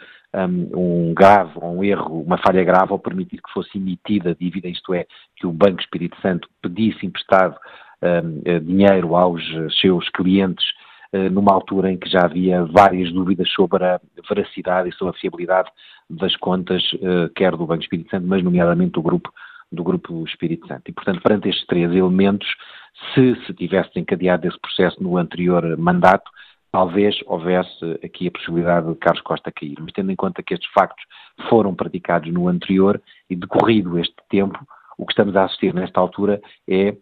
um 0.74 1.12
grave, 1.12 1.58
um 1.62 1.84
erro, 1.84 2.22
uma 2.22 2.38
falha 2.38 2.64
grave 2.64 2.90
ao 2.90 2.98
permitir 2.98 3.36
que 3.36 3.52
fosse 3.52 3.76
emitida 3.76 4.34
dívida, 4.34 4.66
isto 4.66 4.94
é, 4.94 5.06
que 5.36 5.46
o 5.46 5.52
Banco 5.52 5.78
Espírito 5.78 6.18
Santo 6.22 6.48
pedisse 6.62 7.04
emprestado 7.04 7.54
um, 8.02 8.60
dinheiro 8.60 9.14
aos 9.14 9.42
seus 9.78 10.08
clientes 10.08 10.64
eh, 11.12 11.28
numa 11.28 11.52
altura 11.52 11.92
em 11.92 11.98
que 11.98 12.08
já 12.08 12.24
havia 12.24 12.64
várias 12.64 13.12
dúvidas 13.12 13.50
sobre 13.50 13.84
a 13.84 14.00
veracidade 14.26 14.88
e 14.88 14.92
sobre 14.94 15.14
a 15.14 15.20
fiabilidade 15.20 15.70
das 16.08 16.34
contas, 16.36 16.82
eh, 16.94 17.30
quer 17.34 17.52
do 17.52 17.66
Banco 17.66 17.82
Espírito 17.82 18.10
Santo, 18.10 18.26
mas 18.26 18.42
nomeadamente 18.42 18.92
do 18.92 19.02
grupo, 19.02 19.30
do 19.70 19.84
grupo 19.84 20.24
Espírito 20.24 20.66
Santo. 20.66 20.88
E, 20.88 20.92
portanto, 20.92 21.20
perante 21.20 21.50
estes 21.50 21.66
três 21.66 21.92
elementos, 21.92 22.48
se 23.12 23.36
se 23.44 23.52
tivesse 23.52 23.90
encadeado 24.00 24.48
esse 24.48 24.58
processo 24.58 25.02
no 25.02 25.18
anterior 25.18 25.76
mandato, 25.76 26.30
talvez 26.72 27.14
houvesse 27.26 28.00
aqui 28.02 28.26
a 28.26 28.30
possibilidade 28.30 28.88
de 28.88 28.94
Carlos 28.96 29.22
Costa 29.22 29.52
cair. 29.52 29.76
Mas 29.78 29.92
tendo 29.92 30.10
em 30.10 30.16
conta 30.16 30.42
que 30.42 30.54
estes 30.54 30.70
factos 30.72 31.04
foram 31.48 31.74
praticados 31.74 32.32
no 32.32 32.48
anterior 32.48 33.00
e 33.28 33.36
decorrido 33.36 33.98
este 33.98 34.16
tempo, 34.28 34.58
o 34.96 35.06
que 35.06 35.12
estamos 35.12 35.36
a 35.36 35.44
assistir 35.44 35.74
nesta 35.74 36.00
altura 36.00 36.40
é 36.66 36.96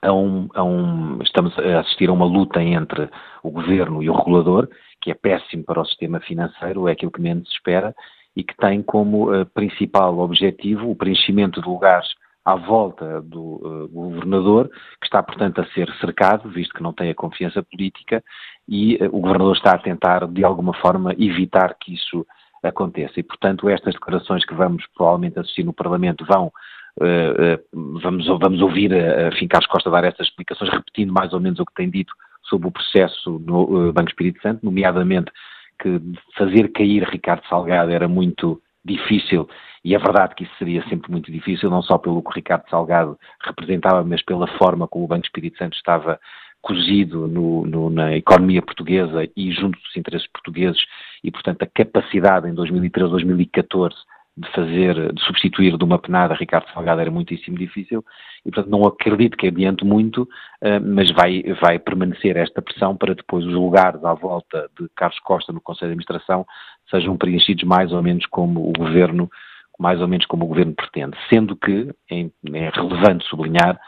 a 0.00 0.12
um, 0.12 0.48
a 0.54 0.62
um, 0.62 1.22
estamos 1.22 1.58
a 1.58 1.80
assistir 1.80 2.08
a 2.08 2.12
uma 2.12 2.24
luta 2.24 2.62
entre 2.62 3.08
o 3.42 3.50
governo 3.50 4.02
e 4.02 4.10
o 4.10 4.14
regulador, 4.14 4.68
que 5.00 5.10
é 5.10 5.14
péssimo 5.14 5.64
para 5.64 5.80
o 5.80 5.86
sistema 5.86 6.20
financeiro, 6.20 6.88
é 6.88 6.92
aquilo 6.92 7.12
que 7.12 7.20
menos 7.20 7.48
se 7.48 7.54
espera, 7.54 7.94
e 8.34 8.42
que 8.42 8.56
tem 8.56 8.82
como 8.82 9.32
uh, 9.32 9.46
principal 9.46 10.18
objetivo 10.18 10.90
o 10.90 10.96
preenchimento 10.96 11.60
de 11.60 11.68
lugares 11.68 12.08
à 12.44 12.56
volta 12.56 13.20
do 13.22 13.40
uh, 13.40 13.88
governador, 13.88 14.68
que 15.00 15.06
está, 15.06 15.22
portanto, 15.22 15.60
a 15.60 15.66
ser 15.66 15.88
cercado, 16.00 16.48
visto 16.48 16.74
que 16.74 16.82
não 16.82 16.92
tem 16.92 17.10
a 17.10 17.14
confiança 17.14 17.62
política, 17.62 18.22
e 18.68 18.96
uh, 18.96 19.06
o 19.06 19.20
governador 19.20 19.56
está 19.56 19.72
a 19.72 19.78
tentar, 19.78 20.26
de 20.26 20.44
alguma 20.44 20.74
forma, 20.74 21.14
evitar 21.18 21.76
que 21.80 21.94
isso 21.94 22.26
aconteça. 22.62 23.18
E, 23.18 23.22
portanto, 23.22 23.68
estas 23.68 23.94
declarações 23.94 24.44
que 24.44 24.54
vamos 24.54 24.84
provavelmente 24.94 25.38
assistir 25.38 25.64
no 25.64 25.72
Parlamento 25.72 26.24
vão 26.24 26.52
Uh, 27.00 27.56
uh, 27.74 28.00
vamos, 28.02 28.26
vamos 28.26 28.60
ouvir 28.60 28.92
a, 28.92 29.28
a 29.28 29.66
Costa 29.66 29.90
dar 29.90 30.04
essas 30.04 30.26
explicações, 30.26 30.70
repetindo 30.70 31.10
mais 31.10 31.32
ou 31.32 31.40
menos 31.40 31.58
o 31.58 31.64
que 31.64 31.72
tem 31.72 31.88
dito 31.88 32.12
sobre 32.42 32.68
o 32.68 32.70
processo 32.70 33.38
no 33.46 33.90
Banco 33.94 34.10
Espírito 34.10 34.42
Santo, 34.42 34.62
nomeadamente 34.62 35.32
que 35.80 36.00
fazer 36.36 36.70
cair 36.72 37.02
Ricardo 37.04 37.46
Salgado 37.48 37.90
era 37.90 38.06
muito 38.06 38.60
difícil, 38.84 39.48
e 39.84 39.94
é 39.94 39.98
verdade 39.98 40.34
que 40.34 40.44
isso 40.44 40.52
seria 40.58 40.82
sempre 40.88 41.10
muito 41.10 41.30
difícil, 41.30 41.70
não 41.70 41.82
só 41.82 41.98
pelo 41.98 42.22
que 42.22 42.34
Ricardo 42.34 42.68
Salgado 42.68 43.18
representava, 43.44 44.04
mas 44.04 44.22
pela 44.22 44.46
forma 44.58 44.86
como 44.86 45.04
o 45.04 45.08
Banco 45.08 45.24
Espírito 45.24 45.58
Santo 45.58 45.76
estava 45.76 46.20
cozido 46.62 47.26
no, 47.26 47.66
no, 47.66 47.90
na 47.90 48.16
economia 48.16 48.62
portuguesa 48.62 49.28
e 49.36 49.50
junto 49.52 49.78
dos 49.78 49.96
interesses 49.96 50.28
portugueses, 50.28 50.80
e 51.22 51.30
portanto 51.30 51.62
a 51.62 51.66
capacidade 51.66 52.48
em 52.48 52.54
2013, 52.54 53.10
2014 53.10 53.96
de 54.34 54.50
fazer, 54.52 55.12
de 55.12 55.22
substituir 55.22 55.76
de 55.76 55.84
uma 55.84 55.98
penada 55.98 56.34
Ricardo 56.34 56.66
Salgado 56.72 57.00
era 57.02 57.10
muitíssimo 57.10 57.58
difícil 57.58 58.02
e, 58.46 58.50
portanto, 58.50 58.70
não 58.70 58.86
acredito 58.86 59.36
que 59.36 59.48
adiante 59.48 59.84
muito, 59.84 60.26
eh, 60.62 60.78
mas 60.78 61.10
vai, 61.10 61.42
vai 61.60 61.78
permanecer 61.78 62.36
esta 62.38 62.62
pressão 62.62 62.96
para 62.96 63.14
depois 63.14 63.44
os 63.44 63.52
lugares 63.52 64.02
à 64.02 64.14
volta 64.14 64.70
de 64.78 64.88
Carlos 64.96 65.18
Costa 65.20 65.52
no 65.52 65.60
Conselho 65.60 65.90
de 65.90 65.92
Administração 65.92 66.46
sejam 66.90 67.16
preenchidos 67.16 67.64
mais 67.64 67.92
ou 67.92 68.02
menos 68.02 68.24
como 68.26 68.68
o 68.68 68.72
Governo, 68.72 69.30
mais 69.78 70.00
ou 70.00 70.08
menos 70.08 70.24
como 70.24 70.46
o 70.46 70.48
Governo 70.48 70.74
pretende. 70.74 71.16
Sendo 71.28 71.54
que 71.54 71.90
é, 72.10 72.20
é 72.54 72.70
relevante 72.70 73.26
sublinhar 73.26 73.78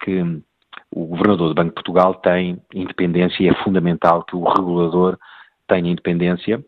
que 0.00 0.42
o 0.92 1.06
Governador 1.06 1.48
do 1.48 1.54
Banco 1.54 1.70
de 1.70 1.74
Portugal 1.74 2.14
tem 2.16 2.58
independência 2.74 3.42
e 3.42 3.48
é 3.48 3.54
fundamental 3.64 4.22
que 4.24 4.36
o 4.36 4.44
regulador 4.44 5.18
tenha 5.66 5.90
independência 5.90 6.62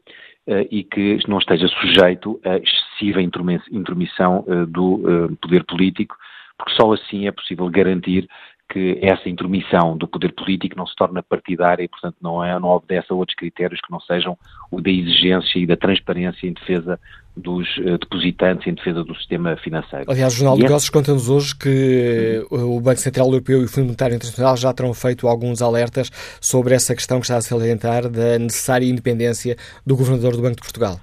eh, 0.46 0.66
e 0.70 0.82
que 0.82 1.18
não 1.28 1.38
esteja 1.38 1.68
sujeito 1.68 2.40
a 2.44 2.56
excessiva 2.56 3.20
intromissão 3.22 4.44
eh, 4.48 4.66
do 4.66 5.02
eh, 5.06 5.36
poder 5.40 5.64
político, 5.64 6.16
porque 6.56 6.74
só 6.74 6.92
assim 6.92 7.26
é 7.26 7.32
possível 7.32 7.68
garantir 7.68 8.26
que 8.74 8.98
essa 9.00 9.28
intromissão 9.28 9.96
do 9.96 10.08
poder 10.08 10.32
político 10.32 10.76
não 10.76 10.84
se 10.84 10.96
torna 10.96 11.22
partidária 11.22 11.84
e, 11.84 11.86
portanto, 11.86 12.16
não, 12.20 12.42
é, 12.42 12.58
não 12.58 12.70
obedece 12.70 13.06
a 13.10 13.14
outros 13.14 13.36
critérios 13.36 13.80
que 13.80 13.88
não 13.88 14.00
sejam 14.00 14.36
o 14.68 14.80
da 14.80 14.90
exigência 14.90 15.60
e 15.60 15.64
da 15.64 15.76
transparência 15.76 16.44
em 16.44 16.52
defesa 16.52 16.98
dos 17.36 17.68
uh, 17.78 17.96
depositantes, 17.98 18.66
em 18.66 18.74
defesa 18.74 19.04
do 19.04 19.14
sistema 19.14 19.56
financeiro. 19.58 20.06
Aliás, 20.08 20.34
o 20.34 20.36
Jornal 20.36 20.56
de 20.56 20.62
Negócios 20.64 20.90
conta-nos 20.90 21.28
hoje 21.28 21.54
que 21.54 22.44
o 22.50 22.80
Banco 22.80 22.98
Central 22.98 23.26
Europeu 23.28 23.62
e 23.62 23.64
o 23.64 23.68
Fundo 23.68 23.84
Monetário 23.84 24.16
Internacional 24.16 24.56
já 24.56 24.72
terão 24.72 24.92
feito 24.92 25.28
alguns 25.28 25.62
alertas 25.62 26.10
sobre 26.40 26.74
essa 26.74 26.96
questão 26.96 27.20
que 27.20 27.26
está 27.26 27.36
a 27.36 27.42
salientar 27.42 28.08
da 28.08 28.40
necessária 28.40 28.86
independência 28.86 29.56
do 29.86 29.96
Governador 29.96 30.34
do 30.34 30.42
Banco 30.42 30.56
de 30.56 30.62
Portugal. 30.62 30.98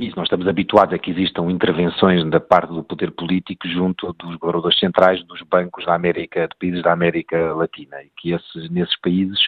Isso, 0.00 0.16
nós 0.16 0.28
estamos 0.28 0.48
habituados 0.48 0.94
a 0.94 0.98
que 0.98 1.10
existam 1.10 1.50
intervenções 1.50 2.24
da 2.30 2.40
parte 2.40 2.72
do 2.72 2.82
poder 2.82 3.10
político 3.10 3.68
junto 3.68 4.14
dos 4.14 4.34
governadores 4.36 4.78
centrais 4.78 5.22
dos 5.24 5.42
bancos 5.42 5.84
da 5.84 5.94
América, 5.94 6.48
de 6.48 6.56
países 6.56 6.82
da 6.82 6.90
América 6.90 7.52
Latina, 7.52 8.02
e 8.02 8.10
que 8.16 8.32
esses, 8.32 8.70
nesses 8.70 8.98
países 8.98 9.38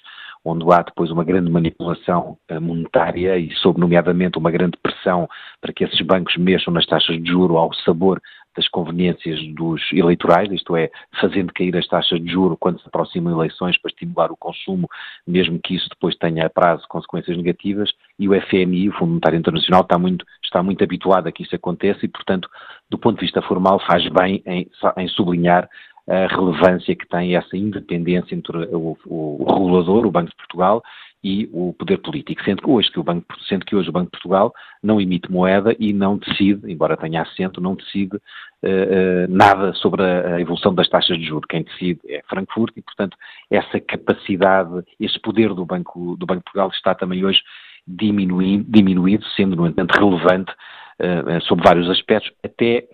onde 0.45 0.63
há 0.71 0.83
depois 0.83 1.11
uma 1.11 1.25
grande 1.25 1.51
manipulação 1.51 2.37
eh, 2.49 2.61
monetária 2.61 3.39
e, 3.39 3.51
sob 3.55 3.81
nomeadamente, 3.81 4.37
uma 4.37 4.51
grande 4.51 4.77
pressão 4.77 5.27
para 5.59 5.73
que 5.73 5.85
esses 5.85 6.01
bancos 6.03 6.37
mexam 6.37 6.75
nas 6.75 6.85
taxas 6.85 7.17
de 7.23 7.31
juro 7.31 7.57
ao 7.57 7.73
sabor 7.73 8.21
das 8.57 8.69
conveniências 8.69 9.41
dos 9.55 9.81
eleitorais, 9.93 10.51
isto 10.53 10.77
é, 10.77 10.91
fazendo 11.21 11.53
cair 11.53 11.77
as 11.77 11.87
taxas 11.87 12.21
de 12.21 12.31
juro 12.31 12.57
quando 12.57 12.81
se 12.81 12.87
aproximam 12.87 13.33
eleições 13.33 13.79
para 13.79 13.91
estimular 13.91 14.31
o 14.31 14.37
consumo, 14.37 14.89
mesmo 15.27 15.59
que 15.59 15.75
isso 15.75 15.89
depois 15.89 16.17
tenha 16.17 16.47
a 16.47 16.51
prazo 16.51 16.87
consequências 16.89 17.37
negativas, 17.37 17.91
e 18.23 18.29
o 18.29 18.41
FMI, 18.41 18.89
o 18.89 18.93
Fundo 18.93 19.09
Monetário 19.09 19.39
Internacional, 19.39 19.83
está 19.83 19.99
muito, 19.99 20.25
está 20.45 20.63
muito 20.63 20.85
habituado 20.85 21.27
a 21.27 21.33
que 21.33 21.43
isso 21.43 21.57
aconteça 21.57 22.05
e, 22.05 22.09
portanto, 22.09 22.49
do 22.89 22.97
ponto 22.97 23.17
de 23.17 23.23
vista 23.23 23.43
formal, 23.43 23.81
faz 23.81 24.07
bem 24.09 24.43
em, 24.47 24.71
em 24.97 25.09
sublinhar 25.09 25.69
a 26.09 26.27
relevância 26.27 26.95
que 26.95 27.09
tem 27.09 27.37
essa 27.37 27.57
independência 27.57 28.35
entre 28.35 28.57
o, 28.57 28.97
o, 29.07 29.43
o 29.43 29.55
regulador, 29.55 30.07
o 30.07 30.11
Banco 30.11 30.31
de 30.31 30.37
Portugal, 30.37 30.83
e 31.25 31.49
o 31.53 31.73
poder 31.73 31.99
político, 31.99 32.43
sendo 32.43 32.63
que 32.63 32.69
hoje 32.69 32.91
que 32.91 32.99
o 32.99 33.05
Banco, 33.05 33.25
sendo 33.49 33.65
que 33.65 33.77
hoje 33.77 33.89
o 33.89 33.93
Banco 33.93 34.07
de 34.07 34.11
Portugal 34.11 34.53
não 34.83 35.01
emite 35.01 35.31
moeda 35.31 35.75
e 35.79 35.93
não 35.93 36.19
decide, 36.19 36.71
embora 36.71 36.97
tenha 36.97 37.23
assento, 37.23 37.61
não 37.61 37.77
decide 37.77 38.17
uh, 38.17 39.29
nada 39.29 39.73
sobre 39.75 40.03
a, 40.03 40.35
a, 40.35 40.41
evolução 40.41 40.75
das 40.75 40.89
taxas 40.89 41.17
de 41.17 41.25
juros. 41.25 41.47
Quem 41.49 41.63
decide 41.63 42.01
é 42.09 42.23
Frankfurt 42.29 42.73
e, 42.77 42.83
portanto, 42.83 43.17
essa 43.49 43.79
capacidade, 43.79 44.83
esse 44.99 45.19
poder 45.21 45.55
do 45.55 45.65
Banco, 45.65 46.17
do 46.17 46.27
Banco 46.27 46.41
de 46.41 46.45
Portugal 46.45 46.71
está 46.71 46.93
também 46.93 47.25
hoje 47.25 47.41
diminuindo, 47.87 48.65
diminuído, 48.69 49.25
sendo, 49.37 49.57
no 49.57 49.67
entanto, 49.67 49.93
relevante 49.99 50.53
uh, 50.53 51.41
sobre 51.43 51.65
vários 51.65 51.89
aspectos, 51.91 52.33
até 52.43 52.87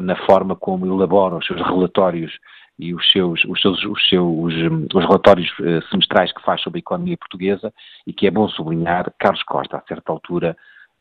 na 0.00 0.14
forma 0.24 0.54
como 0.54 0.86
elabora 0.86 1.34
os 1.34 1.44
seus 1.44 1.60
relatórios 1.60 2.30
e 2.78 2.94
os 2.94 3.10
seus, 3.10 3.44
os 3.44 3.60
seus, 3.60 3.84
os 3.84 4.08
seus 4.08 4.54
os 4.94 5.04
relatórios 5.04 5.48
uh, 5.60 5.82
semestrais 5.90 6.32
que 6.32 6.42
faz 6.42 6.60
sobre 6.60 6.78
a 6.78 6.80
economia 6.80 7.16
portuguesa 7.16 7.72
e 8.06 8.12
que 8.12 8.26
é 8.26 8.30
bom 8.30 8.48
sublinhar, 8.48 9.12
Carlos 9.18 9.42
Costa, 9.44 9.76
a 9.76 9.82
certa 9.86 10.10
altura, 10.10 10.56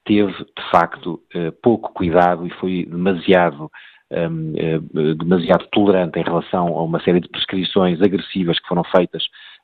teve, 0.06 0.32
de 0.32 0.70
facto, 0.72 1.22
uh, 1.36 1.52
pouco 1.62 1.91
cuidado 1.94 2.46
e 2.46 2.52
foi 2.52 2.86
demasiado 2.86 3.72
um, 4.12 4.54
uh, 4.54 5.16
demasiado 5.16 5.68
tolerante 5.72 6.20
em 6.20 6.24
relação 6.24 6.68
a 6.68 6.84
uma 6.84 7.02
série 7.02 7.20
de 7.20 7.30
prescrições 7.30 8.02
agressivas 8.02 8.60
que 8.60 8.68
foram 8.68 8.84
feitas 8.84 9.24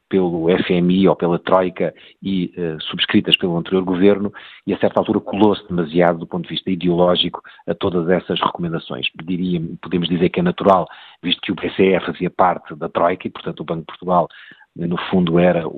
pelo 0.10 0.47
FMI 0.66 1.07
ou 1.07 1.16
pela 1.16 1.39
Troika 1.39 1.93
e 2.22 2.51
uh, 2.57 2.82
subscritas 2.82 3.38
pelo 3.38 3.55
anterior 3.55 3.84
governo 3.84 4.34
e 4.66 4.74
a 4.74 4.80
certa 4.80 4.99
altura 4.99 5.20
colou-se 5.20 5.66
demasiado 5.68 6.20
do 6.20 6.28
ponto 6.28 6.43
de 6.43 6.55
vista 6.55 6.72
ideológico 6.72 7.41
a 7.68 7.76
todas 7.76 8.10
essas 8.10 8.41
recomendações. 8.41 9.07
Diria, 9.24 9.62
podemos 9.82 10.10
dizer 10.10 10.30
que 10.30 10.39
é 10.39 10.43
natural, 10.43 10.88
visto 11.22 11.41
que 11.41 11.51
o 11.51 11.55
BCE 11.55 12.05
fazia 12.05 12.30
parte 12.30 12.76
da 12.76 12.89
Troika 12.89 13.28
e, 13.28 13.32
portanto, 13.32 13.60
o 13.62 13.64
Banco 13.64 13.82
de 13.82 13.86
Portugal 13.86 14.28
no 14.76 14.97
fundo 15.10 15.39
era 15.39 15.68
o, 15.68 15.72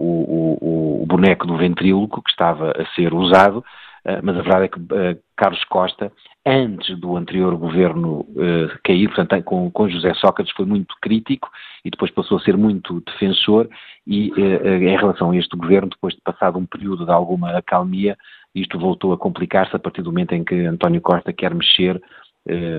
o, 0.62 1.04
o 1.04 1.06
boneco 1.06 1.48
do 1.48 1.58
ventríloco 1.58 2.22
que 2.22 2.30
estava 2.30 2.72
a 2.72 2.86
ser 2.94 3.14
usado, 3.14 3.64
eh, 4.06 4.20
mas 4.22 4.38
a 4.38 4.42
verdade 4.42 4.66
é 4.66 4.68
que 4.68 4.80
uh, 4.80 5.20
Carlos 5.36 5.64
Costa, 5.66 6.12
antes 6.46 6.98
do 7.00 7.16
anterior 7.16 7.56
governo 7.56 8.22
uh, 8.22 8.80
cair, 8.84 9.08
portanto, 9.08 9.44
com, 9.44 9.70
com, 9.72 9.90
José 9.90 10.14
Sócrates, 10.16 10.54
foi 10.56 10.66
muito 10.66 10.96
crítico 11.02 11.50
e 11.86 11.90
depois 11.90 12.12
passou 12.12 12.38
a 12.38 12.42
ser 12.42 12.58
muito 12.58 13.02
defensor 13.02 13.70
e 14.08 14.32
uh, 14.32 14.68
em 14.68 14.98
relação 14.98 15.32
a 15.32 15.38
este 15.38 15.56
governo, 15.56 15.90
depois 15.90 16.14
de 16.14 16.22
passado 16.22 16.58
um 16.58 16.66
período 16.66 17.06
de 17.06 17.12
alguma 17.12 17.58
acalmia, 17.58 18.18
isto 18.56 18.80
voltou 18.80 19.14
a 19.14 19.18
complicar-se 19.18 19.76
a 19.76 19.80
partir 19.80 20.02
do 20.02 20.12
momento 20.12 20.34
em 20.34 20.44
que 20.44 20.56
António 20.66 21.02
Costa 21.02 21.32
quer 21.32 21.54
mexer 21.54 22.02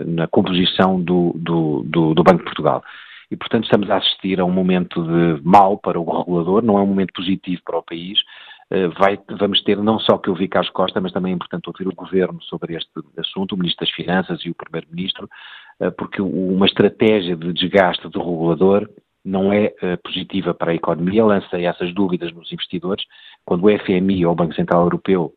na 0.06 0.26
composição 0.26 1.00
do, 1.00 1.32
do, 1.36 1.84
do, 1.86 2.14
do 2.14 2.24
Banco 2.24 2.38
de 2.38 2.44
Portugal. 2.44 2.82
E, 3.32 3.36
portanto, 3.36 3.64
estamos 3.64 3.88
a 3.88 3.96
assistir 3.96 4.38
a 4.38 4.44
um 4.44 4.50
momento 4.50 5.02
de 5.02 5.40
mal 5.42 5.78
para 5.78 5.98
o 5.98 6.04
regulador, 6.04 6.62
não 6.62 6.76
é 6.76 6.82
um 6.82 6.86
momento 6.86 7.14
positivo 7.14 7.62
para 7.64 7.78
o 7.78 7.82
país, 7.82 8.18
vai, 8.99 9.18
vamos 9.39 9.62
ter 9.62 9.77
não 9.77 9.99
só 9.99 10.16
que 10.16 10.31
ouvir 10.31 10.49
Carlos 10.49 10.70
Costa, 10.70 11.01
mas 11.01 11.12
também 11.12 11.33
é 11.33 11.35
importante 11.35 11.68
ouvir 11.68 11.87
o 11.87 11.95
Governo 11.95 12.41
sobre 12.43 12.75
este 12.75 12.91
assunto, 13.18 13.55
o 13.55 13.59
Ministro 13.59 13.85
das 13.85 13.95
Finanças 13.95 14.41
e 14.45 14.51
o 14.51 14.55
Primeiro-Ministro, 14.55 15.29
eh, 15.81 15.91
porque 15.91 16.23
uma 16.23 16.66
estratégia 16.66 17.37
de 17.37 17.53
desgaste 17.53 18.09
do 18.09 18.18
regulador 18.18 18.89
não 19.25 19.53
é 19.53 19.66
uh, 19.66 20.03
positiva 20.03 20.53
para 20.53 20.73
a 20.73 20.75
economia, 20.75 21.25
lança 21.25 21.61
essas 21.61 21.95
dúvidas 21.95 22.33
nos 22.33 22.53
investidores. 22.53 23.05
Quando 23.45 23.64
o 23.64 23.79
FMI 23.79 24.27
ou 24.27 24.33
o 24.33 24.35
Banco 24.35 24.53
Central 24.55 24.83
Europeu 24.83 25.33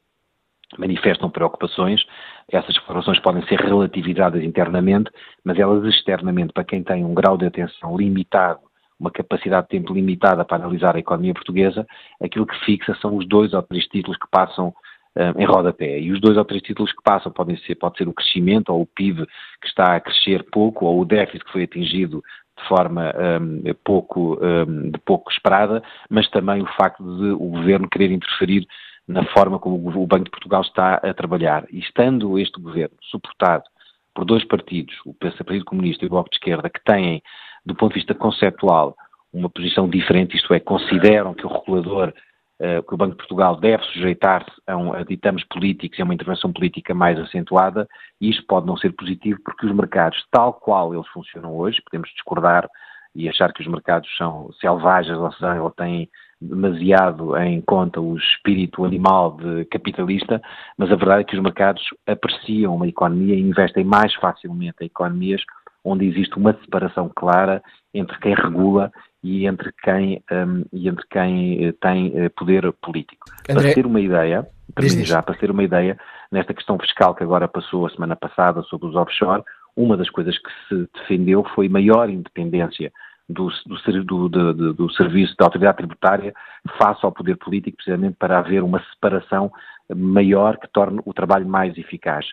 manifestam 0.76 1.30
preocupações, 1.30 2.04
essas 2.52 2.74
preocupações 2.80 3.20
podem 3.20 3.46
ser 3.46 3.60
relativizadas 3.60 4.44
internamente, 4.44 5.12
mas 5.44 5.60
elas 5.60 5.86
externamente, 5.86 6.52
para 6.52 6.64
quem 6.64 6.84
tem 6.84 7.06
um 7.06 7.14
grau 7.14 7.38
de 7.38 7.46
atenção 7.46 7.96
limitado 7.96 8.65
uma 9.00 9.12
capacidade 9.12 9.68
de 9.68 9.78
tempo 9.78 9.94
limitada 9.94 10.46
para 10.46 10.58
analisar 10.58 10.96
a 10.96 11.00
economia 11.00 11.34
portuguesa, 11.34 11.86
aquilo 12.22 12.46
que 12.46 12.66
fixa 12.66 12.96
são 13.02 13.16
os 13.16 13.28
dois 13.28 13.54
ou 13.54 13.62
três 13.62 13.86
títulos 13.88 14.18
que 14.18 14.30
passam 14.30 14.70
uh, 14.70 15.40
em 15.40 15.46
rodapé. 15.46 16.00
E 16.00 16.12
os 16.12 16.22
dois 16.22 16.38
ou 16.38 16.46
três 16.46 16.62
títulos 16.62 16.92
que 16.92 17.04
passam 17.04 17.32
podem 17.32 17.58
ser, 17.58 17.76
pode 17.76 17.98
ser 17.98 18.08
o 18.08 18.14
crescimento 18.14 18.70
ou 18.70 18.82
o 18.82 18.88
PIB 18.88 19.26
que 19.62 19.68
está 19.68 19.96
a 19.96 20.00
crescer 20.00 20.46
pouco 20.52 20.86
ou 20.86 21.02
o 21.02 21.06
déficit 21.06 21.46
que 21.46 21.52
foi 21.52 21.64
atingido 21.64 22.24
de 22.58 22.68
forma 22.70 23.14
um, 23.42 23.74
pouco, 23.84 24.40
um, 24.42 24.90
de 24.90 24.98
pouco 25.00 25.30
esperada, 25.30 25.84
mas 26.10 26.30
também 26.30 26.62
o 26.62 26.68
facto 26.78 27.04
de 27.04 27.32
o 27.32 27.50
governo 27.50 27.90
querer 27.90 28.12
interferir 28.12 28.66
na 29.08 29.26
forma 29.26 29.60
como 29.60 29.76
o 29.76 30.08
Banco 30.08 30.24
de 30.26 30.32
Portugal 30.32 30.62
está 30.62 30.96
a 30.96 31.14
trabalhar. 31.14 31.66
E 31.70 31.80
estando 31.80 32.40
este 32.40 32.60
governo 32.60 32.96
suportado 33.02 33.66
por 34.14 34.24
dois 34.24 34.46
partidos, 34.46 34.96
o 35.06 35.14
Partido 35.14 35.66
Comunista 35.66 36.06
e 36.06 36.08
o 36.08 36.10
Bloco 36.10 36.30
de 36.30 36.38
Esquerda, 36.38 36.70
que 36.70 36.82
têm 36.84 37.22
do 37.66 37.76
ponto 37.76 37.94
de 37.94 38.00
vista 38.00 38.14
conceptual, 38.14 38.96
uma 39.34 39.50
posição 39.50 39.90
diferente, 39.90 40.38
isto 40.38 40.54
é, 40.54 40.60
consideram 40.60 41.34
que 41.34 41.46
o 41.46 41.50
regulador, 41.50 42.14
uh, 42.60 42.84
que 42.84 42.94
o 42.94 42.98
Banco 42.98 43.12
de 43.12 43.18
Portugal 43.18 43.58
deve 43.58 43.84
sujeitar-se 43.86 44.52
a, 44.66 44.78
um, 44.78 44.94
a 44.94 45.04
ditames 45.04 45.44
políticos 45.46 46.00
e 46.00 46.02
a 46.02 46.06
uma 46.06 46.14
intervenção 46.14 46.54
política 46.54 46.94
mais 46.94 47.20
acentuada, 47.20 47.88
e 48.22 48.30
isto 48.30 48.46
pode 48.48 48.66
não 48.66 48.78
ser 48.78 48.94
positivo 48.94 49.40
porque 49.44 49.66
os 49.66 49.76
mercados, 49.76 50.24
tal 50.32 50.54
qual 50.54 50.94
eles 50.94 51.08
funcionam 51.10 51.56
hoje, 51.56 51.82
podemos 51.84 52.10
discordar 52.12 52.70
e 53.14 53.28
achar 53.28 53.52
que 53.54 53.62
os 53.62 53.68
mercados 53.68 54.10
são 54.18 54.52
selvagens 54.60 55.18
ou, 55.18 55.30
ou 55.64 55.72
têm 55.72 56.10
demasiado 56.40 57.36
em 57.38 57.62
conta 57.62 58.00
o 58.02 58.18
espírito 58.18 58.84
animal 58.84 59.38
de 59.38 59.66
capitalista, 59.66 60.42
mas 60.78 60.92
a 60.92 60.96
verdade 60.96 61.22
é 61.22 61.24
que 61.24 61.36
os 61.36 61.42
mercados 61.42 61.84
apreciam 62.06 62.76
uma 62.76 62.88
economia 62.88 63.36
e 63.36 63.42
investem 63.42 63.84
mais 63.84 64.14
facilmente 64.16 64.78
em 64.82 64.86
economias 64.86 65.42
onde 65.86 66.06
existe 66.06 66.36
uma 66.36 66.54
separação 66.54 67.10
clara 67.16 67.62
entre 67.94 68.18
quem 68.20 68.34
regula 68.34 68.92
e 69.24 69.46
entre 69.48 69.72
quem, 69.84 70.22
um, 70.32 70.66
e 70.74 70.90
entre 70.90 71.06
quem 71.10 71.66
eh, 71.66 71.74
tem 71.80 72.12
eh, 72.16 72.30
poder 72.30 72.72
político. 72.74 73.26
André... 73.50 73.64
Para 73.64 73.74
ter 73.76 73.86
uma 73.86 74.02
ideia, 74.02 74.48
termino 74.76 75.06
já, 75.06 75.22
para 75.22 75.36
ter 75.36 75.50
uma 75.50 75.64
ideia, 75.64 75.98
nesta 76.32 76.54
questão 76.54 76.78
fiscal 76.78 77.16
que 77.16 77.24
agora 77.24 77.48
passou 77.48 77.86
a 77.86 77.90
semana 77.90 78.16
passada 78.16 78.62
sobre 78.64 78.88
os 78.88 78.96
offshore, 78.96 79.44
uma 79.76 79.96
das 79.96 80.10
coisas 80.10 80.38
que 80.38 80.50
se 80.68 80.90
defendeu 80.94 81.44
foi 81.56 81.70
maior 81.70 82.10
independência 82.10 82.92
do, 83.28 83.50
do, 83.66 84.30
do, 84.30 84.54
do, 84.54 84.74
do 84.74 84.92
serviço 84.94 85.36
da 85.38 85.46
autoridade 85.46 85.78
tributária 85.78 86.34
face 86.78 87.04
ao 87.04 87.12
poder 87.12 87.38
político, 87.38 87.78
precisamente 87.78 88.16
para 88.18 88.38
haver 88.40 88.64
uma 88.64 88.82
separação 88.94 89.52
maior 89.96 90.58
que 90.58 90.68
torne 90.68 91.00
o 91.06 91.14
trabalho 91.14 91.48
mais 91.48 91.78
eficaz. 91.78 92.26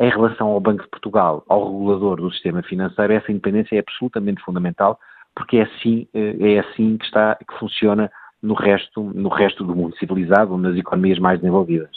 Em 0.00 0.08
relação 0.08 0.48
ao 0.48 0.58
Banco 0.58 0.82
de 0.82 0.88
Portugal, 0.88 1.44
ao 1.46 1.70
regulador 1.70 2.22
do 2.22 2.32
sistema 2.32 2.62
financeiro, 2.62 3.12
essa 3.12 3.30
independência 3.30 3.76
é 3.76 3.80
absolutamente 3.80 4.42
fundamental, 4.42 4.98
porque 5.36 5.58
é 5.58 5.62
assim, 5.62 6.08
eh, 6.14 6.54
é 6.54 6.58
assim 6.60 6.96
que, 6.96 7.04
está, 7.04 7.36
que 7.36 7.58
funciona 7.58 8.10
no 8.42 8.54
resto, 8.54 9.02
no 9.02 9.28
resto 9.28 9.62
do 9.62 9.76
mundo 9.76 9.94
civilizado, 9.98 10.56
nas 10.56 10.74
economias 10.74 11.18
mais 11.18 11.38
desenvolvidas. 11.38 11.90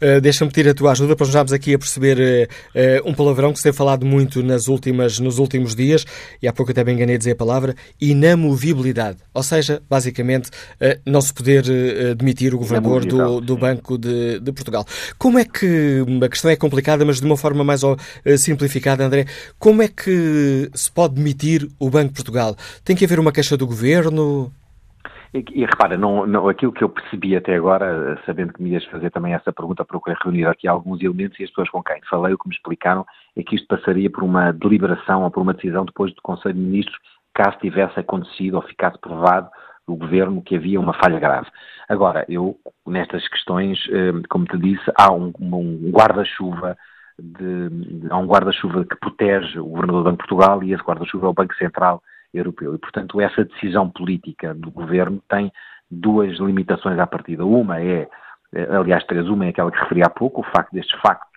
Uh, 0.00 0.20
Deixa-me 0.20 0.50
pedir 0.50 0.70
a 0.70 0.74
tua 0.74 0.92
ajuda 0.92 1.16
para 1.16 1.26
nos 1.26 1.52
aqui 1.52 1.74
a 1.74 1.78
perceber 1.78 2.18
uh, 2.18 3.06
uh, 3.06 3.08
um 3.08 3.14
palavrão 3.14 3.52
que 3.52 3.58
se 3.58 3.64
tem 3.64 3.72
falado 3.72 4.06
muito 4.06 4.42
nas 4.42 4.68
últimas, 4.68 5.18
nos 5.18 5.38
últimos 5.38 5.74
dias, 5.74 6.04
e 6.40 6.48
há 6.48 6.52
pouco 6.52 6.70
até 6.70 6.84
me 6.84 6.92
enganei 6.92 7.16
a 7.16 7.18
dizer 7.18 7.32
a 7.32 7.36
palavra, 7.36 7.74
inamovibilidade. 8.00 9.18
Ou 9.34 9.42
seja, 9.42 9.82
basicamente, 9.88 10.50
não 11.04 11.20
se 11.20 11.32
poder 11.32 11.64
demitir 12.16 12.54
o 12.54 12.58
governador 12.58 13.04
do, 13.04 13.40
do 13.40 13.56
Banco 13.56 13.98
de, 13.98 14.40
de, 14.40 14.52
Portugal. 14.52 14.84
Como 15.18 15.38
é 15.38 15.44
que, 15.44 16.04
a 16.22 16.28
questão 16.28 16.50
é 16.50 16.56
complicada, 16.56 17.04
mas 17.04 17.20
de 17.20 17.26
uma 17.26 17.36
forma 17.36 17.62
mais 17.64 17.82
simplificada, 18.38 19.04
André, 19.04 19.26
como 19.58 19.82
é 19.82 19.88
que 19.88 20.70
se 20.74 20.90
pode 20.90 21.14
demitir 21.14 21.68
o 21.78 21.90
Banco 21.90 22.08
de 22.08 22.14
Portugal? 22.14 22.56
Tem 22.84 22.96
que 22.96 23.04
haver 23.04 23.18
uma 23.18 23.32
queixa 23.32 23.56
do 23.56 23.66
governo? 23.66 24.52
E, 25.34 25.44
e 25.52 25.64
repara, 25.64 25.96
não, 25.96 26.26
não, 26.26 26.48
aquilo 26.48 26.72
que 26.72 26.82
eu 26.82 26.88
percebi 26.88 27.36
até 27.36 27.54
agora, 27.54 28.18
sabendo 28.24 28.52
que 28.52 28.62
me 28.62 28.70
ias 28.70 28.84
fazer 28.86 29.10
também 29.10 29.34
essa 29.34 29.52
pergunta, 29.52 29.84
procurei 29.84 30.16
reunir 30.22 30.46
aqui 30.46 30.66
alguns 30.66 31.02
elementos 31.02 31.38
e 31.38 31.44
as 31.44 31.50
pessoas 31.50 31.68
com 31.70 31.82
quem 31.82 32.00
falei, 32.08 32.32
o 32.32 32.38
que 32.38 32.48
me 32.48 32.54
explicaram 32.54 33.04
é 33.36 33.42
que 33.42 33.56
isto 33.56 33.66
passaria 33.68 34.10
por 34.10 34.24
uma 34.24 34.52
deliberação 34.52 35.24
ou 35.24 35.30
por 35.30 35.42
uma 35.42 35.54
decisão 35.54 35.84
depois 35.84 36.14
do 36.14 36.22
Conselho 36.22 36.54
de 36.54 36.60
Ministros, 36.60 36.98
caso 37.34 37.58
tivesse 37.58 38.00
acontecido 38.00 38.54
ou 38.54 38.62
ficasse 38.62 38.98
provado 38.98 39.48
o 39.86 39.96
governo 39.96 40.42
que 40.42 40.56
havia 40.56 40.80
uma 40.80 40.92
falha 40.94 41.18
grave. 41.18 41.48
Agora, 41.88 42.24
eu, 42.28 42.58
nestas 42.86 43.26
questões, 43.28 43.78
eh, 43.90 44.12
como 44.28 44.44
te 44.44 44.58
disse, 44.58 44.84
há 44.94 45.10
um, 45.10 45.32
um 45.40 45.90
guarda-chuva 45.90 46.76
há 48.10 48.18
um 48.18 48.26
guarda-chuva 48.26 48.84
que 48.84 48.96
protege 48.96 49.58
o 49.58 49.66
governador 49.66 50.02
do 50.02 50.04
Banco 50.04 50.22
de 50.22 50.28
Portugal 50.28 50.62
e 50.62 50.72
esse 50.72 50.82
guarda-chuva 50.82 51.26
é 51.26 51.30
o 51.30 51.34
Banco 51.34 51.54
Central 51.56 52.02
europeu. 52.32 52.74
E, 52.74 52.78
portanto, 52.78 53.20
essa 53.20 53.44
decisão 53.44 53.88
política 53.90 54.54
do 54.54 54.70
governo 54.70 55.22
tem 55.28 55.52
duas 55.90 56.38
limitações 56.38 56.98
à 56.98 57.06
partida. 57.06 57.44
Uma 57.44 57.80
é, 57.80 58.08
eh, 58.54 58.76
aliás, 58.76 59.04
três, 59.04 59.28
uma 59.28 59.46
é 59.46 59.48
aquela 59.48 59.70
que 59.70 59.78
referi 59.78 60.02
há 60.02 60.10
pouco, 60.10 60.40
o 60.40 60.44
facto 60.44 60.72
destes 60.72 60.98
factos, 61.00 61.28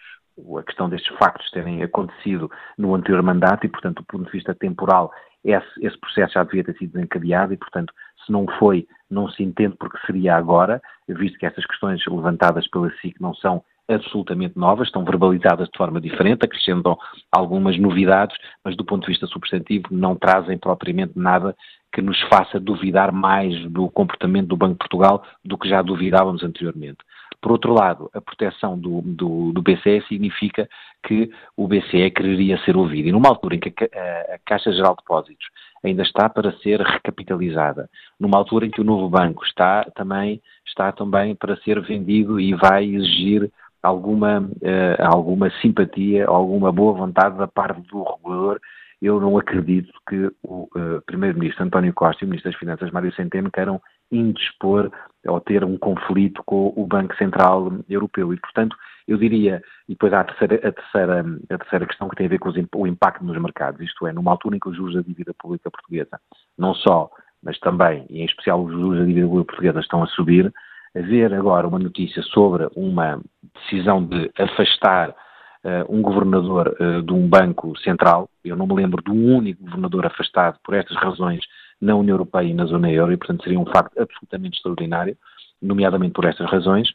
a 0.58 0.64
questão 0.64 0.90
destes 0.90 1.16
factos 1.18 1.50
terem 1.52 1.84
acontecido 1.84 2.50
no 2.78 2.96
anterior 2.96 3.22
mandato 3.22 3.66
e, 3.66 3.70
portanto, 3.70 3.98
do 3.98 4.06
ponto 4.06 4.26
de 4.26 4.32
vista 4.32 4.54
temporal, 4.56 5.12
esse, 5.44 5.86
esse 5.86 5.98
processo 6.00 6.34
já 6.34 6.44
devia 6.44 6.64
ter 6.64 6.78
sido 6.78 6.94
desencadeado 6.94 7.54
e, 7.54 7.58
portanto, 7.58 7.94
se 8.26 8.32
não 8.32 8.46
foi, 8.60 8.88
não 9.10 9.30
se 9.30 9.44
entende 9.44 9.76
porque 9.78 9.98
seria 10.06 10.36
agora, 10.36 10.82
visto 11.08 11.38
que 11.38 11.46
essas 11.46 11.66
questões 11.66 12.06
levantadas 12.06 12.68
pela 12.70 12.92
SIC 12.98 13.20
não 13.20 13.34
são 13.34 13.64
absolutamente 13.92 14.58
novas, 14.58 14.88
estão 14.88 15.04
verbalizadas 15.04 15.68
de 15.70 15.78
forma 15.78 16.00
diferente, 16.00 16.46
acrescentam 16.46 16.98
algumas 17.32 17.78
novidades, 17.78 18.36
mas 18.64 18.76
do 18.76 18.86
ponto 18.86 19.02
de 19.06 19.12
vista 19.12 19.28
substantivo 19.28 19.88
não 19.92 20.16
trazem 20.16 20.58
propriamente 20.58 21.14
nada 21.16 21.56
que 21.92 22.02
nos 22.02 22.20
faça 22.22 22.60
duvidar 22.60 23.12
mais 23.12 23.70
do 23.70 23.90
comportamento 23.90 24.48
do 24.48 24.58
Banco 24.58 24.74
de 24.74 24.80
Portugal 24.80 25.24
do 25.44 25.58
que 25.58 25.68
já 25.68 25.82
duvidávamos 25.82 26.44
anteriormente. 26.44 27.00
Por 27.42 27.52
outro 27.52 27.74
lado, 27.74 28.10
a 28.14 28.22
proteção 28.22 28.78
do, 28.78 29.02
do, 29.02 29.52
do, 29.52 29.62
BCE 29.64 30.04
significa 30.08 30.70
que 31.04 31.32
o 31.58 31.68
BCE 31.68 32.12
quereria 32.12 32.58
ser 32.60 32.78
ouvido. 32.78 33.10
E 33.10 33.12
numa 33.12 33.30
altura 33.30 33.56
em 33.56 33.60
que 33.60 33.70
a, 33.84 34.36
a, 34.36 34.40
Caixa 34.46 34.72
Geral 34.72 34.92
de 34.92 35.02
Depósitos 35.02 35.48
ainda 35.84 36.04
está 36.04 36.30
para 36.30 36.52
ser 36.60 36.80
recapitalizada, 36.80 37.90
numa 38.20 38.38
altura 38.38 38.68
em 38.68 38.70
que 38.70 38.80
o 38.80 38.84
novo 38.84 39.10
banco 39.10 39.44
está 39.44 39.84
também, 39.96 40.40
está 40.68 40.92
também 40.92 41.34
para 41.34 41.58
ser 41.58 41.82
vendido 41.82 42.40
e 42.40 42.54
vai 42.54 42.86
exigir 42.86 43.52
alguma, 43.82 44.42
uh, 44.42 45.14
alguma 45.14 45.50
simpatia, 45.62 46.26
alguma 46.26 46.72
boa 46.72 46.94
vontade 46.94 47.38
da 47.38 47.48
parte 47.48 47.82
do 47.82 48.04
regulador 48.04 48.60
eu 49.02 49.20
não 49.20 49.38
acredito 49.38 49.92
que 50.08 50.32
o 50.44 50.70
uh, 50.76 51.02
Primeiro-Ministro 51.08 51.64
António 51.64 51.92
Costa 51.92 52.24
e 52.24 52.26
o 52.26 52.30
Ministro 52.30 52.52
das 52.52 52.60
Finanças 52.60 52.92
Mário 52.92 53.14
Centeno 53.16 53.50
queiram 53.50 53.82
indispor 54.12 54.92
ou 55.26 55.42
ter 55.42 55.64
um 55.64 55.76
conflito 55.78 56.44
com 56.46 56.72
o 56.76 56.86
Banco 56.86 57.16
Central 57.16 57.72
Europeu. 57.90 58.32
E, 58.32 58.38
portanto, 58.38 58.76
eu 59.08 59.18
diria, 59.18 59.62
e 59.90 59.94
depois 59.94 60.14
há 60.14 60.20
a 60.20 60.24
terceira, 60.24 60.56
a 60.68 60.72
terceira, 60.72 61.26
a 61.50 61.58
terceira 61.58 61.88
questão 61.88 62.10
que 62.10 62.16
tem 62.16 62.28
a 62.28 62.30
ver 62.30 62.38
com 62.38 62.52
o 62.76 62.88
impacto 62.88 63.26
nos 63.26 63.42
mercados, 63.42 63.82
isto 63.82 64.06
é, 64.06 64.14
numa 64.14 64.32
altura 64.32 64.58
em 64.58 64.60
que 64.60 64.70
os 64.70 64.76
juros 64.76 64.94
da 64.94 65.02
dívida 65.02 65.34
pública 65.34 65.72
portuguesa, 65.72 66.20
não 66.56 66.76
só, 66.76 67.10
mas 67.42 67.58
também, 67.60 68.06
e 68.08 68.22
em 68.22 68.26
especial 68.26 68.64
os 68.64 68.72
juros 68.72 69.00
da 69.00 69.06
dívida 69.06 69.26
pública 69.26 69.48
portuguesa 69.48 69.80
estão 69.80 70.04
a 70.04 70.08
subir, 70.08 70.54
haver 70.96 71.34
agora 71.34 71.68
uma 71.68 71.80
notícia 71.80 72.22
sobre 72.24 72.68
uma 72.76 73.22
decisão 73.56 74.04
de 74.04 74.30
afastar 74.38 75.10
uh, 75.10 75.86
um 75.90 76.02
governador 76.02 76.76
uh, 76.80 77.02
de 77.02 77.14
um 77.14 77.28
banco 77.28 77.78
central. 77.80 78.30
Eu 78.44 78.56
não 78.56 78.68
me 78.68 78.76
lembro 78.76 79.02
de 79.04 79.12
um 79.12 79.36
único 79.36 79.64
governador 79.64 80.06
afastado 80.06 80.58
por 80.64 80.76
estas 80.76 80.98
razões 80.98 81.42
na 81.80 81.96
União 81.96 82.16
Europeia 82.16 82.48
e 82.48 82.54
na 82.54 82.66
zona 82.66 82.92
euro, 82.92 83.12
e 83.12 83.18
portanto 83.18 83.44
seria 83.44 83.60
um 83.60 83.66
facto 83.66 84.00
absolutamente 84.00 84.58
extraordinário, 84.58 85.18
nomeadamente 85.62 86.14
por 86.14 86.26
estas 86.26 86.50
razões, 86.50 86.94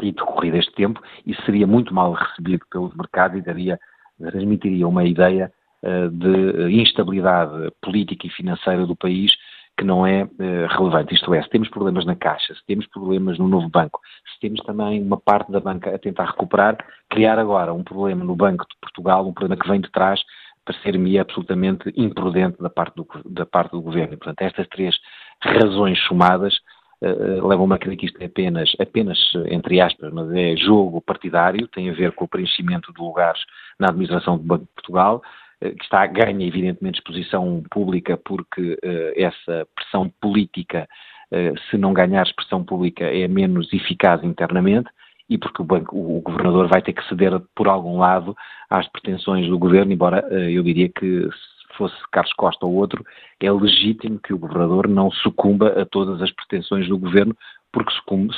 e 0.00 0.12
decorrido 0.12 0.56
este 0.56 0.72
tempo, 0.72 1.00
isso 1.26 1.42
seria 1.44 1.66
muito 1.66 1.94
mal 1.94 2.12
recebido 2.12 2.64
pelos 2.70 2.94
mercados 2.94 3.38
e 3.38 3.42
daria, 3.42 3.78
transmitiria 4.18 4.86
uma 4.86 5.04
ideia 5.04 5.52
uh, 5.82 6.10
de 6.10 6.80
instabilidade 6.80 7.72
política 7.82 8.26
e 8.26 8.30
financeira 8.30 8.86
do 8.86 8.96
país 8.96 9.32
que 9.76 9.84
não 9.84 10.06
é 10.06 10.24
uh, 10.24 10.66
relevante. 10.70 11.14
Isto 11.14 11.34
é, 11.34 11.42
se 11.42 11.50
temos 11.50 11.68
problemas 11.68 12.04
na 12.06 12.16
Caixa, 12.16 12.54
se 12.54 12.64
temos 12.66 12.86
problemas 12.86 13.38
no 13.38 13.46
novo 13.46 13.68
banco, 13.68 14.00
se 14.32 14.40
temos 14.40 14.60
também 14.62 15.02
uma 15.02 15.18
parte 15.18 15.52
da 15.52 15.60
banca 15.60 15.94
a 15.94 15.98
tentar 15.98 16.26
recuperar, 16.26 16.78
criar 17.10 17.38
agora 17.38 17.74
um 17.74 17.84
problema 17.84 18.24
no 18.24 18.34
Banco 18.34 18.64
de 18.64 18.76
Portugal, 18.80 19.26
um 19.26 19.34
problema 19.34 19.60
que 19.60 19.68
vem 19.68 19.80
de 19.80 19.90
trás, 19.90 20.20
parecer-me 20.64 21.18
absolutamente 21.18 21.92
imprudente 21.96 22.60
da 22.60 22.70
parte, 22.70 22.96
do, 22.96 23.06
da 23.26 23.44
parte 23.44 23.72
do 23.72 23.82
governo. 23.82 24.16
Portanto, 24.16 24.40
estas 24.40 24.66
três 24.68 24.96
razões 25.42 26.00
somadas 26.06 26.54
uh, 27.02 27.46
levam-me 27.46 27.74
a 27.74 27.78
crer 27.78 27.96
que 27.98 28.06
isto 28.06 28.20
é 28.22 28.26
apenas, 28.26 28.72
apenas, 28.80 29.18
entre 29.46 29.80
aspas, 29.80 30.10
mas 30.10 30.32
é 30.32 30.56
jogo 30.56 31.02
partidário, 31.02 31.68
tem 31.68 31.90
a 31.90 31.94
ver 31.94 32.12
com 32.12 32.24
o 32.24 32.28
preenchimento 32.28 32.92
de 32.94 33.00
lugares 33.00 33.40
na 33.78 33.88
administração 33.88 34.38
do 34.38 34.42
Banco 34.42 34.64
de 34.64 34.72
Portugal, 34.74 35.22
que 35.60 35.82
está, 35.82 36.06
ganha 36.06 36.46
evidentemente 36.46 36.98
exposição 36.98 37.62
pública 37.70 38.16
porque 38.16 38.74
uh, 38.74 39.12
essa 39.16 39.66
pressão 39.74 40.10
política, 40.20 40.88
uh, 41.32 41.58
se 41.70 41.78
não 41.78 41.92
ganhar 41.92 42.22
expressão 42.22 42.62
pública, 42.64 43.04
é 43.04 43.26
menos 43.26 43.72
eficaz 43.72 44.22
internamente 44.22 44.88
e 45.28 45.38
porque 45.38 45.62
o, 45.62 45.64
banco, 45.64 45.96
o, 45.96 46.20
governador 46.20 46.68
vai 46.68 46.82
ter 46.82 46.92
que 46.92 47.06
ceder 47.08 47.32
por 47.54 47.68
algum 47.68 47.98
lado 47.98 48.36
às 48.70 48.86
pretensões 48.88 49.48
do 49.48 49.58
governo, 49.58 49.92
embora 49.92 50.20
eu 50.30 50.62
diria 50.62 50.88
que 50.88 51.22
se 51.22 51.76
fosse 51.76 51.96
Carlos 52.12 52.32
Costa 52.34 52.64
ou 52.64 52.74
outro, 52.74 53.04
é 53.40 53.50
legítimo 53.50 54.20
que 54.20 54.32
o 54.32 54.38
governador 54.38 54.86
não 54.86 55.10
sucumba 55.10 55.80
a 55.80 55.84
todas 55.84 56.22
as 56.22 56.30
pretensões 56.30 56.86
do 56.88 56.96
governo, 56.96 57.36
porque 57.72 57.92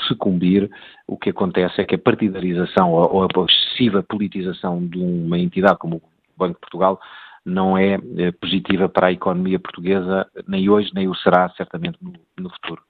sucumbir, 0.09 0.71
o 1.07 1.19
que 1.19 1.29
acontece 1.29 1.81
é 1.81 1.85
que 1.85 1.95
a 1.95 1.99
partidarização 1.99 2.93
ou 2.93 3.23
a 3.23 3.29
excessiva 3.47 4.03
politização 4.03 4.85
de 4.85 4.99
uma 4.99 5.39
entidade 5.39 5.79
como 5.79 6.01
Banco 6.39 6.55
de 6.55 6.61
Portugal 6.61 7.01
não 7.45 7.76
é, 7.76 7.95
é 7.95 8.32
positiva 8.32 8.89
para 8.89 9.09
a 9.09 9.12
economia 9.12 9.59
portuguesa, 9.59 10.26
nem 10.47 10.68
hoje, 10.68 10.91
nem 10.95 11.09
o 11.09 11.14
será, 11.14 11.49
certamente, 11.57 11.99
no, 12.01 12.12
no 12.39 12.51
futuro. 12.51 12.82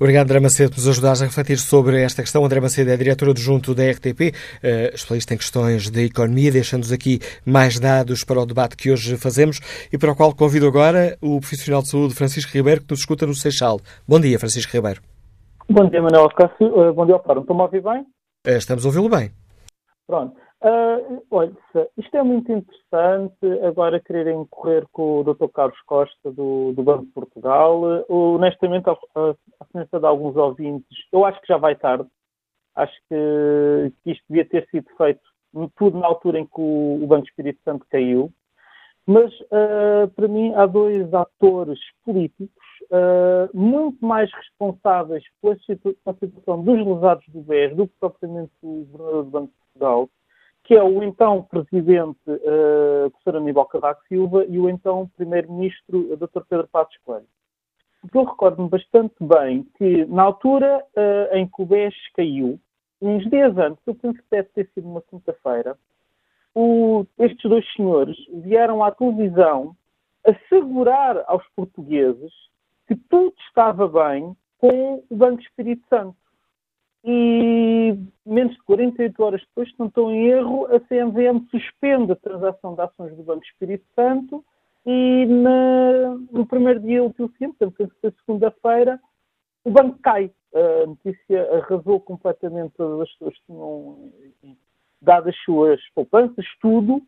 Obrigado, 0.00 0.26
André 0.26 0.40
Macedo, 0.40 0.70
por 0.70 0.76
nos 0.76 0.88
ajudares 0.88 1.20
a 1.20 1.24
refletir 1.24 1.58
sobre 1.58 2.02
esta 2.02 2.22
questão. 2.22 2.44
André 2.44 2.60
Macedo 2.60 2.90
é 2.90 2.96
diretor 2.96 3.30
adjunto 3.30 3.74
da 3.74 3.82
RTP, 3.90 4.30
uh, 4.30 4.94
especialista 4.94 5.34
em 5.34 5.36
questões 5.36 5.90
de 5.90 6.04
economia, 6.04 6.50
deixando-nos 6.50 6.92
aqui 6.92 7.18
mais 7.44 7.78
dados 7.78 8.24
para 8.24 8.40
o 8.40 8.46
debate 8.46 8.76
que 8.76 8.90
hoje 8.90 9.16
fazemos 9.16 9.60
e 9.92 9.98
para 9.98 10.12
o 10.12 10.16
qual 10.16 10.34
convido 10.34 10.66
agora 10.66 11.16
o 11.20 11.40
profissional 11.40 11.82
de 11.82 11.90
saúde 11.90 12.14
Francisco 12.14 12.52
Ribeiro, 12.52 12.82
que 12.82 12.90
nos 12.90 13.00
escuta 13.00 13.26
no 13.26 13.34
Seixal. 13.34 13.80
Bom 14.06 14.20
dia, 14.20 14.38
Francisco 14.38 14.72
Ribeiro. 14.72 15.00
Bom 15.68 15.88
dia, 15.88 16.00
Manuel 16.00 16.28
Cássio. 16.30 16.66
Uh, 16.66 16.92
bom 16.92 17.04
dia 17.04 17.14
ao 17.14 17.22
Fórum. 17.22 17.40
Estão-me 17.40 17.62
a 17.62 17.64
ouvir 17.64 17.82
bem? 17.82 18.00
Uh, 18.46 18.56
estamos 18.56 18.84
a 18.84 18.88
ouvi-lo 18.88 19.08
bem. 19.08 19.30
Pronto. 20.06 20.43
Uh, 20.64 21.22
olha, 21.30 21.52
isto 21.98 22.16
é 22.16 22.22
muito 22.22 22.50
interessante 22.50 23.66
agora 23.66 24.00
quererem 24.00 24.46
correr 24.46 24.86
com 24.92 25.20
o 25.20 25.22
Dr. 25.22 25.48
Carlos 25.52 25.78
Costa 25.82 26.32
do, 26.32 26.72
do 26.72 26.82
Banco 26.82 27.04
de 27.04 27.12
Portugal. 27.12 27.82
Uh, 28.08 28.36
honestamente, 28.36 28.88
a 28.88 29.36
semelhança 29.70 30.00
de 30.00 30.06
alguns 30.06 30.34
ouvintes, 30.36 30.96
eu 31.12 31.22
acho 31.26 31.38
que 31.42 31.48
já 31.48 31.58
vai 31.58 31.76
tarde. 31.76 32.08
Acho 32.74 32.94
que, 33.10 33.92
que 34.02 34.12
isto 34.12 34.24
devia 34.26 34.46
ter 34.46 34.66
sido 34.70 34.86
feito 34.96 35.20
tudo 35.76 35.98
na 35.98 36.06
altura 36.06 36.38
em 36.38 36.46
que 36.46 36.58
o, 36.58 36.98
o 37.02 37.06
Banco 37.06 37.26
Espírito 37.26 37.60
Santo 37.62 37.84
caiu. 37.90 38.32
Mas, 39.06 39.30
uh, 39.40 40.08
para 40.16 40.28
mim, 40.28 40.54
há 40.54 40.64
dois 40.64 41.12
atores 41.12 41.78
políticos 42.06 42.48
muito 43.52 44.04
mais 44.04 44.30
responsáveis 44.32 45.24
pela 45.42 45.56
situação 45.56 46.62
dos 46.62 46.86
lesados 46.86 47.24
do 47.28 47.40
BES 47.40 47.74
do 47.74 47.88
que 47.88 47.94
propriamente 47.98 48.52
o 48.62 48.86
Governador 48.90 49.24
do 49.24 49.30
Banco 49.30 49.46
de 49.46 49.52
Portugal 49.72 50.08
que 50.64 50.74
é 50.74 50.82
o 50.82 51.02
então 51.02 51.42
Presidente, 51.42 52.18
uh, 52.26 53.10
professor 53.10 53.36
Aníbal 53.36 53.66
Cavaco 53.66 54.02
Silva, 54.08 54.44
e 54.46 54.58
o 54.58 54.68
então 54.68 55.10
Primeiro-Ministro, 55.16 56.16
Dr. 56.16 56.40
Pedro 56.48 56.68
Passos 56.68 56.96
Coelho. 57.04 57.26
Porque 58.00 58.18
eu 58.18 58.24
recordo-me 58.24 58.68
bastante 58.68 59.14
bem 59.20 59.66
que, 59.76 60.04
na 60.06 60.22
altura 60.22 60.84
uh, 60.96 61.36
em 61.36 61.46
que 61.46 61.62
o 61.62 61.66
BES 61.66 61.94
caiu, 62.14 62.58
uns 63.00 63.28
dias 63.28 63.56
antes, 63.58 63.82
eu 63.86 63.94
penso 63.94 64.18
que 64.18 64.30
deve 64.30 64.48
ter 64.48 64.70
sido 64.74 64.88
uma 64.88 65.02
quinta-feira, 65.02 65.76
estes 67.18 67.50
dois 67.50 67.64
senhores 67.74 68.16
vieram 68.32 68.82
à 68.82 68.90
televisão 68.90 69.76
assegurar 70.24 71.24
aos 71.26 71.46
portugueses 71.56 72.32
que 72.86 72.94
tudo 72.94 73.34
estava 73.48 73.88
bem 73.88 74.36
com 74.58 75.02
o 75.10 75.16
Banco 75.16 75.42
Espírito 75.42 75.86
Santo 75.88 76.16
e 77.04 77.98
menos 78.24 78.54
de 78.54 78.62
48 78.62 79.22
horas 79.22 79.40
depois, 79.42 79.68
se 79.68 79.78
não 79.78 79.86
estou 79.86 80.10
em 80.10 80.26
erro, 80.26 80.66
a 80.74 80.80
CMVM 80.80 81.46
suspende 81.50 82.12
a 82.12 82.16
transação 82.16 82.74
de 82.74 82.80
ações 82.80 83.14
do 83.14 83.22
Banco 83.22 83.44
Espírito 83.44 83.84
Santo 83.94 84.42
e 84.86 85.26
na, 85.26 86.16
no 86.32 86.46
primeiro 86.46 86.80
dia 86.80 87.04
útil 87.04 87.30
seguinte, 87.38 87.56
portanto, 87.58 87.94
foi 88.00 88.10
segunda-feira, 88.24 89.00
o 89.64 89.70
banco 89.70 89.98
cai. 90.02 90.30
A 90.54 90.86
notícia 90.86 91.56
arrasou 91.56 92.00
completamente 92.00 92.72
todas 92.76 93.00
as 93.00 93.12
pessoas 93.12 93.34
que 93.34 93.46
tinham 93.46 94.10
dado 95.02 95.28
as 95.28 95.36
suas 95.38 95.80
poupanças, 95.94 96.46
tudo, 96.60 97.02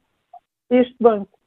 este 0.68 0.96
banco. 1.00 1.38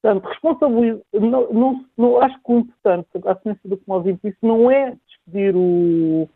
Portanto, 0.00 0.24
responsabilidade, 0.24 1.02
não, 1.12 1.52
não, 1.52 1.84
não, 1.96 2.22
acho 2.22 2.36
que 2.42 2.52
o 2.52 2.58
importante, 2.58 3.08
a 3.26 3.36
semelhança 3.36 3.68
do 3.68 3.76
que 3.76 3.88
nós 3.88 4.04
disse, 4.04 4.36
não 4.42 4.70
é 4.70 4.96
despedir 5.06 5.54
o, 5.54 6.28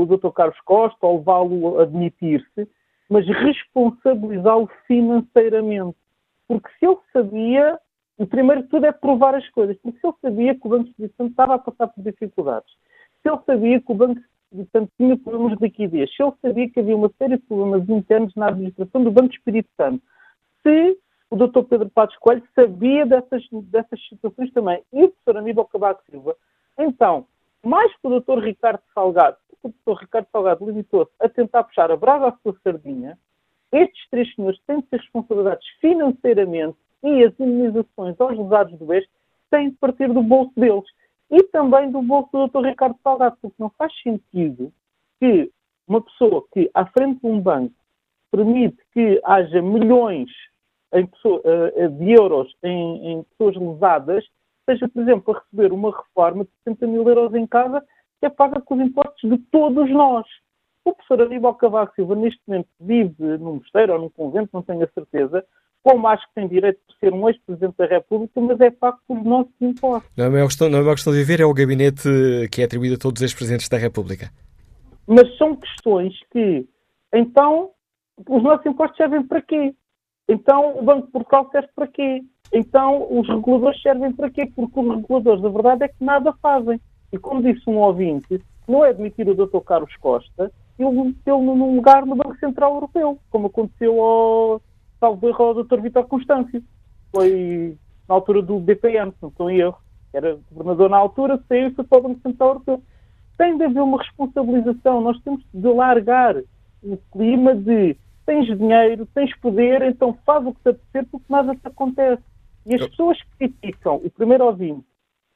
o 0.00 0.06
Dr. 0.06 0.30
Carlos 0.30 0.60
Costa 0.60 1.06
ou 1.06 1.18
levá-lo 1.18 1.78
a 1.78 1.82
admitir-se, 1.82 2.68
mas 3.08 3.26
responsabilizá-lo 3.26 4.68
financeiramente. 4.86 5.96
Porque 6.46 6.68
se 6.78 6.86
ele 6.86 6.98
sabia, 7.12 7.78
o 8.18 8.26
primeiro 8.26 8.62
de 8.62 8.68
tudo 8.68 8.86
é 8.86 8.92
provar 8.92 9.34
as 9.34 9.48
coisas, 9.50 9.76
porque 9.78 9.98
se 9.98 10.06
ele 10.06 10.16
sabia 10.20 10.54
que 10.54 10.66
o 10.66 10.70
Banco 10.70 10.90
Santo 11.16 11.30
estava 11.30 11.54
a 11.54 11.58
passar 11.58 11.88
por 11.88 12.02
dificuldades, 12.02 12.70
se 13.22 13.28
ele 13.28 13.40
sabia 13.46 13.80
que 13.80 13.92
o 13.92 13.94
Banco 13.94 14.20
Santo 14.72 14.92
tinha 14.96 15.16
problemas 15.16 15.58
de 15.58 15.64
liquidez, 15.64 16.14
se 16.14 16.22
ele 16.22 16.32
sabia 16.42 16.70
que 16.70 16.80
havia 16.80 16.96
uma 16.96 17.10
série 17.18 17.36
de 17.36 17.42
problemas 17.44 17.88
internos 17.88 18.34
na 18.36 18.48
administração 18.48 19.02
do 19.02 19.10
Banco 19.10 19.34
Espírito 19.34 19.68
Santo, 19.76 20.02
se 20.62 20.98
o 21.30 21.36
Dr. 21.36 21.62
Pedro 21.68 21.90
Passos 21.90 22.16
Coelho 22.18 22.42
sabia 22.54 23.04
dessas, 23.04 23.44
dessas 23.50 24.00
situações 24.08 24.52
também, 24.52 24.82
e 24.92 25.04
o 25.04 25.08
professor 25.08 25.38
Aníbal 25.38 25.66
Cabaco 25.66 26.02
Silva, 26.08 26.36
então, 26.78 27.26
mais 27.64 27.90
que 27.96 28.06
o 28.06 28.20
Dr. 28.20 28.38
Ricardo 28.38 28.80
Salgado, 28.94 29.36
o 29.62 29.70
professor 29.70 30.00
Ricardo 30.00 30.28
Salgado 30.30 30.66
limitou-se 30.66 31.12
a 31.20 31.28
tentar 31.28 31.64
puxar 31.64 31.90
a 31.90 31.96
brasa 31.96 32.28
à 32.28 32.36
sua 32.42 32.56
sardinha, 32.62 33.18
estes 33.72 34.08
três 34.10 34.32
senhores 34.34 34.60
têm 34.66 34.80
de 34.80 34.88
ser 34.88 35.00
responsabilizados 35.00 35.66
financeiramente 35.80 36.76
e 37.02 37.24
as 37.24 37.38
indenizações 37.38 38.20
aos 38.20 38.38
lesados 38.38 38.78
do 38.78 38.86
BES 38.86 39.06
têm 39.50 39.70
de 39.70 39.76
partir 39.76 40.12
do 40.12 40.22
bolso 40.22 40.52
deles 40.56 40.84
e 41.30 41.42
também 41.44 41.90
do 41.90 42.00
bolso 42.02 42.30
do 42.32 42.46
Dr. 42.48 42.66
Ricardo 42.66 42.96
Salgado, 43.02 43.36
porque 43.42 43.56
não 43.58 43.70
faz 43.70 43.92
sentido 44.02 44.72
que 45.20 45.50
uma 45.86 46.00
pessoa 46.00 46.44
que, 46.52 46.70
à 46.74 46.86
frente 46.86 47.20
de 47.20 47.26
um 47.26 47.40
banco, 47.40 47.74
permite 48.30 48.78
que 48.92 49.20
haja 49.24 49.62
milhões 49.62 50.30
pessoa, 51.04 51.42
eh, 51.44 51.88
de 51.88 52.12
euros 52.12 52.54
em, 52.62 53.12
em 53.12 53.22
pessoas 53.24 53.56
lesadas, 53.56 54.24
seja, 54.64 54.88
por 54.88 55.02
exemplo, 55.02 55.34
a 55.34 55.38
receber 55.40 55.72
uma 55.72 55.90
reforma 55.90 56.44
de 56.44 56.50
70 56.64 56.86
mil 56.86 57.08
euros 57.08 57.34
em 57.34 57.46
casa 57.46 57.84
é 58.26 58.30
paga 58.30 58.60
com 58.60 58.74
os 58.74 58.80
impostos 58.80 59.30
de 59.30 59.38
todos 59.50 59.90
nós. 59.90 60.26
O 60.84 60.92
professor 60.92 61.22
Aníbal 61.22 61.54
Cavaco 61.54 61.94
Silva, 61.94 62.14
neste 62.14 62.40
momento, 62.46 62.68
vive 62.80 63.38
num 63.38 63.54
mosteiro 63.54 63.94
ou 63.94 63.98
num 63.98 64.08
convento, 64.10 64.50
não 64.52 64.62
tenho 64.62 64.84
a 64.84 64.88
certeza, 64.88 65.44
como 65.82 66.06
acho 66.08 66.26
que 66.28 66.34
tem 66.34 66.48
direito 66.48 66.80
de 66.88 66.98
ser 66.98 67.12
um 67.12 67.28
ex-presidente 67.28 67.76
da 67.76 67.86
República, 67.86 68.40
mas 68.40 68.60
é 68.60 68.70
pago 68.70 68.98
pelos 69.06 69.24
nossos 69.24 69.52
impostos. 69.60 70.10
Não 70.16 70.24
é, 70.24 70.28
uma 70.28 70.44
questão, 70.44 70.68
não 70.68 70.78
é 70.78 70.82
uma 70.82 70.94
questão 70.94 71.12
de 71.12 71.18
viver, 71.20 71.40
é 71.40 71.44
o 71.44 71.54
gabinete 71.54 72.08
que 72.50 72.62
é 72.62 72.64
atribuído 72.64 72.94
a 72.94 72.98
todos 72.98 73.20
os 73.20 73.24
ex-presidentes 73.24 73.68
da 73.68 73.76
República. 73.76 74.30
Mas 75.06 75.36
são 75.38 75.54
questões 75.54 76.12
que, 76.32 76.66
então, 77.12 77.70
os 78.28 78.42
nossos 78.42 78.66
impostos 78.66 78.96
servem 78.96 79.22
para 79.22 79.40
quê? 79.42 79.74
Então, 80.28 80.78
o 80.78 80.82
Banco 80.82 81.06
de 81.06 81.12
Portugal 81.12 81.48
serve 81.52 81.68
para 81.74 81.86
quê? 81.86 82.22
Então, 82.52 83.06
os 83.10 83.28
reguladores 83.28 83.80
servem 83.80 84.12
para 84.12 84.30
quê? 84.30 84.50
Porque 84.54 84.80
os 84.80 84.96
reguladores, 84.96 85.44
a 85.44 85.48
verdade 85.48 85.84
é 85.84 85.88
que 85.88 86.04
nada 86.04 86.32
fazem. 86.42 86.80
E 87.12 87.18
como 87.18 87.42
disse 87.42 87.68
um 87.68 87.78
ouvinte, 87.78 88.40
não 88.66 88.84
é 88.84 88.90
admitir 88.90 89.28
o 89.28 89.34
Dr. 89.34 89.60
Carlos 89.60 89.94
Costa 89.96 90.50
e 90.78 90.84
metê-lo 90.84 91.42
num 91.42 91.76
lugar 91.76 92.04
no 92.04 92.16
Banco 92.16 92.36
Central 92.38 92.74
Europeu, 92.74 93.18
como 93.30 93.46
aconteceu 93.46 94.00
ao, 94.00 94.60
salvo 95.00 95.28
erro, 95.28 95.44
ao 95.44 95.64
Dr. 95.64 95.80
Vitor 95.80 96.06
Constâncio. 96.06 96.62
Foi 97.14 97.76
na 98.08 98.14
altura 98.14 98.42
do 98.42 98.58
BPM, 98.58 99.10
se 99.12 99.18
não 99.22 99.28
estou 99.28 99.50
em 99.50 99.60
erro. 99.60 99.78
Era 100.12 100.38
governador 100.50 100.90
na 100.90 100.96
altura, 100.96 101.42
saiu 101.48 101.68
e 101.68 101.74
foi 101.74 101.84
para 101.84 101.98
o 101.98 102.02
Banco 102.02 102.20
Central 102.20 102.48
Europeu. 102.50 102.82
Tem 103.38 103.56
de 103.56 103.64
haver 103.64 103.82
uma 103.82 103.98
responsabilização. 103.98 105.00
Nós 105.00 105.20
temos 105.22 105.42
de 105.52 105.68
largar 105.68 106.36
o 106.82 106.96
clima 107.12 107.54
de 107.54 107.96
tens 108.24 108.46
dinheiro, 108.58 109.06
tens 109.14 109.34
poder, 109.38 109.82
então 109.82 110.18
faz 110.26 110.44
o 110.44 110.52
que 110.52 110.60
te 110.62 110.68
apetecer 110.70 111.06
porque 111.10 111.26
nada 111.28 111.54
te 111.54 111.66
acontece. 111.66 112.22
E 112.66 112.74
as 112.74 112.86
pessoas 112.88 113.22
que 113.22 113.48
criticam, 113.48 113.96
o 113.96 114.10
primeiro 114.10 114.44
ouvinte, 114.44 114.84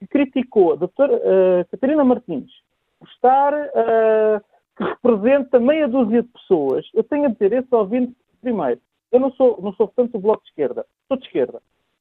que 0.00 0.06
criticou 0.06 0.72
a 0.72 0.76
doutora 0.76 1.14
uh, 1.14 1.64
Catarina 1.70 2.02
Martins 2.02 2.50
por 2.98 3.08
estar, 3.08 3.52
uh, 3.52 4.40
que 4.76 4.82
representa 4.82 5.60
meia 5.60 5.86
dúzia 5.86 6.22
de 6.22 6.28
pessoas, 6.28 6.86
eu 6.94 7.04
tenho 7.04 7.26
a 7.26 7.28
dizer, 7.28 7.52
esse 7.52 7.74
ouvinte, 7.74 8.16
primeiro, 8.40 8.80
eu 9.12 9.20
não 9.20 9.30
sou, 9.32 9.60
não 9.62 9.72
sou 9.74 9.88
tanto 9.88 10.12
do 10.12 10.18
Bloco 10.18 10.42
de 10.42 10.48
Esquerda, 10.48 10.86
sou 11.06 11.18
de 11.18 11.26
esquerda, 11.26 11.60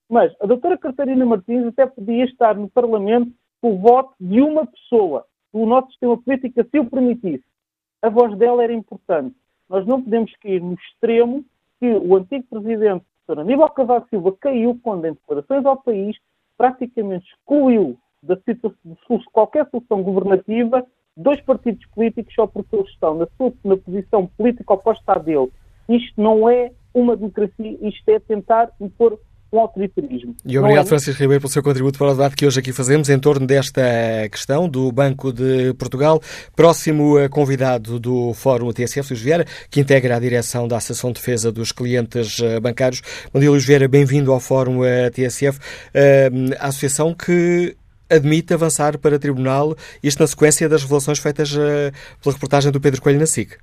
mas 0.10 0.34
a 0.40 0.46
doutora 0.46 0.78
Catarina 0.78 1.26
Martins 1.26 1.68
até 1.68 1.86
podia 1.86 2.24
estar 2.24 2.56
no 2.56 2.70
Parlamento 2.70 3.32
com 3.62 3.76
o 3.76 3.80
voto 3.80 4.14
de 4.20 4.42
uma 4.42 4.66
pessoa, 4.66 5.26
o 5.52 5.66
nosso 5.66 5.90
sistema 5.90 6.18
político 6.18 6.64
se 6.64 6.80
o 6.80 6.90
permitisse. 6.90 7.44
A 8.02 8.10
voz 8.10 8.38
dela 8.38 8.64
era 8.64 8.72
importante. 8.72 9.36
Nós 9.68 9.86
não 9.86 10.02
podemos 10.02 10.34
cair 10.38 10.62
no 10.62 10.74
extremo 10.74 11.44
que 11.80 11.92
o 11.92 12.16
antigo 12.16 12.46
presidente, 12.50 13.06
Sr. 13.26 13.40
Aníbal 13.40 13.70
Cavaco 13.72 14.08
Silva, 14.10 14.36
caiu 14.40 14.80
quando, 14.82 15.06
em 15.06 15.14
declarações 15.14 15.66
ao 15.66 15.78
país, 15.78 16.18
praticamente 16.60 17.26
excluiu 17.26 17.98
da 18.22 18.36
situação, 18.42 18.78
de 18.84 19.26
qualquer 19.32 19.66
solução 19.72 20.04
governativa 20.04 20.86
dois 21.16 21.40
partidos 21.42 21.86
políticos 21.88 22.34
só 22.36 22.46
porque 22.46 22.76
eles 22.76 22.90
estão 22.90 23.16
na, 23.16 23.28
sua, 23.38 23.54
na 23.64 23.78
posição 23.78 24.28
política 24.38 24.74
oposta 24.74 25.14
à 25.14 25.18
dele. 25.18 25.50
Isto 25.88 26.22
não 26.22 26.50
é 26.50 26.72
uma 26.94 27.16
democracia, 27.16 27.78
isto 27.82 28.10
é 28.10 28.20
tentar 28.20 28.72
impor 28.80 29.18
um 29.52 29.60
autoritarismo. 29.60 30.36
E 30.46 30.58
obrigado, 30.58 30.86
é... 30.86 30.88
Francisco 30.88 31.22
Ribeiro, 31.22 31.42
pelo 31.42 31.52
seu 31.52 31.64
contributo 31.64 31.98
para 31.98 32.08
o 32.08 32.12
debate 32.12 32.36
que 32.36 32.46
hoje 32.46 32.60
aqui 32.60 32.72
fazemos 32.72 33.10
em 33.10 33.20
torno 33.20 33.48
desta 33.48 33.82
questão 34.32 34.70
do 34.70 34.92
Banco 34.92 35.34
de 35.34 35.74
Portugal. 35.74 36.22
Próximo 36.56 37.18
eh, 37.18 37.28
convidado 37.28 38.00
do 38.00 38.34
Fórum 38.34 38.72
TSF, 38.72 39.12
Luís 39.12 39.22
Vieira, 39.22 39.46
que 39.70 39.80
integra 39.80 40.16
a 40.16 40.20
direção 40.20 40.68
da 40.68 40.78
Associação 40.78 41.12
de 41.12 41.20
Defesa 41.20 41.52
dos 41.52 41.72
Clientes 41.72 42.40
eh, 42.40 42.60
Bancários. 42.60 43.02
Bom 43.34 43.40
dia, 43.40 43.50
Luís 43.50 43.66
Vieira, 43.66 43.88
bem-vindo 43.88 44.32
ao 44.32 44.40
Fórum 44.40 44.86
eh, 44.86 45.10
TSF, 45.10 45.60
a 46.60 46.68
associação 46.68 47.14
que 47.14 47.76
admite 48.10 48.54
avançar 48.54 48.98
para 48.98 49.20
tribunal, 49.20 49.76
isto 50.04 50.20
na 50.20 50.28
sequência 50.28 50.70
das 50.70 50.84
revelações 50.84 51.20
feitas 51.20 51.52
pela 51.52 52.34
reportagem 52.34 52.72
do 52.72 52.82
Pedro 52.82 53.02
Coelho 53.02 53.20
na 53.20 53.26
SIC. 53.26 53.58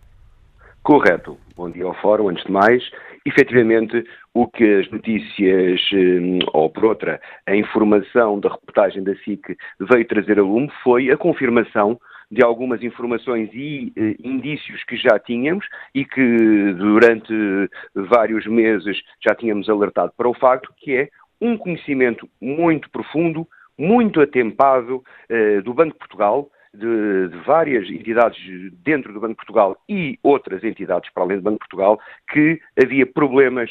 Correto. 0.82 1.36
Bom 1.56 1.68
dia 1.70 1.84
ao 1.84 1.94
Fórum, 2.00 2.28
antes 2.28 2.44
de 2.44 2.52
mais. 2.52 2.82
Efetivamente, 3.26 4.04
o 4.32 4.46
que 4.46 4.62
as 4.62 4.88
notícias, 4.88 5.80
hum, 5.92 6.38
ou 6.52 6.70
por 6.70 6.84
outra, 6.84 7.20
a 7.44 7.56
informação 7.56 8.38
da 8.38 8.48
reportagem 8.48 9.02
da 9.02 9.16
SIC 9.16 9.56
veio 9.80 10.06
trazer 10.06 10.38
a 10.38 10.42
lume 10.42 10.70
foi 10.84 11.10
a 11.10 11.16
confirmação 11.16 11.98
de 12.30 12.44
algumas 12.44 12.84
informações 12.84 13.50
e 13.52 13.92
eh, 13.96 14.14
indícios 14.22 14.84
que 14.84 14.96
já 14.96 15.18
tínhamos 15.18 15.66
e 15.92 16.04
que 16.04 16.72
durante 16.74 17.34
vários 17.96 18.46
meses 18.46 18.96
já 19.20 19.34
tínhamos 19.34 19.68
alertado 19.68 20.12
para 20.16 20.28
o 20.28 20.34
facto, 20.34 20.72
que 20.76 20.94
é 20.94 21.08
um 21.40 21.58
conhecimento 21.58 22.28
muito 22.40 22.88
profundo, 22.90 23.44
muito 23.76 24.20
atempado 24.20 25.02
eh, 25.28 25.60
do 25.62 25.74
Banco 25.74 25.94
de 25.94 25.98
Portugal, 25.98 26.48
de, 26.76 27.28
de, 27.28 27.36
várias 27.44 27.88
entidades 27.88 28.38
dentro 28.84 29.12
do 29.12 29.20
Banco 29.20 29.32
de 29.32 29.36
Portugal 29.36 29.76
e 29.88 30.18
outras 30.22 30.62
entidades 30.64 31.10
para 31.12 31.24
além 31.24 31.38
do 31.38 31.42
Banco 31.42 31.56
de 31.56 31.68
Portugal, 31.68 32.00
que 32.32 32.60
havia 32.82 33.06
problemas 33.06 33.70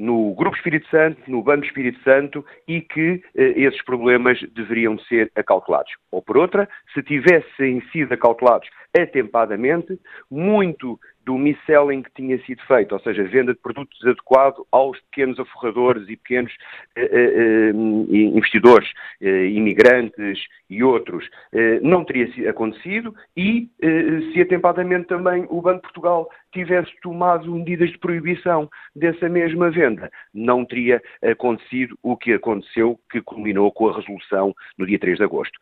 no 0.00 0.34
Grupo 0.34 0.56
Espírito 0.56 0.88
Santo, 0.88 1.20
no 1.30 1.42
Banco 1.42 1.66
Espírito 1.66 2.02
Santo 2.02 2.44
e 2.66 2.80
que 2.80 3.22
eh, 3.36 3.52
esses 3.56 3.82
problemas 3.84 4.40
deveriam 4.54 4.98
ser 5.00 5.30
acautelados. 5.36 5.92
Ou 6.10 6.22
por 6.22 6.38
outra, 6.38 6.66
se 6.94 7.02
tivessem 7.02 7.82
sido 7.92 8.14
acautelados 8.14 8.66
atempadamente, 8.96 9.98
muito 10.30 10.98
do 11.24 11.36
mis-selling 11.36 12.02
que 12.02 12.10
tinha 12.14 12.38
sido 12.44 12.62
feito, 12.66 12.92
ou 12.92 13.00
seja, 13.00 13.22
venda 13.24 13.52
de 13.52 13.60
produtos 13.60 13.98
adequado 14.04 14.66
aos 14.72 14.98
pequenos 15.02 15.38
aforradores 15.38 16.08
e 16.08 16.16
pequenos 16.16 16.52
eh, 16.96 17.02
eh, 17.02 17.70
eh 17.70 18.16
investidores, 18.16 18.88
eh, 19.20 19.46
imigrantes 19.46 20.40
e 20.68 20.82
outros, 20.82 21.28
eh, 21.52 21.78
não 21.82 22.04
teria 22.04 22.50
acontecido 22.50 23.14
e 23.36 23.68
eh, 23.82 24.32
se 24.32 24.40
atempadamente 24.40 25.08
também 25.08 25.46
o 25.50 25.60
Banco 25.60 25.76
de 25.76 25.92
Portugal 25.92 26.28
tivesse 26.52 26.90
tomado 27.02 27.54
medidas 27.54 27.90
de 27.90 27.98
proibição 27.98 28.68
dessa 28.96 29.28
mesma 29.28 29.70
venda, 29.70 30.10
não 30.34 30.64
teria 30.64 31.00
acontecido 31.22 31.96
o 32.02 32.16
que 32.16 32.32
aconteceu, 32.32 32.98
que 33.10 33.20
culminou 33.20 33.70
com 33.70 33.88
a 33.88 33.96
resolução 33.96 34.54
no 34.76 34.86
dia 34.86 34.98
3 34.98 35.18
de 35.18 35.24
agosto. 35.24 35.58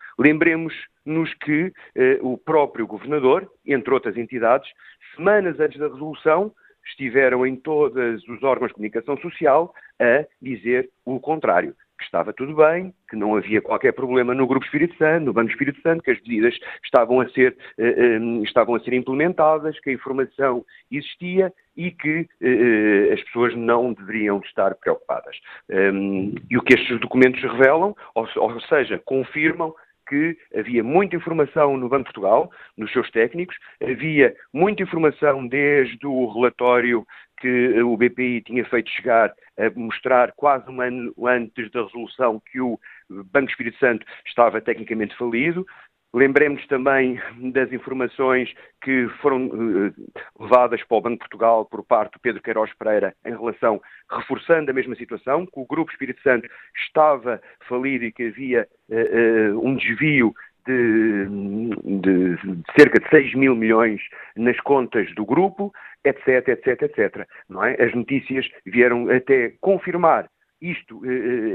Lembremos-nos 1.07 1.35
que 1.35 1.73
o 2.21 2.37
próprio 2.37 2.87
governador, 2.87 3.51
entre 3.67 3.93
outras 3.93 4.17
entidades, 4.17 4.71
semanas 5.17 5.59
antes 5.59 5.79
da 5.79 5.89
resolução, 5.89 6.53
estiveram 6.87 7.47
em 7.47 7.57
todos 7.57 8.27
os 8.29 8.43
órgãos 8.43 8.69
de 8.69 8.75
comunicação 8.75 9.17
social 9.19 9.75
a 10.01 10.25
dizer 10.41 10.91
o 11.05 11.21
contrário, 11.21 11.75
que 11.99 12.05
estava 12.05 12.33
tudo 12.33 12.55
bem, 12.55 12.95
que 13.11 13.17
não 13.17 13.35
havia 13.35 13.61
qualquer 13.61 13.93
problema 13.93 14.33
no 14.33 14.47
Grupo 14.47 14.65
Espírito 14.65 14.97
Santo, 14.97 15.25
no 15.25 15.33
Banco 15.33 15.51
Espírito 15.51 15.81
Santo, 15.83 16.03
que 16.03 16.13
as 16.13 16.21
medidas 16.21 16.57
estavam 16.85 17.21
a 17.21 17.29
ser, 17.31 17.57
uh, 17.77 18.21
um, 18.21 18.43
estavam 18.45 18.77
a 18.77 18.81
ser 18.81 18.95
implementadas, 18.95 19.79
que 19.81 19.91
a 19.91 19.93
informação 19.93 20.65
existia 20.91 21.53
e 21.77 21.91
que 21.91 22.21
uh, 22.21 23.13
as 23.13 23.23
pessoas 23.25 23.55
não 23.57 23.93
deveriam 23.93 24.41
estar 24.45 24.77
preocupadas. 24.77 25.37
Um, 25.69 26.35
e 26.49 26.57
o 26.57 26.63
que 26.63 26.75
estes 26.75 27.01
documentos 27.01 27.43
revelam, 27.43 27.97
ou, 28.15 28.29
ou 28.37 28.61
seja, 28.63 29.01
confirmam 29.05 29.75
que 30.09 30.37
havia 30.55 30.83
muita 30.83 31.17
informação 31.17 31.77
no 31.77 31.89
Banco 31.89 32.09
de 32.09 32.13
Portugal, 32.13 32.51
nos 32.77 32.93
seus 32.93 33.11
técnicos, 33.11 33.57
havia 33.83 34.35
muita 34.53 34.83
informação 34.83 35.47
desde 35.47 36.07
o 36.07 36.27
relatório 36.33 37.07
que 37.41 37.81
o 37.83 37.97
BPI 37.97 38.43
tinha 38.43 38.65
feito 38.65 38.91
chegar 38.91 39.33
a 39.57 39.71
mostrar 39.79 40.33
quase 40.33 40.69
um 40.71 40.81
ano 40.81 41.13
antes 41.27 41.71
da 41.71 41.83
resolução 41.83 42.43
que 42.51 42.61
o 42.61 42.79
Banco 43.09 43.51
Espírito 43.51 43.79
Santo 43.79 44.05
estava 44.27 44.61
tecnicamente 44.61 45.17
falido, 45.17 45.67
Lembremos 46.15 46.67
também 46.69 47.21
das 47.53 47.71
informações 47.71 48.53
que 48.83 49.09
foram 49.21 49.47
uh, 49.47 49.95
levadas 50.41 50.83
para 50.85 50.97
o 50.97 51.01
Banco 51.03 51.17
de 51.17 51.29
Portugal 51.29 51.67
por 51.67 51.85
parte 51.85 52.13
do 52.13 52.21
Pedro 52.21 52.43
Queiroz 52.43 52.73
Pereira 52.79 53.15
em 53.27 53.33
relação, 53.33 53.81
reforçando 54.11 54.71
a 54.71 54.75
mesma 54.75 54.97
situação, 54.97 55.45
que 55.45 55.61
o 55.61 55.67
Grupo 55.67 55.93
Espírito 55.93 56.23
Santo 56.23 56.49
estava 56.75 57.43
falido 57.69 58.07
e 58.07 58.13
que 58.13 58.29
havia 58.29 58.67
uh, 58.89 59.55
uh, 59.55 59.69
um 59.69 59.77
desvio 59.77 60.35
de, 60.67 61.27
de, 61.27 62.37
de, 62.37 62.63
cerca 62.79 63.01
de 63.01 63.09
6 63.11 63.35
mil 63.35 63.55
milhões 63.55 64.01
nas 64.37 64.59
contas 64.61 65.15
do 65.15 65.27
grupo, 65.27 65.73
etc, 66.05 66.49
etc, 66.49 66.83
etc. 66.83 67.29
Não 67.49 67.65
é? 67.65 67.75
As 67.83 67.95
notícias 67.95 68.49
vieram 68.65 69.11
até 69.11 69.55
confirmar 69.61 70.29
isto, 70.61 71.01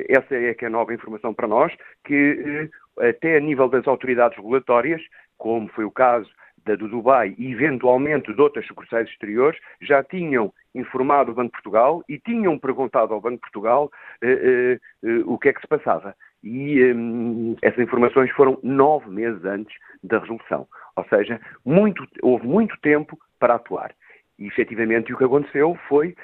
essa 0.08 0.36
é 0.36 0.54
que 0.54 0.66
é 0.66 0.68
a 0.68 0.72
nova 0.72 0.94
informação 0.94 1.34
para 1.34 1.48
nós, 1.48 1.74
que 2.06 2.70
até 3.00 3.38
a 3.38 3.40
nível 3.40 3.68
das 3.68 3.88
autoridades 3.88 4.38
regulatórias, 4.38 5.02
como 5.38 5.68
foi 5.70 5.84
o 5.84 5.92
caso 5.92 6.30
da 6.66 6.76
do 6.76 6.88
Dubai 6.88 7.36
e 7.38 7.52
eventualmente 7.52 8.34
de 8.34 8.42
outras 8.42 8.66
sucursais 8.66 9.08
exteriores, 9.10 9.60
já 9.82 10.04
tinham 10.04 10.54
informado 10.74 11.32
o 11.32 11.36
Banco 11.36 11.48
de 11.48 11.62
Portugal 11.62 12.04
e 12.08 12.18
tinham 12.20 12.58
perguntado 12.58 13.14
ao 13.14 13.22
Banco 13.22 13.36
de 13.36 13.42
Portugal 13.42 13.92
uh, 14.24 15.08
uh, 15.08 15.34
o 15.34 15.38
que 15.38 15.50
é 15.50 15.54
que 15.54 15.62
se 15.62 15.68
passava. 15.68 16.16
E 16.44 16.94
um, 16.94 17.56
essas 17.62 17.80
informações 17.80 18.32
foram 18.32 18.60
nove 18.64 19.10
meses 19.10 19.44
antes 19.46 19.76
da 20.04 20.20
resolução. 20.20 20.68
Ou 20.96 21.06
seja, 21.06 21.40
muito, 21.66 22.06
houve 22.22 22.46
muito 22.46 22.78
tempo 22.82 23.18
para 23.40 23.56
atuar. 23.56 23.94
E 24.38 24.48
efetivamente 24.48 25.14
o 25.14 25.18
que 25.18 25.24
aconteceu 25.24 25.78
foi 25.88 26.16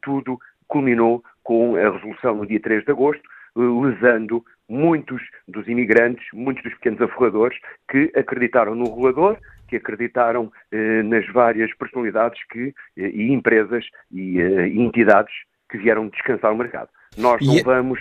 tudo 0.00 0.38
culminou 0.72 1.22
com 1.42 1.76
a 1.76 1.90
resolução 1.90 2.36
no 2.36 2.46
dia 2.46 2.58
3 2.58 2.82
de 2.84 2.90
agosto, 2.90 3.22
lesando 3.54 4.42
muitos 4.66 5.20
dos 5.46 5.68
imigrantes, 5.68 6.24
muitos 6.32 6.62
dos 6.64 6.72
pequenos 6.74 7.02
aforradores 7.02 7.58
que 7.90 8.10
acreditaram 8.16 8.74
no 8.74 8.84
regulador, 8.84 9.36
que 9.68 9.76
acreditaram 9.76 10.50
eh, 10.70 11.02
nas 11.02 11.26
várias 11.30 11.70
personalidades 11.76 12.40
que, 12.50 12.72
eh, 12.96 13.10
e 13.12 13.32
empresas 13.32 13.84
e, 14.10 14.40
eh, 14.40 14.68
entidades 14.68 15.34
que 15.70 15.76
vieram 15.76 16.08
descansar 16.08 16.52
o 16.52 16.56
mercado. 16.56 16.88
Nós 17.18 17.46
não 17.46 17.58
e... 17.58 17.62
vamos 17.62 18.00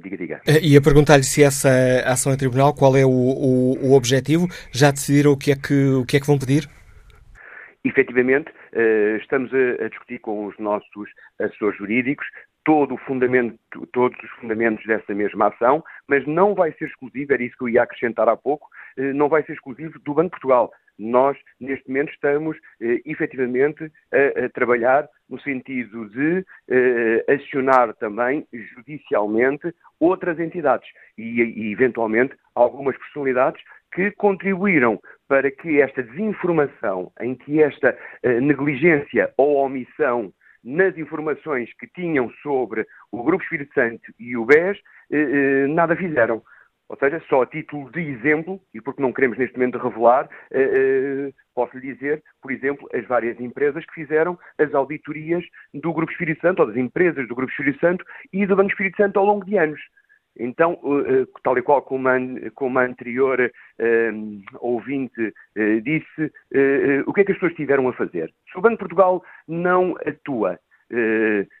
Diga, 0.00 0.16
diga. 0.16 0.40
Eh, 0.46 0.60
e 0.62 0.76
a 0.76 0.80
perguntar-lhe 0.80 1.24
se 1.24 1.42
essa 1.42 1.68
ação 2.06 2.32
em 2.32 2.36
tribunal, 2.36 2.72
qual 2.72 2.96
é 2.96 3.04
o, 3.04 3.10
o, 3.10 3.88
o, 3.88 3.96
objetivo? 3.96 4.46
Já 4.72 4.92
decidiram 4.92 5.32
o 5.32 5.36
que, 5.36 5.50
é 5.50 5.56
que, 5.56 5.74
o 5.74 6.06
que 6.06 6.16
é 6.16 6.20
que 6.20 6.26
vão 6.26 6.38
pedir? 6.38 6.68
Efetivamente, 7.84 8.48
eh, 8.48 8.57
estamos 9.20 9.52
a, 9.52 9.84
a 9.84 9.88
discutir 9.88 10.18
com 10.20 10.46
os 10.46 10.58
nossos 10.58 11.10
assessores 11.38 11.78
jurídicos 11.78 12.26
todo 12.68 12.96
o 12.96 12.98
fundamento, 12.98 13.58
todos 13.94 14.18
os 14.22 14.30
fundamentos 14.32 14.84
dessa 14.84 15.14
mesma 15.14 15.48
ação, 15.48 15.82
mas 16.06 16.26
não 16.26 16.54
vai 16.54 16.70
ser 16.72 16.84
exclusivo, 16.84 17.32
era 17.32 17.42
isso 17.42 17.56
que 17.56 17.64
eu 17.64 17.68
ia 17.70 17.82
acrescentar 17.82 18.28
há 18.28 18.36
pouco, 18.36 18.68
eh, 18.98 19.14
não 19.14 19.26
vai 19.26 19.42
ser 19.44 19.54
exclusivo 19.54 19.98
do 20.00 20.12
Banco 20.12 20.24
de 20.24 20.30
Portugal. 20.32 20.70
Nós, 20.98 21.38
neste 21.58 21.88
momento, 21.88 22.12
estamos 22.12 22.58
eh, 22.82 23.00
efetivamente 23.06 23.90
a, 24.12 24.44
a, 24.44 24.48
trabalhar 24.50 25.08
no 25.30 25.40
sentido 25.40 26.10
de 26.10 26.44
eh, 26.68 27.24
acionar 27.26 27.94
também 27.94 28.46
judicialmente 28.52 29.74
outras 29.98 30.38
entidades 30.38 30.88
e, 31.16 31.40
e, 31.40 31.72
eventualmente, 31.72 32.34
algumas 32.54 32.98
personalidades 32.98 33.62
que 33.92 34.10
contribuíram 34.12 35.00
para 35.28 35.50
que 35.50 35.80
esta 35.80 36.02
desinformação, 36.02 37.12
em 37.20 37.34
que 37.34 37.62
esta 37.62 37.96
eh, 38.22 38.40
negligência 38.40 39.32
ou 39.36 39.56
omissão 39.56 40.32
nas 40.64 40.96
informações 40.96 41.70
que 41.78 41.86
tinham 41.86 42.30
sobre 42.42 42.86
o 43.12 43.22
Grupo 43.22 43.42
Espírito 43.42 43.72
Santo 43.74 44.12
e 44.18 44.36
o 44.36 44.44
BES, 44.44 44.78
eh, 45.10 45.16
eh, 45.16 45.66
nada 45.68 45.94
fizeram. 45.94 46.42
Ou 46.88 46.96
seja, 46.96 47.22
só 47.28 47.42
a 47.42 47.46
título 47.46 47.90
de 47.92 48.00
exemplo, 48.00 48.58
e 48.72 48.80
porque 48.80 49.02
não 49.02 49.12
queremos 49.12 49.36
neste 49.36 49.58
momento 49.58 49.76
revelar, 49.76 50.26
posso 51.54 51.76
lhe 51.76 51.92
dizer, 51.92 52.22
por 52.40 52.50
exemplo, 52.50 52.88
as 52.94 53.06
várias 53.06 53.38
empresas 53.38 53.84
que 53.84 53.92
fizeram 53.92 54.38
as 54.56 54.72
auditorias 54.72 55.44
do 55.74 55.92
Grupo 55.92 56.10
Espírito 56.10 56.40
Santo, 56.40 56.60
ou 56.60 56.66
das 56.66 56.78
empresas 56.78 57.28
do 57.28 57.34
Grupo 57.34 57.50
Espírito 57.50 57.78
Santo 57.78 58.02
e 58.32 58.46
do 58.46 58.56
Banco 58.56 58.70
Espírito 58.70 58.96
Santo 58.96 59.18
ao 59.18 59.26
longo 59.26 59.44
de 59.44 59.58
anos. 59.58 59.78
Então, 60.38 60.78
tal 61.42 61.58
e 61.58 61.62
qual 61.62 61.82
como 61.82 62.08
a, 62.08 62.16
como 62.54 62.78
a 62.78 62.84
anterior 62.84 63.40
uh, 63.40 64.42
ouvinte 64.60 65.20
uh, 65.20 65.80
disse, 65.82 66.22
uh, 66.22 67.02
o 67.06 67.12
que 67.12 67.22
é 67.22 67.24
que 67.24 67.32
as 67.32 67.38
pessoas 67.38 67.54
tiveram 67.54 67.88
a 67.88 67.92
fazer? 67.92 68.32
Se 68.50 68.56
o 68.58 68.60
Banco 68.60 68.74
de 68.74 68.80
Portugal 68.80 69.24
não 69.48 69.96
atua, 70.06 70.58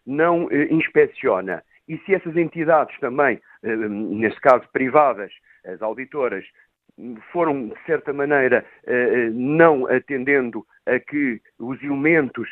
não 0.06 0.48
inspeciona, 0.70 1.62
e 1.86 1.98
se 1.98 2.14
essas 2.14 2.34
entidades 2.34 2.98
também, 2.98 3.38
nesse 3.62 4.40
caso 4.40 4.66
privadas, 4.72 5.30
as 5.66 5.82
auditoras, 5.82 6.46
foram, 7.32 7.68
de 7.68 7.84
certa 7.86 8.12
maneira, 8.12 8.64
não 9.32 9.86
atendendo 9.86 10.64
a 10.86 10.98
que 10.98 11.40
os 11.58 11.82
elementos, 11.82 12.48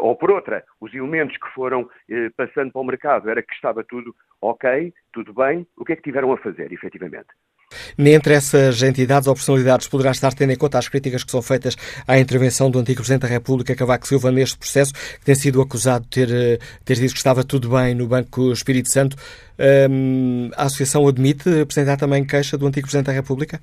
ou 0.00 0.14
por 0.16 0.30
outra, 0.30 0.64
os 0.80 0.92
elementos 0.94 1.36
que 1.36 1.48
foram 1.54 1.88
passando 2.36 2.72
para 2.72 2.80
o 2.80 2.84
mercado, 2.84 3.30
era 3.30 3.42
que 3.42 3.54
estava 3.54 3.82
tudo 3.84 4.14
ok, 4.40 4.92
tudo 5.12 5.34
bem, 5.34 5.66
o 5.76 5.84
que 5.84 5.92
é 5.92 5.96
que 5.96 6.02
tiveram 6.02 6.32
a 6.32 6.36
fazer, 6.36 6.72
efetivamente? 6.72 7.28
Entre 7.96 8.34
essas 8.34 8.82
entidades 8.82 9.28
ou 9.28 9.34
personalidades 9.34 9.86
poderá 9.86 10.10
estar 10.10 10.34
tendo 10.34 10.52
em 10.52 10.56
conta 10.56 10.78
as 10.78 10.88
críticas 10.88 11.22
que 11.22 11.30
são 11.30 11.40
feitas 11.40 11.76
à 12.06 12.18
intervenção 12.18 12.70
do 12.70 12.78
antigo 12.78 12.98
Presidente 12.98 13.22
da 13.22 13.28
República, 13.28 13.76
Cavaco 13.76 14.08
Silva, 14.08 14.32
neste 14.32 14.58
processo, 14.58 14.92
que 14.92 15.24
tem 15.24 15.34
sido 15.34 15.62
acusado 15.62 16.04
de 16.04 16.10
ter, 16.10 16.30
eh, 16.30 16.58
ter 16.84 16.94
dito 16.94 17.12
que 17.12 17.18
estava 17.18 17.44
tudo 17.44 17.70
bem 17.70 17.94
no 17.94 18.08
Banco 18.08 18.50
Espírito 18.50 18.92
Santo. 18.92 19.16
Um, 19.88 20.50
a 20.56 20.64
Associação 20.64 21.06
admite 21.06 21.60
apresentar 21.60 21.96
também 21.96 22.24
queixa 22.26 22.58
do 22.58 22.66
antigo 22.66 22.86
Presidente 22.86 23.06
da 23.06 23.12
República? 23.12 23.60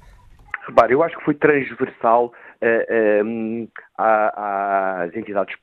Repare, 0.68 0.91
eu 0.91 1.01
acho 1.01 1.18
que 1.18 1.24
foi 1.24 1.34
transversal 1.34 2.34
uh, 2.61 3.70
às 3.97 5.15
entidades 5.15 5.55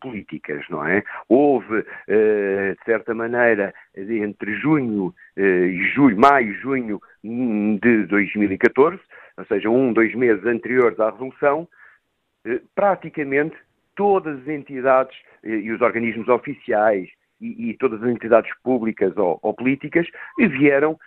políticas, 0.00 0.64
não 0.70 0.86
é? 0.86 1.04
Houve, 1.28 1.80
uh, 1.80 1.84
de 2.08 2.84
certa 2.86 3.14
maneira, 3.14 3.74
entre 3.94 4.54
junho 4.54 5.14
e 5.36 5.92
julho, 5.94 6.18
maio, 6.18 6.54
junho 6.54 6.98
hum, 7.22 7.78
de 7.82 8.06
2014, 8.06 8.98
ou 9.36 9.44
seja, 9.44 9.68
um, 9.68 9.92
dois 9.92 10.14
meses 10.14 10.44
anteriores 10.46 10.98
à 10.98 11.10
resolução, 11.10 11.68
praticamente 12.74 13.54
todas 13.94 14.40
as 14.40 14.48
entidades 14.48 15.16
e 15.44 15.70
os 15.70 15.80
organismos 15.82 16.28
oficiais 16.28 17.08
e, 17.38 17.70
e, 17.70 17.74
todas 17.76 18.02
as 18.02 18.08
entidades 18.08 18.50
públicas 18.62 19.14
ou, 19.16 19.38
ou 19.42 19.52
políticas 19.52 20.06
vieram 20.38 20.98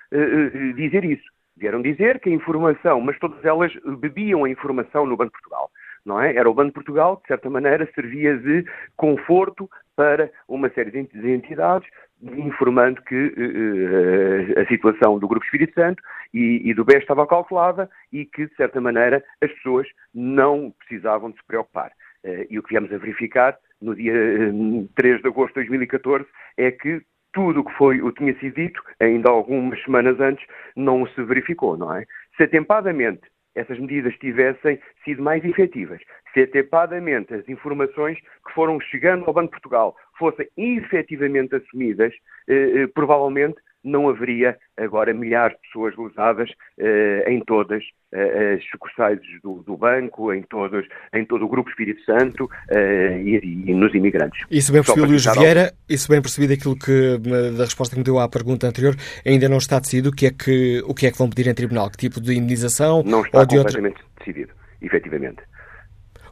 dizer 0.76 1.04
isso 1.06 1.39
vieram 1.60 1.82
dizer 1.82 2.20
que 2.20 2.30
a 2.30 2.34
informação, 2.34 3.02
mas 3.02 3.20
todas 3.20 3.44
elas 3.44 3.72
bebiam 4.00 4.46
a 4.46 4.50
informação 4.50 5.06
no 5.06 5.18
Banco 5.18 5.32
de 5.36 5.42
Portugal. 5.42 5.70
Não 6.06 6.22
é? 6.22 6.36
Era 6.36 6.50
o 6.50 6.54
Banco 6.54 6.70
de 6.70 6.76
Portugal, 6.76 7.18
que 7.18 7.24
de 7.24 7.28
certa 7.28 7.50
maneira 7.50 7.90
servia 7.94 8.38
de 8.38 8.66
conforto 8.96 9.70
para 9.96 10.32
uma 10.48 10.70
série 10.70 10.92
de 10.92 11.30
entidades, 11.30 11.88
informando 12.22 13.02
que 13.02 13.16
uh, 13.16 14.60
a 14.62 14.66
situação 14.68 15.20
do 15.20 15.28
Grupo 15.28 15.46
Espírito 15.46 15.74
Santo 15.74 16.02
e, 16.34 16.62
e 16.70 16.74
do 16.74 16.86
BES 16.86 17.02
estava 17.02 17.28
calculada 17.28 17.90
e 18.12 18.26
que, 18.26 18.48
de 18.48 18.56
certa 18.56 18.80
maneira, 18.80 19.22
as 19.42 19.52
pessoas 19.52 19.88
não 20.14 20.74
precisavam 20.80 21.32
de 21.32 21.38
se 21.38 21.46
preocupar. 21.46 21.92
Uh, 22.24 22.48
e 22.50 22.58
o 22.58 22.64
que 22.64 22.70
viemos 22.70 22.92
a 22.94 22.98
verificar 22.98 23.58
no 23.82 23.94
dia 23.94 24.14
uh, 24.14 24.90
3 24.96 25.22
de 25.22 25.28
agosto 25.28 25.60
de 25.60 25.68
2014 25.68 26.26
é 26.58 26.72
que 26.72 27.02
tudo 27.34 27.62
o 27.62 27.64
que 27.64 27.74
foi, 27.74 28.02
o 28.02 28.12
tinha 28.12 28.38
sido 28.40 28.56
dito, 28.56 28.82
ainda 29.00 29.30
algumas 29.30 29.82
semanas 29.84 30.20
antes, 30.20 30.46
não 30.76 31.06
se 31.08 31.24
verificou, 31.24 31.78
não 31.78 31.94
é? 31.96 32.06
Se 32.38 32.44
atempadamente 32.44 33.22
essas 33.56 33.80
medidas 33.80 34.16
tivessem 34.18 34.80
sido 35.04 35.22
mais 35.22 35.44
efetivas, 35.44 36.02
se 36.34 36.42
atempadamente 36.42 37.34
as 37.34 37.48
informações 37.50 38.18
que 38.20 38.54
foram 38.54 38.80
chegando 38.80 39.26
ao 39.26 39.34
Banco 39.34 39.48
de 39.48 39.62
Portugal 39.62 39.96
fossem 40.18 40.48
efetivamente 40.58 41.56
assumidas, 41.56 42.14
eh, 42.48 42.84
eh, 42.84 42.88
provavelmente 42.88 43.58
não 43.84 44.10
haveria 44.10 44.58
agora 44.78 45.14
milhares 45.14 45.56
de 45.56 45.62
pessoas 45.64 45.96
lesadas 45.98 46.50
eh, 46.78 47.26
em 47.28 47.40
todas 47.42 47.84
eh, 48.12 48.56
as 48.56 48.64
sucursais 48.70 49.20
do, 49.42 49.64
do, 49.64 49.78
banco, 49.78 50.34
em, 50.34 50.42
todos, 50.44 50.86
em 51.14 51.26
todo 51.26 51.46
o 51.46 51.48
Grupo 51.48 51.70
Espírito 51.70 52.04
Santo 52.04 52.50
eh, 52.70 53.22
e, 53.24 53.72
e, 53.72 53.74
nos 53.74 53.94
imigrantes. 53.94 54.46
Isso 54.52 54.72
bem 54.72 54.84
percebido, 54.84 55.08
Luís 55.08 55.26
Vieira, 55.26 55.74
isso 55.88 56.10
bem 56.10 56.22
percebido 56.22 56.54
aquilo 56.54 56.78
que, 56.78 57.18
da 57.58 57.64
resposta 57.64 57.96
que 57.96 58.00
me 58.00 58.06
deu 58.06 58.20
à 58.20 58.28
pergunta 58.28 58.68
anterior, 58.68 58.96
ainda 59.26 59.48
não 59.48 59.58
está 59.58 59.80
decidido 59.80 60.10
o 60.10 60.12
que 60.14 60.28
é 60.28 60.32
que, 60.32 60.82
o 60.86 60.94
que, 60.94 61.08
é 61.08 61.12
que 61.12 61.18
vão 61.18 61.30
pedir 61.30 61.50
em 61.50 61.54
tribunal, 61.54 61.90
que 61.90 61.98
tipo 61.98 62.20
de 62.20 62.34
indenização 62.36 63.04
não 63.04 63.22
está 63.22 63.40
ou 63.40 63.46
de 63.46 63.58
completamente 63.58 64.02
outra... 64.02 64.06
decidido, 64.20 64.54
efetivamente. 64.82 65.42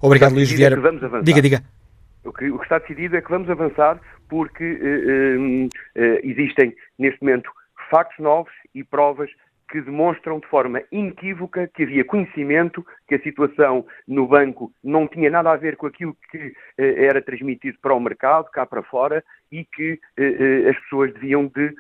Obrigado, 0.02 0.34
Luís 0.34 0.52
Vieira. 0.52 0.78
Diga, 1.24 1.42
diga. 1.42 1.77
O 2.24 2.34
que, 2.34 2.50
o 2.50 2.58
que, 2.58 2.64
está 2.64 2.80
decidido 2.80 3.16
é 3.16 3.22
que 3.22 3.30
vamos 3.30 3.50
avançar 3.50 4.00
porque 4.30 4.64
uh, 4.64 5.66
uh, 5.66 6.20
existem, 6.24 6.76
neste 7.00 7.22
momento, 7.22 7.50
factos 7.90 8.20
novos 8.20 8.52
e 8.76 8.84
provas 8.84 9.30
que 9.70 9.82
demonstram 9.82 10.40
de 10.40 10.48
forma 10.48 10.82
inequívoca 10.92 11.68
que 11.68 11.84
havia 11.84 12.06
conhecimento, 12.06 12.86
que 13.08 13.16
a 13.16 13.22
situação 13.22 13.86
no 14.08 14.28
banco 14.28 14.72
não 14.84 15.08
tinha 15.08 15.30
nada 15.30 15.52
a 15.52 15.58
ver 15.58 15.76
com 15.76 15.88
aquilo 15.88 16.16
que 16.32 16.54
eh, 16.78 17.06
era 17.06 17.22
transmitido 17.22 17.78
para 17.82 17.94
o 17.94 18.00
mercado, 18.00 18.50
cá 18.52 18.66
para 18.66 18.82
fora, 18.84 19.24
e 19.52 19.66
que 19.66 20.00
eh, 20.18 20.24
eh, 20.24 20.70
as 20.70 20.80
pessoas 20.80 21.14
deviam 21.14 21.48
de 21.48 21.76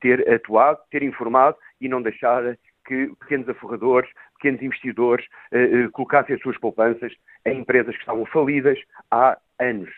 ter 0.00 0.30
atuado, 0.30 0.78
ter 0.90 1.02
informado 1.02 1.56
e 1.80 1.88
não 1.88 2.02
deixar 2.02 2.56
que 2.84 3.12
pequenos 3.20 3.48
aforradores, 3.48 4.10
pequenos 4.36 4.62
investidores 4.62 5.26
colocassem 5.92 6.36
as 6.36 6.42
suas 6.42 6.58
poupanças 6.58 7.12
em 7.46 7.60
empresas 7.60 7.94
que 7.94 8.00
estavam 8.00 8.26
falidas 8.26 8.78
há 9.10 9.38
anos. 9.58 9.90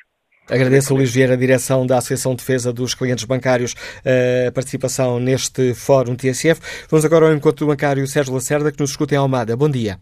Agradeço 0.48 0.94
a 0.94 0.96
Luís 0.96 1.12
Vieira, 1.12 1.34
a 1.34 1.36
direção 1.36 1.84
da 1.84 1.98
Associação 1.98 2.32
de 2.32 2.38
Defesa 2.38 2.72
dos 2.72 2.94
Clientes 2.94 3.24
Bancários, 3.24 3.74
a 4.46 4.52
participação 4.52 5.18
neste 5.18 5.74
Fórum 5.74 6.14
TSF. 6.14 6.86
Vamos 6.88 7.04
agora 7.04 7.26
ao 7.26 7.32
encontro 7.32 7.66
do 7.66 7.70
bancário 7.72 8.06
Sérgio 8.06 8.32
Lacerda, 8.32 8.70
que 8.70 8.78
nos 8.80 8.90
escuta 8.90 9.14
em 9.14 9.18
Almada. 9.18 9.56
Bom 9.56 9.68
dia. 9.68 9.98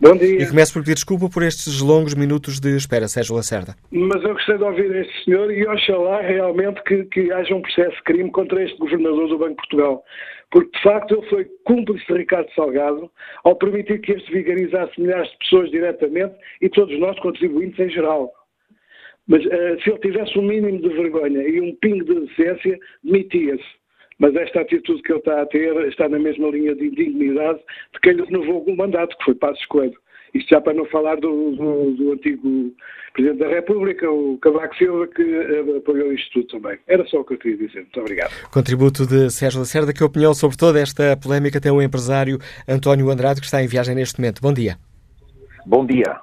Bom 0.00 0.16
dia. 0.16 0.42
E 0.42 0.46
começo 0.46 0.72
por 0.72 0.82
pedir 0.82 0.94
desculpa 0.94 1.28
por 1.28 1.42
estes 1.42 1.80
longos 1.80 2.14
minutos 2.14 2.60
de 2.60 2.76
espera, 2.76 3.08
Sérgio 3.08 3.34
Lacerda. 3.34 3.74
Mas 3.90 4.22
eu 4.22 4.32
gostei 4.32 4.56
de 4.56 4.62
ouvir 4.62 4.94
este 4.94 5.24
senhor 5.24 5.52
e 5.52 5.66
oxalá 5.66 6.20
realmente 6.22 6.80
que, 6.84 7.04
que 7.04 7.32
haja 7.32 7.52
um 7.54 7.62
processo 7.62 7.96
de 7.96 8.02
crime 8.04 8.30
contra 8.30 8.62
este 8.62 8.78
governador 8.78 9.28
do 9.28 9.38
Banco 9.38 9.50
de 9.50 9.56
Portugal. 9.56 10.04
Porque, 10.50 10.70
de 10.76 10.82
facto, 10.82 11.14
ele 11.14 11.28
foi 11.28 11.44
cúmplice 11.64 12.06
de 12.06 12.14
Ricardo 12.14 12.50
Salgado 12.54 13.10
ao 13.44 13.56
permitir 13.56 14.00
que 14.00 14.12
este 14.12 14.32
vigarizasse 14.32 15.00
milhares 15.00 15.30
de 15.30 15.38
pessoas 15.38 15.70
diretamente 15.70 16.34
e 16.62 16.68
todos 16.70 16.98
nós, 16.98 17.18
contribuintes 17.20 17.78
em 17.78 17.90
geral. 17.90 18.32
Mas 19.26 19.44
uh, 19.44 19.80
se 19.82 19.90
ele 19.90 19.98
tivesse 19.98 20.38
um 20.38 20.42
mínimo 20.42 20.80
de 20.80 20.88
vergonha 20.88 21.42
e 21.46 21.60
um 21.60 21.74
pingo 21.76 22.04
de 22.04 22.26
decência, 22.26 22.78
demitia-se. 23.04 23.78
Mas 24.18 24.34
esta 24.34 24.62
atitude 24.62 25.02
que 25.02 25.12
ele 25.12 25.18
está 25.18 25.42
a 25.42 25.46
ter 25.46 25.76
está 25.86 26.08
na 26.08 26.18
mesma 26.18 26.48
linha 26.48 26.74
de 26.74 26.86
indignidade 26.86 27.60
de 27.92 28.00
quem 28.00 28.14
lhe 28.14 28.24
renovou 28.24 28.64
o 28.64 28.76
mandato, 28.76 29.16
que 29.18 29.24
foi 29.26 29.34
Passos 29.34 29.64
Coelho. 29.66 29.98
Isto 30.34 30.50
já 30.50 30.60
para 30.60 30.74
não 30.74 30.84
falar 30.86 31.16
do, 31.16 31.52
do, 31.52 31.90
do, 31.92 32.12
antigo 32.12 32.72
Presidente 33.12 33.38
da 33.38 33.48
República, 33.48 34.10
o 34.10 34.38
Cavaco 34.38 34.76
Silva, 34.76 35.06
que 35.08 35.22
uh, 35.22 35.78
apoiou 35.78 36.12
isto 36.12 36.30
tudo 36.32 36.60
também. 36.60 36.78
Era 36.86 37.04
só 37.06 37.20
o 37.20 37.24
que 37.24 37.34
eu 37.34 37.38
queria 37.38 37.66
dizer. 37.66 37.80
Muito 37.80 38.00
obrigado. 38.00 38.30
Contributo 38.52 39.06
de 39.06 39.30
Sérgio 39.30 39.60
Lacerda. 39.60 39.92
Que 39.92 40.04
opinião 40.04 40.34
sobre 40.34 40.56
toda 40.56 40.80
esta 40.80 41.16
polémica 41.16 41.60
tem 41.60 41.72
o 41.72 41.82
empresário 41.82 42.38
António 42.68 43.10
Andrade, 43.10 43.40
que 43.40 43.46
está 43.46 43.62
em 43.62 43.66
viagem 43.66 43.94
neste 43.94 44.20
momento. 44.20 44.40
Bom 44.40 44.52
dia. 44.52 44.76
Bom 45.66 45.84
dia. 45.84 46.20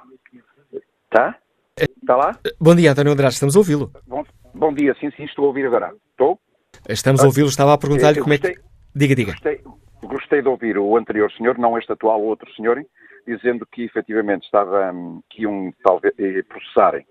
Tá? 1.10 1.36
Está 1.78 2.16
lá? 2.16 2.38
Bom 2.58 2.74
dia, 2.74 2.92
António 2.92 3.12
Andrade, 3.12 3.34
estamos 3.34 3.54
a 3.54 3.58
ouvi-lo. 3.58 3.92
Bom, 4.06 4.24
bom, 4.54 4.72
dia, 4.72 4.96
sim, 4.98 5.10
sim, 5.10 5.24
estou 5.24 5.44
a 5.44 5.48
ouvir 5.48 5.66
agora. 5.66 5.92
Estou? 6.10 6.40
Estamos 6.88 7.22
a 7.22 7.26
ouvi-lo, 7.26 7.48
estava 7.48 7.74
a 7.74 7.78
perguntar-lhe 7.78 8.18
como 8.18 8.30
gostei, 8.30 8.52
é 8.52 8.54
que. 8.54 8.60
Diga, 8.94 9.14
diga. 9.14 9.32
Gostei, 9.32 9.60
gostei, 10.02 10.42
de 10.42 10.48
ouvir 10.48 10.78
o 10.78 10.96
anterior 10.96 11.30
senhor, 11.32 11.58
não 11.58 11.76
este 11.76 11.92
atual, 11.92 12.20
o 12.20 12.24
outro 12.24 12.50
senhor, 12.54 12.82
dizendo 13.26 13.66
que 13.66 13.82
efetivamente 13.82 14.44
estava, 14.44 14.92
hum, 14.92 15.20
que 15.28 15.42
iam 15.42 15.72
talvez 15.82 16.14
eh, 16.18 16.42
processarem 16.42 17.06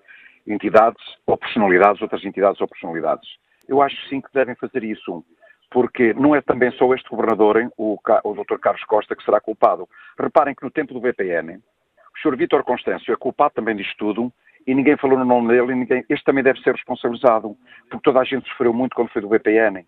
entidades 0.47 1.03
ou 1.25 1.37
personalidades, 1.37 2.01
outras 2.01 2.23
entidades 2.23 2.61
ou 2.61 2.67
personalidades. 2.67 3.27
eu 3.67 3.81
acho 3.81 3.95
sim 4.07 4.21
que 4.21 4.31
devem 4.33 4.55
fazer 4.55 4.83
isso, 4.83 5.25
porque 5.71 6.13
não 6.13 6.35
é 6.35 6.41
também 6.41 6.71
só 6.73 6.93
este 6.93 7.09
governador, 7.09 7.57
o, 7.77 7.97
o 8.23 8.33
Dr. 8.33 8.59
Carlos 8.59 8.83
Costa, 8.85 9.15
que 9.15 9.23
será 9.23 9.41
culpado. 9.41 9.89
Reparem 10.17 10.53
que 10.53 10.63
no 10.63 10.69
tempo 10.69 10.93
do 10.93 11.01
BPN, 11.01 11.57
o 11.57 12.19
Sr. 12.21 12.37
Vítor 12.37 12.63
Constâncio 12.63 13.11
é 13.11 13.17
culpado 13.17 13.55
também 13.55 13.75
disto 13.75 13.97
tudo 13.97 14.31
e 14.67 14.73
ninguém 14.73 14.97
falou 14.97 15.17
no 15.17 15.25
nome 15.25 15.49
dele 15.49 15.73
e 15.73 15.75
ninguém... 15.75 16.05
Este 16.09 16.23
também 16.23 16.43
deve 16.43 16.61
ser 16.61 16.73
responsabilizado, 16.73 17.55
porque 17.89 18.03
toda 18.03 18.19
a 18.19 18.23
gente 18.23 18.47
sofreu 18.49 18.73
muito 18.73 18.95
quando 18.95 19.09
foi 19.09 19.21
do 19.21 19.29
BPN. 19.29 19.85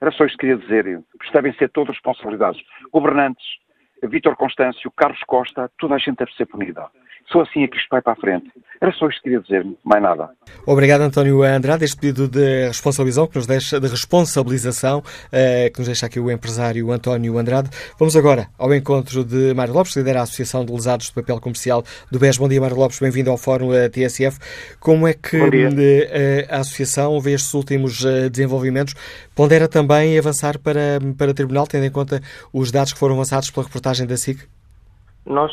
Era 0.00 0.12
só 0.12 0.24
isto 0.24 0.38
que 0.38 0.46
queria 0.46 0.56
dizer. 0.56 1.02
Devem 1.32 1.52
ser 1.54 1.70
todos 1.70 1.94
responsabilizados. 1.94 2.62
Governantes, 2.92 3.44
Vítor 4.02 4.36
Constâncio, 4.36 4.90
Carlos 4.92 5.22
Costa, 5.26 5.70
toda 5.78 5.96
a 5.96 5.98
gente 5.98 6.18
deve 6.18 6.32
ser 6.32 6.46
punida. 6.46 6.88
Só 7.30 7.42
assim 7.42 7.62
é 7.62 7.68
que 7.68 7.76
isto 7.76 7.88
vai 7.90 8.00
para 8.00 8.14
a 8.14 8.16
frente. 8.16 8.50
Era 8.80 8.92
só 8.92 9.08
isto 9.08 9.18
que 9.18 9.24
queria 9.24 9.40
dizer, 9.40 9.66
mais 9.84 10.02
nada. 10.02 10.30
Obrigado, 10.64 11.02
António 11.02 11.42
Andrade. 11.42 11.84
Este 11.84 11.98
pedido 11.98 12.28
de 12.28 12.68
responsabilização 12.68 13.26
que 13.26 13.36
nos 13.36 13.46
deixa, 13.46 13.80
de 13.80 13.88
responsabilização 13.88 15.02
eh, 15.32 15.68
que 15.70 15.78
nos 15.80 15.88
deixa 15.88 16.06
aqui 16.06 16.20
o 16.20 16.30
empresário 16.30 16.90
António 16.90 17.36
Andrade. 17.38 17.68
Vamos 17.98 18.16
agora 18.16 18.48
ao 18.56 18.72
encontro 18.72 19.24
de 19.24 19.52
Mário 19.52 19.74
Lopes, 19.74 19.92
que 19.92 19.98
lidera 19.98 20.20
a 20.20 20.22
Associação 20.22 20.64
de 20.64 20.72
Lesados 20.72 21.06
de 21.06 21.12
Papel 21.12 21.40
Comercial 21.40 21.84
do 22.10 22.18
BES. 22.18 22.38
Bom 22.38 22.48
dia, 22.48 22.60
Mário 22.60 22.76
Lopes. 22.76 23.00
Bem-vindo 23.00 23.30
ao 23.30 23.36
Fórum 23.36 23.74
eh, 23.74 23.88
TSF. 23.88 24.38
Como 24.78 25.06
é 25.06 25.12
que 25.12 25.36
eh, 25.36 26.46
a 26.48 26.58
Associação 26.58 27.20
vê 27.20 27.32
estes 27.32 27.52
últimos 27.52 28.04
desenvolvimentos? 28.30 28.94
Pondera 29.34 29.68
também 29.68 30.16
avançar 30.18 30.58
para, 30.58 30.98
para 31.16 31.34
tribunal, 31.34 31.66
tendo 31.66 31.84
em 31.84 31.90
conta 31.90 32.22
os 32.52 32.70
dados 32.70 32.92
que 32.92 32.98
foram 32.98 33.16
avançados 33.16 33.50
pela 33.50 33.66
reportagem 33.66 34.06
da 34.06 34.16
SIC? 34.16 34.40
Nós, 35.28 35.52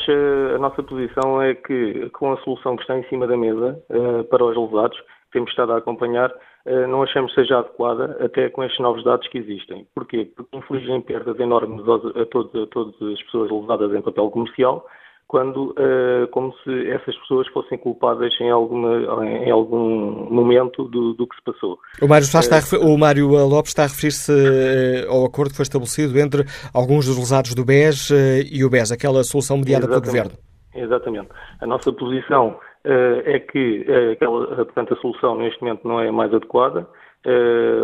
a 0.55 0.57
nossa 0.57 0.82
posição 0.82 1.41
é 1.41 1.53
que, 1.53 2.09
com 2.11 2.32
a 2.32 2.38
solução 2.38 2.78
que 2.78 2.84
está 2.84 2.97
em 2.97 3.03
cima 3.09 3.28
da 3.28 3.36
mesa 3.36 3.78
uh, 3.89 4.23
para 4.23 4.45
os 4.45 4.55
lesados, 4.55 4.97
temos 5.34 5.49
estado 5.49 5.73
a 5.73 5.78
acompanhar, 5.78 6.32
uh, 6.32 6.88
não 6.88 7.03
achamos 7.03 7.34
seja 7.34 7.59
adequada 7.59 8.17
até 8.23 8.49
com 8.49 8.63
estes 8.63 8.80
novos 8.80 9.03
dados 9.03 9.28
que 9.28 9.38
existem. 9.38 9.86
Porquê? 9.93 10.32
Porque 10.34 10.55
infligem 10.55 11.01
perdas 11.01 11.38
enormes 11.41 11.84
a, 11.89 12.21
a 12.21 12.26
todas 12.26 13.01
as 13.01 13.21
pessoas 13.23 13.51
lesadas 13.51 13.93
em 13.93 14.01
papel 14.01 14.32
comercial 14.32 14.86
quando 15.28 15.71
uh, 15.71 16.28
como 16.32 16.53
se 16.63 16.89
essas 16.89 17.17
pessoas 17.17 17.47
fossem 17.49 17.78
culpadas 17.78 18.34
em, 18.39 18.49
alguma, 18.49 19.26
em 19.26 19.49
algum 19.49 20.30
momento 20.30 20.84
do, 20.86 21.13
do 21.13 21.28
que 21.28 21.36
se 21.36 21.41
passou. 21.43 21.80
O 22.01 22.07
Mário, 22.07 22.23
está 22.23 22.39
uh, 22.39 22.86
o 22.86 22.97
Mário 22.97 23.28
Lopes 23.28 23.71
está 23.71 23.84
a 23.84 23.88
referir-se 23.88 24.32
uh, 24.32 25.11
ao 25.11 25.26
acordo 25.26 25.49
que 25.49 25.57
foi 25.57 25.63
estabelecido 25.63 26.17
entre 26.19 26.43
alguns 26.73 27.07
dos 27.07 27.17
lesados 27.17 27.55
do 27.55 27.65
BES 27.65 28.11
e 28.51 28.63
o 28.63 28.69
BES, 28.69 28.91
aquela 28.91 29.23
solução 29.23 29.57
mediada 29.57 29.88
pelo 29.88 30.01
Governo. 30.01 30.32
Exatamente. 30.73 31.30
A 31.61 31.65
nossa 31.65 31.91
posição 31.91 32.59
é 32.84 33.39
que 33.39 33.86
aquela, 34.11 34.45
portanto, 34.57 34.93
a 34.93 34.97
solução 34.97 35.38
neste 35.38 35.59
momento 35.61 35.88
não 35.88 35.99
é 35.99 36.11
mais 36.11 36.32
adequada. 36.34 36.86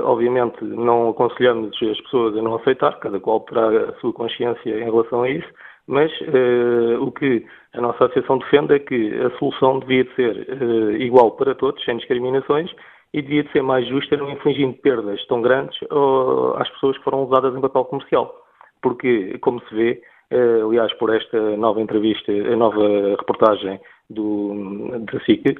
obviamente 0.04 0.64
não 0.64 1.10
aconselhamos 1.10 1.76
as 1.82 2.02
pessoas 2.02 2.38
a 2.38 2.42
não 2.42 2.56
aceitar, 2.56 3.00
cada 3.00 3.20
qual 3.20 3.40
terá 3.42 3.90
a 3.90 3.94
sua 4.00 4.14
consciência 4.14 4.70
em 4.70 4.84
relação 4.84 5.24
a 5.24 5.30
isso, 5.30 5.48
mas 5.88 6.12
uh, 6.22 7.02
o 7.02 7.12
que 7.12 7.46
a 7.74 7.82
nossa 7.82 8.06
associação 8.06 8.38
defende 8.38 8.74
é 8.76 8.80
que 8.80 9.14
a 9.20 9.30
solução 9.38 9.80
devia 9.80 10.04
de 10.04 10.16
ser 10.16 10.48
uh, 10.62 10.92
igual 10.98 11.32
para 11.32 11.56
todos, 11.56 11.84
sem 11.84 11.98
discriminações, 11.98 12.70
e 13.14 13.22
devia 13.22 13.44
de 13.44 13.52
ser 13.52 13.62
mais 13.62 13.88
justa, 13.88 14.18
não 14.18 14.30
infligindo 14.30 14.74
perdas 14.78 15.26
tão 15.28 15.42
grandes 15.42 15.78
uh, 15.84 16.54
às 16.58 16.70
pessoas 16.70 16.98
que 16.98 17.04
foram 17.04 17.24
usadas 17.24 17.56
em 17.56 17.62
papel 17.62 17.86
comercial. 17.86 18.34
Porque, 18.82 19.38
como 19.40 19.62
se 19.68 19.76
vê, 19.76 20.02
uh, 20.32 20.68
aliás, 20.68 20.94
por 20.94 21.14
esta 21.14 21.58
nova 21.58 21.82
entrevista, 21.82 22.32
a 22.32 22.56
nova 22.56 23.16
reportagem 23.18 23.80
do, 24.10 25.00
da 25.12 25.20
SIC, 25.22 25.60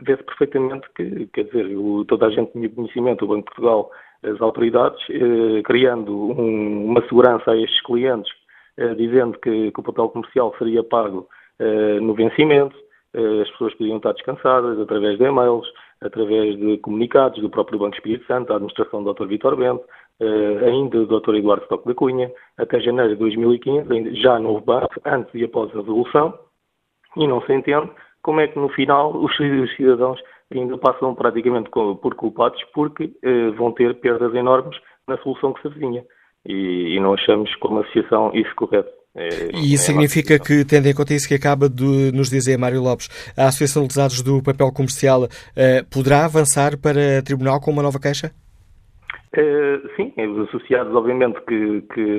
vê-se 0.00 0.22
perfeitamente 0.24 0.88
que, 0.96 1.26
quer 1.32 1.44
dizer, 1.44 1.76
o, 1.76 2.04
toda 2.06 2.26
a 2.26 2.30
gente 2.30 2.50
tinha 2.52 2.68
conhecimento, 2.68 3.24
o 3.24 3.28
Banco 3.28 3.40
de 3.40 3.54
Portugal, 3.54 3.90
as 4.24 4.40
autoridades, 4.40 5.00
criando 5.64 6.12
um, 6.12 6.86
uma 6.86 7.02
segurança 7.02 7.52
a 7.52 7.56
estes 7.56 7.80
clientes 7.82 8.32
eh, 8.32 8.43
dizendo 8.96 9.38
que, 9.38 9.70
que, 9.70 9.80
o 9.80 9.82
papel 9.82 10.08
comercial 10.08 10.54
seria 10.58 10.82
pago 10.82 11.28
uh, 11.60 12.00
no 12.00 12.14
vencimento, 12.14 12.76
uh, 13.14 13.42
as 13.42 13.50
pessoas 13.50 13.74
podiam 13.74 13.98
estar 13.98 14.12
descansadas 14.12 14.78
através 14.80 15.18
de 15.18 15.24
e-mails, 15.24 15.66
através 16.00 16.58
de 16.58 16.78
comunicados 16.78 17.40
do 17.40 17.50
próprio 17.50 17.78
Banco 17.78 17.94
Espírito 17.94 18.26
Santo, 18.26 18.52
a 18.52 18.56
administração 18.56 19.02
do 19.02 19.14
Dr. 19.14 19.26
Vitor 19.26 19.56
Bento, 19.56 19.84
ainda 20.66 21.04
do 21.04 21.20
Dr. 21.20 21.36
Eduardo 21.36 21.64
Stock 21.64 21.86
da 21.86 21.94
Cunha, 21.94 22.30
até 22.58 22.78
janeiro 22.80 23.14
de 23.14 23.16
2015, 23.16 23.92
ainda, 23.92 24.14
já 24.14 24.38
no 24.38 24.60
banco, 24.60 25.00
antes 25.04 25.34
e 25.34 25.44
após 25.44 25.70
a 25.70 25.80
resolução, 25.80 26.38
e 27.16 27.26
não 27.26 27.40
se 27.42 27.54
entende 27.54 27.90
como 28.22 28.40
é 28.40 28.48
que 28.48 28.58
no 28.58 28.68
final 28.68 29.16
os 29.16 29.34
cidadãos 29.76 30.20
ainda 30.52 30.76
passam 30.76 31.14
praticamente 31.14 31.70
por 31.70 32.14
culpados 32.16 32.62
porque 32.74 33.10
vão 33.56 33.72
ter 33.72 33.94
perdas 34.00 34.34
enormes 34.34 34.78
na 35.08 35.16
solução 35.18 35.54
que 35.54 35.62
se 35.62 35.68
avizinha 35.68 36.04
e, 36.46 36.96
e 36.96 37.00
não 37.00 37.14
achamos 37.14 37.54
como 37.56 37.80
associação 37.80 38.30
isso 38.34 38.54
correto. 38.54 38.90
É, 39.16 39.28
e 39.54 39.72
isso 39.72 39.90
é 39.90 39.94
significa 39.94 40.38
que, 40.40 40.64
tendo 40.64 40.88
em 40.88 40.94
conta 40.94 41.14
isso 41.14 41.28
que 41.28 41.34
acaba 41.34 41.68
de 41.68 42.10
nos 42.12 42.28
dizer 42.28 42.58
Mário 42.58 42.82
Lopes, 42.82 43.08
a 43.38 43.46
Associação 43.46 43.86
de 43.86 43.96
Lesados 43.96 44.22
do 44.22 44.42
Papel 44.42 44.72
Comercial 44.72 45.28
eh, 45.56 45.84
poderá 45.92 46.24
avançar 46.24 46.76
para 46.76 47.22
tribunal 47.22 47.60
com 47.60 47.70
uma 47.70 47.82
nova 47.82 48.00
queixa? 48.00 48.32
Uh, 49.36 49.88
sim, 49.96 50.12
os 50.16 50.48
associados, 50.48 50.94
obviamente, 50.94 51.40
que, 51.46 51.82
que, 51.92 52.18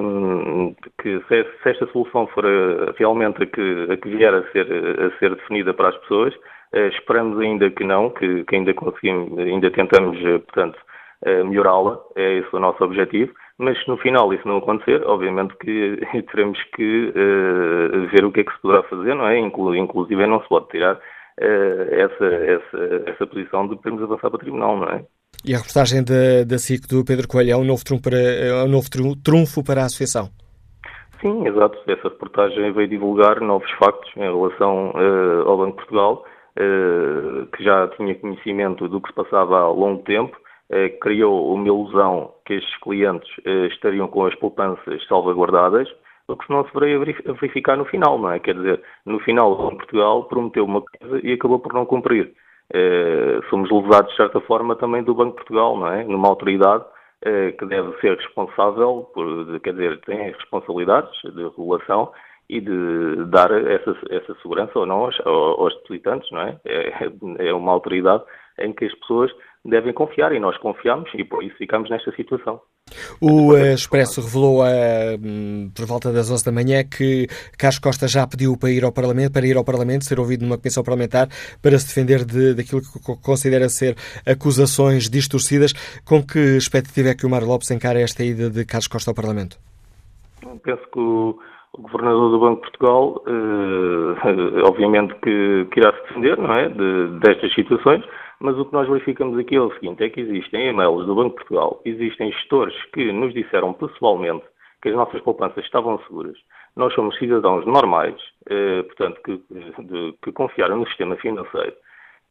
que 1.01 1.19
se, 1.27 1.43
se, 1.63 1.69
esta 1.69 1.87
solução 1.91 2.27
for 2.27 2.45
a, 2.45 2.93
realmente 2.97 3.43
a 3.43 3.45
que, 3.45 3.87
a 3.89 3.97
que 3.97 4.09
vier 4.09 4.33
a 4.33 4.43
ser, 4.51 4.67
a 4.71 5.19
ser 5.19 5.35
definida 5.35 5.73
para 5.73 5.89
as 5.89 5.97
pessoas, 5.99 6.33
uh, 6.33 6.87
esperamos 6.93 7.39
ainda 7.39 7.69
que 7.71 7.83
não, 7.83 8.09
que, 8.09 8.43
que 8.45 8.55
ainda 8.55 8.73
conseguimos, 8.73 9.37
ainda 9.37 9.69
tentamos, 9.71 10.17
portanto, 10.21 10.77
melhorá-la, 11.25 11.99
é 12.15 12.39
esse 12.39 12.55
o 12.55 12.59
nosso 12.59 12.83
objetivo 12.83 13.33
mas 13.57 13.81
se 13.81 13.87
no 13.87 13.97
final 13.97 14.33
isso 14.33 14.47
não 14.47 14.57
acontecer, 14.57 15.01
obviamente 15.05 15.55
que 15.57 15.99
teremos 16.31 16.61
que 16.75 17.09
uh, 17.09 18.07
ver 18.11 18.25
o 18.25 18.31
que 18.31 18.41
é 18.41 18.43
que 18.43 18.53
se 18.53 18.61
poderá 18.61 18.83
fazer, 18.83 19.15
não 19.15 19.27
é? 19.27 19.39
Inclusive 19.39 20.27
não 20.27 20.41
se 20.41 20.49
pode 20.49 20.67
tirar 20.69 20.95
uh, 20.95 21.91
essa, 21.91 22.25
essa, 22.25 23.09
essa 23.09 23.27
posição 23.27 23.67
de 23.67 23.75
podermos 23.77 24.03
avançar 24.03 24.29
para 24.29 24.35
o 24.35 24.39
tribunal, 24.39 24.77
não 24.77 24.89
é? 24.89 25.05
E 25.45 25.53
a 25.53 25.57
reportagem 25.57 26.03
da, 26.03 26.43
da 26.45 26.57
SIC 26.57 26.87
do 26.87 27.05
Pedro 27.05 27.27
Coelho 27.27 27.51
é 27.51 27.57
um 27.57 27.63
novo 27.63 27.83
trunfo 27.83 28.03
para, 28.03 28.17
é 28.17 28.63
um 28.63 28.67
novo 28.67 28.89
trunfo 29.23 29.63
para 29.63 29.81
a 29.81 29.85
Associação? 29.85 30.29
Sim, 31.21 31.47
exato. 31.47 31.77
Essa 31.87 32.09
reportagem 32.09 32.73
veio 32.73 32.87
divulgar 32.87 33.39
novos 33.39 33.69
factos 33.71 34.11
em 34.17 34.21
relação 34.21 34.91
uh, 34.91 35.47
ao 35.47 35.57
Banco 35.57 35.71
de 35.71 35.77
Portugal, 35.77 36.25
que 37.51 37.61
já 37.65 37.85
tinha 37.97 38.15
conhecimento 38.15 38.87
do 38.87 39.01
que 39.01 39.09
se 39.09 39.13
passava 39.13 39.59
há 39.59 39.67
longo 39.67 40.01
tempo, 40.03 40.37
criou 41.01 41.53
uma 41.53 41.67
ilusão 41.67 42.33
que 42.45 42.53
estes 42.55 42.75
clientes 42.79 43.29
eh, 43.45 43.67
estariam 43.67 44.07
com 44.07 44.25
as 44.25 44.35
poupanças 44.35 45.05
salvaguardadas, 45.07 45.87
o 46.27 46.35
que 46.35 46.49
não 46.49 46.65
se 46.65 46.79
veio 46.79 46.99
verificar 46.99 47.77
no 47.77 47.85
final, 47.85 48.17
não 48.17 48.31
é? 48.31 48.39
Quer 48.39 48.55
dizer, 48.55 48.81
no 49.05 49.19
final, 49.19 49.51
o 49.51 49.75
Portugal 49.75 50.23
prometeu 50.23 50.65
uma 50.65 50.81
coisa 50.81 51.19
e 51.23 51.33
acabou 51.33 51.59
por 51.59 51.73
não 51.73 51.85
cumprir. 51.85 52.33
Eh, 52.73 53.39
somos 53.49 53.69
levados, 53.69 54.09
de 54.11 54.17
certa 54.17 54.41
forma, 54.41 54.75
também 54.75 55.03
do 55.03 55.13
Banco 55.13 55.35
Portugal, 55.35 55.77
não 55.77 55.87
é? 55.87 56.03
Numa 56.03 56.27
autoridade 56.27 56.83
que 57.57 57.65
deve 57.65 57.91
ser 58.01 58.15
responsável, 58.17 59.09
por, 59.11 59.59
quer 59.61 59.71
dizer, 59.71 59.99
tem 60.01 60.29
responsabilidades 60.31 61.11
de 61.23 61.43
regulação 61.43 62.11
e 62.47 62.61
de 62.61 63.25
dar 63.25 63.51
essa, 63.51 63.97
essa 64.11 64.35
segurança 64.41 64.77
ou 64.77 64.85
não 64.85 65.05
aos, 65.05 65.19
aos 65.25 65.73
depositantes, 65.77 66.29
não 66.29 66.41
é? 66.41 66.59
é? 66.65 67.47
É 67.47 67.53
uma 67.53 67.71
autoridade 67.71 68.23
em 68.59 68.71
que 68.73 68.85
as 68.85 68.93
pessoas 68.99 69.31
devem 69.65 69.93
confiar 69.93 70.31
e 70.33 70.39
nós 70.39 70.57
confiamos 70.57 71.09
e 71.15 71.23
por 71.23 71.43
isso 71.43 71.57
ficamos 71.57 71.89
nesta 71.89 72.11
situação. 72.15 72.61
O 73.19 73.57
Expresso 73.57 74.21
revelou 74.21 74.61
uh, 74.61 75.71
por 75.75 75.85
volta 75.87 76.13
das 76.13 76.29
11 76.29 76.45
da 76.45 76.51
manhã 76.51 76.83
que 76.83 77.27
Carlos 77.57 77.79
Costa 77.79 78.07
já 78.07 78.27
pediu 78.27 78.55
para 78.55 78.69
ir 78.69 78.83
ao 78.83 78.91
Parlamento, 78.91 79.33
para 79.33 79.47
ir 79.47 79.57
ao 79.57 79.65
Parlamento, 79.65 80.05
ser 80.05 80.19
ouvido 80.19 80.45
numa 80.45 80.57
comissão 80.57 80.83
parlamentar 80.83 81.27
para 81.63 81.79
se 81.79 81.87
defender 81.87 82.23
de, 82.23 82.53
daquilo 82.53 82.81
que 82.81 83.21
considera 83.23 83.67
ser 83.69 83.95
acusações 84.25 85.09
distorcidas. 85.09 85.73
Com 86.05 86.21
que 86.21 86.57
expectativa 86.57 87.09
é 87.09 87.15
que 87.15 87.25
o 87.25 87.29
Mário 87.29 87.47
Lopes 87.47 87.71
encara 87.71 87.99
esta 87.99 88.23
ida 88.23 88.51
de 88.51 88.63
Carlos 88.65 88.87
Costa 88.87 89.09
ao 89.09 89.15
Parlamento? 89.15 89.57
Penso 90.63 90.83
que 90.93 90.99
o, 90.99 91.39
o 91.73 91.81
Governador 91.81 92.29
do 92.29 92.39
Banco 92.39 92.55
de 92.57 92.69
Portugal, 92.69 93.23
uh, 93.25 94.61
obviamente 94.69 95.15
que, 95.23 95.67
que 95.71 95.79
irá 95.79 95.91
se 95.91 96.01
defender, 96.07 96.37
não 96.37 96.53
é, 96.53 96.69
de, 96.69 97.19
destas 97.19 97.51
situações, 97.55 98.05
mas 98.39 98.57
o 98.57 98.65
que 98.65 98.73
nós 98.73 98.87
verificamos 98.87 99.37
aqui 99.37 99.55
é 99.55 99.61
o 99.61 99.73
seguinte, 99.73 100.03
é 100.03 100.09
que 100.09 100.21
existem 100.21 100.69
e-mails 100.69 101.05
do 101.05 101.15
Banco 101.15 101.29
de 101.29 101.35
Portugal, 101.35 101.81
existem 101.85 102.31
gestores 102.31 102.75
que 102.93 103.11
nos 103.11 103.33
disseram 103.33 103.73
pessoalmente 103.73 104.45
que 104.81 104.89
as 104.89 104.95
nossas 104.95 105.19
poupanças 105.21 105.63
estavam 105.63 105.97
seguras. 106.07 106.37
Nós 106.75 106.93
somos 106.93 107.17
cidadãos 107.17 107.65
normais, 107.65 108.15
eh, 108.47 108.83
portanto, 108.83 109.19
que, 109.23 109.41
de, 109.83 110.13
que, 110.21 110.31
confiaram 110.31 110.77
no 110.77 110.87
sistema 110.87 111.15
financeiro. 111.15 111.73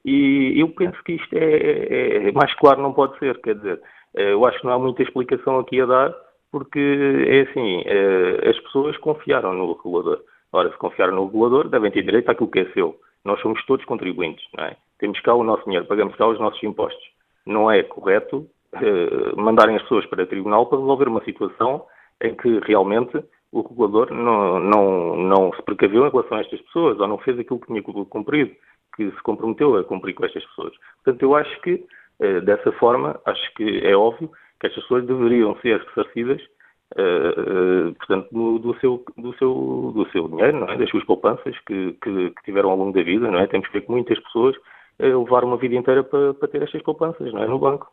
E 0.05 0.61
eu 0.61 0.69
penso 0.69 1.03
que 1.03 1.15
isto 1.15 1.35
é, 1.35 1.45
é, 1.45 2.29
é, 2.29 2.33
mais 2.33 2.55
claro 2.55 2.81
não 2.81 2.93
pode 2.93 3.19
ser, 3.19 3.41
quer 3.41 3.57
dizer, 3.57 3.81
eh, 4.15 4.33
eu 4.33 4.45
acho 4.47 4.61
que 4.61 4.67
não 4.67 4.75
há 4.75 4.79
muita 4.79 5.03
explicação 5.03 5.59
aqui 5.59 5.81
a 5.81 5.87
dar, 5.87 6.15
porque 6.53 6.79
é 7.27 7.41
assim, 7.41 7.83
eh, 7.87 8.51
as 8.51 8.59
pessoas 8.61 8.97
confiaram 8.99 9.53
no 9.55 9.73
regulador. 9.73 10.21
Ora, 10.53 10.71
se 10.71 10.77
confiaram 10.77 11.17
no 11.17 11.27
regulador, 11.27 11.69
devem 11.69 11.91
ter 11.91 12.03
direito 12.03 12.31
àquilo 12.31 12.51
que 12.51 12.61
é 12.61 12.67
seu. 12.73 12.95
Nós 13.25 13.41
somos 13.41 13.65
todos 13.65 13.85
contribuintes, 13.85 14.45
não 14.57 14.65
é? 14.65 14.77
Temos 14.99 15.19
cá 15.21 15.35
o 15.35 15.43
nosso 15.43 15.65
dinheiro, 15.65 15.87
pagamos 15.87 16.15
cá 16.17 16.27
os 16.27 16.39
nossos 16.39 16.63
impostos. 16.63 17.03
Não 17.47 17.71
é 17.71 17.83
correto 17.83 18.47
uh, 18.75 19.41
mandarem 19.41 19.77
as 19.77 19.83
pessoas 19.83 20.07
para 20.07 20.23
o 20.23 20.27
tribunal 20.27 20.67
para 20.67 20.79
resolver 20.79 21.09
uma 21.09 21.25
situação 21.25 21.85
em 22.23 22.35
que 22.35 22.61
realmente 22.61 23.23
o 23.51 23.63
regulador 23.63 24.13
não, 24.13 24.59
não, 24.59 25.17
não 25.17 25.53
se 25.53 25.63
precaveu 25.63 26.07
em 26.07 26.11
relação 26.11 26.39
a 26.39 26.41
estas 26.41 26.61
pessoas 26.63 26.99
ou 26.99 27.07
não 27.07 27.19
fez 27.19 27.39
aquilo 27.39 27.61
que 27.61 27.67
tinha 27.67 27.83
cumprido, 27.83 28.55
que 28.97 29.11
se 29.11 29.23
comprometeu 29.23 29.77
a 29.77 29.85
cumprir 29.85 30.15
com 30.15 30.25
estas 30.25 30.45
pessoas. 30.47 30.75
Portanto, 31.03 31.23
eu 31.23 31.35
acho 31.35 31.61
que, 31.63 31.85
uh, 32.21 32.41
dessa 32.43 32.73
forma, 32.73 33.21
acho 33.25 33.55
que 33.55 33.87
é 33.87 33.97
óbvio 33.97 34.31
que 34.61 34.67
estas 34.67 34.83
pessoas 34.85 35.07
deveriam 35.07 35.57
ser 35.61 35.81
ressarcidas 35.81 36.43
Uh, 36.97 37.89
uh, 37.91 37.95
portanto, 37.95 38.29
do, 38.31 38.59
do, 38.61 38.79
seu, 38.79 39.05
do, 39.17 39.35
seu, 39.37 39.93
do 39.95 40.09
seu 40.13 40.29
dinheiro, 40.29 40.61
não 40.61 40.69
é? 40.69 40.79
das 40.79 40.89
suas 40.91 41.05
poupanças 41.05 41.57
que, 41.67 41.93
que, 42.01 42.31
que, 42.31 42.43
tiveram 42.45 42.71
ao 42.71 42.77
longo 42.77 42.93
da 42.93 43.03
vida. 43.03 43.29
Não 43.29 43.41
é? 43.41 43.47
Temos 43.49 43.67
que 43.67 43.73
ver 43.73 43.85
que 43.85 43.91
muitas 43.91 44.19
pessoas 44.21 44.55
uh, 45.01 45.25
levaram 45.25 45.49
uma 45.49 45.57
vida 45.57 45.75
inteira 45.75 46.05
para, 46.05 46.35
para 46.35 46.49
ter 46.49 46.63
estas 46.63 46.83
poupanças 46.83 47.33
não 47.33 47.43
é? 47.43 47.49
no 47.49 47.59
banco. 47.59 47.91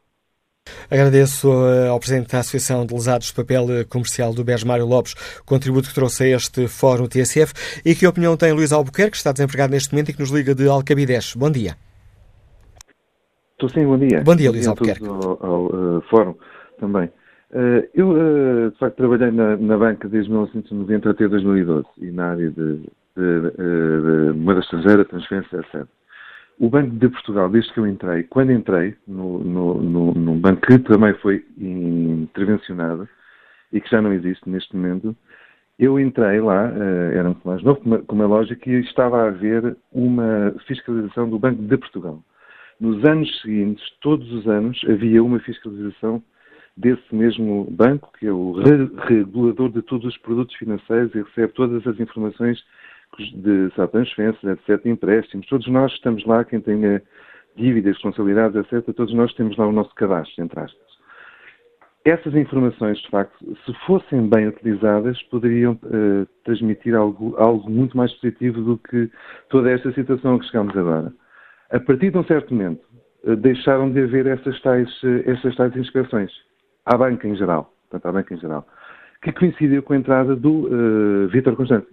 Agradeço 0.92 1.52
ao 1.90 1.98
Presidente 1.98 2.32
da 2.32 2.40
Associação 2.40 2.86
de 2.86 2.94
Lesados 2.94 3.28
de 3.28 3.34
Papel 3.34 3.66
Comercial 3.90 4.32
do 4.32 4.44
BES, 4.44 4.64
Mário 4.64 4.86
Lopes, 4.86 5.14
o 5.42 5.46
contributo 5.46 5.90
que 5.90 5.96
trouxe 5.96 6.24
a 6.26 6.36
este 6.36 6.68
Fórum 6.68 7.08
TSF. 7.08 7.82
E 7.84 7.96
que 7.96 8.06
opinião 8.06 8.38
tem 8.38 8.52
Luís 8.52 8.72
Albuquerque, 8.72 9.12
que 9.12 9.18
está 9.18 9.32
desempregado 9.32 9.74
neste 9.74 9.92
momento 9.92 10.10
e 10.10 10.14
que 10.14 10.20
nos 10.20 10.30
liga 10.30 10.54
de 10.54 10.68
Alcabidez. 10.68 11.34
Bom 11.36 11.50
dia. 11.50 11.76
Estou 13.54 13.70
sim, 13.70 13.86
bom 13.86 13.98
dia. 13.98 14.22
Bom 14.24 14.36
dia, 14.36 14.52
Luís 14.52 14.68
Albuquerque. 14.68 15.06
Ao, 15.06 15.46
ao 15.46 15.66
uh, 15.66 16.02
Fórum 16.10 16.36
também. 16.80 17.10
Uh, 17.52 17.84
eu, 17.94 18.12
uh, 18.12 18.72
de 18.72 18.78
facto, 18.78 18.96
trabalhei 18.96 19.30
na, 19.30 19.58
na, 19.58 19.78
banca 19.78 20.08
desde 20.08 20.30
1990 20.30 21.10
até 21.10 21.28
2012 21.28 21.86
e 21.98 22.10
na 22.10 22.32
área 22.32 22.50
de, 22.50 22.78
de, 22.78 23.42
de, 23.42 24.32
de 24.32 24.40
moeda 24.40 24.62
estrangeira, 24.62 25.04
transferência, 25.04 25.58
etc. 25.58 25.86
O 26.60 26.70
Banco 26.70 26.96
de 26.96 27.10
Portugal, 27.10 27.50
desde 27.50 27.74
que 27.74 27.80
eu 27.80 27.88
entrei, 27.88 28.24
quando 28.24 28.54
entrei 28.54 28.96
no, 29.06 29.40
no, 29.44 29.82
no, 29.82 30.14
no 30.14 30.36
banco 30.36 30.62
que 30.62 30.80
também 30.80 31.14
foi 31.16 31.44
intervencionado 31.58 33.10
e 33.74 33.82
que 33.82 33.90
já 33.90 34.02
não 34.02 34.14
existe 34.14 34.50
neste 34.50 34.74
momento, 34.74 35.14
eu 35.78 36.00
entrei 36.00 36.40
lá, 36.40 36.70
uh, 36.70 37.12
era 37.12 37.26
muito 37.26 37.46
mais 37.46 37.62
novo, 37.64 37.82
como 38.06 38.24
é 38.24 38.26
lógico, 38.28 38.70
e 38.70 38.80
estava 38.80 39.24
a 39.24 39.28
haver 39.28 39.76
uma 39.92 40.56
fiscalização 40.68 41.30
do 41.30 41.38
Banco 41.38 41.62
de 41.62 41.78
Portugal. 41.78 42.24
Nos 42.80 43.04
anos 43.04 43.42
seguintes, 43.42 43.84
todos 44.00 44.32
os 44.32 44.48
anos, 44.48 44.80
havia 44.88 45.22
uma 45.22 45.40
fiscalização 45.40 46.24
desse 46.82 47.16
mesmo 47.16 47.68
banco, 47.70 48.12
que 48.18 48.26
é 48.26 48.32
o 48.32 48.54
regulador 48.54 49.70
de 49.70 49.82
todos 49.84 50.06
os 50.08 50.18
produtos 50.18 50.56
financeiros 50.56 51.14
e 51.14 51.22
recebe 51.22 51.54
todas 51.54 51.86
as 51.86 52.00
informações 52.00 52.60
de 53.20 53.70
sabe, 53.76 53.92
transferências, 53.92 54.44
etc., 54.44 54.86
empréstimos. 54.86 55.48
Todos 55.48 55.68
nós 55.68 55.92
estamos 55.94 56.26
lá, 56.26 56.44
quem 56.44 56.60
tenha 56.60 57.02
dívidas, 57.56 57.94
responsabilidades, 57.94 58.56
etc., 58.56 58.94
todos 58.96 59.14
nós 59.14 59.32
temos 59.36 59.56
lá 59.58 59.68
o 59.68 59.72
nosso 59.72 59.94
cadastro, 59.94 60.44
entre 60.44 60.60
aspas. 60.60 60.92
Essas 62.04 62.34
informações, 62.34 62.98
de 62.98 63.10
facto, 63.12 63.38
se 63.64 63.74
fossem 63.86 64.28
bem 64.28 64.48
utilizadas, 64.48 65.22
poderiam 65.24 65.74
uh, 65.84 66.26
transmitir 66.44 66.96
algo, 66.96 67.36
algo 67.38 67.70
muito 67.70 67.96
mais 67.96 68.12
positivo 68.14 68.60
do 68.60 68.78
que 68.80 69.08
toda 69.50 69.70
esta 69.70 69.92
situação 69.94 70.36
a 70.36 70.40
que 70.40 70.46
chegamos 70.46 70.76
agora. 70.76 71.14
A 71.70 71.80
partir 71.80 72.10
de 72.10 72.18
um 72.18 72.24
certo 72.24 72.56
momento, 72.56 72.82
uh, 73.24 73.36
deixaram 73.36 73.92
de 73.92 74.02
haver 74.02 74.26
essas 74.26 74.60
tais, 74.62 74.90
uh, 75.04 75.30
essas 75.30 75.56
tais 75.56 75.76
inspeções 75.76 76.32
à 76.86 76.98
banca 76.98 77.28
em 77.28 77.36
geral, 77.36 77.74
portanto, 77.90 78.06
à 78.08 78.12
banca 78.12 78.34
em 78.34 78.38
geral, 78.38 78.68
que 79.22 79.32
coincidiu 79.32 79.84
com 79.84 79.94
a 79.94 79.98
entrada 79.98 80.36
do 80.36 80.68
uh, 80.68 81.28
Vítor 81.30 81.56
Constante. 81.56 81.88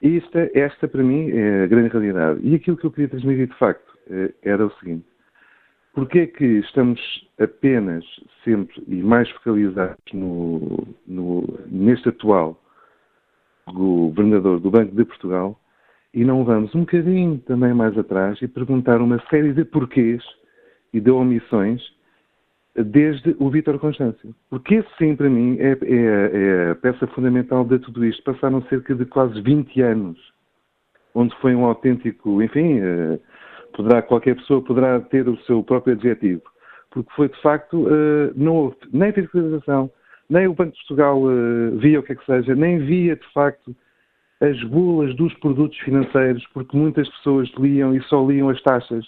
E 0.00 0.18
esta, 0.18 0.50
esta, 0.54 0.86
para 0.86 1.02
mim, 1.02 1.30
é 1.30 1.64
a 1.64 1.66
grande 1.66 1.88
realidade. 1.88 2.40
E 2.42 2.54
aquilo 2.54 2.76
que 2.76 2.84
eu 2.84 2.90
queria 2.90 3.08
transmitir, 3.08 3.48
de 3.48 3.58
facto, 3.58 3.88
uh, 4.08 4.32
era 4.42 4.64
o 4.64 4.70
seguinte. 4.78 5.04
Porquê 5.92 6.20
é 6.20 6.26
que 6.26 6.44
estamos 6.44 7.00
apenas, 7.40 8.04
sempre 8.44 8.80
e 8.86 9.02
mais 9.02 9.28
focalizados 9.30 9.98
no, 10.12 10.86
no, 11.06 11.58
neste 11.66 12.08
atual 12.08 12.62
governador 13.72 14.60
do 14.60 14.70
Banco 14.70 14.94
de 14.94 15.04
Portugal 15.04 15.58
e 16.14 16.24
não 16.24 16.44
vamos 16.44 16.74
um 16.74 16.80
bocadinho 16.80 17.38
também 17.38 17.74
mais 17.74 17.96
atrás 17.98 18.40
e 18.40 18.48
perguntar 18.48 19.00
uma 19.00 19.20
série 19.28 19.52
de 19.52 19.64
porquês 19.64 20.22
e 20.92 21.00
de 21.00 21.10
omissões 21.10 21.82
desde 22.84 23.36
o 23.38 23.50
Vítor 23.50 23.78
Constâncio. 23.78 24.34
Porque 24.50 24.76
esse 24.76 24.88
sim, 24.98 25.16
para 25.16 25.28
mim, 25.28 25.56
é, 25.58 25.72
é, 25.72 26.66
é, 26.66 26.70
a 26.70 26.74
peça 26.74 27.06
fundamental 27.08 27.64
de 27.64 27.78
tudo 27.78 28.04
isto. 28.04 28.22
Passaram 28.22 28.62
cerca 28.62 28.94
de 28.94 29.04
quase 29.04 29.40
20 29.40 29.80
anos, 29.82 30.18
onde 31.14 31.34
foi 31.36 31.54
um 31.54 31.64
autêntico, 31.64 32.42
enfim, 32.42 32.78
eh, 32.80 33.18
poderá, 33.74 34.02
qualquer 34.02 34.36
pessoa 34.36 34.62
poderá 34.62 35.00
ter 35.00 35.28
o 35.28 35.36
seu 35.42 35.62
próprio 35.62 35.94
adjetivo. 35.94 36.42
Porque 36.90 37.10
foi, 37.14 37.28
de 37.28 37.40
facto, 37.42 37.86
eh, 37.88 38.32
não 38.36 38.54
houve 38.54 38.76
nem 38.92 39.12
fiscalização, 39.12 39.90
nem 40.28 40.46
o 40.46 40.54
Banco 40.54 40.72
de 40.72 40.78
Portugal 40.78 41.22
eh, 41.30 41.70
via 41.76 42.00
o 42.00 42.02
que 42.02 42.12
é 42.12 42.16
que 42.16 42.24
seja, 42.24 42.54
nem 42.54 42.78
via, 42.78 43.16
de 43.16 43.32
facto, 43.32 43.74
as 44.40 44.62
bulas 44.64 45.14
dos 45.16 45.34
produtos 45.34 45.78
financeiros, 45.78 46.46
porque 46.54 46.76
muitas 46.76 47.08
pessoas 47.08 47.50
liam 47.58 47.94
e 47.94 48.02
só 48.04 48.24
liam 48.24 48.48
as 48.48 48.62
taxas 48.62 49.04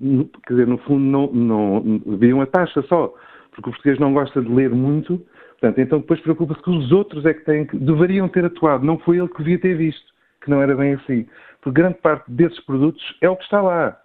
quer 0.00 0.52
dizer, 0.52 0.66
no 0.66 0.78
fundo, 0.78 1.04
não, 1.04 1.32
não, 1.32 2.40
a 2.40 2.46
taxa 2.46 2.82
só, 2.82 3.14
porque 3.50 3.70
o 3.70 3.72
português 3.72 3.98
não 3.98 4.12
gosta 4.12 4.42
de 4.42 4.48
ler 4.48 4.70
muito, 4.70 5.18
portanto, 5.52 5.80
então 5.80 6.00
depois 6.00 6.20
preocupa-se 6.20 6.62
que 6.62 6.70
os 6.70 6.92
outros 6.92 7.24
é 7.24 7.32
que 7.32 7.44
têm 7.44 7.66
que, 7.66 7.76
deveriam 7.78 8.28
ter 8.28 8.44
atuado, 8.44 8.84
não 8.84 8.98
foi 8.98 9.18
ele 9.18 9.28
que 9.28 9.38
devia 9.38 9.58
ter 9.58 9.74
visto, 9.76 10.12
que 10.42 10.50
não 10.50 10.60
era 10.60 10.74
bem 10.76 10.94
assim. 10.94 11.26
Porque 11.60 11.80
grande 11.80 11.98
parte 11.98 12.30
desses 12.30 12.60
produtos 12.60 13.02
é 13.20 13.28
o 13.28 13.36
que 13.36 13.44
está 13.44 13.60
lá. 13.60 13.98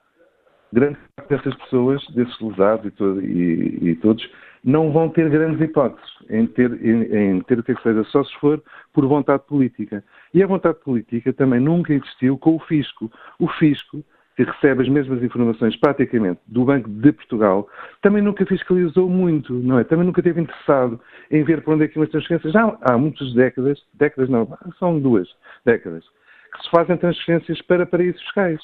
Grande 0.73 0.97
parte 1.15 1.29
dessas 1.29 1.55
pessoas, 1.55 2.05
desses 2.15 2.39
lesados 2.39 2.85
e, 2.85 2.91
todo, 2.91 3.21
e, 3.21 3.89
e 3.89 3.95
todos, 3.95 4.27
não 4.63 4.91
vão 4.91 5.09
ter 5.09 5.29
grandes 5.29 5.59
hipóteses 5.59 6.09
em 6.29 6.47
ter, 6.47 6.71
em, 6.83 7.03
em 7.35 7.41
ter 7.41 7.59
é 7.59 7.61
que 7.61 7.81
seja, 7.81 8.03
só 8.05 8.23
se 8.23 8.33
for 8.39 8.63
por 8.93 9.05
vontade 9.05 9.43
política. 9.47 10.03
E 10.33 10.41
a 10.41 10.47
vontade 10.47 10.79
política 10.79 11.33
também 11.33 11.59
nunca 11.59 11.93
existiu 11.93 12.37
com 12.37 12.55
o 12.55 12.59
fisco. 12.59 13.11
O 13.37 13.47
fisco 13.47 14.03
que 14.35 14.43
recebe 14.43 14.83
as 14.83 14.89
mesmas 14.89 15.21
informações 15.21 15.75
praticamente 15.77 16.39
do 16.47 16.65
Banco 16.65 16.89
de 16.89 17.11
Portugal, 17.11 17.67
também 18.01 18.21
nunca 18.21 18.45
fiscalizou 18.45 19.09
muito, 19.09 19.53
não 19.53 19.79
é? 19.79 19.83
Também 19.83 20.05
nunca 20.05 20.21
esteve 20.21 20.41
interessado 20.41 20.99
em 21.29 21.43
ver 21.43 21.61
para 21.61 21.73
onde 21.73 21.83
é 21.85 21.87
que 21.87 21.99
as 22.01 22.09
transferências. 22.09 22.53
Já 22.53 22.77
há 22.81 22.97
muitas 22.97 23.33
décadas, 23.33 23.79
décadas 23.93 24.29
não, 24.29 24.47
são 24.79 24.99
duas 24.99 25.27
décadas, 25.65 26.03
que 26.55 26.63
se 26.63 26.69
fazem 26.69 26.97
transferências 26.97 27.61
para 27.63 27.85
paraísos 27.85 28.21
fiscais. 28.21 28.59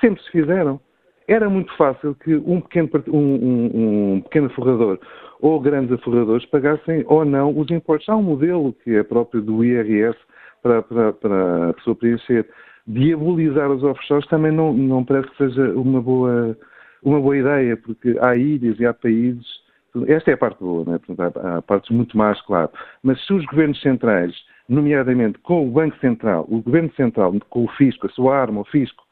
Sempre 0.00 0.22
se 0.22 0.30
fizeram. 0.30 0.80
Era 1.28 1.48
muito 1.48 1.72
fácil 1.76 2.16
que 2.16 2.34
um 2.34 2.60
pequeno, 2.60 2.90
um, 3.08 4.14
um, 4.14 4.20
pequeno 4.22 4.50
forrador 4.50 4.98
ou 5.40 5.60
grandes 5.60 5.92
aforradores 5.92 6.44
pagassem 6.46 7.04
ou 7.06 7.24
não 7.24 7.56
os 7.56 7.70
impostos. 7.70 8.08
Há 8.08 8.16
um 8.16 8.22
modelo 8.22 8.72
que 8.84 8.96
é 8.96 9.02
próprio 9.02 9.40
do 9.40 9.64
IRS 9.64 10.18
para, 10.62 10.82
para, 10.82 11.12
para 11.12 11.70
a 11.70 11.72
pessoa 11.74 11.96
preencher 11.96 12.48
diabolizar 12.86 13.70
os 13.70 13.82
offshores 13.82 14.26
também 14.28 14.52
não, 14.52 14.72
não 14.72 15.04
parece 15.04 15.28
que 15.30 15.36
seja 15.36 15.72
uma 15.72 16.00
boa, 16.00 16.56
uma 17.02 17.20
boa 17.20 17.36
ideia, 17.36 17.76
porque 17.76 18.16
há 18.20 18.34
ilhas 18.36 18.78
e 18.80 18.86
há 18.86 18.92
países. 18.92 19.46
Esta 20.06 20.30
é 20.30 20.34
a 20.34 20.38
parte 20.38 20.58
boa, 20.58 20.84
né? 20.90 20.98
Portanto, 20.98 21.38
há, 21.38 21.58
há 21.58 21.62
partes 21.62 21.90
muito 21.90 22.16
más, 22.16 22.40
claro. 22.42 22.70
Mas 23.02 23.24
se 23.26 23.32
os 23.32 23.44
governos 23.46 23.80
centrais, 23.80 24.34
nomeadamente 24.68 25.38
com 25.38 25.66
o 25.66 25.70
Banco 25.70 25.96
Central, 25.98 26.46
o 26.48 26.62
Governo 26.62 26.92
Central, 26.94 27.34
com 27.50 27.64
o 27.64 27.68
Fisco, 27.68 28.06
a 28.06 28.10
sua 28.10 28.36
arma, 28.36 28.60
o 28.60 28.64
Fisco, 28.64 29.04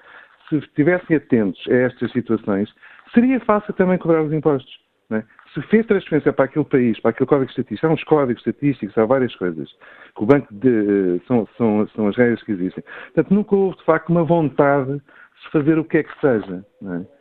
se 0.48 0.56
estivessem 0.56 1.16
atentos 1.16 1.62
a 1.68 1.74
estas 1.74 2.10
situações, 2.12 2.72
seria 3.14 3.38
fácil 3.40 3.72
também 3.74 3.98
cobrar 3.98 4.22
os 4.22 4.32
impostos. 4.32 4.80
Né? 5.10 5.24
Se 5.52 5.60
fez 5.62 5.84
transferência 5.86 6.32
para 6.32 6.44
aquele 6.44 6.64
país, 6.64 6.98
para 7.00 7.10
aquele 7.10 7.26
código 7.26 7.50
estatístico, 7.50 7.86
há 7.86 7.90
uns 7.90 8.04
códigos 8.04 8.46
estatísticos, 8.46 8.96
há 8.96 9.04
várias 9.04 9.34
coisas, 9.34 9.68
o 10.16 10.24
banco 10.24 10.46
de, 10.54 10.68
eh, 10.68 11.20
são, 11.26 11.48
são, 11.58 11.88
são 11.88 12.06
as 12.06 12.16
regras 12.16 12.42
que 12.44 12.52
existem. 12.52 12.84
Portanto, 13.06 13.34
nunca 13.34 13.56
houve, 13.56 13.76
de 13.78 13.84
facto, 13.84 14.10
uma 14.10 14.22
vontade 14.22 14.94
de 14.94 15.50
fazer 15.50 15.78
o 15.78 15.84
que 15.84 15.98
é 15.98 16.02
que 16.04 16.20
seja. 16.20 16.64
É? 16.84 17.20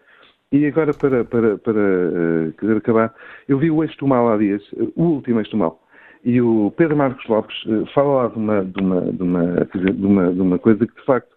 E 0.51 0.65
agora, 0.67 0.93
para, 0.93 1.25
para, 1.25 1.57
para 1.57 1.79
uh, 1.79 2.53
querer 2.59 2.77
acabar, 2.77 3.13
eu 3.47 3.57
vi 3.57 3.69
o 3.71 3.83
Eixo 3.83 3.97
do 3.99 4.07
Mal 4.07 4.29
há 4.29 4.37
dias, 4.37 4.63
o 4.95 5.03
último 5.03 5.39
Eixo 5.39 5.51
do 5.51 5.57
Mal, 5.57 5.79
e 6.23 6.41
o 6.41 6.71
Pedro 6.75 6.97
Marcos 6.97 7.25
Lopes 7.27 7.55
uh, 7.65 7.85
fala 7.93 8.23
lá 8.23 8.27
de 8.29 8.37
uma, 8.37 8.65
de, 8.65 8.81
uma, 8.81 9.01
de, 9.01 9.23
uma, 9.23 9.55
de, 9.55 10.05
uma, 10.05 10.33
de 10.33 10.41
uma 10.41 10.59
coisa 10.59 10.85
que, 10.85 10.95
de 10.95 11.05
facto, 11.05 11.35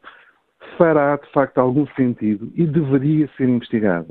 fará, 0.77 1.17
de 1.17 1.31
facto, 1.31 1.59
algum 1.59 1.87
sentido 1.89 2.51
e 2.55 2.67
deveria 2.67 3.29
ser 3.37 3.49
investigada 3.49 4.09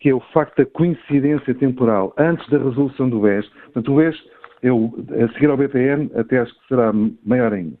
que 0.00 0.08
é 0.08 0.14
o 0.14 0.20
facto 0.32 0.56
da 0.56 0.66
coincidência 0.66 1.54
temporal 1.54 2.14
antes 2.16 2.48
da 2.48 2.58
resolução 2.58 3.08
do 3.08 3.20
BES. 3.20 3.46
Portanto, 3.48 3.92
o 3.92 3.96
BES, 3.96 4.16
eu, 4.62 4.94
a 5.22 5.32
seguir 5.34 5.50
ao 5.50 5.58
BPN, 5.58 6.10
até 6.16 6.38
acho 6.38 6.58
que 6.58 6.68
será 6.68 6.90
maior 7.24 7.52
ainda, 7.52 7.76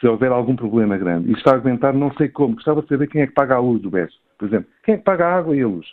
se 0.00 0.08
houver 0.08 0.32
algum 0.32 0.56
problema 0.56 0.98
grande. 0.98 1.30
E 1.30 1.34
está 1.34 1.52
a 1.52 1.54
argumentar, 1.54 1.92
não 1.92 2.12
sei 2.14 2.28
como, 2.28 2.56
gostava 2.56 2.82
de 2.82 2.88
saber 2.88 3.06
quem 3.06 3.22
é 3.22 3.26
que 3.28 3.32
paga 3.32 3.54
a 3.54 3.60
luz 3.60 3.80
do 3.80 3.90
BES, 3.90 4.12
por 4.36 4.48
exemplo. 4.48 4.66
Quem 4.82 4.96
é 4.96 4.98
que 4.98 5.04
paga 5.04 5.24
a 5.24 5.36
água 5.36 5.56
e 5.56 5.62
a 5.62 5.68
luz? 5.68 5.86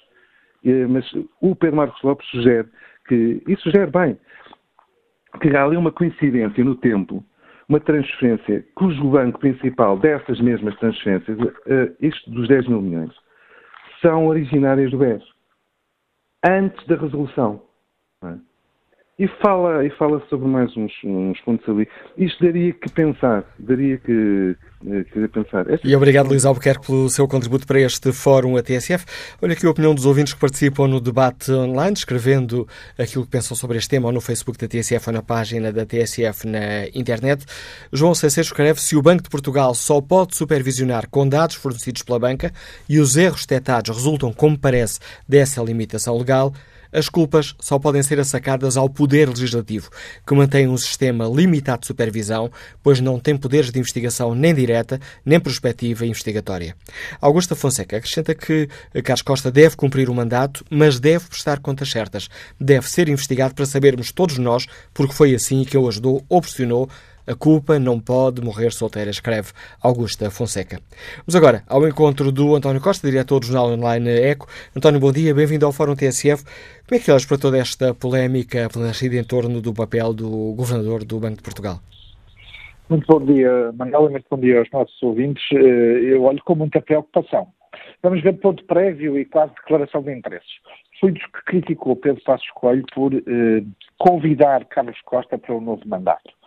Mas 0.90 1.06
o 1.40 1.56
Pedro 1.56 1.78
Marcos 1.78 2.02
Lopes 2.02 2.28
sugere 2.30 2.68
que, 3.08 3.42
e 3.48 3.56
sugere 3.58 3.92
bem, 3.92 4.18
que 5.40 5.56
há 5.56 5.64
ali 5.64 5.78
uma 5.78 5.92
coincidência 5.92 6.64
no 6.64 6.76
tempo, 6.76 7.24
uma 7.70 7.80
transferência 7.80 8.66
cujo 8.74 9.12
banco 9.12 9.40
principal 9.40 9.98
dessas 10.00 10.42
mesmas 10.42 10.76
transferências, 10.80 11.38
eh, 11.68 11.92
isto 12.02 12.32
dos 12.32 12.48
10 12.48 12.68
mil 12.68 12.82
milhões, 12.82 13.14
são 14.02 14.26
originárias 14.26 14.90
do 14.90 14.98
BES 14.98 15.24
antes 16.46 16.86
da 16.88 16.96
resolução. 16.96 17.69
E 19.20 19.28
fala, 19.28 19.86
e 19.86 19.90
fala 19.90 20.24
sobre 20.30 20.48
mais 20.48 20.76
uns, 20.78 20.94
uns 21.04 21.38
pontos 21.42 21.68
ali. 21.68 21.86
Isto 22.18 22.42
daria 22.42 22.72
que 22.72 22.90
pensar, 22.90 23.44
daria 23.60 23.98
que, 23.98 24.56
eh, 24.88 25.04
que 25.12 25.28
pensar. 25.28 25.70
Esta... 25.70 25.86
E 25.86 25.94
obrigado, 25.94 26.30
Luís 26.30 26.46
Albuquerque, 26.46 26.88
pelo 26.88 27.10
seu 27.10 27.28
contributo 27.28 27.68
para 27.68 27.82
este 27.82 28.14
fórum 28.14 28.56
a 28.56 28.64
TSF. 28.64 29.06
Olha 29.42 29.52
aqui 29.52 29.66
a 29.66 29.70
opinião 29.70 29.94
dos 29.94 30.06
ouvintes 30.06 30.34
que 30.34 30.40
participam 30.40 30.88
no 30.88 31.02
debate 31.02 31.52
online, 31.52 31.96
escrevendo 31.98 32.66
aquilo 32.98 33.26
que 33.26 33.32
pensam 33.32 33.58
sobre 33.58 33.78
este 33.78 33.90
tema 33.90 34.08
ou 34.08 34.14
no 34.14 34.22
Facebook 34.22 34.58
da 34.58 34.70
TSF 34.70 35.10
ou 35.10 35.14
na 35.14 35.22
página 35.22 35.70
da 35.74 35.86
TSF 35.86 36.48
na 36.48 36.88
internet. 36.96 37.46
João 37.92 38.16
Ceceiro 38.16 38.48
escreve 38.48 38.80
se 38.80 38.96
o 38.96 39.02
Banco 39.02 39.24
de 39.24 39.30
Portugal 39.30 39.76
só 39.76 40.00
pode 40.00 40.34
supervisionar 40.34 41.10
com 41.10 41.28
dados 41.28 41.58
fornecidos 41.58 42.04
pela 42.04 42.20
banca 42.20 42.54
e 42.88 43.00
os 43.00 43.18
erros 43.18 43.42
detectados 43.42 43.94
resultam, 43.94 44.32
como 44.32 44.58
parece, 44.58 45.02
dessa 45.28 45.62
limitação 45.62 46.18
legal, 46.18 46.54
as 46.92 47.10
culpas 47.10 47.56
só 47.60 47.78
podem 47.78 48.02
ser 48.02 48.20
assacadas 48.20 48.78
ao 48.78 48.90
Poder 48.90 49.30
Legislativo, 49.30 49.90
que 50.26 50.34
mantém 50.34 50.68
um 50.68 50.78
sistema 50.78 51.26
limitado 51.26 51.82
de 51.82 51.88
supervisão, 51.88 52.52
pois 52.82 53.00
não 53.00 53.20
tem 53.20 53.38
poderes 53.38 53.72
de 53.72 53.80
investigação 53.80 54.34
nem 54.34 54.54
direta, 54.54 55.00
nem 55.26 55.40
prospectiva 55.40 56.06
e 56.06 56.10
investigatória. 56.10 56.76
Augusta 57.22 57.56
Fonseca 57.56 57.98
acrescenta 57.98 58.34
que 58.34 58.68
Carlos 59.04 59.22
Costa 59.22 59.52
deve 59.52 59.76
cumprir 59.76 60.10
o 60.10 60.16
mandato, 60.16 60.66
mas 60.70 61.00
deve 61.00 61.28
prestar 61.28 61.60
contas 61.60 61.90
certas. 61.92 62.30
Deve 62.60 62.90
ser 62.90 63.10
investigado 63.10 63.54
para 63.54 63.66
sabermos 63.66 64.12
todos 64.12 64.38
nós 64.38 64.66
porque 64.94 65.14
foi 65.14 65.36
assim 65.36 65.64
que 65.64 65.78
o 65.78 65.88
ajudou 65.88 66.26
ou 66.28 66.42
pressionou 66.42 66.90
a 67.30 67.36
culpa 67.36 67.78
não 67.78 68.00
pode 68.00 68.42
morrer 68.42 68.72
solteira, 68.72 69.12
escreve 69.12 69.52
Augusta 69.84 70.32
Fonseca. 70.32 70.80
Vamos 71.28 71.36
agora 71.36 71.62
ao 71.70 71.88
encontro 71.88 72.32
do 72.32 72.56
António 72.56 72.82
Costa, 72.82 73.08
diretor 73.08 73.40
do 73.40 73.46
jornal 73.46 73.70
online 73.70 74.10
ECO. 74.10 74.48
António, 74.76 75.00
bom 75.00 75.12
dia, 75.12 75.32
bem-vindo 75.36 75.64
ao 75.64 75.72
Fórum 75.72 75.96
TSF. 75.96 76.44
Como 76.88 77.00
é 77.00 77.04
que 77.04 77.12
olhas 77.12 77.28
para 77.28 77.38
toda 77.38 77.60
esta 77.60 77.94
polémica 77.94 78.68
nascida 78.76 79.16
em 79.16 79.24
torno 79.24 79.62
do 79.62 79.72
papel 79.72 80.12
do 80.12 80.56
governador 80.58 81.04
do 81.06 81.20
Banco 81.20 81.38
de 81.38 81.44
Portugal? 81.44 81.80
Muito 82.90 83.06
bom 83.06 83.24
dia, 83.24 83.72
Manuel, 83.74 84.08
e 84.08 84.12
muito 84.14 84.26
bom 84.28 84.40
dia 84.40 84.58
aos 84.58 84.72
nossos 84.72 85.04
ouvintes. 85.04 85.44
Eh, 85.54 86.16
eu 86.16 86.24
olho 86.24 86.42
com 86.44 86.56
muita 86.56 86.82
preocupação. 86.82 87.48
Vamos 88.02 88.24
ver 88.24 88.40
ponto 88.40 88.64
prévio 88.64 89.20
e 89.20 89.26
quase 89.26 89.54
declaração 89.54 90.02
de 90.02 90.12
interesses. 90.12 90.50
Fui 91.00 91.12
dos 91.12 91.24
que 91.28 91.46
criticou 91.46 91.96
Pedro 91.96 92.24
Passos 92.24 92.50
Coelho 92.56 92.84
por 92.92 93.14
eh, 93.14 93.64
convidar 94.00 94.66
Carlos 94.66 95.00
Costa 95.02 95.38
para 95.38 95.54
um 95.54 95.62
novo 95.62 95.84
mandato. 95.86 96.39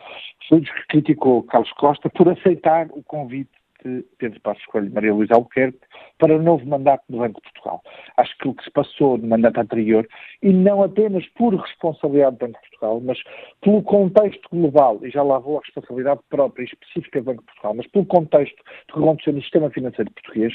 Fui 0.49 0.61
dos 0.61 0.71
que 0.71 0.87
criticou 0.89 1.43
Carlos 1.45 1.73
Costa 1.73 2.11
por 2.11 2.29
aceitar 2.29 2.89
o 2.93 3.03
convite 3.03 3.51
de 3.85 4.05
Pedro 4.19 4.41
Passos 4.41 4.65
Coelho 4.67 4.89
e 4.89 4.91
Maria 4.91 5.15
Luísa 5.15 5.35
Albuquerque 5.35 5.81
para 6.19 6.37
o 6.37 6.43
novo 6.43 6.67
mandato 6.67 7.03
do 7.09 7.19
Banco 7.19 7.41
de 7.41 7.53
Portugal. 7.53 7.83
Acho 8.17 8.37
que 8.39 8.49
o 8.49 8.55
que 8.55 8.65
se 8.65 8.71
passou 8.71 9.19
no 9.19 9.29
mandato 9.29 9.59
anterior, 9.59 10.07
e 10.43 10.53
não 10.53 10.83
apenas 10.83 11.27
por 11.31 11.55
responsabilidade 11.55 12.37
do 12.37 12.47
Banco 12.47 12.61
de 12.63 12.71
Portugal, 12.71 13.01
mas 13.05 13.19
pelo 13.61 13.83
contexto 13.83 14.49
global, 14.51 14.99
e 15.03 15.11
já 15.11 15.23
lá 15.23 15.39
vou 15.39 15.59
a 15.59 15.61
responsabilidade 15.61 16.21
própria 16.31 16.65
e 16.65 16.67
específica 16.67 17.21
do 17.21 17.25
Banco 17.25 17.41
de 17.41 17.47
Portugal, 17.47 17.75
mas 17.75 17.87
pelo 17.89 18.07
contexto 18.07 18.63
que 18.93 18.99
aconteceu 18.99 19.33
no 19.33 19.43
sistema 19.43 19.71
financeiro 19.71 20.11
português, 20.13 20.55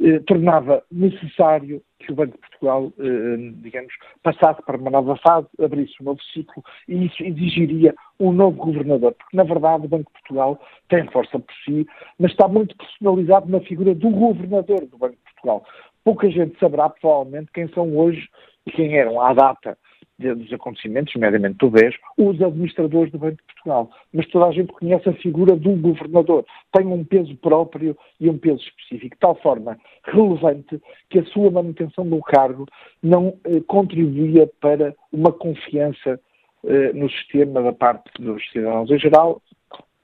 eh, 0.00 0.18
tornava 0.20 0.82
necessário 0.90 1.82
que 1.98 2.12
o 2.12 2.16
Banco 2.16 2.32
de 2.32 2.48
Portugal, 2.48 2.92
eh, 2.98 3.52
digamos, 3.62 3.92
passasse 4.22 4.60
para 4.62 4.76
uma 4.76 4.90
nova 4.90 5.16
fase, 5.16 5.46
abrisse 5.60 5.94
um 6.00 6.06
novo 6.06 6.22
ciclo, 6.32 6.62
e 6.88 7.06
isso 7.06 7.22
exigiria 7.22 7.94
um 8.18 8.32
novo 8.32 8.56
governador, 8.56 9.12
porque 9.12 9.36
na 9.36 9.44
verdade 9.44 9.86
o 9.86 9.88
Banco 9.88 10.04
de 10.04 10.20
Portugal 10.20 10.60
tem 10.88 11.06
força 11.10 11.38
por 11.38 11.54
si, 11.64 11.86
mas 12.18 12.30
está 12.32 12.48
muito 12.48 12.76
personalizado 12.76 13.50
na 13.50 13.60
figura 13.60 13.94
do 13.94 14.10
governador 14.10 14.71
do 14.80 14.98
Banco 14.98 15.16
de 15.16 15.22
Portugal. 15.32 15.64
Pouca 16.04 16.30
gente 16.30 16.58
saberá, 16.58 16.88
provavelmente, 16.88 17.52
quem 17.52 17.68
são 17.68 17.96
hoje 17.96 18.28
e 18.66 18.70
quem 18.70 18.96
eram 18.96 19.20
à 19.20 19.32
data 19.32 19.76
dos 20.18 20.52
acontecimentos, 20.52 21.14
nomeadamente 21.14 21.58
do 21.58 21.70
BES, 21.70 21.94
os 22.16 22.40
administradores 22.40 23.10
do 23.10 23.18
Banco 23.18 23.36
de 23.36 23.54
Portugal. 23.54 23.90
Mas 24.12 24.26
toda 24.28 24.46
a 24.46 24.52
gente 24.52 24.72
conhece 24.72 25.08
a 25.08 25.12
figura 25.14 25.56
do 25.56 25.74
governador. 25.76 26.44
Tem 26.72 26.86
um 26.86 27.04
peso 27.04 27.34
próprio 27.36 27.96
e 28.20 28.28
um 28.30 28.38
peso 28.38 28.60
específico, 28.60 29.16
de 29.16 29.20
tal 29.20 29.34
forma 29.36 29.76
relevante 30.04 30.80
que 31.10 31.18
a 31.18 31.24
sua 31.26 31.50
manutenção 31.50 32.04
no 32.04 32.20
cargo 32.20 32.66
não 33.02 33.36
eh, 33.44 33.60
contribuía 33.66 34.48
para 34.60 34.94
uma 35.12 35.32
confiança 35.32 36.20
eh, 36.64 36.92
no 36.92 37.10
sistema 37.10 37.60
da 37.62 37.72
parte 37.72 38.10
dos 38.20 38.42
cidadãos 38.50 38.90
em 38.90 38.98
geral, 38.98 39.42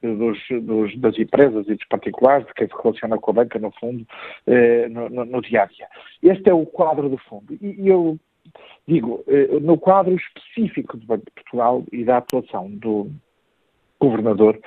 dos, 0.01 0.37
dos, 0.63 0.97
das 0.97 1.17
empresas 1.17 1.67
e 1.67 1.75
dos 1.75 1.85
particulares, 1.85 2.47
de 2.47 2.53
quem 2.53 2.67
se 2.67 2.73
relaciona 2.81 3.17
com 3.17 3.31
a 3.31 3.33
banca, 3.33 3.59
no 3.59 3.71
fundo, 3.71 4.05
eh, 4.47 4.87
no, 4.89 5.09
no, 5.09 5.25
no, 5.25 5.41
dia 5.41 5.63
a 5.63 5.65
dia. 5.65 5.87
Este 6.23 6.49
é 6.49 6.53
o 6.53 6.65
quadro 6.65 7.09
do 7.09 7.17
fundo. 7.17 7.53
E, 7.61 7.81
e 7.81 7.87
eu 7.87 8.17
digo, 8.87 9.23
eh, 9.27 9.59
no 9.59 9.77
quadro 9.77 10.15
específico 10.15 10.97
do 10.97 11.05
Banco 11.05 11.25
de 11.25 11.31
Portugal 11.31 11.83
e 11.91 12.03
da 12.03 12.17
atuação 12.17 12.69
do 12.69 13.11
governador, 13.99 14.59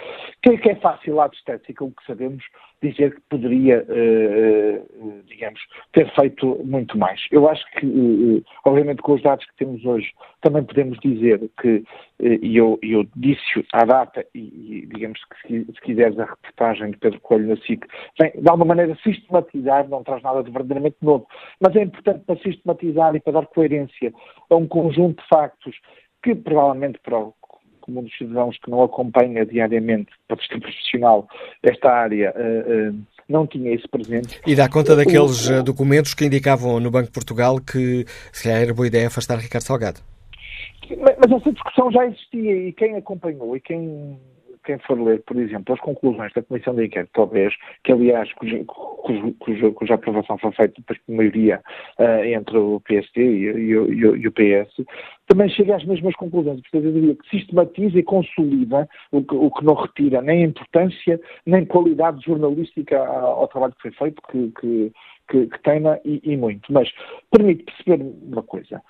que, 0.43 0.51
é 0.51 0.57
que 0.57 0.71
é 0.71 0.75
fácil 0.77 1.21
à 1.21 1.29
distância, 1.29 1.75
como 1.75 1.93
que 1.93 2.05
sabemos, 2.07 2.45
dizer 2.83 3.15
que 3.15 3.21
poderia, 3.31 3.85
uh, 3.89 5.07
uh, 5.07 5.23
digamos, 5.27 5.61
ter 5.93 6.13
feito 6.15 6.61
muito 6.65 6.99
mais. 6.99 7.21
Eu 7.31 7.49
acho 7.49 7.65
que, 7.73 8.45
obviamente, 8.65 9.03
com 9.03 9.13
os 9.15 9.23
dados 9.23 9.45
que 9.47 9.57
temos 9.57 9.85
hoje, 9.85 10.11
também 10.41 10.65
podemos 10.65 10.99
dizer 10.99 11.41
que, 11.61 11.85
e 12.21 12.57
eu, 12.57 12.79
eu 12.83 13.07
disse 13.17 13.65
à 13.73 13.85
data, 13.85 14.25
e, 14.35 14.41
e 14.41 14.87
digamos 14.87 15.21
que 15.25 15.49
se, 15.49 15.73
se, 15.73 15.81
quiseres 15.81 16.19
a 16.19 16.25
reportagem 16.25 16.91
de 16.91 16.97
Pedro 16.99 17.21
Coelho 17.21 17.49
na 17.49 17.57
SIC, 17.57 17.87
vem 18.21 18.33
de 18.33 18.49
alguma 18.49 18.75
maneira 18.75 18.97
sistematizar, 19.03 19.89
não 19.89 20.03
traz 20.03 20.23
nada 20.23 20.43
de 20.43 20.51
verdadeiramente 20.51 20.97
novo, 21.01 21.27
mas 21.61 21.75
é 21.77 21.83
importante 21.83 22.25
para 22.25 22.37
sistematizar 22.41 23.15
e 23.15 23.21
para 23.21 23.35
dar 23.35 23.47
coerência 23.47 24.13
a 24.51 24.57
um 24.57 24.67
conjunto 24.67 25.23
de 25.23 25.29
factos 25.29 25.77
que 26.23 26.35
provavelmente 26.35 26.99
para 27.01 27.19
o 27.19 27.35
comum 27.83 28.03
dos 28.03 28.17
cidadãos 28.17 28.57
que 28.59 28.71
não 28.71 28.83
acompanha 28.83 29.45
diariamente, 29.45 30.11
para 30.27 30.37
ser 30.43 30.59
profissional, 30.59 31.29
esta 31.63 31.91
área, 31.91 32.33
uh, 32.35 32.91
uh, 32.91 32.99
não 33.29 33.47
tinha 33.47 33.75
isso 33.75 33.89
presente. 33.89 34.41
E 34.47 34.55
dá 34.55 34.69
conta 34.69 34.97
daqueles 34.97 35.49
o, 35.49 35.63
documentos 35.63 36.15
que 36.15 36.25
indicavam 36.25 36.81
no 36.81 36.91
Banco 36.91 37.07
de 37.07 37.13
Portugal 37.13 37.61
que 37.61 38.05
se 38.33 38.45
calhar 38.45 38.63
era 38.63 38.75
boa 38.75 38.87
ideia 38.87 39.09
afastar 39.09 39.39
Ricardo 39.39 39.65
Salgado. 39.65 40.01
Mas 40.91 41.31
essa 41.31 41.53
discussão 41.53 41.91
já 41.93 42.07
existia 42.07 42.69
e 42.69 42.73
quem 42.73 42.97
acompanhou 42.97 43.57
e 43.57 43.61
quem 43.61 44.19
quem 44.65 44.79
for 44.79 45.01
ler, 45.01 45.23
por 45.23 45.37
exemplo, 45.37 45.75
as 45.75 45.81
conclusões 45.81 46.33
da 46.33 46.43
Comissão 46.43 46.75
de 46.75 46.87
Inquérito 46.87 47.27
BES, 47.27 47.55
que 47.85 47.93
aliás, 47.93 48.33
cuja, 48.35 48.65
cuja, 48.65 49.71
cuja 49.73 49.95
aprovação 49.95 50.39
foi 50.39 50.53
feita 50.53 50.81
por 50.87 50.97
maioria 51.09 51.61
uh, 51.99 52.25
entre 52.25 52.57
o 52.57 52.81
PSD 52.81 53.23
e, 53.23 53.45
e, 53.47 53.73
e, 53.73 54.21
e, 54.21 54.29
o 54.29 54.33
PS, 54.33 54.85
também 55.27 55.49
chega 55.49 55.77
às 55.77 55.85
mesmas 55.85 56.15
conclusões. 56.15 56.61
Portanto, 56.63 56.85
eu 56.85 56.93
diria 56.93 57.15
que 57.15 57.29
sistematiza 57.29 57.99
e 57.99 58.03
consolida 58.03 58.89
o 59.11 59.23
que, 59.23 59.35
o 59.35 59.51
que 59.51 59.65
não 59.65 59.75
retira 59.75 60.23
nem 60.23 60.45
importância, 60.45 61.21
nem 61.47 61.65
qualidade 61.65 62.25
jornalística 62.25 62.99
ao, 62.99 63.49
trabalho 63.49 63.75
que 63.75 63.83
foi 63.83 63.91
feito, 63.93 64.23
que, 64.31 64.53
que, 64.61 64.93
que, 65.29 65.47
que 65.47 65.61
e 66.05 66.37
muito. 66.37 66.73
Mas 66.73 66.91
permite 67.31 67.65
perceber 67.65 68.05
uma 68.23 68.43
coisa. 68.43 68.83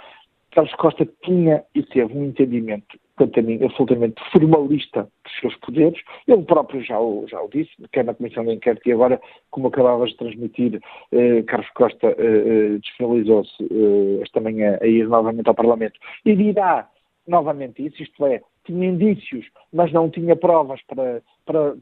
Carlos 0.53 0.75
Costa 0.75 1.09
tinha 1.25 1.65
e 1.75 1.83
teve 1.83 2.17
um 2.17 2.27
entendimento 2.27 2.99
quanto 3.17 3.39
a 3.39 3.43
mim, 3.43 3.63
absolutamente 3.63 4.23
formalista 4.31 5.09
dos 5.25 5.41
seus 5.41 5.57
poderes. 5.57 6.01
Ele 6.27 6.43
próprio 6.43 6.83
já 6.83 6.99
o, 6.99 7.27
já 7.29 7.41
o 7.41 7.49
disse, 7.49 7.71
quer 7.93 8.05
na 8.05 8.15
Comissão 8.15 8.45
de 8.45 8.53
Inquérito 8.53 8.89
e 8.89 8.93
agora, 8.93 9.21
como 9.51 9.69
acabavas 9.69 10.11
de 10.11 10.17
transmitir, 10.17 10.81
eh, 11.13 11.43
Carlos 11.43 11.71
Costa 11.75 12.09
eh, 12.09 12.17
eh, 12.19 12.79
disponibilizou-se 12.79 13.63
eh, 13.63 14.23
esta 14.23 14.41
manhã 14.41 14.79
a 14.81 14.87
ir 14.87 15.09
novamente 15.09 15.49
ao 15.49 15.55
Parlamento 15.55 15.99
e 16.25 16.35
dirá 16.35 16.89
novamente 17.27 17.85
isso, 17.85 18.03
isto 18.03 18.27
é, 18.27 18.43
tinha 18.65 18.89
indícios, 18.89 19.47
mas 19.73 19.93
não 19.93 20.11
tinha 20.11 20.37
provas 20.37 20.81
para, 20.87 21.23
para 21.45 21.75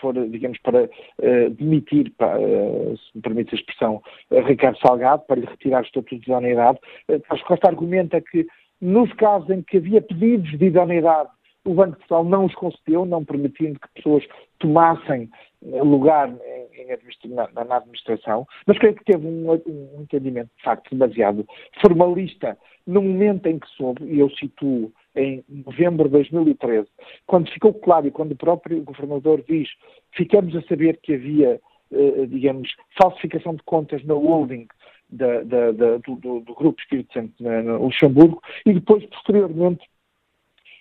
por, 0.00 0.28
digamos, 0.28 0.58
para 0.58 0.84
uh, 0.84 1.50
demitir, 1.50 2.12
para, 2.16 2.38
uh, 2.40 2.96
se 2.96 3.16
me 3.16 3.22
permite 3.22 3.54
a 3.54 3.58
expressão, 3.58 4.02
Ricardo 4.30 4.78
Salgado, 4.78 5.22
para 5.26 5.40
lhe 5.40 5.46
retirar 5.46 5.82
o 5.82 5.86
estatuto 5.86 6.16
de 6.16 6.30
idoneidade. 6.30 6.78
Uh, 7.08 7.20
Carlos 7.20 7.46
Costa 7.46 7.68
argumenta 7.68 8.20
que 8.20 8.46
nos 8.84 9.10
casos 9.14 9.48
em 9.48 9.62
que 9.62 9.78
havia 9.78 10.02
pedidos 10.02 10.58
de 10.58 10.66
idoneidade, 10.66 11.30
o 11.64 11.72
Banco 11.72 11.92
de 11.92 11.96
Portugal 12.00 12.24
não 12.24 12.44
os 12.44 12.54
concedeu, 12.54 13.06
não 13.06 13.24
permitindo 13.24 13.80
que 13.80 13.88
pessoas 13.94 14.22
tomassem 14.58 15.30
lugar 15.62 16.28
em, 16.28 16.82
em 16.82 17.34
na, 17.34 17.64
na, 17.64 17.76
administração, 17.76 18.46
mas 18.66 18.78
creio 18.78 18.94
que 18.94 19.04
teve 19.04 19.26
um, 19.26 19.52
um, 19.52 20.02
entendimento, 20.02 20.50
de 20.58 20.62
facto, 20.62 20.90
demasiado 20.90 21.46
formalista. 21.80 22.58
No 22.86 23.00
momento 23.00 23.46
em 23.46 23.58
que 23.58 23.66
soube, 23.68 24.04
e 24.04 24.18
eu 24.18 24.28
situo 24.28 24.92
em 25.16 25.42
novembro 25.48 26.04
de 26.04 26.10
2013, 26.10 26.86
quando 27.26 27.50
ficou 27.50 27.72
claro 27.72 28.06
e 28.06 28.10
quando 28.10 28.32
o 28.32 28.36
próprio 28.36 28.82
governador 28.82 29.42
diz, 29.48 29.70
ficamos 30.12 30.54
a 30.54 30.60
saber 30.64 31.00
que 31.02 31.14
havia, 31.14 31.58
eh, 31.90 32.26
digamos, 32.26 32.68
falsificação 33.00 33.54
de 33.54 33.62
contas 33.62 34.04
na 34.04 34.12
holding 34.12 34.66
da, 35.14 35.42
da, 35.42 35.72
da, 35.72 35.96
do, 35.98 36.16
do, 36.40 36.54
Grupo 36.54 36.80
Espírito 36.80 37.12
Santo 37.12 37.32
no 37.40 37.84
Luxemburgo 37.84 38.42
e 38.66 38.74
depois, 38.74 39.04
posteriormente, 39.06 39.82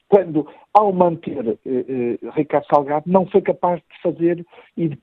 quando, 0.08 0.48
ao 0.74 0.94
manter 0.94 1.48
eh, 1.48 1.58
eh, 1.66 2.30
Ricardo 2.36 2.68
Salgado, 2.68 3.06
não 3.08 3.26
foi 3.26 3.42
capaz 3.42 3.80
de 3.80 4.02
fazer 4.02 4.46
e, 4.78 4.90
de, 4.90 4.98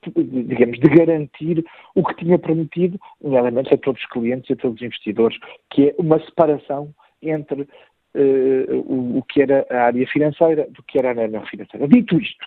digamos, 0.44 0.78
de 0.78 0.88
garantir 0.88 1.64
o 1.94 2.04
que 2.04 2.16
tinha 2.16 2.38
prometido, 2.38 2.98
nomeadamente 3.20 3.74
a 3.74 3.78
todos 3.78 4.00
os 4.00 4.08
clientes 4.08 4.48
e 4.50 4.52
a 4.52 4.56
todos 4.56 4.76
os 4.76 4.86
investidores, 4.86 5.36
que 5.70 5.88
é 5.88 5.94
uma 5.98 6.20
separação 6.20 6.94
entre 7.20 7.62
uh, 7.62 8.76
o, 8.86 9.18
o, 9.18 9.22
que 9.24 9.42
era 9.42 9.66
a 9.68 9.86
área 9.86 10.06
financeira 10.06 10.68
do 10.70 10.82
que 10.84 10.98
era 10.98 11.08
a 11.08 11.10
área 11.10 11.28
não 11.28 11.44
financeira. 11.46 11.88
Dito 11.88 12.16
isto, 12.20 12.46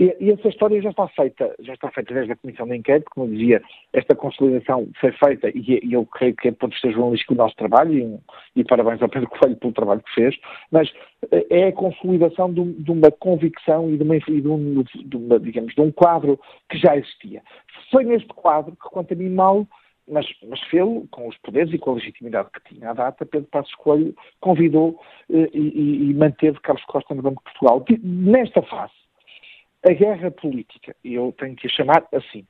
e, 0.00 0.30
essa 0.30 0.48
história 0.48 0.80
já 0.80 0.90
está 0.90 1.06
feita, 1.08 1.54
já 1.60 1.74
está 1.74 1.90
feita 1.90 2.14
desde 2.14 2.32
a 2.32 2.36
Comissão 2.36 2.66
de 2.66 2.76
Inquérito, 2.76 3.10
como 3.10 3.26
eu 3.26 3.36
dizia, 3.36 3.62
esta 3.92 4.14
consolidação 4.14 4.88
foi 4.98 5.12
feita 5.12 5.50
e, 5.50 5.80
e 5.84 5.92
eu 5.92 6.06
creio 6.06 6.34
que 6.36 6.48
é 6.48 6.52
para 6.52 6.70
ser 6.78 6.92
jornalístico 6.92 7.34
o 7.34 7.36
nosso 7.36 7.54
trabalho 7.56 7.92
e, 7.92 8.60
e, 8.60 8.64
parabéns 8.64 9.02
ao 9.02 9.10
Pedro 9.10 9.28
Coelho 9.28 9.56
pelo 9.56 9.74
trabalho 9.74 10.02
que 10.02 10.14
fez, 10.14 10.34
mas 10.70 10.90
eh, 11.30 11.46
é 11.50 11.68
a 11.68 11.72
consolidação 11.72 12.52
de, 12.52 12.64
de 12.72 12.90
uma 12.90 13.10
convicção 13.10 13.90
e, 13.90 13.98
de 13.98 14.02
uma, 14.02 14.18
de, 14.18 14.48
um, 14.48 14.82
de, 14.82 15.16
uma, 15.16 15.38
digamos, 15.38 15.74
de 15.74 15.80
um 15.82 15.92
quadro 15.92 16.40
que 16.70 16.78
já 16.78 16.96
existia. 16.96 17.42
Foi 17.90 18.04
neste 18.04 18.28
quadro 18.28 18.72
que, 18.72 18.88
quanto 18.88 19.12
a 19.12 19.16
mim, 19.16 19.28
mal 19.28 19.66
mas, 20.08 20.26
mas 20.48 20.60
fê-lo 20.62 21.06
com 21.10 21.28
os 21.28 21.36
poderes 21.38 21.72
e 21.72 21.78
com 21.78 21.92
a 21.92 21.94
legitimidade 21.94 22.48
que 22.50 22.74
tinha 22.74 22.90
à 22.90 22.92
data, 22.92 23.24
Pedro 23.24 23.48
Passos 23.48 23.74
Coelho 23.76 24.14
convidou 24.40 24.98
eh, 25.30 25.48
e, 25.52 26.10
e, 26.10 26.14
manteve 26.14 26.58
Carlos 26.60 26.84
Costa 26.86 27.14
no 27.14 27.22
Banco 27.22 27.42
de 27.44 27.52
Portugal. 27.52 27.84
Nesta 28.02 28.62
fase, 28.62 28.92
a 29.82 29.92
guerra 29.92 30.30
política, 30.30 30.94
e 31.02 31.14
eu 31.14 31.34
tenho 31.38 31.56
que 31.56 31.66
a 31.66 31.70
chamar 31.70 32.04
assim, 32.12 32.44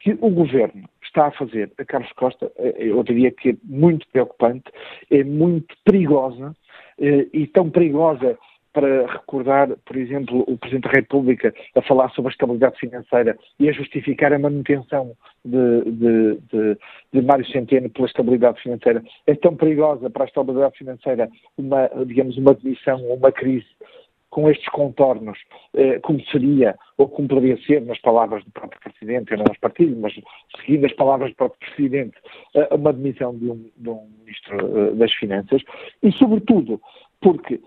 que 0.00 0.12
o 0.20 0.30
governo 0.30 0.88
está 1.02 1.26
a 1.26 1.32
fazer 1.32 1.72
a 1.78 1.84
Carlos 1.84 2.12
Costa, 2.12 2.50
eh, 2.58 2.74
eu 2.78 3.02
diria 3.02 3.30
que 3.30 3.50
é 3.50 3.56
muito 3.64 4.06
preocupante, 4.08 4.64
é 5.10 5.24
muito 5.24 5.74
perigosa, 5.84 6.54
eh, 6.98 7.26
e 7.32 7.46
tão 7.46 7.70
perigosa 7.70 8.38
para 8.74 9.06
recordar, 9.06 9.68
por 9.86 9.96
exemplo, 9.96 10.44
o 10.48 10.58
Presidente 10.58 10.88
da 10.88 10.98
República 10.98 11.54
a 11.76 11.82
falar 11.82 12.10
sobre 12.10 12.30
a 12.30 12.32
estabilidade 12.32 12.76
financeira 12.78 13.38
e 13.58 13.68
a 13.68 13.72
justificar 13.72 14.32
a 14.32 14.38
manutenção 14.38 15.16
de, 15.44 15.82
de, 15.84 16.38
de, 16.50 16.78
de 17.12 17.22
Mário 17.22 17.46
Centeno 17.46 17.88
pela 17.88 18.08
estabilidade 18.08 18.60
financeira, 18.60 19.02
é 19.28 19.34
tão 19.36 19.54
perigosa 19.54 20.10
para 20.10 20.24
a 20.24 20.26
estabilidade 20.26 20.76
financeira 20.76 21.30
uma, 21.56 21.88
digamos, 22.04 22.36
uma 22.36 22.52
demissão 22.52 23.00
ou 23.04 23.16
uma 23.16 23.30
crise 23.30 23.66
com 24.34 24.50
estes 24.50 24.68
contornos, 24.70 25.38
eh, 25.74 26.00
como 26.00 26.20
seria, 26.24 26.76
ou 26.98 27.08
como 27.08 27.28
poderia 27.28 27.56
ser, 27.58 27.80
nas 27.82 28.00
palavras 28.00 28.44
do 28.44 28.50
próprio 28.50 28.80
Presidente, 28.80 29.30
eu 29.30 29.38
não 29.38 29.44
as 29.48 29.58
partilho, 29.58 29.96
mas 29.96 30.12
seguindo 30.56 30.84
as 30.84 30.92
palavras 30.94 31.30
do 31.30 31.36
próprio 31.36 31.60
Presidente, 31.60 32.16
eh, 32.54 32.68
uma 32.74 32.92
demissão 32.92 33.32
de 33.38 33.48
um, 33.48 33.70
de 33.76 33.88
um 33.88 34.08
Ministro 34.18 34.56
eh, 34.56 34.90
das 34.96 35.12
Finanças, 35.12 35.62
e 36.02 36.10
sobretudo 36.10 36.82
porque 37.20 37.60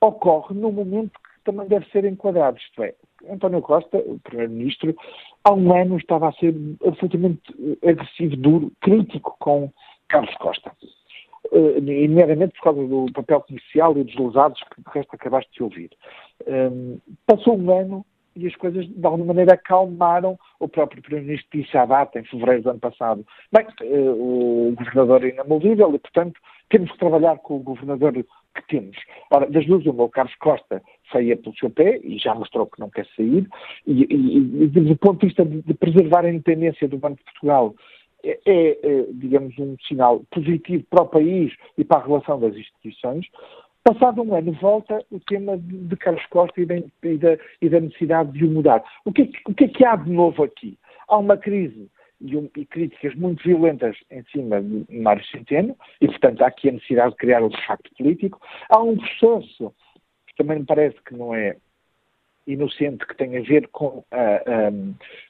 ocorre 0.00 0.56
num 0.56 0.72
momento 0.72 1.12
que 1.12 1.44
também 1.44 1.68
deve 1.68 1.88
ser 1.90 2.04
enquadrado, 2.04 2.58
isto 2.58 2.82
é, 2.82 2.96
António 3.30 3.62
Costa, 3.62 3.98
o 3.98 4.18
Primeiro-Ministro, 4.18 4.96
há 5.44 5.54
um 5.54 5.72
ano 5.72 5.98
estava 5.98 6.30
a 6.30 6.32
ser 6.32 6.52
absolutamente 6.84 7.40
agressivo, 7.86 8.36
duro, 8.36 8.72
crítico 8.80 9.36
com 9.38 9.70
Carlos 10.08 10.34
Costa 10.38 10.72
uh, 11.52 11.80
nomeadamente 11.80 12.54
por 12.54 12.62
causa 12.62 12.86
do 12.86 13.06
papel 13.12 13.40
comercial 13.42 13.96
e 13.96 14.04
dos 14.04 14.16
lesados 14.16 14.60
que 14.74 14.82
de 14.82 14.90
resto 14.92 15.14
acabaste 15.14 15.50
de 15.52 15.62
ouvir. 15.62 15.90
Um, 16.46 16.98
passou 17.26 17.58
um 17.58 17.78
ano 17.78 18.06
e 18.36 18.46
as 18.46 18.54
coisas 18.56 18.86
de 18.86 19.04
alguma 19.04 19.26
maneira 19.26 19.54
acalmaram. 19.54 20.38
O 20.60 20.68
próprio 20.68 21.02
Primeiro-Ministro 21.02 21.60
disse 21.60 21.76
à 21.76 21.84
data, 21.84 22.18
em 22.18 22.24
fevereiro 22.24 22.62
do 22.62 22.70
ano 22.70 22.80
passado, 22.80 23.26
bem, 23.52 23.66
uh, 23.82 24.68
o 24.68 24.74
governador 24.76 25.24
é 25.24 25.28
inamovível 25.30 25.94
e, 25.94 25.98
portanto, 25.98 26.40
temos 26.70 26.90
que 26.92 26.98
trabalhar 26.98 27.38
com 27.38 27.56
o 27.56 27.62
governador 27.62 28.12
que 28.12 28.66
temos. 28.68 28.96
Ora, 29.30 29.48
das 29.50 29.66
duas, 29.66 29.84
o 29.86 29.92
meu 29.92 30.08
Carlos 30.08 30.34
Costa 30.36 30.82
saía 31.12 31.36
pelo 31.36 31.56
seu 31.56 31.70
pé 31.70 32.00
e 32.02 32.18
já 32.18 32.34
mostrou 32.34 32.66
que 32.66 32.80
não 32.80 32.90
quer 32.90 33.06
sair, 33.16 33.48
e, 33.86 34.04
e, 34.04 34.64
e 34.64 34.66
do 34.68 34.96
ponto 34.96 35.20
de 35.20 35.26
vista 35.26 35.44
de, 35.44 35.62
de 35.62 35.74
preservar 35.74 36.24
a 36.24 36.30
independência 36.30 36.88
do 36.88 36.98
Banco 36.98 37.16
de 37.16 37.24
Portugal, 37.24 37.74
é, 38.24 38.38
é, 38.46 39.06
digamos, 39.12 39.56
um 39.58 39.76
sinal 39.86 40.22
positivo 40.30 40.84
para 40.90 41.02
o 41.02 41.08
país 41.08 41.54
e 41.76 41.84
para 41.84 41.98
a 41.98 42.06
relação 42.06 42.40
das 42.40 42.54
instituições. 42.54 43.26
Passado 43.84 44.22
um 44.22 44.34
ano, 44.34 44.52
volta 44.52 45.02
o 45.10 45.20
tema 45.20 45.56
de, 45.56 45.96
Carlos 45.96 46.24
Costa 46.26 46.60
e 46.60 46.66
da, 46.66 46.76
e 46.76 47.16
da, 47.16 47.38
e 47.62 47.68
da 47.68 47.80
necessidade 47.80 48.32
de 48.32 48.44
o 48.44 48.50
mudar. 48.50 48.84
O 49.04 49.12
que, 49.12 49.22
é 49.22 49.26
que, 49.26 49.38
o 49.46 49.54
que, 49.54 49.64
é 49.64 49.68
que 49.68 49.84
há 49.84 49.96
de 49.96 50.10
novo 50.10 50.42
aqui? 50.42 50.78
Há 51.08 51.16
uma 51.16 51.36
crise 51.36 51.88
e, 52.20 52.36
um, 52.36 52.50
e, 52.56 52.66
críticas 52.66 53.14
muito 53.14 53.42
violentas 53.42 53.96
em 54.10 54.22
cima 54.24 54.60
de 54.60 54.84
Mário 54.90 55.24
Centeno, 55.26 55.76
e, 56.00 56.06
portanto, 56.06 56.42
há 56.42 56.48
aqui 56.48 56.68
a 56.68 56.72
necessidade 56.72 57.12
de 57.12 57.16
criar 57.16 57.42
um 57.42 57.50
facto 57.66 57.90
político. 57.96 58.40
Há 58.68 58.82
um 58.82 58.96
processo 58.96 59.72
que 60.26 60.34
também 60.36 60.58
me 60.58 60.66
parece 60.66 60.96
que 61.02 61.14
não 61.14 61.34
é 61.34 61.56
inocente, 62.48 63.06
que 63.06 63.16
tem 63.16 63.36
a 63.36 63.42
ver 63.42 63.68
com 63.68 64.04
a, 64.10 64.70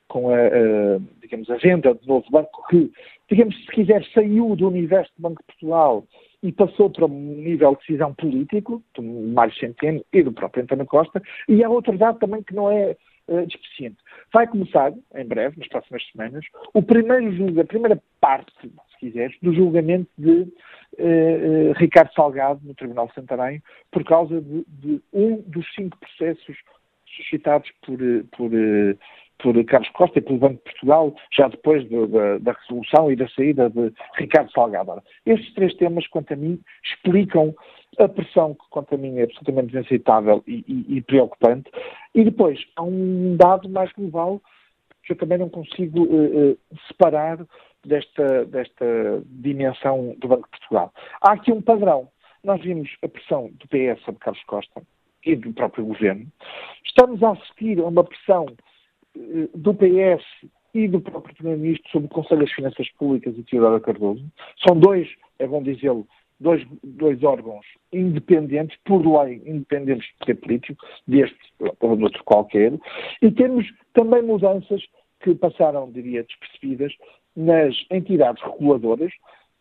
com 0.08 0.30
a, 0.30 0.36
a, 0.36 0.98
digamos, 1.20 1.50
a 1.50 1.56
venda 1.56 1.94
do 1.94 2.06
novo 2.06 2.30
banco 2.30 2.66
que, 2.68 2.90
digamos, 3.28 3.54
se 3.56 3.66
quiser, 3.72 4.04
saiu 4.14 4.56
do 4.56 4.68
universo 4.68 5.12
do 5.16 5.22
Banco 5.22 5.42
de 5.42 5.46
Portugal 5.46 6.04
e 6.42 6.52
passou 6.52 6.88
para 6.88 7.06
um 7.06 7.34
nível 7.34 7.72
de 7.72 7.80
decisão 7.80 8.14
político, 8.14 8.82
do 8.94 9.02
Mário 9.02 9.54
Centeno 9.56 10.04
e 10.12 10.22
do 10.22 10.32
próprio 10.32 10.62
António 10.62 10.86
Costa, 10.86 11.20
e 11.48 11.62
há 11.64 11.68
outro 11.68 11.98
dado 11.98 12.18
também 12.18 12.42
que 12.42 12.54
não 12.54 12.70
é 12.70 12.96
uh. 13.28 13.46
Vai 14.32 14.46
começar, 14.46 14.92
em 15.14 15.24
breve, 15.24 15.58
nas 15.58 15.68
próximas 15.68 16.02
semanas, 16.10 16.44
o 16.72 16.82
primeiro 16.82 17.60
a 17.60 17.64
primeira 17.64 18.00
parte, 18.20 18.52
se 18.62 18.98
quiseres, 18.98 19.36
do 19.42 19.52
julgamento 19.52 20.08
de 20.16 20.30
uh, 20.30 20.46
uh, 20.98 21.72
Ricardo 21.76 22.12
Salgado 22.14 22.60
no 22.64 22.74
Tribunal 22.74 23.08
de 23.08 23.14
Santarém, 23.14 23.62
por 23.90 24.04
causa 24.04 24.40
de, 24.40 24.64
de, 24.68 25.02
um 25.12 25.42
dos 25.42 25.66
cinco 25.74 25.98
processos 25.98 26.56
suscitados 27.18 27.70
por, 27.84 27.98
por 28.36 28.50
por 29.38 29.64
Carlos 29.64 29.88
Costa 29.90 30.18
e 30.18 30.22
pelo 30.22 30.38
Banco 30.38 30.56
de 30.56 30.72
Portugal, 30.72 31.14
já 31.32 31.48
depois 31.48 31.82
de, 31.88 32.06
de, 32.06 32.38
da 32.40 32.52
resolução 32.52 33.10
e 33.10 33.16
da 33.16 33.28
saída 33.28 33.70
de 33.70 33.92
Ricardo 34.16 34.50
Salgado. 34.52 35.02
estes 35.24 35.54
três 35.54 35.74
temas, 35.74 36.06
quanto 36.08 36.32
a 36.32 36.36
mim, 36.36 36.60
explicam 36.84 37.54
a 37.98 38.08
pressão 38.08 38.54
que, 38.54 38.68
quanto 38.70 38.94
a 38.94 38.98
mim, 38.98 39.18
é 39.18 39.24
absolutamente 39.24 39.72
inaceitável 39.72 40.42
e, 40.46 40.64
e, 40.68 40.96
e 40.96 41.02
preocupante. 41.02 41.70
E 42.14 42.24
depois, 42.24 42.60
há 42.76 42.82
um 42.82 43.36
dado 43.36 43.68
mais 43.68 43.92
global 43.92 44.40
que 45.04 45.12
eu 45.12 45.16
também 45.16 45.38
não 45.38 45.48
consigo 45.48 46.02
uh, 46.02 46.58
separar 46.86 47.38
desta, 47.84 48.44
desta 48.44 49.22
dimensão 49.24 50.14
do 50.18 50.28
Banco 50.28 50.44
de 50.44 50.58
Portugal. 50.58 50.92
Há 51.22 51.32
aqui 51.32 51.52
um 51.52 51.62
padrão. 51.62 52.08
Nós 52.44 52.60
vimos 52.60 52.90
a 53.02 53.08
pressão 53.08 53.50
do 53.52 53.68
PS 53.68 54.02
sobre 54.04 54.20
Carlos 54.20 54.42
Costa 54.44 54.82
e 55.24 55.36
do 55.36 55.52
próprio 55.52 55.86
governo. 55.86 56.26
Estamos 56.84 57.22
a 57.22 57.32
assistir 57.32 57.78
a 57.80 57.84
uma 57.84 58.04
pressão 58.04 58.46
eh, 59.16 59.48
do 59.54 59.74
PS 59.74 60.24
e 60.74 60.88
do 60.88 61.00
próprio 61.00 61.34
Primeiro-Ministro 61.34 61.90
sobre 61.90 62.06
o 62.06 62.10
Conselho 62.10 62.40
das 62.40 62.52
Finanças 62.52 62.90
Públicas 62.92 63.36
e 63.36 63.42
Teodoro 63.42 63.80
Cardoso. 63.80 64.24
São 64.66 64.78
dois, 64.78 65.08
é 65.38 65.46
bom 65.46 65.62
dizê-lo, 65.62 66.06
dois, 66.40 66.64
dois 66.82 67.22
órgãos 67.22 67.64
independentes, 67.92 68.78
por 68.84 69.04
lei, 69.04 69.42
independentes 69.46 70.06
de 70.06 70.18
poder 70.18 70.34
político, 70.36 70.86
deste 71.06 71.38
ou 71.80 71.96
de 71.96 72.04
outro 72.04 72.22
qualquer, 72.24 72.72
e 73.22 73.30
temos 73.30 73.66
também 73.94 74.22
mudanças 74.22 74.82
que 75.20 75.34
passaram, 75.34 75.90
diria, 75.90 76.22
despercebidas 76.24 76.92
nas 77.34 77.74
entidades 77.90 78.42
reguladoras, 78.42 79.12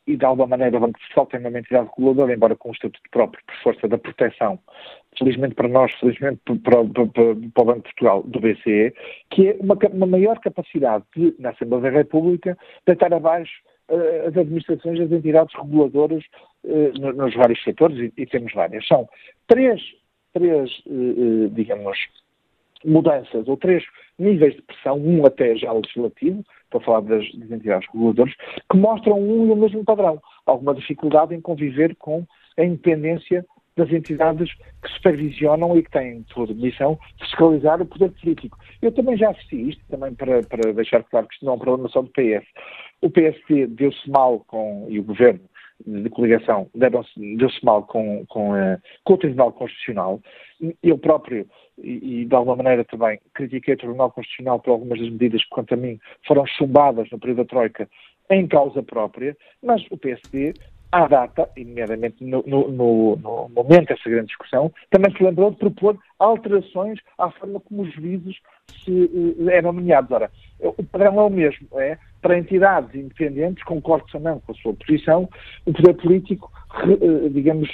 e 0.06 0.16
de 0.16 0.26
alguma 0.26 0.48
maneira 0.48 0.78
o 0.78 0.80
Banco 0.80 0.98
de 1.00 1.06
Portugal 1.06 1.26
tem 1.26 1.40
uma 1.40 1.60
entidade 1.60 1.90
reguladora, 1.90 2.34
embora 2.34 2.56
com 2.56 2.70
um 2.70 2.72
estatuto 2.72 3.10
próprio, 3.12 3.44
por 3.46 3.56
força 3.56 3.88
da 3.88 3.98
proteção, 3.98 4.58
felizmente 5.18 5.56
para 5.56 5.68
nós, 5.68 5.92
felizmente 6.00 6.40
para, 6.46 6.56
para, 6.58 6.84
para, 6.86 7.36
para 7.54 7.64
o 7.64 7.66
Banco 7.66 7.78
de 7.78 7.84
Portugal, 7.84 8.24
do 8.24 8.40
BCE, 8.40 8.94
que 9.30 9.50
é 9.50 9.58
uma, 9.60 9.78
uma 9.94 10.06
maior 10.06 10.40
capacidade 10.40 11.04
de, 11.16 11.34
na 11.40 11.50
Assembleia 11.50 11.84
da 11.84 11.90
República, 11.90 12.58
deitar 12.86 13.14
abaixo 13.14 13.54
uh, 13.90 14.28
as 14.28 14.38
administrações, 14.38 15.00
as 15.00 15.12
entidades 15.12 15.56
reguladoras 15.56 16.24
uh, 16.64 17.00
nos, 17.00 17.16
nos, 17.16 17.36
vários 17.36 17.64
setores, 17.64 17.98
e, 17.98 18.22
e, 18.22 18.26
temos 18.26 18.54
várias. 18.54 18.88
São 18.88 19.08
três, 19.48 19.82
três 20.34 20.72
uh, 20.86 21.50
digamos, 21.52 21.98
mudanças, 22.86 23.48
ou 23.48 23.58
três 23.58 23.84
níveis 24.20 24.56
de 24.56 24.62
pressão, 24.62 24.98
um 24.98 25.26
até 25.26 25.56
já 25.56 25.72
legislativo, 25.72 26.44
estou 26.64 26.82
a 26.82 26.84
falar 26.84 27.02
das, 27.02 27.32
das 27.34 27.52
entidades 27.52 27.88
reguladoras, 27.92 28.34
que 28.70 28.78
mostram 28.78 29.20
um 29.20 29.48
e 29.48 29.52
o 29.52 29.56
mesmo 29.56 29.84
padrão. 29.84 30.22
Alguma 30.46 30.76
dificuldade 30.76 31.34
em 31.34 31.42
conviver 31.42 31.96
com 31.96 32.26
a 32.58 32.64
independência 32.64 33.46
das 33.78 33.92
entidades 33.92 34.52
que 34.82 34.92
supervisionam 34.94 35.78
e 35.78 35.84
que 35.84 35.92
têm 35.92 36.26
por 36.34 36.54
missão 36.56 37.00
fiscalizar 37.20 37.82
o 37.82 37.86
poder 37.86 38.12
político. 38.12 38.58
Eu 38.82 38.92
também 38.92 39.16
já 39.16 39.30
assisti 39.30 39.70
isto, 39.70 39.84
também 39.90 40.14
para, 40.16 40.42
para 40.44 40.74
deixar 40.74 41.04
claro 41.04 41.28
que 41.28 41.36
isto 41.36 41.46
não 41.46 41.54
é 41.54 41.56
um 41.56 41.60
problema 41.60 41.90
só 41.90 42.02
do 42.02 42.10
PS. 42.10 42.46
O 43.02 43.10
PSD 43.10 43.68
deu-se 43.68 44.10
mal 44.10 44.40
com, 44.48 44.88
e 44.90 45.00
o 45.00 45.04
governo 45.04 45.42
de 45.86 46.10
coligação 46.10 46.68
deu-se 46.74 47.64
mal 47.64 47.84
com, 47.84 48.26
com, 48.28 48.52
uh, 48.52 48.78
com, 49.04 49.14
o 49.14 49.18
Tribunal 49.18 49.52
Constitucional. 49.52 50.20
Eu 50.82 50.98
próprio, 50.98 51.48
e, 51.78 52.22
e, 52.22 52.26
de 52.26 52.36
alguma 52.36 52.56
maneira 52.56 52.84
também, 52.84 53.20
critiquei 53.34 53.76
o 53.76 53.78
Tribunal 53.78 54.12
Constitucional 54.12 54.60
por 54.60 54.72
algumas 54.72 55.00
das 55.00 55.10
medidas 55.10 55.44
que, 55.44 55.50
quanto 55.50 55.76
a 55.76 55.78
mim, 55.78 56.00
foram 56.26 56.48
chumbadas 56.48 57.08
no 57.12 57.20
período 57.20 57.38
da 57.38 57.46
Troika 57.46 57.88
em 58.30 58.48
causa 58.48 58.84
própria, 58.84 59.38
mas 59.64 59.86
o 59.90 59.98
PSD, 59.98 60.54
à 60.92 61.08
data, 61.08 61.50
e 61.56 61.66
nomeadamente 61.66 62.24
no, 62.24 62.44
no, 62.48 62.68
no, 62.70 63.16
no 63.18 63.50
momento 63.50 63.90
dessa 63.90 64.10
grande 64.10 64.28
discussão, 64.28 64.72
também 64.90 65.12
se 65.16 65.24
lembrou 65.24 65.52
de 65.52 65.58
propor 65.58 65.98
alterações 66.18 67.00
à 67.18 67.30
forma 67.32 67.60
como 67.60 67.84
os 67.84 67.94
juízes 67.94 68.38
se, 68.84 68.92
uh, 68.92 69.50
eram 69.50 69.74
nomeados. 69.74 70.12
Ora, 70.12 70.32
o 70.60 70.84
padrão 70.84 71.20
é 71.20 71.24
o 71.24 71.30
mesmo, 71.30 71.68
é 71.80 71.98
para 72.22 72.38
entidades 72.38 72.94
independentes, 72.96 73.64
concordo 73.64 74.06
também 74.12 74.40
com 74.40 74.52
a 74.52 74.56
sua 74.56 74.74
posição, 74.74 75.30
o 75.66 75.74
poder 75.74 75.94
político, 75.96 76.52
re, 76.72 77.30
digamos, 77.30 77.70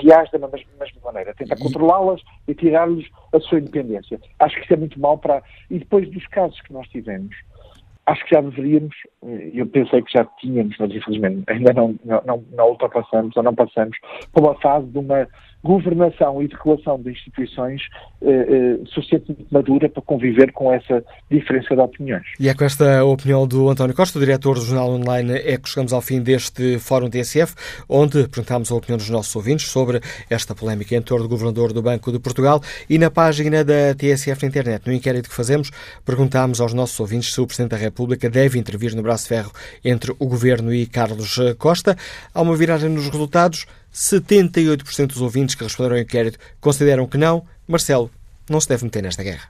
reage 0.00 0.30
da 0.30 0.38
mesma, 0.38 0.70
mesma 0.78 1.00
maneira, 1.04 1.34
tenta 1.34 1.56
controlá-las 1.56 2.22
e 2.46 2.54
tirar-lhes 2.54 3.06
a 3.32 3.40
sua 3.40 3.58
independência. 3.58 4.20
Acho 4.38 4.56
que 4.56 4.64
isso 4.64 4.74
é 4.74 4.76
muito 4.76 4.98
mal 5.00 5.18
para. 5.18 5.42
E 5.70 5.78
depois 5.78 6.08
dos 6.10 6.26
casos 6.28 6.60
que 6.60 6.72
nós 6.72 6.86
tivemos, 6.88 7.34
acho 8.06 8.24
que 8.24 8.34
já 8.34 8.40
deveríamos, 8.40 8.94
eu 9.52 9.66
pensei 9.66 10.02
que 10.02 10.12
já 10.12 10.24
tínhamos, 10.38 10.76
mas 10.78 10.90
infelizmente 10.90 11.44
ainda 11.46 11.72
não, 11.72 11.94
não, 12.04 12.44
não 12.52 12.68
ultrapassamos 12.68 13.36
ou 13.36 13.42
não 13.42 13.54
passamos 13.54 13.96
para 14.32 14.42
uma 14.42 14.54
fase 14.60 14.86
de 14.88 14.98
uma 14.98 15.26
governação 15.64 16.42
e 16.42 16.46
de 16.46 16.54
regulação 16.54 17.00
de 17.00 17.10
instituições 17.10 17.80
eh, 18.20 18.28
eh, 18.28 18.78
suficientemente 18.86 19.46
madura 19.50 19.88
para 19.88 20.02
conviver 20.02 20.52
com 20.52 20.70
essa 20.70 21.02
diferença 21.30 21.74
de 21.74 21.80
opiniões. 21.80 22.26
E 22.38 22.50
é 22.50 22.54
com 22.54 22.64
esta 22.64 23.02
opinião 23.02 23.46
do 23.46 23.70
António 23.70 23.96
Costa, 23.96 24.20
diretor 24.20 24.56
do 24.56 24.60
jornal 24.60 24.90
online, 24.90 25.32
é 25.32 25.56
que 25.56 25.66
chegamos 25.66 25.94
ao 25.94 26.02
fim 26.02 26.20
deste 26.20 26.78
Fórum 26.78 27.08
TSF, 27.08 27.54
onde 27.88 28.28
perguntámos 28.28 28.70
a 28.70 28.74
opinião 28.74 28.98
dos 28.98 29.08
nossos 29.08 29.34
ouvintes 29.34 29.68
sobre 29.68 30.00
esta 30.28 30.54
polémica 30.54 30.94
em 30.94 31.00
torno 31.00 31.24
do 31.24 31.30
governador 31.30 31.72
do 31.72 31.80
Banco 31.80 32.12
de 32.12 32.18
Portugal 32.18 32.60
e 32.88 32.98
na 32.98 33.10
página 33.10 33.64
da 33.64 33.94
TSF 33.96 34.42
na 34.42 34.48
internet. 34.48 34.86
No 34.86 34.92
inquérito 34.92 35.30
que 35.30 35.34
fazemos, 35.34 35.70
perguntámos 36.04 36.60
aos 36.60 36.74
nossos 36.74 37.00
ouvintes 37.00 37.32
se 37.32 37.40
o 37.40 37.46
Presidente 37.46 37.70
da 37.70 37.78
República 37.78 38.28
deve 38.28 38.58
intervir 38.58 38.94
no 38.94 39.02
braço 39.02 39.22
de 39.24 39.30
ferro 39.30 39.50
entre 39.82 40.12
o 40.18 40.26
governo 40.26 40.74
e 40.74 40.86
Carlos 40.86 41.38
Costa. 41.56 41.96
Há 42.34 42.42
uma 42.42 42.54
viragem 42.54 42.90
nos 42.90 43.08
resultados. 43.08 43.66
78% 43.94 45.06
dos 45.06 45.20
ouvintes 45.20 45.54
que 45.54 45.62
responderam 45.62 45.96
ao 45.96 46.02
inquérito 46.02 46.38
consideram 46.60 47.06
que 47.06 47.16
não. 47.16 47.44
Marcelo 47.66 48.10
não 48.50 48.60
se 48.60 48.68
deve 48.68 48.84
meter 48.84 49.02
nesta 49.02 49.22
guerra. 49.22 49.48